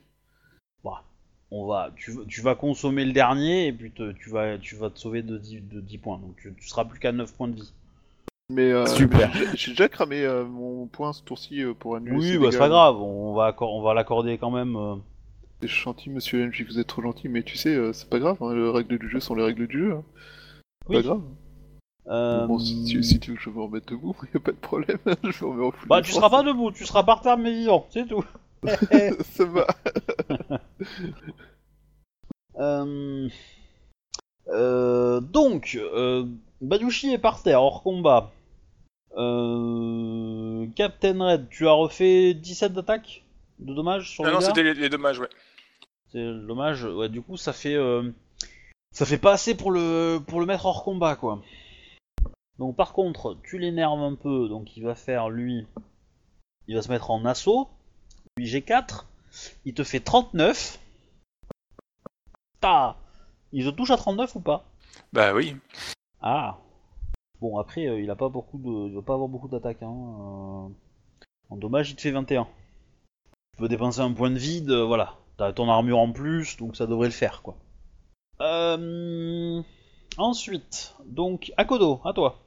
[1.55, 4.75] on va, tu, vas- tu vas consommer le dernier et puis te- tu, vas, tu
[4.75, 6.17] vas te sauver de 10, de 10 points.
[6.17, 7.73] Donc tu, tu seras plus qu'à 9 points de vie.
[8.49, 9.31] Mais euh, Super.
[9.55, 12.69] j'ai- déjà cramé euh, mon point ce tour-ci euh, pour annuler Oui, bah c'est pas
[12.69, 14.75] grave, on va, accor- on va l'accorder quand même.
[14.75, 14.95] euh.
[15.61, 18.37] C'est gentil, monsieur MJ, vous êtes trop gentil, mais tu sais, euh, c'est pas grave,
[18.41, 19.93] hein, les règles du jeu sont les règles du jeu.
[19.93, 20.03] hein.
[20.89, 20.97] Oui.
[20.97, 21.21] Pas grave.
[22.07, 24.51] Euh, Bon, si tu, si tu veux que je me remette debout, y a pas
[24.51, 27.21] de problème, je me remets en full Bah tu seras pas debout, tu seras par
[27.21, 28.25] terre mais vivant, c'est tout.
[29.23, 29.67] Ça va.
[32.59, 33.27] Euh,
[34.49, 36.25] euh, donc, euh,
[36.63, 38.31] Bayushi est par terre, hors combat.
[39.15, 43.23] Euh, Captain Red, tu as refait 17 d'attaque
[43.59, 45.29] de dommages sur Ah le non, c'était les, les dommages, ouais.
[46.11, 48.11] C'est dommage, ouais, du coup ça fait euh,
[48.91, 51.41] ça fait pas assez pour le pour le mettre hors combat quoi.
[52.59, 55.65] Donc par contre, tu l'énerves un peu, donc il va faire lui
[56.67, 57.67] il va se mettre en assaut.
[58.37, 59.05] Lui G4,
[59.65, 60.79] il te fait 39.
[62.61, 62.95] Ta
[63.51, 64.65] Il te touche à 39 ou pas?
[65.11, 65.55] Bah oui.
[66.23, 66.57] Ah.
[67.41, 69.93] Bon après euh, il a pas beaucoup de il va pas avoir beaucoup d'attaques hein.
[69.93, 70.73] euh.
[71.49, 72.45] En dommage, il te fait 21.
[72.45, 75.17] Tu peux dépenser un point de vide, euh, voilà.
[75.37, 77.55] T'as ton armure en plus, donc ça devrait le faire, quoi.
[78.41, 79.61] Euh...
[80.17, 82.39] Ensuite, donc, Akodo, à toi.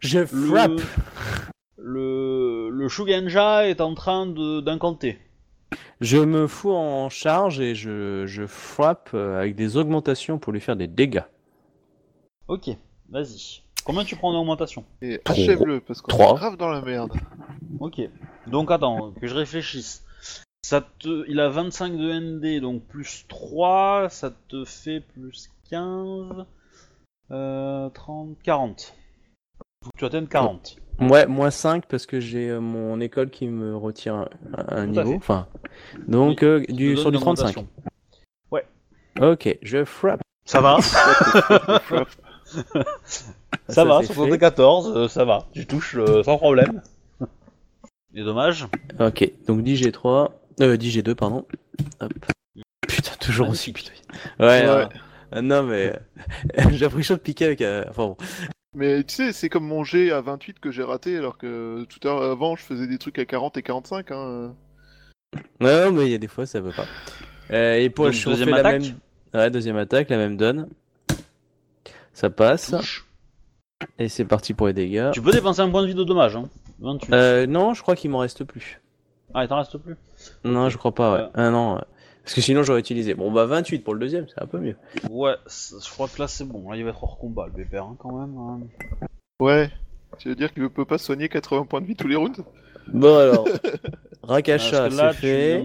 [0.00, 0.80] Je frappe.
[1.76, 5.18] le, le Shugenja est en train de- d'incanter.
[6.00, 10.60] Je me fous en charge et je, je frappe euh, avec des augmentations pour lui
[10.60, 11.24] faire des dégâts.
[12.48, 12.70] Ok,
[13.10, 13.62] vas-y.
[13.84, 15.34] Combien tu prends en augmentation Et Trois.
[15.34, 16.32] achève-le, parce qu'on Trois.
[16.32, 17.12] est grave dans la merde.
[17.80, 18.00] Ok.
[18.46, 20.04] Donc attends, que je réfléchisse.
[20.62, 26.44] Ça te, il a 25 de ND, donc plus 3, ça te fait plus 15,
[27.30, 28.94] euh, 30, 40.
[29.84, 30.76] Faut que tu atteignes 40.
[31.00, 34.98] Ouais, moins 5 parce que j'ai euh, mon école qui me retire un, un Tout
[34.98, 35.10] à niveau.
[35.12, 35.16] fait.
[35.16, 35.46] Enfin,
[36.08, 37.56] donc euh, Ça du, sur du une 35.
[37.56, 37.68] augmentation.
[39.20, 40.20] Ok, je frappe.
[40.44, 40.76] Ça va,
[43.68, 44.30] ça, va, c'est sur fait.
[44.30, 46.82] tes 14, euh, ça va, tu touches euh, sans problème.
[48.14, 48.66] Et dommage.
[48.98, 50.30] Ok, donc 10 G3.
[50.60, 51.46] Euh, 10 G2, pardon.
[52.00, 52.12] Hop.
[52.88, 53.92] Putain, toujours aussi putain.
[54.40, 54.66] Ouais, Ouais.
[54.66, 54.88] non.
[55.34, 55.92] Euh, non, mais.
[56.70, 57.60] j'ai l'impression de piquer avec.
[57.60, 58.16] euh, Enfin bon.
[58.74, 61.98] Mais tu sais, c'est comme mon G à 28 que j'ai raté, alors que tout
[62.08, 64.10] à l'heure avant, je faisais des trucs à 40 et 45.
[64.10, 64.54] Hein.
[65.60, 66.86] Ouais, non, mais il y a des fois, ça veut pas.
[67.50, 68.94] Euh, et pour Donc, je deuxième la attaque même.
[69.34, 70.68] Ouais, deuxième attaque, la même donne.
[72.18, 72.72] Ça passe.
[72.72, 73.06] Touche.
[74.00, 75.10] Et c'est parti pour les dégâts.
[75.12, 76.48] Tu peux dépenser un point de vie de dommage, hein.
[76.80, 77.12] 28.
[77.14, 78.80] Euh, non, je crois qu'il m'en reste plus.
[79.34, 79.94] Ah, il t'en reste plus
[80.42, 81.20] Non, je crois pas, ouais.
[81.22, 81.28] Ouais.
[81.34, 81.74] Ah non.
[81.76, 81.82] ouais.
[82.24, 83.14] Parce que sinon, j'aurais utilisé.
[83.14, 84.74] Bon, bah 28 pour le deuxième, c'est un peu mieux.
[85.10, 87.84] Ouais, je crois que là c'est bon, là il va être hors combat le pépère
[87.84, 88.36] hein, quand même.
[88.36, 89.06] hein.
[89.38, 89.70] Ouais.
[90.18, 92.42] Tu veux dire qu'il ne peut pas soigner 80 points de vie tous les rounds?
[92.88, 93.46] Bon, alors.
[94.24, 95.64] Rakasha, c'est fait.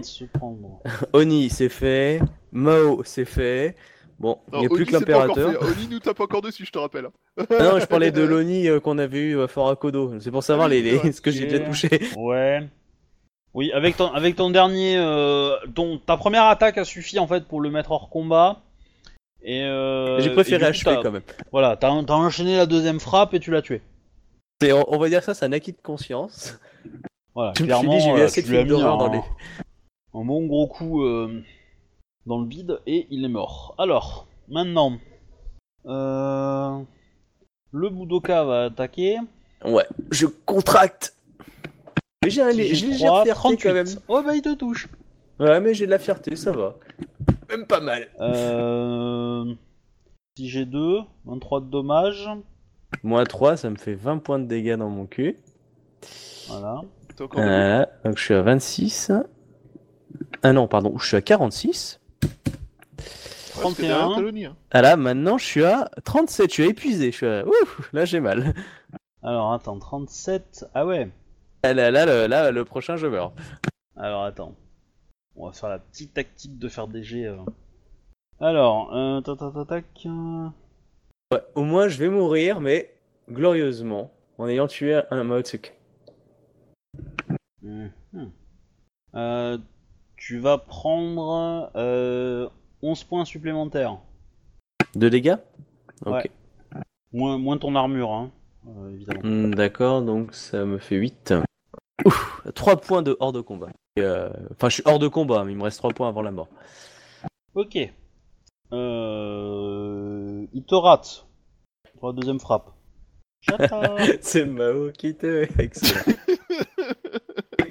[1.12, 2.20] Oni, c'est fait.
[2.52, 3.74] Mao, c'est fait.
[4.24, 5.62] Bon, il n'y a plus que l'impérateur.
[5.62, 7.08] Oli nous tape encore dessus, je te rappelle.
[7.38, 10.18] non, je parlais de l'Oni euh, qu'on avait eu à Fort Akodo.
[10.18, 11.90] C'est pour savoir les, les- ce que j'ai déjà touché.
[12.16, 12.66] Ouais.
[13.52, 14.96] Oui, avec ton, avec ton dernier.
[14.96, 18.62] euh, ton, ta première attaque a suffi en fait pour le mettre hors combat.
[19.42, 21.22] Et euh, j'ai préféré achever quand même.
[21.52, 23.82] Voilà, t'as enchaîné la deuxième frappe et tu l'as tué.
[24.62, 26.58] On, on va dire ça, c'est un acquis de conscience.
[27.34, 29.18] Voilà, suis clairement, dit, j'ai euh, assez de tu mis dans les.
[29.18, 31.42] un bon gros coup euh,
[32.26, 33.74] dans le bide et il est mort.
[33.78, 34.98] Alors, maintenant.
[35.86, 36.78] Euh,
[37.72, 39.18] le Budoka va attaquer.
[39.64, 41.16] Ouais, je contracte.
[42.22, 43.62] Mais j'ai un légère 3, fierté 38.
[43.62, 43.86] quand même.
[44.08, 44.88] Oh bah il te touche.
[45.38, 46.76] Ouais, mais j'ai de la fierté, ça va.
[47.50, 48.08] Même pas mal.
[48.20, 49.54] Euh...
[50.36, 52.30] Si j'ai 2, 23 de dommages.
[53.02, 55.36] Moins 3, ça me fait 20 points de dégâts dans mon cul.
[56.48, 56.80] Voilà.
[57.32, 59.12] Voilà, donc je suis à 26.
[60.42, 62.00] Ah non, pardon, je suis à 46.
[62.22, 64.08] Ouais, parce que derrière, 31.
[64.14, 64.56] t'as l'Oni, hein.
[64.70, 67.10] Ah là, maintenant je suis à 37, je suis épuisé.
[67.12, 67.46] Je suis à...
[67.46, 67.52] Ouh,
[67.92, 68.54] là j'ai mal.
[69.22, 70.66] Alors attends, 37.
[70.74, 71.08] Ah ouais.
[71.62, 73.32] Ah Là, là, là, là, le prochain je meurs.
[73.96, 74.54] Alors attends.
[75.36, 77.26] On va faire la petite tactique de faire des jets.
[77.26, 77.38] euh.
[78.40, 80.48] Alors, euh, tac, tac, tac, tac, euh,
[81.32, 82.94] Ouais, au moins je vais mourir, mais
[83.30, 85.74] glorieusement, en ayant tué un Maotsuke.
[87.62, 87.90] mhm.
[89.16, 89.58] Euh,
[90.16, 92.48] tu vas prendre euh,
[92.84, 93.98] 11 points supplémentaires.
[94.94, 95.36] De dégâts
[96.04, 96.12] Ok.
[96.12, 96.30] Ouais.
[97.12, 98.30] Moins, moins ton armure, hein,
[98.68, 99.20] euh, évidemment.
[99.22, 101.34] Hmm, D'accord, donc ça me fait 8.
[102.04, 103.68] Ouf, 3 points de hors de combat.
[103.98, 106.32] Euh, Enfin, je suis hors de combat, mais il me reste 3 points avant la
[106.32, 106.48] mort.
[107.54, 107.78] Ok.
[108.72, 111.26] Euh, il te rate.
[111.98, 112.70] Pour la deuxième frappe.
[114.20, 115.46] C'est Mao qui te.
[115.60, 116.16] Excellent.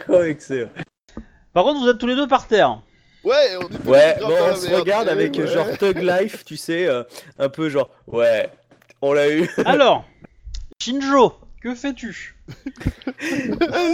[0.26, 0.70] Excellent.
[1.54, 2.82] Par contre, vous êtes tous les deux par terre.
[3.24, 5.48] Ouais, on est Ouais, grave bon, dans la on se regarde Eh avec ouais.
[5.48, 7.04] genre Thug Life, tu sais, euh,
[7.40, 8.50] un peu genre, ouais,
[9.02, 9.50] on l'a eu.
[9.66, 10.06] Alors,
[10.82, 12.36] Shinjo, que fais-tu?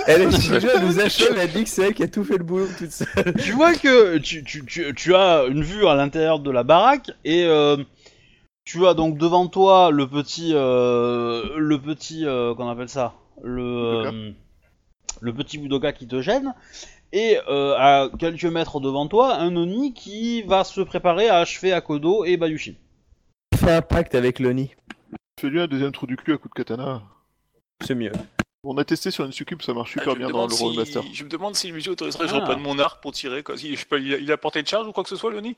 [0.08, 2.38] Elle est Shinjo, elle nous achève, elle dit que c'est elle qui a tout fait
[2.38, 3.36] le boulot toute seule.
[3.40, 7.12] Tu vois que tu, tu, tu, tu as une vue à l'intérieur de la baraque
[7.24, 7.78] et euh,
[8.66, 13.62] tu as donc devant toi le petit, euh, le petit, euh, qu'on appelle ça, le,
[14.08, 14.32] euh,
[15.22, 16.54] le petit Budoka qui te gêne.
[17.12, 21.74] Et euh, à quelques mètres devant toi, un Oni qui va se préparer à achever
[21.74, 22.78] Akodo et Bayushi.
[23.56, 24.72] Fais un pacte avec Loni.
[25.40, 27.02] Fais-lui un deuxième trou du cul à coup de katana.
[27.84, 28.12] C'est mieux.
[28.64, 31.02] On a testé sur une succube, ça marche Ah, super bien dans le si- Rollmaster.
[31.14, 32.40] Je me demande si le musée autoriserait que je Ah.
[32.40, 33.42] reprenne mon arc pour tirer.
[33.42, 33.56] Quoi.
[33.56, 35.56] Je il, a, porté de charge ou quoi que ce soit, Léonie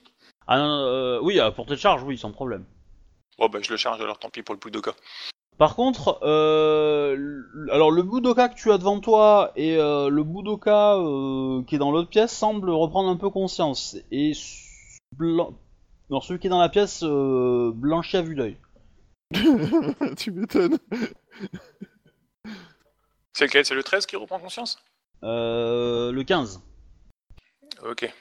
[0.47, 2.63] Ah non, euh, oui, à portée de charge, oui, sans problème.
[3.39, 4.93] Bon, bah, je le charge alors, tant pis pour le Budoka.
[5.61, 10.95] Par contre, euh, alors le Budoka que tu as devant toi et euh, le Budoka
[10.95, 13.95] euh, qui est dans l'autre pièce semblent reprendre un peu conscience.
[14.11, 14.31] Et
[15.15, 15.53] blan-
[16.23, 18.57] celui qui est dans la pièce euh, blanchit à vue d'œil.
[20.17, 20.79] tu m'étonnes.
[23.33, 23.63] C'est lequel?
[23.63, 24.79] C'est le 13 qui reprend conscience?
[25.21, 26.59] Euh, le 15.
[27.87, 28.11] Ok.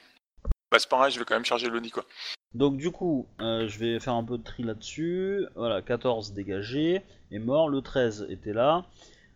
[0.71, 2.05] Bah, c'est pareil, je vais quand même charger Loni, quoi.
[2.53, 5.45] Donc du coup, euh, je vais faire un peu de tri là-dessus.
[5.55, 7.69] Voilà, 14 dégagé et mort.
[7.69, 8.85] Le 13 était là.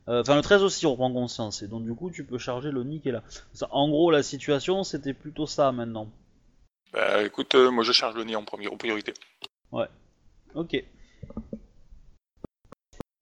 [0.07, 1.61] Euh, Enfin, le 13 aussi reprend conscience.
[1.61, 3.23] Et donc du coup, tu peux charger le qui est là.
[3.53, 6.09] Ça, en gros, la situation, c'était plutôt ça maintenant.
[6.93, 9.13] Bah, écoute, euh, moi je charge Loni en premier, en priorité.
[10.53, 10.83] Ok.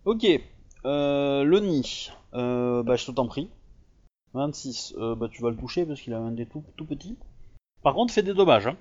[0.05, 0.25] Ok.
[0.85, 2.11] Euh, le nid.
[2.35, 3.49] Euh, bah, je t'en prie.
[4.33, 7.17] 26, euh, bah tu vas le toucher parce qu'il a un dé tout, tout petit.
[7.83, 8.67] Par contre, fais des dommages.
[8.67, 8.77] Hein.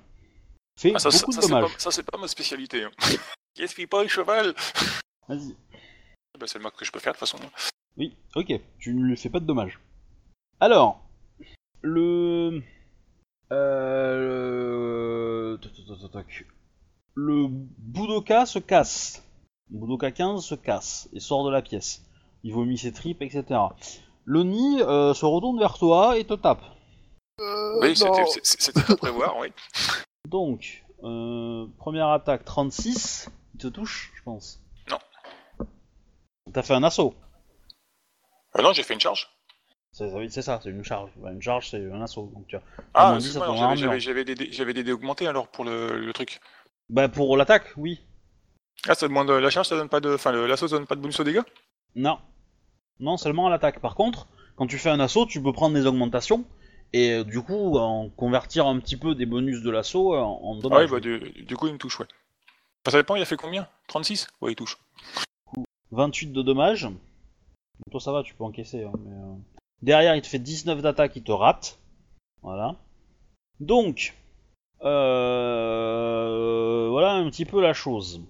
[0.79, 1.71] Fais Ah, ça, beaucoup ça, de dommages.
[1.77, 2.83] ça, c'est pas ma spécialité.
[2.85, 2.91] Hein.
[3.53, 4.55] Qui est pas le cheval?
[5.27, 5.55] Vas-y.
[6.39, 7.37] bah, C'est le marque que je peux faire de toute façon.
[7.97, 9.79] Oui, ok, tu ne lui fais pas de dommages.
[10.59, 11.03] Alors,
[11.81, 12.61] le.
[13.51, 15.57] Euh.
[15.57, 16.45] toc, toc, toc, toc, toc.
[17.15, 19.23] Le Boudoka se casse.
[19.69, 22.03] Le Boudoka 15 se casse et sort de la pièce.
[22.43, 23.45] Il vomit ses tripes, etc.
[24.25, 26.63] Le nid euh, se retourne vers toi et te tape.
[27.39, 29.51] Euh, Oui, c'était à prévoir, oui.
[30.27, 33.29] Donc, euh, première attaque 36.
[33.55, 34.61] Il te touche, je pense.
[34.89, 34.97] Non.
[36.53, 37.13] T'as fait un assaut.
[38.57, 39.29] Euh, non, j'ai fait une charge.
[39.91, 40.09] C'est
[40.41, 41.11] ça, c'est une charge.
[41.17, 42.31] Bah, Une charge, c'est un assaut.
[42.33, 42.61] Donc, tu as-
[42.95, 45.99] Ah, moins 10 à excuse-moi, ton alors, j'avais- des, des dés augmentés alors pour le,
[46.03, 46.39] le truc.
[46.89, 47.99] Bah, pour l'attaque, oui.
[48.87, 50.15] Ah, ça demande la charge, ça donne pas de.
[50.15, 51.43] Enfin, l'assaut, ça donne pas de bonus aux dégâts?
[51.95, 52.17] Non.
[52.99, 53.79] Non, seulement à l'attaque.
[53.81, 56.43] Par contre, quand tu fais un assaut, tu peux prendre des augmentations
[56.93, 60.57] et euh, du coup en convertir un petit peu des bonus de l'assaut en, en
[60.57, 60.91] Ah, dommages.
[60.91, 62.05] oui, bah, du, du coup, il me touche, ouais.
[62.85, 63.67] Enfin, ça dépend, il a fait combien?
[63.87, 64.77] 36 Ouais, il touche.
[65.91, 66.83] 28 de dommages.
[66.83, 66.97] Donc,
[67.91, 68.83] toi ça va, tu peux encaisser.
[68.83, 69.35] hein, mais, euh,
[69.81, 71.79] Derrière, il te fait 19 d'attaque, il te rate.
[72.41, 72.75] Voilà.
[73.59, 74.15] Donc,
[75.53, 78.21] euh, voilà un petit peu la chose.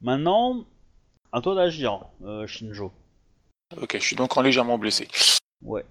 [0.00, 0.64] Maintenant,
[1.32, 2.92] à toi d'agir, euh, Shinjo.
[3.80, 5.08] Ok, je suis donc en légèrement blessé.
[5.62, 5.84] Ouais.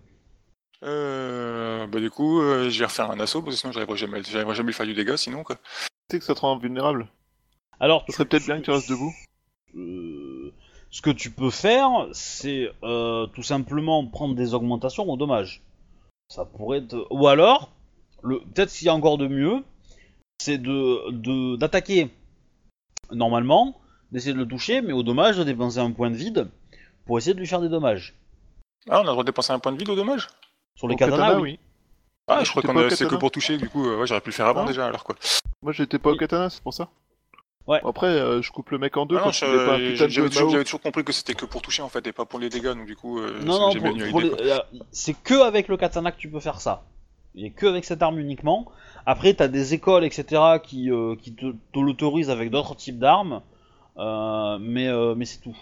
[0.83, 4.23] Euh, bah, du coup, euh, je vais refaire un assaut, parce que sinon, j'arriverai jamais,
[4.23, 5.55] j'arriverai jamais à faire du dégât, sinon, quoi.
[5.55, 5.61] Tu
[6.11, 7.07] sais que ça te rend vulnérable.
[7.79, 9.13] Alors, Ça serait peut-être bien que tu restes debout.
[9.75, 10.53] Euh,
[10.91, 15.63] ce que tu peux faire, c'est euh, tout simplement prendre des augmentations au dommage.
[16.27, 17.07] Ça pourrait être...
[17.09, 17.71] Ou alors,
[18.21, 18.39] le...
[18.39, 19.63] peut-être s'il y a encore de mieux,
[20.39, 22.09] c'est de de- d'attaquer
[23.11, 23.79] normalement,
[24.11, 26.49] d'essayer de le toucher, mais au dommage de dépenser un point de vide
[27.05, 28.15] pour essayer de lui faire des dommages.
[28.89, 30.27] Ah, on a le droit de dépenser un point de vide au dommage?
[30.75, 31.59] Sur les katanas, katana, oui.
[32.27, 34.35] Ah, je crois qu'on c'est que pour toucher, du coup, euh, ouais, j'aurais pu le
[34.35, 35.15] faire avant déjà, alors quoi.
[35.61, 36.89] Moi j'étais pas au katana, c'est pour ça.
[37.65, 37.79] Ouais.
[37.85, 40.51] Après, euh, je coupe le mec en deux Ah j'avais toujours, Mao.
[40.51, 42.73] j'avais toujours compris que c'était que pour toucher en fait et pas pour les dégâts,
[42.73, 44.59] donc du coup, euh, Non, non, j'ai pour- bien eu pour l'idée, les- euh,
[44.91, 46.83] c'est que avec le katana que tu peux faire ça.
[47.35, 48.69] Et que avec cette arme uniquement.
[49.05, 53.41] Après, t'as des écoles, etc., qui, euh, qui te, te l'autorisent avec d'autres types d'armes,
[53.97, 55.55] euh, mais, euh, mais c'est tout.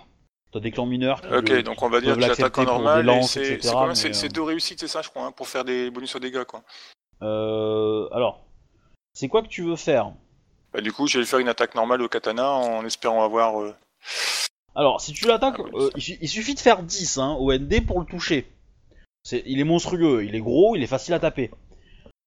[0.52, 3.24] T'as des clans mineurs qui, Ok, le- donc on va dire que l'accepter en normal,
[3.24, 6.44] c'est euh, deux réussites, c'est ça, je crois, hein, pour faire des bonus aux dégâts,
[6.44, 6.62] quoi.
[7.22, 8.44] euh, alors,
[9.14, 10.12] c'est quoi que tu veux faire?
[10.74, 13.62] Bah, du coup, je vais faire une attaque normale au katana en espérant avoir.
[13.62, 13.74] euh,
[14.76, 17.36] Alors, si tu l'attaques, Ah, oui, euh, il, su- il suffit de faire 10 hein,
[17.40, 18.48] au ND pour le toucher.
[19.32, 21.52] Il est monstrueux, il est gros, il est facile à taper.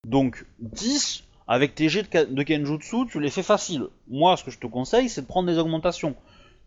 [0.07, 3.89] Donc, 10, avec tes jets de, de Kenjutsu, tu les fais facile.
[4.09, 6.15] Moi, ce que je te conseille, c'est de prendre des augmentations.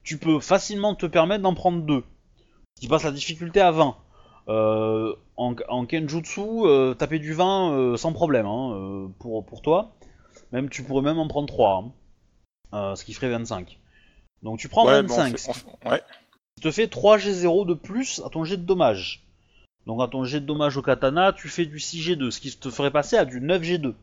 [0.08, 2.02] Tu peux facilement te permettre d'en prendre 2.
[2.80, 3.98] Qui passe la difficulté à 20.
[4.48, 9.92] Euh, en, en Kenjutsu, euh, taper du 20 euh, sans problème hein, pour, pour toi.
[10.54, 11.92] Même Tu pourrais même en prendre 3.
[12.96, 13.78] ce qui ferait 25.
[14.44, 16.02] Donc tu prends Ouais, bon, 25, on ce fait- qui on fait- ouais.
[16.62, 19.26] te fait 3 G0 de plus à ton jet de dommage.
[19.88, 22.70] Donc à ton jet de dommage au katana, tu fais du 6G2, ce qui te
[22.70, 23.94] ferait passer à du 9G2.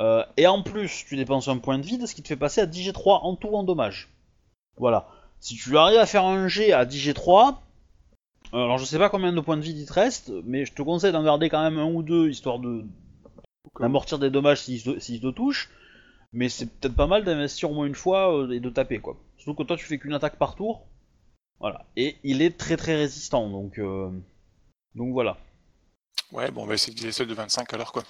[0.00, 2.60] Euh, et en plus, tu dépenses un point de vide, ce qui te fait passer
[2.60, 4.10] à 10G3 en tout en dommage.
[4.76, 5.08] Voilà.
[5.40, 7.56] Si tu arrives à faire un G à 10G3,
[8.52, 10.72] euh, alors je sais pas combien de points de vide il te reste, mais je
[10.72, 12.84] te conseille d'en garder quand même un ou deux, histoire de
[13.80, 15.68] d'amortir des dommages s'ils te, s'ils te touchent.
[16.32, 19.16] Mais c'est peut-être pas mal d'investir au moins une fois euh, et de taper quoi.
[19.36, 20.84] Surtout que toi tu fais qu'une attaque par tour.
[21.60, 21.84] Voilà.
[21.96, 24.10] Et il est très très résistant donc euh,
[24.94, 25.36] donc voilà.
[26.32, 28.02] Ouais, bon, on va essayer de celle de 25 alors, quoi.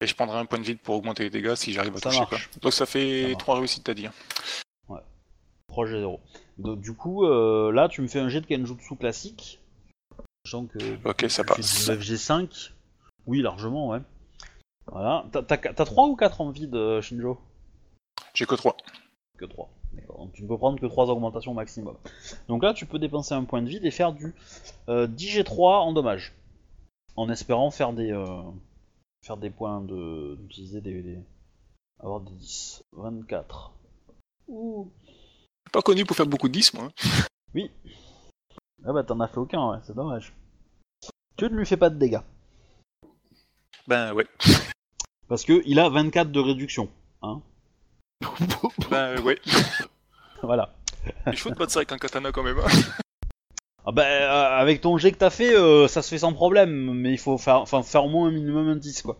[0.00, 2.08] Et je prendrai un point de vide pour augmenter les dégâts si j'arrive à Ça
[2.10, 2.48] toucher, marche.
[2.48, 2.60] quoi.
[2.62, 3.38] Donc ça Ça fait marche.
[3.38, 4.06] 3 réussites, t'as dit.
[5.78, 6.18] Proche G0.
[6.58, 9.60] Donc du coup euh, là tu me fais un jet de Kenjutsu classique.
[10.44, 11.86] Sachant que Ok, ça passe.
[11.86, 12.72] du 9G5.
[13.26, 14.00] Oui largement ouais.
[14.90, 15.24] Voilà.
[15.30, 17.38] T'as- T'as t'as 3 ou 4 en vide euh, Shinjo?
[18.34, 18.76] J'ai que 3.
[19.38, 19.70] Que 3.
[19.92, 20.18] D'accord.
[20.18, 21.96] Donc tu ne peux prendre que 3 augmentations maximum.
[22.48, 24.34] Donc là, tu peux dépenser un point de vide et faire du
[24.88, 26.34] euh, 10G3 en dommage.
[27.14, 28.42] En espérant faire des, euh,
[29.24, 30.36] faire des points de.
[30.40, 31.20] d'utiliser des, des-
[32.00, 32.82] avoir des 10.
[32.94, 33.72] 24.
[34.48, 34.90] Ouh.
[35.72, 36.88] Pas connu pour faire beaucoup de 10, moi.
[37.56, 37.62] hein.
[38.86, 40.32] Ah bah t'en as fait aucun, ouais, c'est dommage.
[41.36, 42.20] Tu ne lui fais pas de dégâts.
[43.86, 44.26] Ben ouais.
[45.28, 46.88] Parce que il a 24 de réduction.
[47.22, 47.40] Hein
[48.90, 49.38] Ben ouais.
[50.42, 50.74] voilà.
[51.26, 52.58] Il faut te battre ça avec un katana quand même.
[52.58, 52.68] hein.
[53.86, 56.92] Ah bah, euh, avec ton jet que t'as fait, euh, ça se fait sans problème,
[56.94, 59.16] mais il faut faire, enfin, faire au moins un minimum un 10 quoi.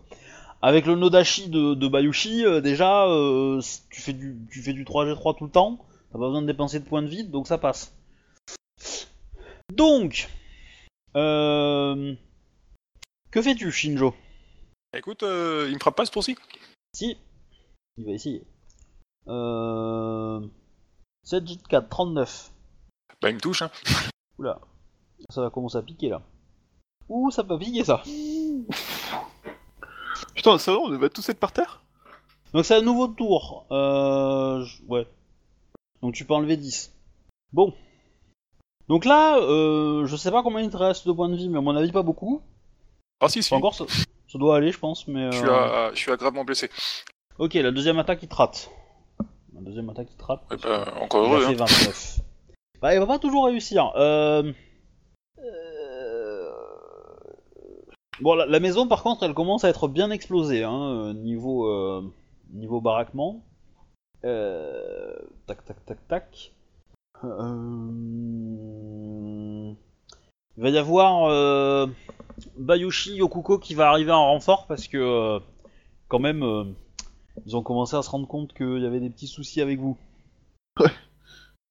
[0.61, 4.83] Avec le Nodashi de, de Bayushi, euh, déjà, euh, tu, fais du, tu fais du
[4.83, 5.79] 3G3 tout le temps,
[6.11, 7.95] t'as pas besoin de dépenser de points de vide, donc ça passe.
[9.73, 10.29] Donc,
[11.15, 12.15] euh,
[13.31, 14.13] Que fais-tu, Shinjo?
[14.95, 16.35] Écoute, euh, il me frappe pas ce tour-ci
[16.95, 17.17] Si.
[17.97, 18.43] Il va essayer.
[19.27, 20.41] Euh...
[21.23, 22.51] 7 J 4, 39.
[23.21, 23.69] Bah, il me touche, hein.
[24.39, 24.59] Oula.
[25.29, 26.21] Ça va commencer à piquer là.
[27.09, 28.01] Ouh, ça peut piquer ça.
[30.33, 31.83] Putain, c'est vrai, on va tous être par terre?
[32.53, 33.67] Donc c'est un nouveau tour.
[33.71, 34.65] Euh...
[34.87, 35.05] Ouais.
[36.01, 36.93] Donc tu peux enlever 10.
[37.53, 37.73] Bon.
[38.87, 41.57] Donc là, euh, je sais pas combien il te reste de points de vie, mais
[41.57, 42.41] à mon avis pas beaucoup.
[43.21, 43.53] Ah, si, si.
[43.53, 43.85] Enfin, encore, ça,
[44.27, 45.31] ça doit aller, je pense, mais...
[45.31, 46.69] Je suis, à, je suis à gravement blessé.
[47.37, 48.71] Ok, la deuxième attaque, il te rate.
[49.53, 50.41] La deuxième attaque, il te rate.
[50.63, 51.65] Ben, encore heureux, fait hein.
[51.65, 52.19] 29.
[52.81, 53.91] Bah, il va pas toujours réussir.
[53.95, 54.51] Euh...
[55.39, 56.49] euh,
[58.21, 61.67] Bon, la, la maison, par contre, elle commence à être bien explosée, hein, euh, niveau,
[61.67, 62.01] euh,
[62.51, 63.43] niveau baraquement.
[64.25, 65.15] Euh...
[65.47, 66.53] Tac, tac, tac, tac.
[67.23, 67.29] Euh...
[70.57, 71.87] Il va y avoir euh...
[72.57, 75.39] Bayushi Yokuko qui va arriver en renfort parce que, euh,
[76.07, 76.65] quand même, euh,
[77.45, 79.97] ils ont commencé à se rendre compte qu'il y avait des petits soucis avec vous.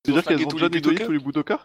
[0.05, 1.61] C'est-à-dire qu'elles ont tous déjà les nettoyé tous les budokas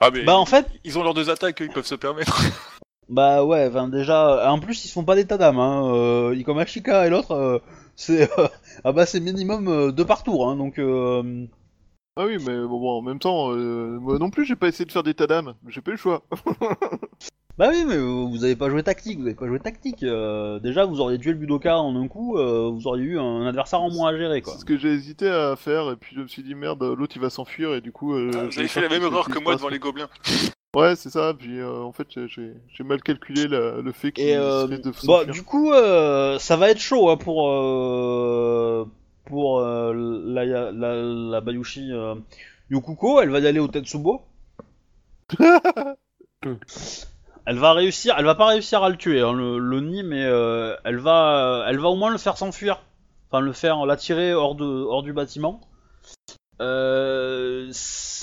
[0.00, 2.40] Ah, mais Bah, en fait, ils ont leurs deux attaques, ils peuvent se permettre.
[3.08, 5.92] Bah ouais, déjà, en plus ils se font pas d'état d'âme, hein.
[5.92, 7.58] Euh, Ikomashika et l'autre, euh,
[8.02, 8.48] c'est euh,
[8.84, 11.46] ah bah c'est minimum euh, deux par tour, hein, donc euh,
[12.16, 14.84] Ah oui, mais bon, bon, en même temps, euh, moi non plus, j'ai pas essayé
[14.84, 15.54] de faire d'état d'âme.
[15.68, 16.22] J'ai pas eu le choix.
[17.58, 20.02] bah oui, mais vous avez pas joué tactique, vous avez pas joué tactique.
[20.02, 23.46] euh, déjà vous auriez tué le Budoka en un coup, euh, vous auriez eu un
[23.46, 24.52] adversaire en moins à gérer quoi.
[24.54, 27.12] C'est ce que j'ai hésité à faire, et puis je me suis dit merde, l'autre
[27.16, 28.14] il va s'enfuir, et du coup.
[28.14, 30.08] euh, Ah, Vous avez fait la même erreur que moi devant les gobelins.
[30.74, 34.66] Ouais, c'est ça, puis euh, en fait, j'ai- mal calculé la- le fait qu'il euh,
[34.66, 38.86] de bah, du coup, euh, ça va être chaud hein, pour euh,
[39.26, 39.92] pour euh,
[40.24, 41.90] la, la, la Bayushi
[42.70, 43.20] Yokuko.
[43.20, 44.22] Elle va y aller au Tetsubo.
[47.46, 48.14] elle va réussir.
[48.18, 51.64] Elle va pas réussir à le tuer, hein, le, le nid, mais euh, elle va
[51.68, 52.82] elle va au moins le faire s'enfuir.
[53.30, 55.60] Enfin, le faire l'attirer hors de hors du bâtiment.
[56.62, 57.70] Euh,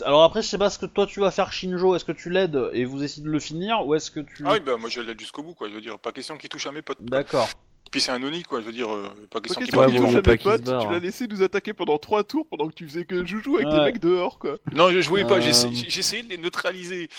[0.05, 1.95] alors après, je sais pas ce que toi tu vas faire, Shinjo.
[1.95, 4.53] Est-ce que tu l'aides et vous essayez de le finir, ou est-ce que tu Ah
[4.53, 5.69] oui, bah moi je l'aide jusqu'au bout, quoi.
[5.69, 7.01] Je veux dire, pas question qu'il touche à mes potes.
[7.01, 7.49] D'accord.
[7.91, 8.61] Puis c'est un Oni, quoi.
[8.61, 10.21] Je veux dire, euh, pas question qu'il vivant.
[10.21, 10.91] pas mes potes, tu hein.
[10.91, 13.73] l'as laissé nous attaquer pendant trois tours pendant que tu faisais que joujou avec Ouais.
[13.73, 14.57] des mecs dehors, quoi.
[14.73, 17.09] Non, je jouais pas, Euh, essayé de les neutraliser.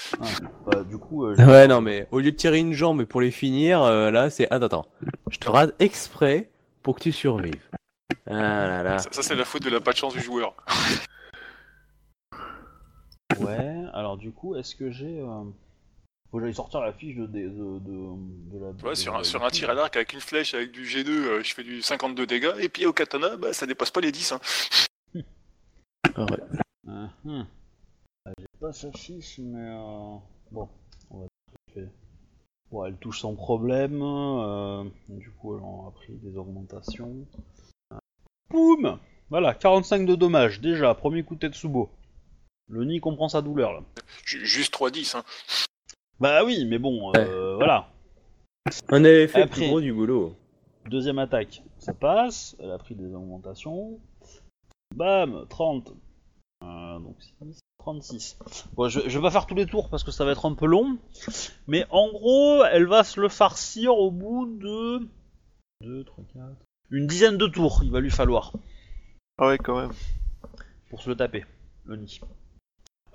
[0.66, 1.26] Bah, du coup.
[1.26, 4.30] euh, Ouais, non, mais au lieu de tirer une jambe pour les finir, euh, là,
[4.30, 4.48] c'est.
[4.52, 4.86] Attends, attends.
[5.28, 6.50] Je te rate exprès
[6.84, 7.60] pour que tu survives.
[8.26, 8.98] Ah là là.
[8.98, 10.54] Ça, ça, c'est la faute de la pas de chance du joueur.
[13.38, 15.20] Ouais, alors du coup, est-ce que j'ai.
[15.20, 15.44] Euh...
[16.30, 18.72] Faut que j'aille sortir la fiche de, de, de, de, de la.
[18.72, 21.42] De sur, un, sur un tir à l'arc avec une flèche, avec du G2, euh,
[21.42, 22.52] je fais du 52 dégâts.
[22.58, 24.32] Et puis au katana, bah ça dépasse pas les 10.
[24.32, 24.40] Hein.
[25.14, 25.22] Ouais.
[26.88, 27.46] Ah, hum.
[28.26, 29.70] Ah, J'ai pas sa fiche, mais.
[29.70, 30.16] Euh...
[30.50, 30.68] Bon,
[31.10, 31.26] on va
[31.72, 31.88] faire.
[32.70, 34.00] Bon, elle touche sans problème.
[34.02, 37.14] euh, Du coup, elle en a pris des augmentations.
[38.50, 38.98] Boum
[39.30, 41.90] Voilà, 45 de dommages, déjà, premier coup de Tetsubo.
[42.68, 43.80] Le nid comprend sa douleur là.
[44.24, 45.16] Ju- Juste 3-10.
[45.16, 45.24] Hein.
[46.20, 47.88] Bah oui, mais bon, euh, voilà.
[48.90, 49.56] On avait fait Après.
[49.56, 50.36] le plus gros du boulot.
[50.88, 53.98] Deuxième attaque, ça passe, elle a pris des augmentations.
[54.94, 55.92] Bam, 30.
[56.62, 58.38] Euh, donc 6, 36.
[58.74, 60.54] Bon, je, je vais pas faire tous les tours parce que ça va être un
[60.54, 60.98] peu long.
[61.66, 65.08] Mais en gros, elle va se le farcir au bout de...
[65.82, 66.44] 2, 3, 4...
[66.90, 68.52] Une dizaine de tours, il va lui falloir
[69.38, 69.92] Ah ouais, quand même.
[70.88, 71.44] pour se le taper,
[71.84, 72.20] le nid.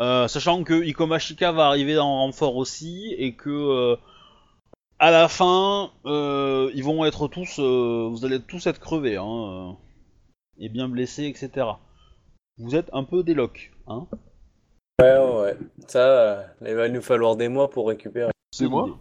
[0.02, 3.96] Euh, sachant que Ikomashika va arriver en renfort aussi et que euh,
[5.00, 9.26] à la fin, euh, ils vont être tous, euh, vous allez tous être crevés, hein,
[9.26, 9.72] euh,
[10.58, 11.68] et bien blessés, etc.
[12.58, 14.08] Vous êtes un peu des locs, hein.
[15.02, 15.58] Ouais, ouais, ouais.
[15.88, 18.32] Ça, euh, il va nous falloir des mois pour récupérer.
[18.54, 18.98] C'est moi l'idée.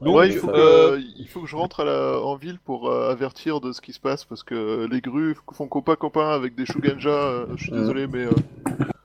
[0.00, 2.58] Donc, ouais, il faut, que, euh, il faut que je rentre à la- en ville
[2.58, 6.54] pour euh, avertir de ce qui se passe parce que les grues font copain-copain avec
[6.54, 7.10] des Shuganja.
[7.10, 7.80] euh, je suis Mhm.
[7.80, 8.24] désolé, mais.
[8.24, 8.30] euh,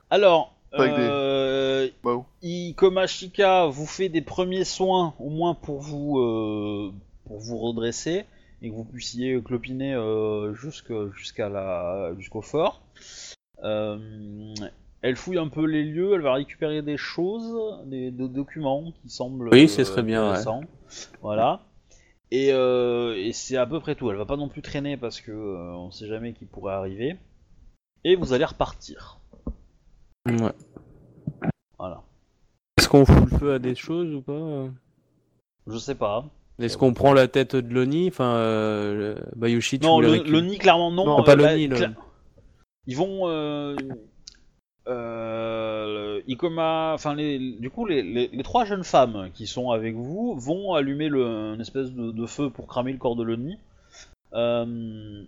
[0.08, 2.24] Alors, des- euh, bah, oh.
[2.42, 6.90] Ikomashika vous fait des premiers soins, au moins pour vous, euh,
[7.26, 8.24] pour vous redresser
[8.62, 12.80] et que vous puissiez clopiner euh, jusque- jusqu'à la, jusqu'au fort.
[15.06, 18.92] Euh, elle fouille un peu les lieux, elle va récupérer des choses, des, des documents
[19.02, 19.48] qui semblent.
[19.52, 20.28] Oui, c'est très bien, ouais.
[20.30, 20.62] intéressants.
[21.22, 21.60] Voilà.
[22.30, 24.10] Et, euh, et c'est à peu près tout.
[24.10, 27.16] Elle va pas non plus traîner parce que euh, on sait jamais qui pourrait arriver.
[28.04, 29.20] Et vous allez repartir.
[30.26, 30.52] Ouais.
[31.78, 32.02] Voilà.
[32.78, 34.68] Est-ce qu'on fout le feu à des choses ou pas euh
[35.66, 36.24] Je sais pas.
[36.58, 38.08] Est-ce qu'on prend la tête de l'Oni?
[38.08, 41.04] Enfin, euh, Bayushi, tu Non, nid, clairement, non.
[41.04, 41.94] Non, pas le bah, cla-
[42.86, 43.28] Ils vont.
[43.28, 43.76] Euh...
[44.88, 49.94] euh, Ikoma, enfin les, du coup les, les, les trois jeunes femmes qui sont avec
[49.94, 53.58] vous vont allumer le, une espèce de, de feu pour cramer le corps de Loni
[54.34, 55.24] euh,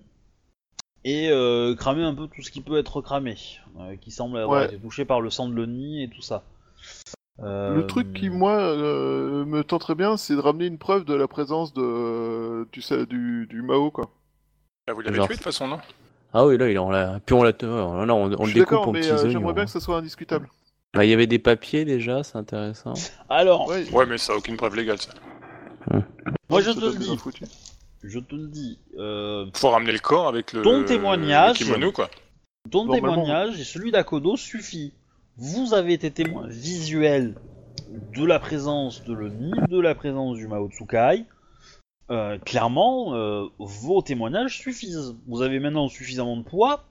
[1.04, 3.36] et euh, cramer un peu tout ce qui peut être cramé,
[3.80, 4.66] euh, qui semble avoir Ouais.
[4.66, 6.44] été touché par le sang de Loni et tout ça.
[7.40, 11.14] Euh, Le truc qui, moi, euh, me tenterait bien, c'est de ramener une preuve de
[11.14, 14.10] la présence de, du, du, du Mao, quoi.
[14.88, 15.78] Ah, vous l'avez tué de toute façon, non?
[16.34, 17.20] Ah oui, là, il on l'a.
[17.24, 17.52] Puis on l'a.
[17.62, 19.30] Non, non, on, on Je le suis découpe d'accord, en mais petits euh, oignons.
[19.30, 19.66] j'aimerais bien hein.
[19.66, 20.48] que ça soit indiscutable.
[20.94, 22.94] Bah, il y avait des papiers déjà, c'est intéressant.
[23.28, 25.12] Alors, Ouais, Ouais, mais ça a aucune preuve légale, ça.
[26.50, 27.18] moi je te le dis,
[28.04, 31.60] je te le dis, euh, Faut ramener le corps avec le, Ton témoignage.
[31.60, 32.08] le kimono, quoi.
[32.70, 34.92] Ton témoignage et celui d'Akodo suffit.
[35.36, 37.34] Vous avez été témoin visuel
[38.14, 41.24] de la présence de l'ONI, de la présence du Mao Tsukai.
[42.10, 45.14] Euh, clairement, euh, vos témoignages suffisent.
[45.26, 46.84] Vous avez maintenant suffisamment de poids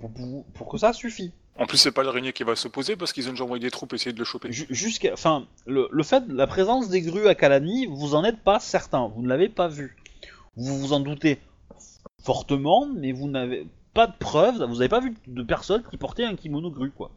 [0.00, 1.32] pour, pour- pour que ça suffit.
[1.58, 3.92] En plus, c'est pas l'araignée qui va s'opposer parce qu'ils ont déjà envoyé des troupes
[3.92, 4.50] essayer de le choper.
[4.52, 8.24] Ju- Jusqu'à, enfin, le, le fait de la présence des grues à Kalani, vous en
[8.24, 9.08] êtes pas certain.
[9.14, 9.96] Vous ne l'avez pas vu.
[10.56, 11.38] Vous vous en doutez
[12.22, 14.62] fortement, mais vous n'avez pas de preuves.
[14.64, 17.10] Vous n'avez pas vu de personne qui portait un kimono grue, quoi.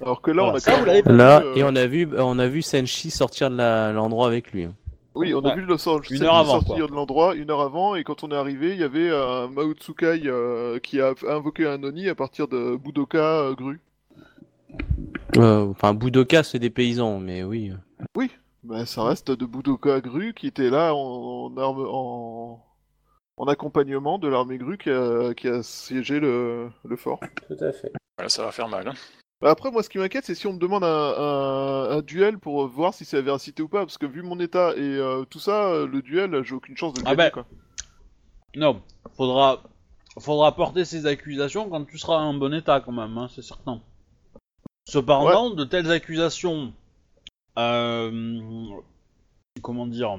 [0.00, 1.64] Alors que là, Voilà, on a ça, quand vous même l'avez vu, Là, euh, et
[1.64, 4.68] on a vu, on a vu Senshi sortir de la- l'endroit avec lui.
[5.14, 5.56] Oui, on a Ouais.
[5.56, 6.86] vu le sort, Une heure avant, sortir quoi.
[6.86, 9.72] de l'endroit une heure avant, et quand on est arrivé, il y avait un Mao
[9.74, 13.80] Tsukai euh, qui a invoqué un Oni à partir de Budoka euh, Gru.
[15.36, 17.72] Euh, Enfin, Budoka, c'est des paysans, mais oui.
[18.64, 22.64] Bah, ça reste de Budoka Gru qui était là en, en, arme- en,
[23.36, 27.18] en accompagnement de l'armée Gru qui a, qui a siégé le, le fort.
[27.48, 27.92] Tout à fait.
[28.16, 28.86] Voilà, ça va faire mal.
[28.88, 28.94] Hein.
[29.42, 32.38] Bah, Après, moi, ce qui m'inquiète, c'est si on me demande un, un- un duel
[32.38, 35.24] pour voir si c'est la véracité ou pas, parce que vu mon état et euh,
[35.24, 37.42] tout ça, euh, le duel, j'ai aucune chance de le Ah gagner, bah.
[37.42, 37.46] quoi.
[38.54, 38.82] Non,
[39.16, 39.62] faudra,
[40.20, 43.80] faudra porter ces accusations quand tu seras en bon état quand même, hein, c'est certain.
[44.88, 46.72] Cependant, de telles accusations,
[47.58, 48.68] euh,
[49.62, 50.18] comment dire,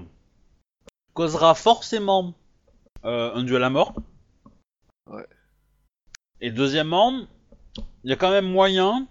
[1.14, 2.34] causera forcément
[3.06, 3.94] euh, un duel à mort.
[5.10, 5.26] Ouais.
[6.42, 7.14] Et deuxièmement,
[8.04, 9.08] il y a quand même moyen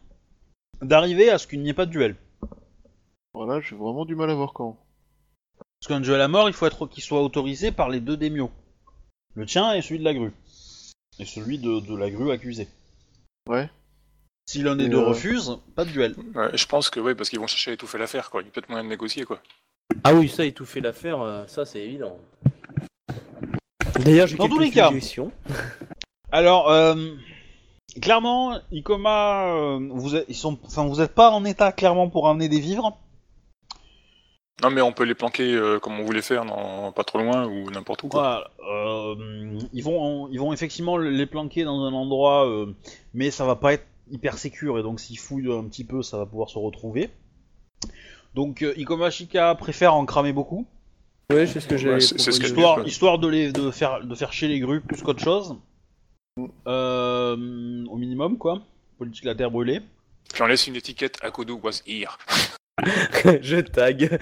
[0.82, 2.16] d'arriver à ce qu'il n'y ait pas de duel.
[3.34, 4.78] Voilà, j'ai vraiment du mal à voir quand.
[5.80, 8.50] Parce qu'un duel à mort, il faut être qu'il soit autorisé par les deux démios.
[9.34, 10.32] Le tien et celui de la grue.
[11.18, 12.68] Et celui de, de la grue accusée.
[13.48, 13.68] Ouais.
[14.46, 16.14] Si l'un des Et deux euh, refuse, pas de duel.
[16.34, 18.42] Ouais, je pense que ouais, parce qu'ils vont chercher à étouffer l'affaire, quoi.
[18.42, 19.40] Il y a peut-être moyen de négocier, quoi.
[20.04, 22.18] Ah oui, ça, étouffer l'affaire, euh, ça, c'est évident.
[24.00, 24.88] D'ailleurs, j'ai Dans quelques tous les cas.
[24.88, 25.32] suggestions.
[26.32, 26.94] Alors, euh,
[28.00, 32.28] clairement, Ikoma, euh, vous êtes, ils sont, enfin, vous êtes pas en état clairement pour
[32.28, 32.98] amener des vivres.
[34.62, 37.46] Non, mais on peut les planquer euh, comme on voulait faire, non, pas trop loin
[37.46, 38.48] ou n'importe où, quoi.
[38.58, 38.72] Voilà.
[38.72, 42.72] Euh, ils vont, ils vont effectivement les planquer dans un endroit, euh,
[43.12, 46.18] mais ça va pas être hyper sécure et donc s'ils fouillent un petit peu, ça
[46.18, 47.10] va pouvoir se retrouver.
[48.34, 50.66] Donc euh, Ikoma Shika préfère en cramer beaucoup.
[51.32, 51.90] Ouais, c'est ce que j'ai.
[51.90, 55.56] Ouais, histoire, histoire de, les, de, faire, de faire chier les grues plus qu'autre chose.
[56.66, 58.62] Euh, au minimum, quoi.
[58.98, 59.80] Politique de la terre brûlée.
[60.40, 62.16] On laisse une étiquette Akodo was here.
[63.42, 64.18] je tag.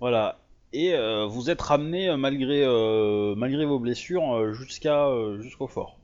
[0.00, 0.40] Voilà.
[0.72, 5.98] Et euh, vous êtes ramené euh, malgré, euh, malgré vos blessures jusqu'à euh, jusqu'au fort.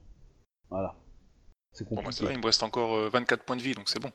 [0.70, 0.94] Voilà.
[1.72, 2.12] C'est Bon, compliqué.
[2.16, 4.10] c'est vrai, il me reste encore euh, 24 points de vie, donc c'est bon.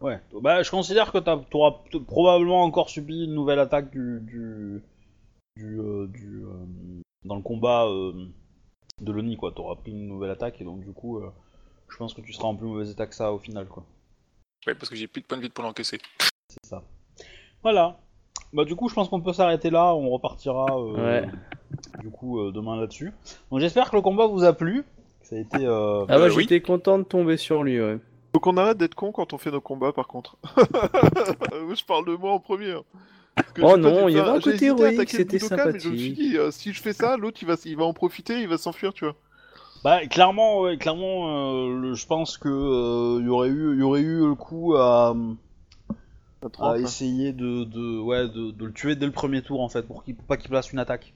[0.00, 0.20] Ouais.
[0.40, 1.74] Bah, je considère que tu auras
[2.06, 4.82] probablement encore subi une nouvelle attaque du du
[5.56, 8.12] du, euh, du, euh, dans le combat euh,
[9.00, 9.52] de l'ONI quoi.
[9.52, 11.30] T'auras pris une nouvelle attaque et donc du coup, euh,
[11.88, 13.84] je pense que tu seras en plus mauvais état que ça au final quoi.
[14.66, 15.98] Ouais, parce que j'ai plus de points de vie pour l'encaisser.
[16.48, 16.82] C'est ça.
[17.62, 17.98] Voilà.
[18.52, 19.94] Bah du coup, je pense qu'on peut s'arrêter là.
[19.94, 21.28] On repartira euh, Ouais.
[22.00, 23.12] du coup euh, demain là-dessus.
[23.50, 24.84] Donc j'espère que le combat vous a plu.
[25.22, 25.58] Ça a été.
[25.66, 26.42] euh, Ah bah, oui.
[26.42, 27.98] j'étais content de tomber sur lui, ouais.
[28.34, 30.36] Faut qu'on arrête d'être con quand on fait nos combats, par contre.
[30.56, 32.74] je parle de moi en premier.
[33.40, 33.52] Hein.
[33.62, 35.38] Oh non, il y avait un côté héroïque, c'était
[35.72, 36.14] Mais je me suis sympathique.
[36.14, 38.58] dit, euh, si je fais ça, l'autre il va, il va en profiter, il va
[38.58, 39.16] s'enfuir, tu vois.
[39.82, 44.02] Bah clairement, ouais, clairement, euh, le- je pense que euh, y aurait eu, y aurait
[44.02, 45.14] eu le coup à,
[46.42, 46.94] À à 30, là.
[46.94, 50.04] essayer de, de, ouais, de, de le tuer dès le premier tour en fait, pour
[50.04, 51.12] qu'il, pour pas qu'il place une attaque.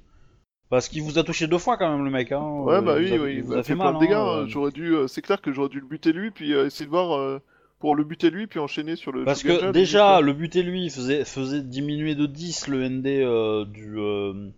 [0.68, 2.30] Parce qu'il vous a touché deux fois quand même le mec.
[2.32, 2.42] Hein.
[2.64, 3.92] Ouais, Euh, bah il oui, vous a, oui, il il vous a fait fait plein
[3.92, 3.94] mal.
[3.94, 4.12] de dégâts.
[4.12, 4.46] hein, hein.
[4.46, 6.90] J'aurais dû, euh, c'est clair que j'aurais dû le buter lui, puis euh, essayer de
[6.90, 7.40] voir euh,
[7.84, 9.26] pour le buter lui, puis enchaîner sur le.
[9.26, 13.98] Parce que déjà, le buter lui faisait, faisait diminuer de 10 le ND euh, du,
[13.98, 14.48] euh,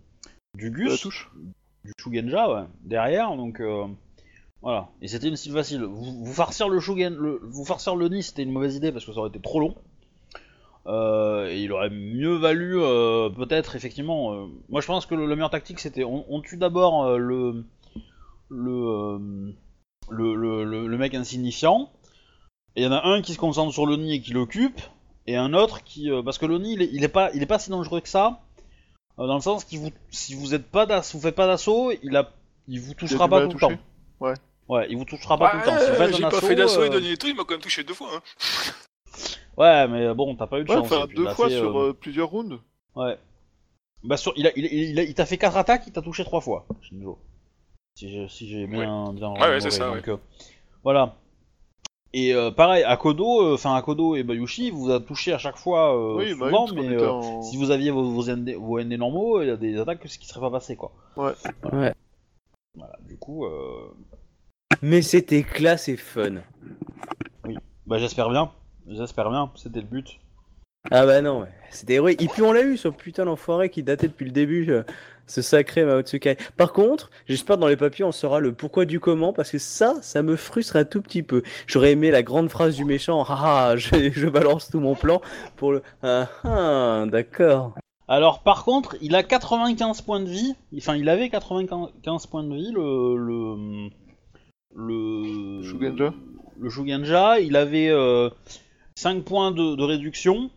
[0.55, 1.29] du De la Gus, touche.
[1.83, 3.83] du Shugenja, ouais, derrière, donc euh,
[4.61, 4.87] voilà.
[5.01, 5.83] Et c'était une cible facile.
[5.83, 9.03] Vous, vous farcir le Shugen, le, vous farcir le Ni, c'était une mauvaise idée parce
[9.05, 9.75] que ça aurait été trop long.
[10.85, 14.33] Euh, et il aurait mieux valu, euh, peut-être, effectivement.
[14.35, 17.65] euh, moi, je pense que le, la meilleure tactique, c'était on, on tue d'abord le,
[18.49, 19.19] le,
[20.09, 21.91] le- le mec insignifiant.
[22.77, 24.79] Il y en a un qui se concentre sur le nid et qui l'occupe,
[25.25, 27.41] et un autre qui, euh, parce que le nid, il est, il est pas, il
[27.43, 28.41] est pas si dangereux que ça,
[29.19, 32.15] euh, dans le sens qu'il vous, si vous êtes pas vous faites pas d'assaut, il
[32.15, 32.31] a,
[32.67, 33.77] il vous touchera pas tout le temps.
[34.19, 34.33] Ouais.
[34.69, 35.77] Ouais, il vous touchera pas tout le temps.
[35.77, 37.31] Si vous Ouais, faites J'ai un pas assaut, fait d'assaut et euh, donné des trucs,
[37.31, 38.09] il m'a quand même touché deux fois.
[38.15, 38.21] Hein.
[39.57, 40.91] Ouais, mais bon, t'as pas eu de Ouais, chance.
[40.91, 42.59] enfin deux il a fois fait, sur plusieurs rounds.
[42.95, 43.17] Ouais.
[44.03, 46.23] Bah sur, il a, il, il, a- il t'a fait 4 attaques, il t'a touché
[46.23, 47.17] 3 fois, Shinjo.
[47.95, 50.17] Si j'ai, si j'ai bien, bien Ouais, ouais, c'est ça, donc, euh,
[50.83, 51.15] voilà.
[52.13, 55.95] Et euh, pareil, Akodo, euh, enfin Akodo et Bayushi vous a touché à chaque fois
[55.95, 58.79] euh, oui, bah oui, souvent, mais euh, en- si vous aviez vos, vos, ND, vos
[58.79, 60.93] ND normaux, il y a des attaques qui seraient pas passées quoi.
[61.17, 61.33] Ouais.
[62.75, 63.93] Voilà, du coup, euh,
[64.81, 66.35] Mais c'était classe et fun.
[67.85, 68.51] bah j'espère bien,
[68.87, 70.19] j'espère bien, c'était le but.
[70.91, 72.21] Ah bah non, c'était héroïque.
[72.21, 74.83] Et puis on l'a eu, ce putain d'enfoiré qui datait depuis le début, euh,
[75.25, 76.37] ce sacré Mao Tsukai.
[76.55, 79.95] Par contre, j'espère dans les papiers on saura le pourquoi du comment, parce que ça,
[80.01, 81.43] ça me frustre un tout petit peu.
[81.67, 85.21] J'aurais aimé la grande phrase du méchant, ah, ah, je, je balance tout mon plan
[85.57, 85.83] pour le...
[86.03, 87.75] Ah, ah, d'accord.
[88.07, 92.55] Alors par contre, il a 95 points de vie, enfin il avait 95 points de
[92.55, 93.17] vie, le...
[93.17, 93.89] le...
[94.73, 96.13] le Shugenja
[96.59, 98.29] le Shugenja, il avait euh,
[98.95, 100.49] 5 points de, de réduction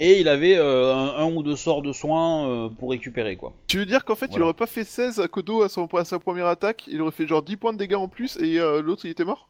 [0.00, 3.52] et il avait euh, un, un ou deux sorts de soins euh, pour récupérer quoi.
[3.68, 6.04] Tu veux dire qu'en fait, il aurait pas fait 16 à Kodo à, son, à
[6.04, 8.82] sa première attaque, il aurait fait genre 10 points de dégâts en plus et euh,
[8.82, 9.48] l'autre il était mort?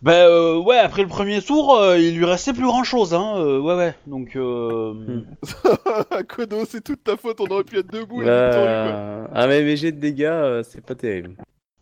[0.00, 3.34] Bah euh, ouais, après le premier tour, euh, il lui restait plus grand chose, hein.
[3.38, 5.22] euh, ouais ouais, donc euh, Hmm.
[6.28, 8.92] Kodo, c'est toute ta faute, on aurait pu être debout et victorieux, quoi.
[8.92, 11.34] Bah, Ah mais jets de dégâts, euh, c'est pas terrible.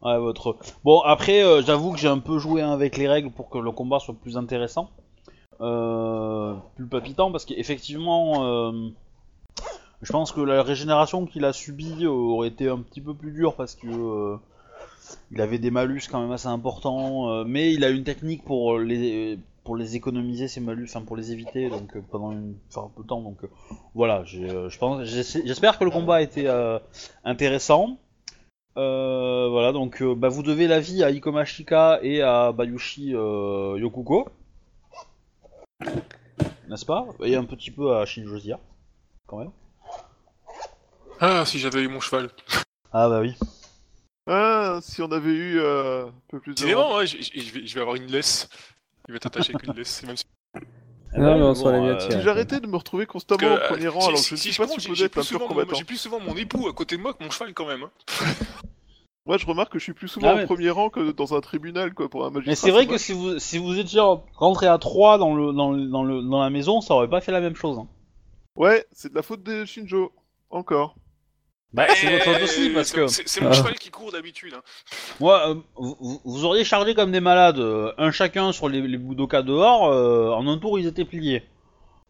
[0.03, 0.57] ouais votre.
[0.83, 3.71] Bon après, euh, j'avoue que j'ai un peu joué avec les règles pour que le
[3.71, 4.89] combat soit plus intéressant,
[5.59, 8.91] plus palpitant, parce qu'effectivement, euh,
[10.03, 13.33] je pense que la régénération qu'il a subie euh, aurait été un petit peu plus
[13.33, 14.37] dure parce que euh,
[15.31, 18.79] il avait des malus quand même assez importants, euh, mais il a une technique pour
[18.79, 19.39] les
[19.95, 23.23] économiser ces malus, enfin pour les éviter donc euh, pendant une un peu de temps
[23.23, 23.49] donc euh,
[23.95, 26.79] voilà, euh, je pense j'espère que le combat a été euh,
[27.25, 27.99] intéressant.
[28.77, 33.79] Euh, voilà donc euh, bah, vous devez la vie à Ikomashika et à Bayushi euh,
[33.79, 34.29] Yokuko.
[36.69, 37.07] N'est-ce pas?
[37.23, 38.59] Et un petit peu à Shinjozia
[39.27, 39.51] quand même.
[41.21, 42.31] Ah, si j'avais eu mon cheval.
[42.93, 43.35] Ah bah oui.
[44.29, 46.57] Ah, si on avait eu euh, un peu plus de...
[46.57, 47.17] Décidément, ouais, je,
[47.53, 48.49] vais, je vais avoir une laisse.
[49.09, 50.03] Il va t'attacher avec une laisse.
[50.03, 50.25] Même si...
[51.17, 52.15] Non, mais on s'en est bien tiré.
[52.19, 54.35] Si j'arrêtais de me retrouver constamment que, au premier euh, rang, si- alors si- je
[54.35, 55.55] ne si suis je pas compte, j'ai- supposé j'ai être plus un pur souvent mon-
[55.55, 55.77] combattant.
[55.77, 57.85] J'ai plus souvent mon époux à côté de moi que mon cheval quand même.
[57.85, 57.91] hein.
[59.27, 60.45] Moi, je remarque que je suis plus souvent Ah au ouais.
[60.47, 62.51] premier rang que dans un tribunal, quoi, pour un magistrat.
[62.53, 63.01] Mais c'est vrai que moche.
[63.01, 64.01] si vous si vous étiez
[64.35, 67.21] rentré à 3 dans le dans le, dans le dans la maison, ça aurait pas
[67.21, 67.79] fait la même chose.
[67.79, 67.89] hein.
[68.55, 70.13] Ouais, c'est de la faute de Shinjo.
[70.51, 70.95] Encore.
[71.73, 73.53] Bah c'est votre faute aussi Eh, parce que C'est c'est mon Ah.
[73.53, 74.55] cheval qui court d'habitude.
[74.57, 74.63] hein.
[75.21, 78.81] moi euh, vous, vous- vous auriez chargé comme des malades, euh, un chacun sur les,
[78.81, 81.43] les Budoka dehors, euh, en un tour ils étaient pliés.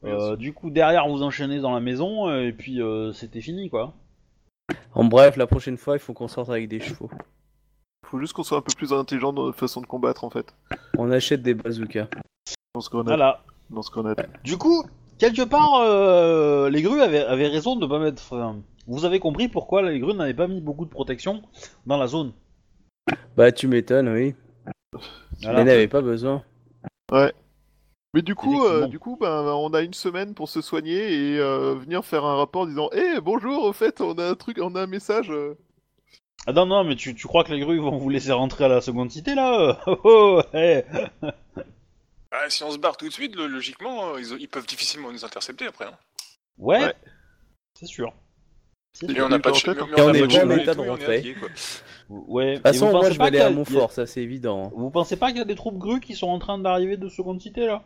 [0.05, 3.71] Euh, du coup derrière vous enchaînez dans la maison euh, et puis euh, c'était fini
[3.71, 3.95] quoi.
[4.95, 7.11] En bref, la prochaine fois, il faut qu'on sorte avec des chevaux.
[8.07, 10.55] Faut juste qu'on soit un peu plus intelligent dans notre façon de combattre, en fait.
[10.97, 12.09] On achète des bazookas.
[12.75, 13.09] Dans ce grenade.
[13.09, 13.43] Voilà.
[13.71, 14.29] Dans ce grenade.
[14.45, 14.85] Du coup
[15.19, 18.23] quelque part euh, les grues avaient, avaient raison de pas mettre.
[18.23, 21.43] enfin, vous avez compris pourquoi les grues n'avaient pas mis beaucoup de protection
[21.87, 22.33] dans la zone.
[23.37, 24.35] Bah, tu m'étonnes, oui.
[25.43, 25.65] Voilà.
[25.65, 26.43] N'avait pas besoin.
[28.17, 31.39] Mais du coup, euh, du coup, ben, on a une semaine pour se soigner et
[31.39, 34.75] euh, venir faire un rapport disant Eh, bonjour, au fait, on a un truc, on
[34.75, 35.31] a un message.
[35.31, 35.55] euh.
[36.47, 38.69] Ah non, non, mais tu, tu crois que les grues vont vous laisser rentrer à
[38.69, 39.79] la seconde cité là?
[39.87, 40.83] Oh, oh, eh.
[42.31, 45.13] Ah, si on se barre tout de suite, le- logiquement, euh, ils, ils peuvent difficilement
[45.13, 45.85] nous intercepter après.
[45.85, 45.99] hein.
[46.57, 46.95] Ouais, Ouais.
[47.79, 48.15] c'est sûr.
[49.03, 51.37] Et on n'a pas de en Et on a est en état de on rentrer.
[52.09, 52.53] Ouais.
[52.53, 54.73] De toute façon, moi, je vais aller à Montfort, ça c'est évident.
[54.75, 57.11] Vous pensez pas qu'il y a des troupes grues qui sont en train d'arriver de
[57.11, 57.83] seconde cité là?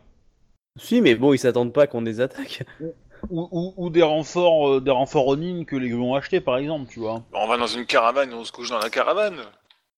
[0.79, 2.63] Si, mais bon, ils s'attendent pas qu'on les attaque.
[3.29, 6.57] ou, ou, ou des renforts, euh, des renforts Ronin que les grues ont achetés par
[6.57, 7.23] exemple, tu vois.
[7.33, 9.37] On va dans une caravane, on se couche dans la caravane.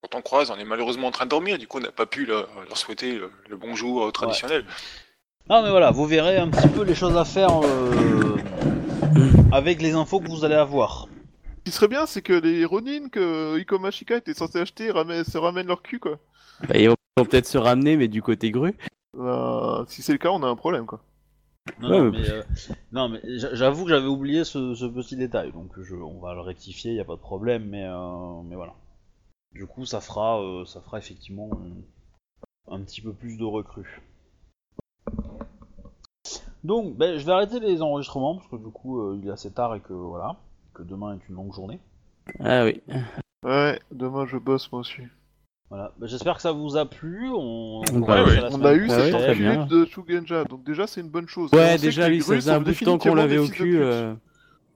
[0.02, 2.06] Quand on croise, on est malheureusement en train de dormir, du coup on n'a pas
[2.06, 4.64] pu leur, leur souhaiter le, le bonjour euh, traditionnel.
[5.48, 8.36] Non mais voilà, vous verrez un petit peu les choses à faire euh,
[9.52, 11.08] avec les infos que vous allez avoir.
[11.58, 15.66] Ce qui serait bien, c'est que les Ronin que Ikomashika était censé acheter se ramènent
[15.66, 16.18] leur cul, quoi.
[16.68, 18.74] Bah, ils vont peut-être se ramener, mais du côté grue.
[19.16, 21.00] Ben, si c'est le cas, on a un problème, quoi.
[21.80, 22.42] Non, Ouais, non, mais- mais, euh,
[22.92, 26.34] non, mais j'a- j'avoue que j'avais oublié ce, ce petit détail, donc je, on va
[26.34, 28.74] le rectifier, y a pas de problème, mais, euh, mais voilà.
[29.52, 31.48] Du coup, ça fera, euh, ça fera effectivement
[32.68, 34.02] un, un petit peu plus de recrues.
[36.64, 39.50] Donc, ben, je vais arrêter les enregistrements parce que du coup, euh, il est assez
[39.52, 40.36] tard et que voilà,
[40.72, 41.78] que demain est une longue journée.
[42.40, 42.80] Ah oui.
[43.44, 45.02] Ouais, demain je bosse, moi aussi.
[45.70, 45.92] Voilà.
[45.98, 47.28] Bah, J'espère que ça vous a plu.
[47.34, 48.36] On, Bah on ouais.
[48.60, 49.66] la a eu Ah cette ouais, très enculée bien.
[49.66, 51.50] de Shugenja, donc déjà c'est une bonne chose.
[51.52, 52.98] Et on Ouais, sait déjà, les oui, ça faisait un sont bout de temps définitivement
[52.98, 53.70] qu'on l'avait des au fils de cul.
[53.72, 53.80] pute.
[53.80, 54.14] euh,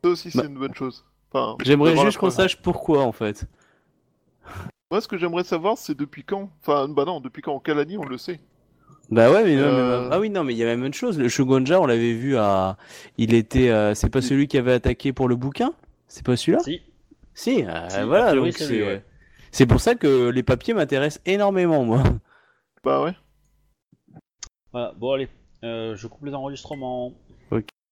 [0.04, 0.44] Ça aussi c'est Bah.
[0.46, 1.04] une bonne chose.
[1.32, 2.36] Enfin, J'aimerais la juste qu'on preuve.
[2.36, 3.44] sache pourquoi, en fait.
[4.90, 6.48] Moi, ce que j'aimerais savoir, c'est depuis quand.
[6.62, 8.40] Enfin, bah non, depuis quand En quelle année on le sait?
[9.10, 10.02] Bah ouais, mais non, Euh.
[10.02, 11.18] mais- ah oui, non, mais il y a même une chose.
[11.18, 12.76] Le Shogunja, on l'avait vu à.
[13.18, 13.68] Il était.
[13.68, 15.72] euh, C'est pas celui qui avait attaqué pour le bouquin?
[16.08, 16.60] C'est pas celui-là?
[16.60, 16.80] Si.
[17.34, 18.28] Si, euh, Si, a voilà.
[18.28, 19.04] priori, donc c'est lui, c'est ouais.
[19.58, 22.04] C'est pour ça que les papiers m'intéressent énormément, moi.
[22.84, 23.12] Bah ouais.
[24.70, 24.92] Voilà.
[24.96, 25.28] Bon allez.
[25.64, 27.12] Euh, je coupe les enregistrements.